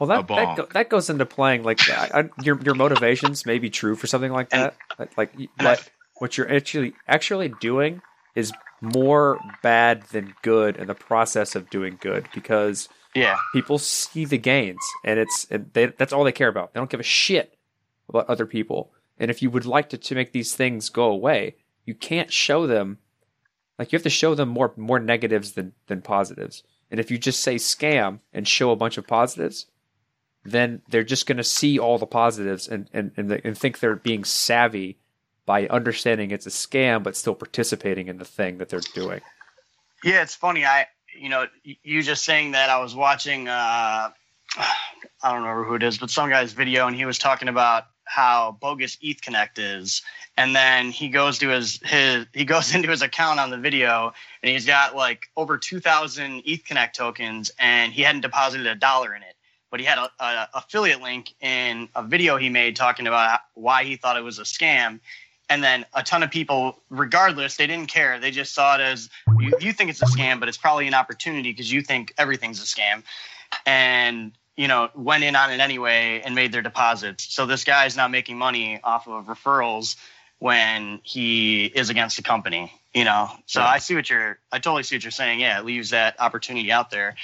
Well, 0.00 0.08
A 0.14 0.18
that 0.18 0.28
that, 0.36 0.56
go, 0.56 0.66
that 0.74 0.88
goes 0.90 1.10
into 1.10 1.26
playing 1.26 1.62
like 1.64 1.88
I, 1.88 2.10
I, 2.22 2.30
your 2.42 2.60
your 2.62 2.74
motivations 2.74 3.46
may 3.46 3.58
be 3.60 3.70
true 3.70 3.96
for 3.96 4.06
something 4.08 4.32
like 4.32 4.50
that. 4.50 4.76
Like, 4.98 5.12
like 5.16 5.32
but 5.56 5.88
what 6.18 6.38
you're 6.38 6.52
actually 6.52 6.94
actually 7.08 7.48
doing 7.48 8.02
is 8.34 8.52
more 8.82 9.40
bad 9.62 10.02
than 10.12 10.34
good 10.42 10.76
in 10.76 10.88
the 10.88 10.94
process 10.94 11.54
of 11.54 11.70
doing 11.70 11.96
good 12.00 12.28
because 12.34 12.88
Yeah. 13.14 13.38
people 13.52 13.78
see 13.78 14.24
the 14.24 14.38
gains 14.38 14.80
and 15.04 15.18
it's 15.18 15.46
and 15.50 15.70
they, 15.74 15.86
that's 15.86 16.12
all 16.12 16.24
they 16.24 16.32
care 16.32 16.48
about. 16.48 16.74
They 16.74 16.80
don't 16.80 16.90
give 16.90 17.00
a 17.00 17.04
shit 17.04 17.53
about 18.08 18.28
other 18.28 18.46
people. 18.46 18.92
And 19.18 19.30
if 19.30 19.42
you 19.42 19.50
would 19.50 19.66
like 19.66 19.88
to, 19.90 19.98
to 19.98 20.14
make 20.14 20.32
these 20.32 20.54
things 20.54 20.88
go 20.88 21.04
away, 21.04 21.56
you 21.84 21.94
can't 21.94 22.32
show 22.32 22.66
them 22.66 22.98
like 23.78 23.92
you 23.92 23.96
have 23.96 24.04
to 24.04 24.10
show 24.10 24.34
them 24.34 24.48
more 24.48 24.72
more 24.76 25.00
negatives 25.00 25.52
than 25.52 25.72
than 25.86 26.02
positives. 26.02 26.62
And 26.90 27.00
if 27.00 27.10
you 27.10 27.18
just 27.18 27.40
say 27.40 27.56
scam 27.56 28.20
and 28.32 28.46
show 28.46 28.70
a 28.70 28.76
bunch 28.76 28.98
of 28.98 29.06
positives, 29.06 29.66
then 30.44 30.82
they're 30.88 31.02
just 31.02 31.26
going 31.26 31.38
to 31.38 31.44
see 31.44 31.78
all 31.78 31.98
the 31.98 32.06
positives 32.06 32.68
and 32.68 32.88
and 32.92 33.12
and, 33.16 33.30
they, 33.30 33.40
and 33.44 33.56
think 33.58 33.78
they're 33.78 33.96
being 33.96 34.24
savvy 34.24 34.98
by 35.46 35.66
understanding 35.66 36.30
it's 36.30 36.46
a 36.46 36.50
scam 36.50 37.02
but 37.02 37.16
still 37.16 37.34
participating 37.34 38.08
in 38.08 38.18
the 38.18 38.24
thing 38.24 38.58
that 38.58 38.68
they're 38.68 38.80
doing. 38.94 39.20
Yeah, 40.02 40.22
it's 40.22 40.34
funny. 40.34 40.64
I, 40.64 40.86
you 41.18 41.28
know, 41.28 41.46
you 41.62 42.02
just 42.02 42.24
saying 42.24 42.52
that. 42.52 42.70
I 42.70 42.78
was 42.80 42.94
watching. 42.94 43.48
Uh, 43.48 44.10
I 45.22 45.32
don't 45.32 45.42
remember 45.42 45.64
who 45.64 45.74
it 45.74 45.82
is, 45.82 45.96
but 45.96 46.10
some 46.10 46.28
guy's 46.28 46.52
video, 46.52 46.86
and 46.86 46.94
he 46.94 47.06
was 47.06 47.18
talking 47.18 47.48
about 47.48 47.84
how 48.04 48.56
bogus 48.60 48.98
ETH 49.00 49.20
Connect 49.20 49.58
is, 49.58 50.02
and 50.36 50.54
then 50.54 50.90
he 50.90 51.08
goes 51.08 51.38
to 51.38 51.48
his 51.48 51.80
his 51.84 52.26
he 52.32 52.44
goes 52.44 52.74
into 52.74 52.88
his 52.88 53.02
account 53.02 53.40
on 53.40 53.50
the 53.50 53.58
video, 53.58 54.12
and 54.42 54.52
he's 54.52 54.66
got 54.66 54.96
like 54.96 55.28
over 55.36 55.58
two 55.58 55.80
thousand 55.80 56.42
ETH 56.44 56.64
Connect 56.64 56.96
tokens, 56.96 57.50
and 57.58 57.92
he 57.92 58.02
hadn't 58.02 58.22
deposited 58.22 58.66
a 58.66 58.74
dollar 58.74 59.14
in 59.14 59.22
it, 59.22 59.36
but 59.70 59.80
he 59.80 59.86
had 59.86 59.98
a, 59.98 60.10
a 60.20 60.48
affiliate 60.54 61.02
link 61.02 61.34
in 61.40 61.88
a 61.94 62.02
video 62.02 62.36
he 62.36 62.48
made 62.48 62.76
talking 62.76 63.06
about 63.06 63.40
why 63.54 63.84
he 63.84 63.96
thought 63.96 64.16
it 64.16 64.24
was 64.24 64.38
a 64.38 64.44
scam. 64.44 65.00
And 65.50 65.62
then 65.62 65.84
a 65.92 66.02
ton 66.02 66.22
of 66.22 66.30
people, 66.30 66.80
regardless, 66.88 67.56
they 67.56 67.66
didn't 67.66 67.88
care. 67.88 68.18
They 68.18 68.30
just 68.30 68.54
saw 68.54 68.76
it 68.76 68.80
as 68.80 69.10
you, 69.38 69.52
you 69.60 69.72
think 69.72 69.90
it's 69.90 70.00
a 70.00 70.06
scam, 70.06 70.40
but 70.40 70.48
it's 70.48 70.56
probably 70.56 70.86
an 70.86 70.94
opportunity 70.94 71.50
because 71.50 71.70
you 71.70 71.82
think 71.82 72.14
everything's 72.16 72.62
a 72.62 72.66
scam. 72.66 73.02
And, 73.66 74.32
you 74.56 74.68
know, 74.68 74.88
went 74.94 75.24
in 75.24 75.34
on 75.36 75.52
it 75.52 75.60
anyway 75.60 76.22
and 76.24 76.34
made 76.34 76.52
their 76.52 76.62
deposits. 76.62 77.32
So 77.34 77.46
this 77.46 77.64
guy 77.64 77.86
is 77.86 77.96
now 77.96 78.08
making 78.08 78.38
money 78.38 78.80
off 78.82 79.08
of 79.08 79.26
referrals 79.26 79.96
when 80.38 81.00
he 81.02 81.64
is 81.64 81.90
against 81.90 82.16
the 82.16 82.22
company, 82.22 82.72
you 82.92 83.04
know. 83.04 83.30
So 83.46 83.62
I 83.62 83.78
see 83.78 83.94
what 83.94 84.10
you're, 84.10 84.38
I 84.52 84.58
totally 84.58 84.82
see 84.82 84.96
what 84.96 85.04
you're 85.04 85.10
saying. 85.10 85.40
Yeah, 85.40 85.58
it 85.58 85.64
leaves 85.64 85.90
that 85.90 86.20
opportunity 86.20 86.70
out 86.70 86.90
there. 86.90 87.16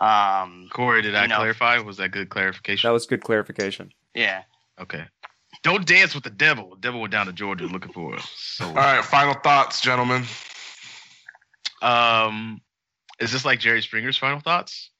Um, 0.00 0.68
Corey. 0.72 1.02
Did 1.02 1.14
I 1.14 1.26
know. 1.26 1.36
clarify? 1.36 1.78
Was 1.78 1.98
that 1.98 2.10
good 2.10 2.28
clarification? 2.28 2.88
That 2.88 2.92
was 2.92 3.06
good 3.06 3.22
clarification. 3.22 3.92
yeah. 4.14 4.42
okay. 4.80 5.04
Don't 5.62 5.86
dance 5.86 6.12
with 6.12 6.24
the 6.24 6.30
devil. 6.30 6.70
The 6.70 6.80
devil 6.80 7.00
went 7.00 7.12
down 7.12 7.26
to 7.26 7.32
Georgia 7.32 7.66
looking 7.66 7.92
for 7.92 8.16
us. 8.16 8.28
So 8.34 8.66
All 8.66 8.74
right, 8.74 9.04
final 9.04 9.34
thoughts, 9.34 9.80
gentlemen. 9.80 10.24
Um, 11.80 12.60
is 13.20 13.30
this 13.30 13.44
like 13.44 13.60
Jerry 13.60 13.80
Springer's 13.80 14.16
final 14.16 14.40
thoughts? 14.40 14.90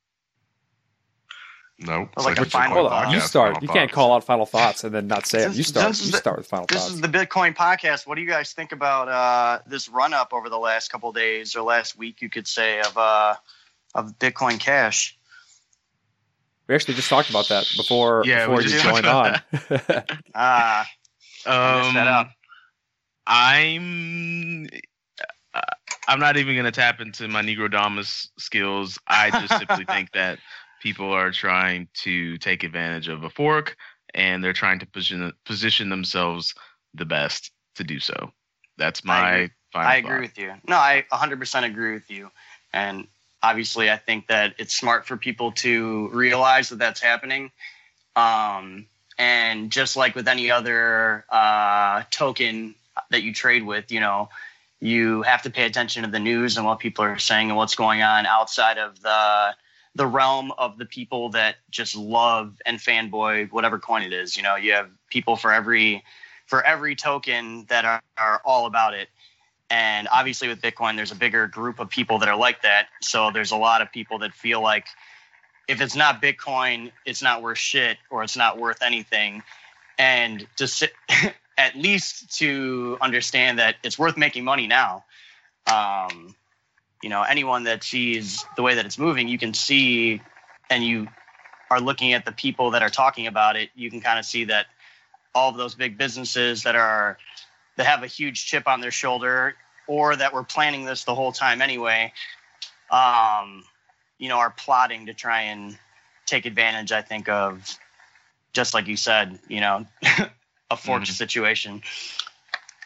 No, 1.85 2.09
Well, 2.17 2.27
like 2.27 2.39
a 2.39 2.43
it's 2.43 2.53
final 2.53 2.77
Hold 2.77 2.91
thought. 2.91 3.07
on, 3.07 3.13
you 3.15 3.21
start. 3.21 3.55
final 3.55 3.63
You 3.63 3.69
can't 3.69 3.91
thoughts. 3.91 3.95
call 3.95 4.13
out 4.15 4.25
final 4.25 4.47
thoughts 4.47 4.85
and 4.85 4.95
then 4.95 5.07
not 5.07 5.27
say 5.27 5.45
it. 5.45 5.55
You 5.55 5.63
start. 5.65 5.99
You 6.01 6.11
the- 6.13 6.19
start 6.19 6.39
with 6.39 6.47
final 6.47 6.67
This 6.67 6.79
thoughts. 6.79 6.89
This 6.89 6.95
is 6.97 7.01
the 7.01 7.09
Bitcoin 7.09 7.55
podcast. 7.55 8.07
What 8.07 8.15
do 8.17 8.21
you 8.23 8.29
guys 8.29 8.53
think 8.53 8.73
about 8.73 9.09
uh, 9.09 9.61
this 9.67 9.89
run 9.89 10.13
up 10.15 10.33
over 10.33 10.49
the 10.49 10.59
last 10.59 10.91
couple 10.91 11.09
of 11.11 11.15
days 11.15 11.55
or 11.57 11.63
last 11.63 11.97
week, 11.99 12.23
you 12.23 12.29
could 12.31 12.47
say, 12.47 12.81
of 12.81 12.97
uh, 12.97 13.35
of 13.95 14.19
Bitcoin 14.19 14.59
Cash? 14.61 15.19
We 16.69 16.75
actually 16.77 16.95
just 16.95 17.09
talked 17.09 17.29
about 17.29 17.49
that 17.49 17.69
before. 17.77 18.23
Yeah, 18.25 18.47
we 18.49 18.63
before 18.63 18.71
you 18.71 18.81
joined 18.83 19.07
on. 19.07 19.41
Ah, 20.35 20.87
I 21.45 21.83
messed 21.83 21.95
that 21.95 22.07
Um, 22.07 22.15
up. 22.15 22.31
I'm 23.27 24.67
uh, 25.55 25.61
I'm 26.09 26.19
not 26.21 26.37
even 26.37 26.57
gonna 26.57 26.71
tap 26.73 27.01
into 27.01 27.29
my 27.29 27.43
Nostradamus 27.43 28.29
skills. 28.39 28.99
I 29.07 29.31
just 29.31 29.59
simply 29.59 29.85
think 29.85 30.13
that 30.13 30.39
people 30.83 31.13
are 31.13 31.31
trying 31.31 31.89
to 32.03 32.37
take 32.39 32.65
advantage 32.65 33.09
of 33.09 33.25
a 33.25 33.31
fork, 33.31 33.77
and 34.15 34.43
they're 34.43 34.53
trying 34.53 34.81
to 34.81 34.87
position 34.87 35.33
position 35.45 35.89
themselves 35.89 36.55
the 36.95 37.05
best 37.05 37.53
to 37.77 37.85
do 37.85 38.01
so. 38.01 38.33
That's 38.77 39.05
my 39.05 39.31
agree. 39.31 39.51
final. 39.73 39.91
I 39.91 39.97
agree 39.97 40.21
with 40.21 40.39
you. 40.39 40.53
No, 40.67 40.77
I 40.77 41.05
100% 41.13 41.65
agree 41.65 41.95
with 41.95 42.11
you. 42.11 42.31
And 42.73 43.07
obviously, 43.43 43.91
I 43.91 43.97
think 43.97 44.27
that 44.27 44.55
it's 44.59 44.77
smart 44.77 45.07
for 45.07 45.17
people 45.17 45.53
to 45.53 46.09
realize 46.09 46.69
that 46.71 46.79
that's 46.79 47.01
happening. 47.01 47.51
Um, 48.17 48.87
And 49.19 49.71
just 49.71 49.97
like 49.97 50.15
with 50.15 50.27
any 50.27 50.51
other 50.51 51.25
uh, 51.31 52.03
token 52.11 52.75
that 53.11 53.23
you 53.23 53.33
trade 53.33 53.65
with, 53.65 53.93
you 53.93 54.01
know, 54.01 54.29
you 54.81 55.23
have 55.23 55.43
to 55.43 55.51
pay 55.51 55.65
attention 55.65 56.03
to 56.03 56.11
the 56.11 56.19
news 56.19 56.57
and 56.57 56.67
what 56.67 56.79
people 56.81 57.05
are 57.05 57.19
saying 57.19 57.51
and 57.51 57.57
what's 57.57 57.77
going 57.77 58.03
on 58.03 58.27
outside 58.27 58.79
of 58.79 59.01
the 59.01 59.55
the 59.95 60.07
realm 60.07 60.53
of 60.57 60.79
the 60.79 60.87
people 60.87 61.31
that 61.31 61.57
just 61.71 61.97
love 61.97 62.61
and 62.65 62.79
fanboy 62.79 63.51
whatever 63.53 63.79
coin 63.79 64.03
it 64.03 64.13
is. 64.13 64.37
You 64.37 64.43
know, 64.43 64.57
you 64.57 64.73
have 64.73 64.89
people 65.11 65.37
for 65.37 65.53
every 65.53 66.03
for 66.47 66.65
every 66.65 66.97
token 66.97 67.67
that 67.69 67.85
are, 67.85 68.03
are 68.19 68.41
all 68.45 68.67
about 68.67 68.95
it. 68.95 69.09
And 69.71 70.07
obviously 70.13 70.49
with 70.49 70.61
Bitcoin, 70.61 70.97
there's 70.97 71.13
a 71.13 71.17
bigger 71.17 71.47
group 71.47 71.79
of 71.79 71.89
people 71.89 72.19
that 72.19 72.29
are 72.29 72.37
like 72.37 72.63
that. 72.63 72.89
So 73.01 73.31
there's 73.31 73.53
a 73.53 73.57
lot 73.57 73.81
of 73.81 73.91
people 73.91 74.19
that 74.19 74.35
feel 74.35 74.61
like 74.61 74.87
if 75.69 75.81
it's 75.81 75.97
not 75.97 76.21
Bitcoin, 76.21 76.93
it's 77.07 77.23
not 77.23 77.43
worth 77.43 77.59
shit 77.59 77.97
or 78.11 78.23
it's 78.23 78.37
not 78.37 78.59
worth 78.59 78.83
anything. 78.83 79.43
And 79.99 80.47
to 80.57 80.69
sit, 80.69 80.93
at 81.59 81.77
least 81.77 82.37
to 82.39 82.99
understand 83.01 83.59
that 83.59 83.77
it's 83.83 83.99
worth 83.99 84.17
making 84.17 84.45
money 84.45 84.67
now. 84.67 85.05
Um, 85.67 86.35
you 87.03 87.11
know, 87.11 87.23
anyone 87.23 87.65
that 87.65 87.83
sees 87.83 88.45
the 88.57 88.63
way 88.63 88.77
that 88.77 88.87
it's 88.87 88.99
moving, 88.99 89.29
you 89.29 89.39
can 89.39 89.55
see, 89.55 90.23
and 90.71 90.85
you 90.85 91.09
are 91.71 91.81
looking 91.81 92.13
at 92.13 92.25
the 92.25 92.33
people 92.33 92.71
that 92.73 92.83
are 92.83 92.91
talking 92.91 93.27
about 93.27 93.57
it, 93.57 93.71
you 93.75 93.91
can 93.91 94.01
kind 94.01 94.19
of 94.19 94.25
see 94.25 94.45
that 94.45 94.67
all 95.35 95.51
of 95.51 95.57
those 95.57 95.75
big 95.75 95.99
businesses 95.99 96.63
that 96.65 96.77
are 96.77 97.19
that 97.77 97.87
have 97.87 98.03
a 98.03 98.07
huge 98.07 98.47
chip 98.47 98.69
on 98.69 98.81
their 98.81 98.91
shoulder 98.91 99.57
or 99.87 100.15
that 100.17 100.33
were 100.33 100.45
planning 100.45 100.85
this 100.85 101.05
the 101.05 101.15
whole 101.15 101.33
time 101.33 101.63
anyway 101.63 102.13
um, 102.91 103.65
you 104.19 104.29
know 104.29 104.37
are 104.39 104.51
plotting 104.51 105.07
to 105.07 105.15
try 105.15 105.43
and 105.43 105.77
take 106.27 106.47
advantage 106.47 106.93
i 106.93 107.03
think 107.03 107.29
of 107.29 107.79
just 108.53 108.75
like 108.75 108.87
you 108.87 108.97
said 108.97 109.39
you 109.49 109.61
know 109.61 109.87
a 110.71 110.77
forked 110.77 111.07
Mm-hmm. 111.07 111.13
situation 111.13 111.83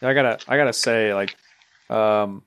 I 0.02 0.14
gotta 0.14 0.38
I 0.46 0.56
gotta 0.56 0.72
say 0.72 1.14
like 1.14 1.36
um, 1.90 2.42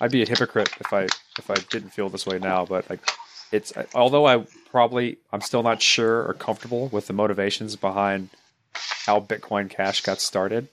I'd 0.00 0.10
be 0.10 0.22
a 0.22 0.28
hypocrite 0.28 0.70
if 0.80 0.92
I 0.92 1.04
if 1.38 1.50
I 1.50 1.54
didn't 1.54 1.90
feel 1.90 2.08
this 2.08 2.26
way 2.26 2.38
now, 2.38 2.64
but 2.64 2.88
like 2.90 3.00
it's 3.50 3.72
although 3.94 4.26
I 4.26 4.44
probably 4.70 5.18
I'm 5.32 5.40
still 5.40 5.62
not 5.62 5.82
sure 5.82 6.26
or 6.26 6.34
comfortable 6.34 6.88
with 6.88 7.06
the 7.06 7.12
motivations 7.12 7.76
behind 7.76 8.30
how 8.74 9.20
Bitcoin 9.20 9.68
Cash 9.70 10.02
got 10.02 10.20
started. 10.20 10.68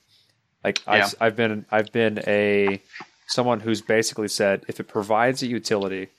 Like 0.63 0.81
I've, 0.87 1.15
I've 1.19 1.35
been 1.35 1.65
I've 1.71 1.91
been 1.91 2.19
a 2.27 2.81
someone 3.27 3.59
who's 3.59 3.81
basically 3.81 4.27
said 4.27 4.63
if 4.67 4.79
it 4.79 4.85
provides 4.85 5.43
a 5.43 5.47
utility 5.47 6.09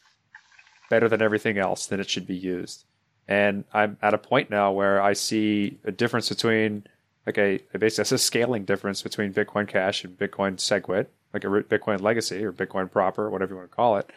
better 0.88 1.08
than 1.08 1.22
everything 1.22 1.58
else, 1.58 1.86
then 1.86 2.00
it 2.00 2.08
should 2.08 2.26
be 2.26 2.36
used. 2.36 2.84
And 3.26 3.64
I'm 3.72 3.96
at 4.02 4.14
a 4.14 4.18
point 4.18 4.50
now 4.50 4.72
where 4.72 5.00
I 5.00 5.12
see 5.12 5.78
a 5.84 5.92
difference 5.92 6.28
between 6.28 6.84
like 7.26 7.38
a, 7.38 7.60
a 7.74 7.78
basically 7.78 8.02
that's 8.02 8.12
a 8.12 8.18
scaling 8.18 8.64
difference 8.64 9.02
between 9.02 9.32
Bitcoin 9.32 9.68
Cash 9.68 10.04
and 10.04 10.18
Bitcoin 10.18 10.56
Segwit, 10.56 11.06
like 11.32 11.44
a 11.44 11.48
Bitcoin 11.48 12.00
Legacy 12.00 12.44
or 12.44 12.52
Bitcoin 12.52 12.90
Proper, 12.90 13.30
whatever 13.30 13.54
you 13.54 13.58
want 13.58 13.70
to 13.70 13.76
call 13.76 13.96
it. 13.96 14.10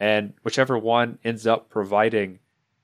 And 0.00 0.34
whichever 0.42 0.78
one 0.78 1.18
ends 1.24 1.46
up 1.46 1.70
providing 1.70 2.38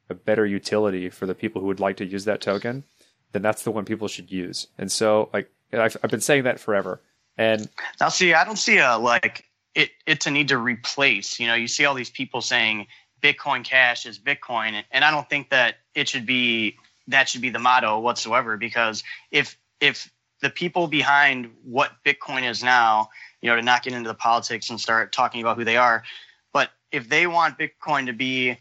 a 0.08 0.14
better 0.14 0.46
utility 0.46 1.08
for 1.08 1.26
the 1.26 1.34
people 1.34 1.60
who 1.60 1.68
would 1.68 1.80
like 1.80 1.96
to 1.98 2.04
use 2.04 2.24
that 2.24 2.40
token, 2.40 2.84
then 3.32 3.42
that's 3.42 3.62
the 3.62 3.70
one 3.70 3.84
people 3.84 4.08
should 4.08 4.30
use. 4.30 4.66
And 4.78 4.90
so, 4.90 5.30
like, 5.32 5.50
I've, 5.72 5.96
I've 6.02 6.10
been 6.10 6.20
saying 6.20 6.44
that 6.44 6.58
forever. 6.60 7.00
And 7.38 7.68
Now, 8.00 8.08
see, 8.08 8.34
I 8.34 8.44
don't 8.44 8.58
see 8.58 8.78
a 8.78 8.96
like 8.96 9.44
it. 9.74 9.90
It's 10.06 10.26
a 10.26 10.30
need 10.30 10.48
to 10.48 10.58
replace. 10.58 11.38
You 11.38 11.46
know, 11.46 11.54
you 11.54 11.68
see 11.68 11.84
all 11.84 11.94
these 11.94 12.10
people 12.10 12.40
saying 12.40 12.86
Bitcoin 13.22 13.64
Cash 13.64 14.04
is 14.04 14.18
Bitcoin, 14.18 14.82
and 14.90 15.04
I 15.04 15.10
don't 15.10 15.28
think 15.28 15.50
that 15.50 15.76
it 15.94 16.08
should 16.08 16.26
be 16.26 16.76
that 17.08 17.28
should 17.28 17.40
be 17.40 17.50
the 17.50 17.58
motto 17.58 17.98
whatsoever. 18.00 18.56
Because 18.56 19.02
if 19.30 19.56
if 19.80 20.12
the 20.42 20.50
people 20.50 20.86
behind 20.88 21.50
what 21.64 21.92
Bitcoin 22.04 22.48
is 22.48 22.62
now, 22.62 23.10
you 23.40 23.50
know, 23.50 23.56
to 23.56 23.62
not 23.62 23.82
get 23.82 23.92
into 23.92 24.08
the 24.08 24.14
politics 24.14 24.70
and 24.70 24.80
start 24.80 25.12
talking 25.12 25.40
about 25.40 25.56
who 25.56 25.64
they 25.64 25.76
are, 25.76 26.02
but 26.52 26.70
if 26.92 27.08
they 27.08 27.26
want 27.26 27.58
Bitcoin 27.58 28.06
to 28.06 28.12
be 28.12 28.56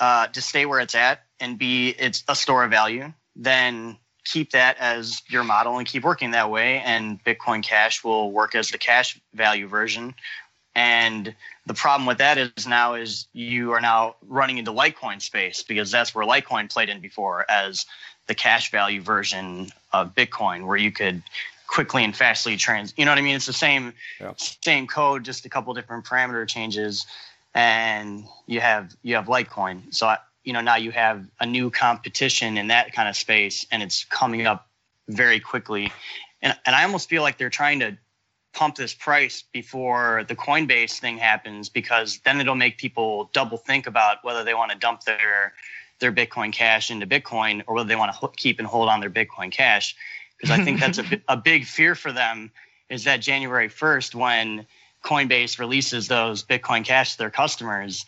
uh, 0.00 0.26
to 0.28 0.40
stay 0.40 0.66
where 0.66 0.80
it's 0.80 0.94
at 0.94 1.22
and 1.40 1.58
be 1.58 1.90
it's 1.90 2.24
a 2.28 2.34
store 2.34 2.64
of 2.64 2.70
value, 2.70 3.12
then 3.36 3.96
keep 4.24 4.52
that 4.52 4.76
as 4.78 5.22
your 5.28 5.44
model 5.44 5.78
and 5.78 5.86
keep 5.86 6.02
working 6.02 6.32
that 6.32 6.50
way. 6.50 6.80
And 6.80 7.22
Bitcoin 7.24 7.62
Cash 7.62 8.02
will 8.02 8.30
work 8.30 8.54
as 8.54 8.70
the 8.70 8.78
cash 8.78 9.20
value 9.34 9.68
version. 9.68 10.14
And 10.74 11.34
the 11.66 11.74
problem 11.74 12.06
with 12.06 12.18
that 12.18 12.36
is 12.38 12.66
now 12.66 12.94
is 12.94 13.28
you 13.32 13.72
are 13.72 13.80
now 13.80 14.16
running 14.26 14.58
into 14.58 14.72
Litecoin 14.72 15.22
space 15.22 15.62
because 15.62 15.90
that's 15.90 16.14
where 16.14 16.26
Litecoin 16.26 16.72
played 16.72 16.88
in 16.88 17.00
before 17.00 17.48
as 17.48 17.86
the 18.26 18.34
cash 18.34 18.70
value 18.70 19.00
version 19.00 19.70
of 19.92 20.14
Bitcoin, 20.14 20.66
where 20.66 20.76
you 20.76 20.90
could 20.90 21.22
quickly 21.66 22.04
and 22.04 22.14
fastly 22.14 22.56
trans. 22.56 22.94
You 22.96 23.04
know 23.04 23.10
what 23.10 23.18
I 23.18 23.22
mean? 23.22 23.36
It's 23.36 23.46
the 23.46 23.52
same 23.52 23.94
Yeah. 24.20 24.32
same 24.36 24.86
code, 24.86 25.24
just 25.24 25.44
a 25.44 25.48
couple 25.48 25.72
different 25.74 26.04
parameter 26.04 26.46
changes, 26.48 27.06
and 27.54 28.26
you 28.46 28.60
have 28.60 28.94
you 29.02 29.14
have 29.16 29.26
Litecoin. 29.26 29.94
So 29.94 30.06
I, 30.06 30.18
you 30.44 30.52
know 30.52 30.60
now 30.60 30.76
you 30.76 30.90
have 30.90 31.26
a 31.40 31.46
new 31.46 31.70
competition 31.70 32.56
in 32.56 32.68
that 32.68 32.92
kind 32.92 33.08
of 33.08 33.16
space, 33.16 33.66
and 33.70 33.82
it's 33.82 34.04
coming 34.04 34.46
up 34.46 34.68
very 35.08 35.40
quickly. 35.40 35.92
And 36.42 36.56
and 36.66 36.76
I 36.76 36.84
almost 36.84 37.08
feel 37.08 37.22
like 37.22 37.38
they're 37.38 37.50
trying 37.50 37.80
to 37.80 37.96
pump 38.52 38.76
this 38.76 38.94
price 38.94 39.42
before 39.52 40.24
the 40.28 40.36
Coinbase 40.36 41.00
thing 41.00 41.18
happens 41.18 41.68
because 41.68 42.20
then 42.24 42.40
it'll 42.40 42.54
make 42.54 42.78
people 42.78 43.28
double 43.32 43.58
think 43.58 43.86
about 43.86 44.22
whether 44.22 44.44
they 44.44 44.54
want 44.54 44.70
to 44.70 44.78
dump 44.78 45.02
their 45.02 45.52
their 45.98 46.12
Bitcoin 46.12 46.52
Cash 46.52 46.90
into 46.90 47.06
Bitcoin 47.06 47.62
or 47.66 47.74
whether 47.74 47.88
they 47.88 47.96
want 47.96 48.14
to 48.14 48.28
keep 48.36 48.58
and 48.58 48.66
hold 48.66 48.88
on 48.88 49.00
their 49.00 49.10
Bitcoin 49.10 49.50
Cash 49.50 49.96
because 50.38 50.58
I 50.58 50.64
think 50.64 50.80
that's 50.80 50.98
a, 50.98 51.04
a 51.28 51.36
big 51.36 51.66
fear 51.66 51.94
for 51.94 52.12
them 52.12 52.50
is 52.88 53.04
that 53.04 53.20
January 53.20 53.68
1st 53.68 54.14
when 54.14 54.66
Coinbase 55.04 55.58
releases 55.58 56.08
those 56.08 56.44
Bitcoin 56.44 56.84
Cash 56.84 57.12
to 57.12 57.18
their 57.18 57.30
customers 57.30 58.04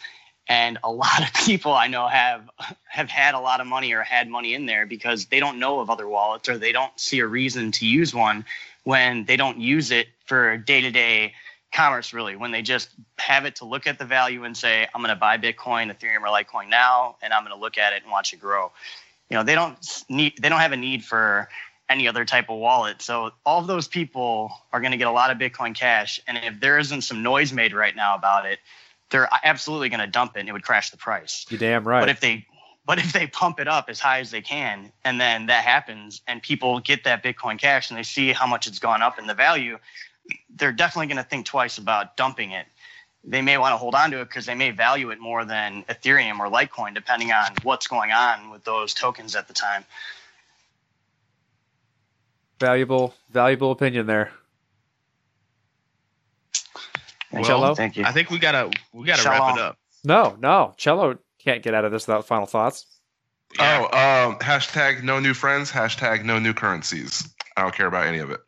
and 0.48 0.78
a 0.84 0.90
lot 0.90 1.22
of 1.22 1.32
people 1.44 1.72
I 1.72 1.88
know 1.88 2.06
have 2.06 2.48
have 2.86 3.08
had 3.08 3.34
a 3.34 3.40
lot 3.40 3.60
of 3.60 3.66
money 3.66 3.92
or 3.92 4.02
had 4.02 4.28
money 4.28 4.54
in 4.54 4.66
there 4.66 4.86
because 4.86 5.26
they 5.26 5.40
don't 5.40 5.58
know 5.58 5.80
of 5.80 5.90
other 5.90 6.08
wallets 6.08 6.48
or 6.48 6.58
they 6.58 6.72
don't 6.72 6.98
see 6.98 7.18
a 7.20 7.26
reason 7.26 7.72
to 7.72 7.86
use 7.86 8.14
one 8.14 8.44
when 8.84 9.24
they 9.24 9.36
don't 9.36 9.60
use 9.60 9.90
it 9.90 10.06
for 10.24 10.56
day-to-day 10.56 11.34
commerce 11.74 12.12
really. 12.12 12.36
When 12.36 12.52
they 12.52 12.62
just 12.62 12.90
have 13.18 13.44
it 13.44 13.56
to 13.56 13.64
look 13.64 13.86
at 13.86 13.98
the 13.98 14.04
value 14.04 14.44
and 14.44 14.56
say 14.56 14.86
i'm 14.94 15.02
going 15.02 15.14
to 15.14 15.20
buy 15.20 15.36
bitcoin 15.36 15.94
ethereum 15.94 16.22
or 16.22 16.28
litecoin 16.28 16.68
now 16.68 17.16
and 17.22 17.32
i'm 17.32 17.42
going 17.42 17.54
to 17.54 17.60
look 17.60 17.76
at 17.78 17.92
it 17.92 18.02
and 18.02 18.12
watch 18.12 18.32
it 18.32 18.40
grow. 18.40 18.70
You 19.30 19.36
know 19.36 19.42
they 19.42 19.56
don't 19.56 19.76
need 20.08 20.34
they 20.40 20.48
don't 20.48 20.60
have 20.60 20.72
a 20.72 20.76
need 20.76 21.04
for 21.04 21.48
any 21.88 22.08
other 22.08 22.24
type 22.24 22.48
of 22.48 22.58
wallet 22.58 23.00
so 23.02 23.30
all 23.44 23.60
of 23.60 23.66
those 23.66 23.88
people 23.88 24.50
are 24.72 24.80
going 24.80 24.92
to 24.92 24.98
get 24.98 25.06
a 25.06 25.12
lot 25.12 25.30
of 25.30 25.38
bitcoin 25.38 25.74
cash 25.74 26.20
and 26.26 26.38
if 26.38 26.60
there 26.60 26.78
isn't 26.78 27.02
some 27.02 27.22
noise 27.22 27.52
made 27.52 27.72
right 27.72 27.96
now 27.96 28.14
about 28.14 28.46
it 28.46 28.58
they're 29.10 29.28
absolutely 29.44 29.88
going 29.88 30.00
to 30.00 30.06
dump 30.06 30.36
it 30.36 30.40
and 30.40 30.48
it 30.48 30.52
would 30.52 30.64
crash 30.64 30.90
the 30.90 30.96
price 30.96 31.46
you 31.48 31.58
damn 31.58 31.86
right. 31.86 32.00
but 32.00 32.08
if 32.08 32.20
they 32.20 32.46
but 32.86 33.00
if 33.00 33.12
they 33.12 33.26
pump 33.26 33.58
it 33.58 33.66
up 33.66 33.86
as 33.88 33.98
high 33.98 34.20
as 34.20 34.30
they 34.30 34.40
can 34.40 34.92
and 35.04 35.20
then 35.20 35.46
that 35.46 35.64
happens 35.64 36.22
and 36.28 36.40
people 36.40 36.78
get 36.78 37.04
that 37.04 37.22
Bitcoin 37.22 37.58
cash 37.58 37.90
and 37.90 37.98
they 37.98 38.04
see 38.04 38.32
how 38.32 38.46
much 38.46 38.68
it's 38.68 38.78
gone 38.78 39.02
up 39.02 39.18
in 39.18 39.26
the 39.26 39.34
value, 39.34 39.78
they're 40.54 40.72
definitely 40.72 41.08
going 41.08 41.22
to 41.22 41.28
think 41.28 41.46
twice 41.46 41.78
about 41.78 42.16
dumping 42.16 42.52
it. 42.52 42.66
They 43.24 43.42
may 43.42 43.58
want 43.58 43.72
to 43.72 43.76
hold 43.76 43.96
on 43.96 44.12
to 44.12 44.20
it 44.20 44.28
because 44.28 44.46
they 44.46 44.54
may 44.54 44.70
value 44.70 45.10
it 45.10 45.18
more 45.18 45.44
than 45.44 45.82
Ethereum 45.88 46.38
or 46.38 46.46
Litecoin, 46.46 46.94
depending 46.94 47.32
on 47.32 47.54
what's 47.64 47.88
going 47.88 48.12
on 48.12 48.50
with 48.50 48.62
those 48.62 48.94
tokens 48.94 49.34
at 49.34 49.48
the 49.48 49.54
time. 49.54 49.84
Valuable, 52.58 53.14
valuable 53.30 53.70
opinion 53.70 54.06
there. 54.06 54.30
Thank 57.32 57.46
Cello? 57.46 57.70
you. 57.70 57.74
Thank 57.74 57.96
you. 57.96 58.04
I 58.04 58.12
think 58.12 58.30
we 58.30 58.38
gotta 58.38 58.70
we 58.92 59.04
gotta 59.04 59.28
wrap 59.28 59.56
it 59.56 59.60
up. 59.60 59.78
No, 60.04 60.36
no, 60.40 60.74
Cello 60.76 61.18
can't 61.42 61.62
get 61.62 61.74
out 61.74 61.84
of 61.84 61.92
this 61.92 62.06
without 62.06 62.26
final 62.26 62.46
thoughts. 62.46 62.86
Yeah. 63.58 63.86
Oh, 63.92 64.28
um, 64.28 64.38
hashtag 64.38 65.02
no 65.02 65.20
new 65.20 65.34
friends. 65.34 65.70
Hashtag 65.70 66.24
no 66.24 66.38
new 66.38 66.54
currencies. 66.54 67.28
I 67.56 67.62
don't 67.62 67.74
care 67.74 67.86
about 67.86 68.06
any 68.06 68.18
of 68.18 68.30
it. 68.30 68.40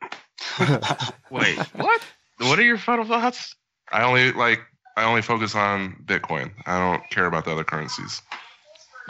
Wait, 1.31 1.59
what? 1.75 2.03
What 2.39 2.59
are 2.59 2.63
your 2.63 2.79
final 2.79 3.05
thoughts? 3.05 3.55
I 3.91 4.03
only 4.03 4.33
like. 4.33 4.61
I 4.97 5.05
only 5.05 5.23
focus 5.23 5.55
on 5.55 6.03
Bitcoin. 6.05 6.51
I 6.67 6.79
don't 6.79 7.09
care 7.11 7.27
about 7.27 7.45
the 7.45 7.53
other 7.53 7.65
currencies. 7.65 8.21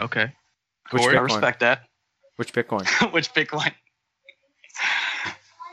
Okay. 0.00 0.32
Which 0.90 1.02
Corey? 1.02 1.16
I 1.16 1.20
respect 1.20 1.60
that. 1.60 1.84
Which 2.36 2.52
Bitcoin? 2.52 3.12
Which 3.12 3.32
Bitcoin? 3.32 3.72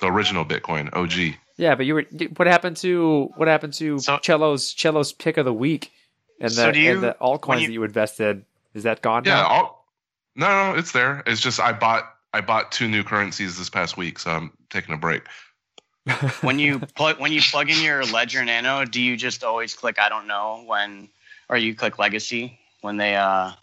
The 0.06 0.12
original 0.12 0.46
Bitcoin, 0.46 0.90
OG. 0.94 1.36
Yeah, 1.58 1.74
but 1.76 1.86
you 1.86 1.96
were. 1.96 2.06
What 2.38 2.48
happened 2.48 2.78
to 2.78 3.30
what 3.38 3.48
happened 3.48 3.74
to 3.76 3.98
So- 4.00 4.20
Cello's 4.22 4.72
Cello's 4.72 5.12
pick 5.14 5.38
of 5.38 5.46
the 5.46 5.54
week 5.54 5.92
and 6.40 6.52
the 6.52 6.56
So 6.56 6.72
do 6.72 6.80
you- 6.80 6.92
and 6.92 7.04
the 7.04 7.18
altcoins 7.20 7.62
you- 7.62 7.68
that 7.68 7.74
you 7.74 7.84
invested? 7.84 8.46
Is 8.74 8.84
that 8.84 9.02
gone 9.02 9.24
Yeah. 9.26 9.36
now? 9.36 9.48
I'll, 9.48 9.86
no, 10.36 10.48
no, 10.74 10.78
it's 10.78 10.92
there. 10.92 11.24
It's 11.26 11.42
just 11.42 11.60
I 11.60 11.72
bought. 11.74 12.12
I 12.34 12.42
bought 12.42 12.72
two 12.72 12.88
new 12.90 13.04
currencies 13.04 13.58
this 13.58 13.70
past 13.70 13.96
week, 13.96 14.20
so 14.20 14.30
I'm 14.30 14.52
taking 14.70 14.94
a 14.94 14.98
break. 14.98 15.24
when 16.42 16.60
you 16.60 16.80
plug 16.80 17.20
when 17.20 17.32
you 17.32 17.42
plug 17.42 17.70
in 17.70 17.82
your 17.82 18.04
Ledger 18.06 18.44
Nano, 18.46 18.86
do 18.86 19.02
you 19.02 19.16
just 19.18 19.44
always 19.44 19.74
click 19.74 19.98
I 19.98 20.10
don't 20.10 20.28
know 20.28 20.64
when, 20.68 21.10
or 21.50 21.58
you 21.58 21.74
click 21.74 21.98
Legacy 21.98 22.60
when 22.82 22.98
they 22.98 23.16
uh 23.16 23.54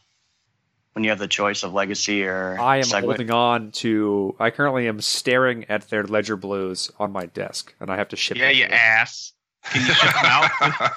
when 0.93 1.05
you 1.05 1.10
have 1.10 1.19
the 1.19 1.28
choice 1.28 1.62
of 1.62 1.73
legacy 1.73 2.24
or 2.24 2.59
I 2.60 2.77
am 2.78 2.82
Segwit? 2.85 3.05
holding 3.06 3.31
on 3.31 3.70
to. 3.73 4.36
I 4.39 4.51
currently 4.51 4.89
am 4.89 5.01
staring 5.01 5.64
at 5.69 5.89
their 5.89 6.05
Ledger 6.05 6.36
Blues 6.36 6.90
on 6.98 7.12
my 7.12 7.27
desk, 7.27 7.74
and 7.81 7.90
I 7.90 7.97
have 7.97 8.09
to 8.09 8.16
ship. 8.16 8.36
Yeah, 8.36 8.48
them 8.48 8.56
you 8.56 8.64
to 8.64 8.69
them. 8.70 8.78
ass. 8.78 9.32
Can 9.70 9.86
you 9.86 9.94
ship 9.94 10.12
them 10.12 10.24
out? 10.24 10.51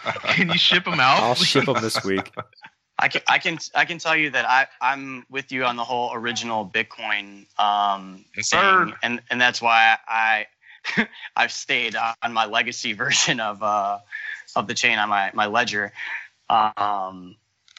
Can 0.35 0.49
you 0.49 0.57
ship 0.57 0.85
them 0.85 0.99
out? 0.99 1.21
I'll 1.21 1.35
ship 1.35 1.65
them 1.65 1.81
this 1.81 2.03
week. 2.03 2.31
I 2.99 3.09
can 3.09 3.21
I 3.27 3.39
can 3.39 3.59
I 3.75 3.83
can 3.83 3.97
tell 3.97 4.15
you 4.15 4.29
that 4.29 4.45
I 4.49 4.67
I'm 4.79 5.25
with 5.29 5.51
you 5.51 5.65
on 5.65 5.75
the 5.75 5.83
whole 5.83 6.13
original 6.13 6.65
Bitcoin 6.65 7.45
um 7.59 8.23
Yes, 8.37 8.49
thing, 8.49 8.61
sir. 8.61 8.93
and 9.03 9.21
and 9.29 9.39
that's 9.41 9.61
why 9.61 9.97
I 10.07 10.47
I've 11.35 11.51
stayed 11.51 11.95
on 11.97 12.31
my 12.31 12.45
legacy 12.45 12.93
version 12.93 13.41
of 13.41 13.61
uh 13.61 13.99
of 14.55 14.67
the 14.67 14.73
chain 14.73 14.97
on 14.97 15.09
my 15.09 15.29
my 15.33 15.45
ledger. 15.47 15.91
Um, 16.49 17.35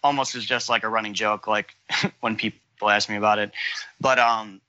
almost 0.06 0.34
is 0.34 0.44
just 0.44 0.68
like 0.68 0.84
a 0.84 0.88
running 0.88 1.14
joke, 1.14 1.46
like 1.46 1.74
when 2.20 2.36
people 2.36 2.88
ask 2.88 3.08
me 3.08 3.16
about 3.16 3.38
it. 3.38 3.52
But 4.00 4.18
um, 4.18 4.60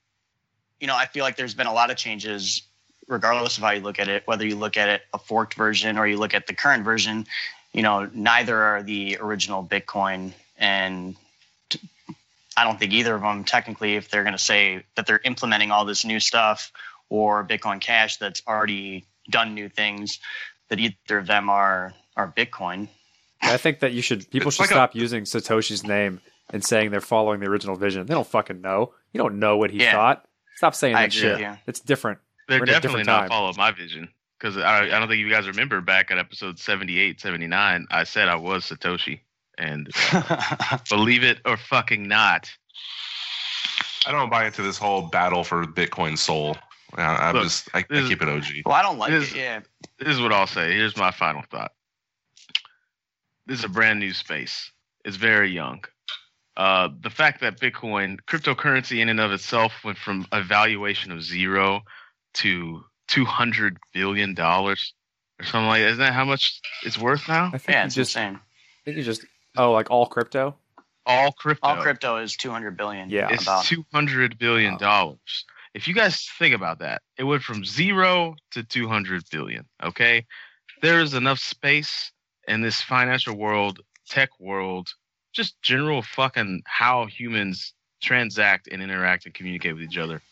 you 0.80 0.86
know, 0.86 0.96
I 0.96 1.06
feel 1.06 1.24
like 1.24 1.36
there's 1.36 1.54
been 1.54 1.66
a 1.66 1.72
lot 1.72 1.90
of 1.90 1.96
changes, 1.96 2.62
regardless 3.06 3.56
of 3.56 3.64
how 3.64 3.70
you 3.70 3.80
look 3.80 3.98
at 3.98 4.08
it. 4.08 4.22
Whether 4.26 4.46
you 4.46 4.56
look 4.56 4.76
at 4.76 4.88
it 4.88 5.02
a 5.14 5.18
forked 5.18 5.54
version 5.54 5.98
or 5.98 6.06
you 6.06 6.18
look 6.18 6.34
at 6.34 6.46
the 6.46 6.54
current 6.54 6.84
version, 6.84 7.26
you 7.72 7.82
know, 7.82 8.08
neither 8.12 8.60
are 8.62 8.82
the 8.82 9.18
original 9.20 9.64
Bitcoin, 9.64 10.32
and 10.58 11.16
I 12.56 12.64
don't 12.64 12.78
think 12.78 12.92
either 12.92 13.14
of 13.14 13.22
them 13.22 13.44
technically, 13.44 13.94
if 13.94 14.10
they're 14.10 14.24
going 14.24 14.32
to 14.32 14.38
say 14.38 14.84
that 14.96 15.06
they're 15.06 15.20
implementing 15.24 15.70
all 15.70 15.84
this 15.84 16.04
new 16.04 16.20
stuff 16.20 16.72
or 17.08 17.44
Bitcoin 17.44 17.80
Cash 17.80 18.16
that's 18.16 18.42
already 18.46 19.04
done 19.30 19.54
new 19.54 19.68
things, 19.68 20.18
that 20.68 20.80
either 20.80 21.18
of 21.18 21.26
them 21.26 21.48
are 21.48 21.94
are 22.16 22.32
Bitcoin. 22.36 22.88
I 23.42 23.56
think 23.56 23.80
that 23.80 23.92
you 23.92 24.02
should. 24.02 24.28
People 24.30 24.48
It's 24.48 24.56
should 24.56 24.62
like 24.62 24.70
a- 24.70 24.74
stop 24.74 24.94
using 24.94 25.24
Satoshi's 25.24 25.84
name 25.84 26.20
and 26.50 26.64
saying 26.64 26.90
they're 26.90 27.00
following 27.00 27.40
the 27.40 27.46
original 27.46 27.76
vision. 27.76 28.06
They 28.06 28.14
don't 28.14 28.26
fucking 28.26 28.60
know. 28.60 28.92
You 29.12 29.18
don't 29.18 29.38
know 29.38 29.56
what 29.56 29.70
he 29.70 29.78
Yeah. 29.82 29.92
thought. 29.92 30.24
Stop 30.56 30.74
saying 30.74 30.94
I 30.96 31.02
that 31.02 31.06
agree 31.14 31.20
shit. 31.20 31.32
with 31.32 31.40
you. 31.40 31.58
It's 31.66 31.80
different. 31.80 32.18
They're 32.48 32.58
We're 32.60 32.66
definitely 32.66 33.02
different 33.02 33.06
not 33.06 33.28
following 33.28 33.54
my 33.56 33.70
vision 33.70 34.08
because 34.38 34.56
I, 34.56 34.84
I 34.84 34.98
don't 34.98 35.08
think 35.08 35.20
you 35.20 35.30
guys 35.30 35.46
remember 35.46 35.80
back 35.80 36.10
at 36.10 36.18
episode 36.18 36.58
78, 36.58 37.20
79, 37.20 37.86
I 37.90 38.04
said 38.04 38.28
I 38.28 38.34
was 38.36 38.64
Satoshi. 38.64 39.20
And 39.58 39.88
believe 40.88 41.22
it 41.24 41.38
or 41.44 41.56
fucking 41.56 42.06
not, 42.08 42.50
I 44.06 44.12
don't 44.12 44.30
buy 44.30 44.46
into 44.46 44.62
this 44.62 44.78
whole 44.78 45.02
battle 45.02 45.44
for 45.44 45.64
Bitcoin 45.64 46.16
soul. 46.16 46.56
I, 46.94 47.02
I'm 47.02 47.34
Look, 47.34 47.44
just 47.44 47.68
I, 47.74 47.80
I 47.80 47.84
this 47.90 48.04
is- 48.04 48.08
keep 48.08 48.22
it 48.22 48.28
OG. 48.28 48.44
well, 48.64 48.74
I 48.74 48.82
don't 48.82 48.98
like 48.98 49.10
This- 49.10 49.32
it. 49.32 49.36
Yeah. 49.36 49.60
this 49.98 50.08
is 50.08 50.20
what 50.20 50.32
I'll 50.32 50.46
say. 50.46 50.72
Here's 50.72 50.96
my 50.96 51.10
final 51.10 51.42
thought. 51.50 51.72
This 53.48 53.60
is 53.60 53.64
a 53.64 53.70
brand 53.70 53.98
new 53.98 54.12
space. 54.12 54.70
It's 55.06 55.16
very 55.16 55.50
young. 55.50 55.82
Uh, 56.54 56.90
the 57.00 57.08
fact 57.08 57.40
that 57.40 57.58
Bitcoin, 57.58 58.18
cryptocurrency 58.28 58.98
in 58.98 59.08
and 59.08 59.20
of 59.20 59.32
itself, 59.32 59.72
went 59.84 59.96
from 59.96 60.26
a 60.32 60.42
valuation 60.42 61.10
of 61.12 61.22
zero 61.22 61.80
to 62.34 62.84
two 63.06 63.24
hundred 63.24 63.78
billion 63.94 64.34
dollars 64.34 64.92
or 65.40 65.46
something 65.46 65.66
like 65.66 65.80
that. 65.80 65.88
Isn't 65.88 66.00
that 66.00 66.12
how 66.12 66.26
much 66.26 66.60
it's 66.84 66.98
worth 66.98 67.26
now? 67.26 67.46
I 67.46 67.56
think 67.56 67.74
Yeah, 67.74 67.86
it's 67.86 67.94
just. 67.94 68.12
Saying 68.12 68.34
I 68.34 68.84
think 68.84 68.98
you 68.98 69.02
just. 69.02 69.24
Oh, 69.56 69.72
like 69.72 69.90
all 69.90 70.04
crypto. 70.04 70.54
All 71.06 71.32
crypto. 71.32 71.66
All 71.66 71.76
crypto 71.76 72.18
is 72.18 72.36
200 72.36 72.76
billion. 72.76 73.08
Yeah. 73.08 73.30
It's 73.30 73.44
about. 73.44 73.64
two 73.64 73.86
hundred 73.94 74.38
billion 74.38 74.76
dollars. 74.76 75.46
If 75.72 75.88
you 75.88 75.94
guys 75.94 76.28
think 76.38 76.54
about 76.54 76.80
that, 76.80 77.00
it 77.16 77.24
went 77.24 77.42
from 77.42 77.64
zero 77.64 78.36
to 78.50 78.62
two 78.62 78.88
hundred 78.88 79.22
billion. 79.30 79.64
Okay, 79.82 80.26
there 80.82 81.00
is 81.00 81.14
enough 81.14 81.38
space 81.38 82.12
in 82.48 82.62
this 82.62 82.80
financial 82.80 83.36
world, 83.36 83.80
tech 84.08 84.30
world, 84.40 84.88
just 85.32 85.60
general 85.62 86.02
fucking 86.02 86.62
how 86.66 87.06
humans 87.06 87.74
transact 88.02 88.68
and 88.70 88.82
interact 88.82 89.26
and 89.26 89.34
communicate 89.34 89.74
with 89.74 89.82
each 89.82 89.98
other 89.98 90.22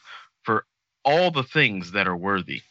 for 0.42 0.64
all 1.04 1.30
the 1.30 1.42
things 1.42 1.92
that 1.92 2.08
are 2.08 2.16
worthy. 2.16 2.62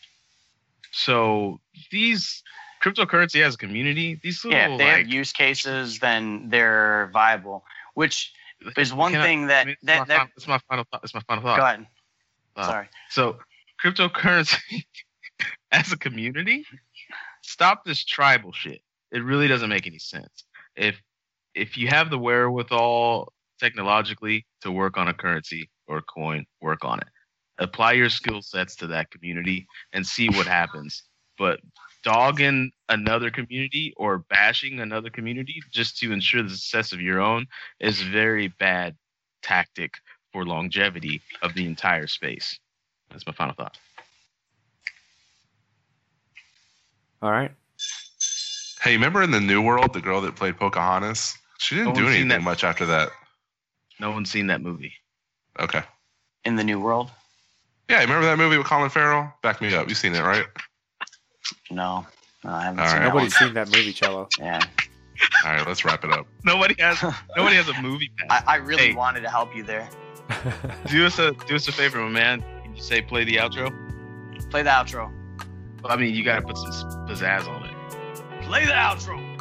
So 0.92 1.60
these 1.92 2.44
cryptocurrency 2.84 3.42
as 3.42 3.56
a 3.56 3.58
community, 3.58 4.20
these 4.22 4.44
little 4.44 4.58
yeah, 4.60 4.72
if 4.72 4.78
they 4.78 4.86
like, 4.86 4.98
have 4.98 5.08
use 5.08 5.32
cases, 5.32 6.00
then 6.00 6.50
they're 6.50 7.10
viable. 7.14 7.64
Which 7.94 8.34
is 8.78 8.94
one 8.94 9.16
I- 9.16 9.22
thing 9.22 9.44
I 9.44 9.48
that 9.48 9.68
mean, 9.68 9.76
that, 9.84 10.08
that 10.08 10.18
my, 10.18 10.24
fin- 10.26 10.30
my 10.48 10.60
final 10.70 10.86
thought. 10.92 11.02
It's 11.04 11.14
my 11.14 11.22
final 11.28 11.44
thought. 11.44 11.58
go 11.58 11.64
ahead. 11.64 11.88
Uh, 12.56 12.68
Sorry. 12.68 12.88
So, 13.10 13.38
cryptocurrency 13.84 14.86
as 15.72 15.92
a 15.92 15.98
community, 15.98 16.66
stop 17.42 17.84
this 17.86 18.04
tribal 18.04 18.54
shit. 18.54 18.82
It 19.12 19.24
really 19.24 19.48
doesn't 19.48 19.70
make 19.70 19.88
any 19.88 20.00
sense. 20.00 20.44
If 20.76 21.02
if 21.54 21.78
you 21.78 21.88
have 21.88 22.10
the 22.10 22.18
wherewithal 22.18 23.32
technologically 23.60 24.46
to 24.62 24.72
work 24.72 24.98
on 24.98 25.08
a 25.08 25.14
currency 25.14 25.70
or 25.88 25.98
a 25.98 26.02
coin, 26.02 26.46
work 26.62 26.84
on 26.84 27.00
it. 27.00 27.08
Apply 27.58 27.94
your 27.94 28.10
skill 28.10 28.42
sets 28.42 28.76
to 28.78 28.88
that 28.88 29.10
community 29.12 29.66
and 29.94 30.06
see 30.06 30.28
what 30.28 30.46
happens. 30.46 31.04
But 31.38 31.60
dogging 32.04 32.72
another 32.90 33.32
community 33.32 33.94
or 33.98 34.20
bashing 34.20 34.80
another 34.80 35.10
community 35.10 35.62
just 35.72 35.98
to 36.00 36.12
ensure 36.12 36.44
the 36.44 36.50
success 36.50 36.92
of 36.92 37.02
your 37.02 37.22
own 37.22 37.48
is 37.80 38.02
very 38.02 38.50
bad 38.60 38.96
tactic 39.42 39.94
for 40.34 40.46
longevity 40.46 41.22
of 41.42 41.54
the 41.54 41.66
entire 41.66 42.08
space. 42.08 42.60
That's 43.10 43.26
my 43.26 43.34
final 43.34 43.56
thought. 43.56 43.78
All 47.22 47.32
right. 47.32 47.52
Hey, 48.86 48.92
remember 48.94 49.24
in 49.24 49.32
the 49.32 49.42
New 49.42 49.64
World, 49.64 49.94
the 49.94 50.00
girl 50.00 50.22
that 50.22 50.36
played 50.36 50.58
Pocahontas? 50.58 51.36
She 51.58 51.74
didn't 51.74 51.96
No 51.96 52.02
do 52.02 52.08
anything 52.08 52.28
that. 52.28 52.44
much 52.44 52.64
after 52.64 52.86
that. 52.86 53.10
No 54.00 54.12
one's 54.12 54.30
seen 54.30 54.46
that 54.48 54.62
movie. 54.62 54.94
Okay. 55.60 55.82
In 56.44 56.56
the 56.56 56.64
new 56.64 56.80
world? 56.80 57.10
Yeah, 57.90 58.02
remember 58.02 58.28
that 58.28 58.38
movie 58.38 58.60
with 58.60 58.68
Colin 58.68 58.92
Farrell? 58.92 59.34
Back 59.42 59.60
me 59.60 59.74
up. 59.74 59.90
You've 59.90 59.98
seen 59.98 60.14
it, 60.14 60.22
right? 60.22 60.46
No. 61.72 62.06
No, 62.44 62.52
I 62.52 62.66
haven't 62.66 62.80
All 62.82 62.88
seen 62.88 62.98
right. 63.00 63.08
Nobody's 63.08 63.36
seen 63.36 63.56
that 63.56 63.72
movie, 63.72 63.92
Cello. 63.92 64.30
Yeah. 64.38 64.60
All 65.44 65.54
right, 65.54 65.68
let's 65.68 65.84
wrap 65.84 66.04
it 66.04 66.12
up. 66.12 66.28
Nobody 66.44 66.76
has 66.78 67.02
nobody 67.36 67.56
has 67.56 67.68
a 67.68 67.82
movie 67.82 68.12
pass. 68.20 68.44
I, 68.48 68.54
I 68.54 68.56
really 68.58 68.90
Hey. 68.90 68.94
wanted 68.94 69.22
to 69.22 69.30
help 69.32 69.56
you 69.56 69.64
there. 69.64 69.90
do 70.90 71.08
us 71.08 71.18
a 71.18 71.32
do 71.48 71.56
us 71.56 71.68
a 71.68 71.72
favor, 71.72 72.00
my 72.02 72.10
man. 72.10 72.44
Can 72.62 72.76
you 72.76 72.82
say 72.84 73.02
play 73.02 73.24
the 73.24 73.38
outro? 73.38 73.72
Play 74.52 74.62
the 74.62 74.70
outro. 74.70 75.12
I 75.84 75.96
mean, 75.96 76.14
you 76.14 76.24
gotta 76.24 76.44
put 76.44 76.56
some 76.58 76.72
pizzazz 77.08 77.48
on 77.48 77.65
it. 77.65 77.65
Play 78.46 78.68
the 78.68 78.74
outro. 78.74 79.35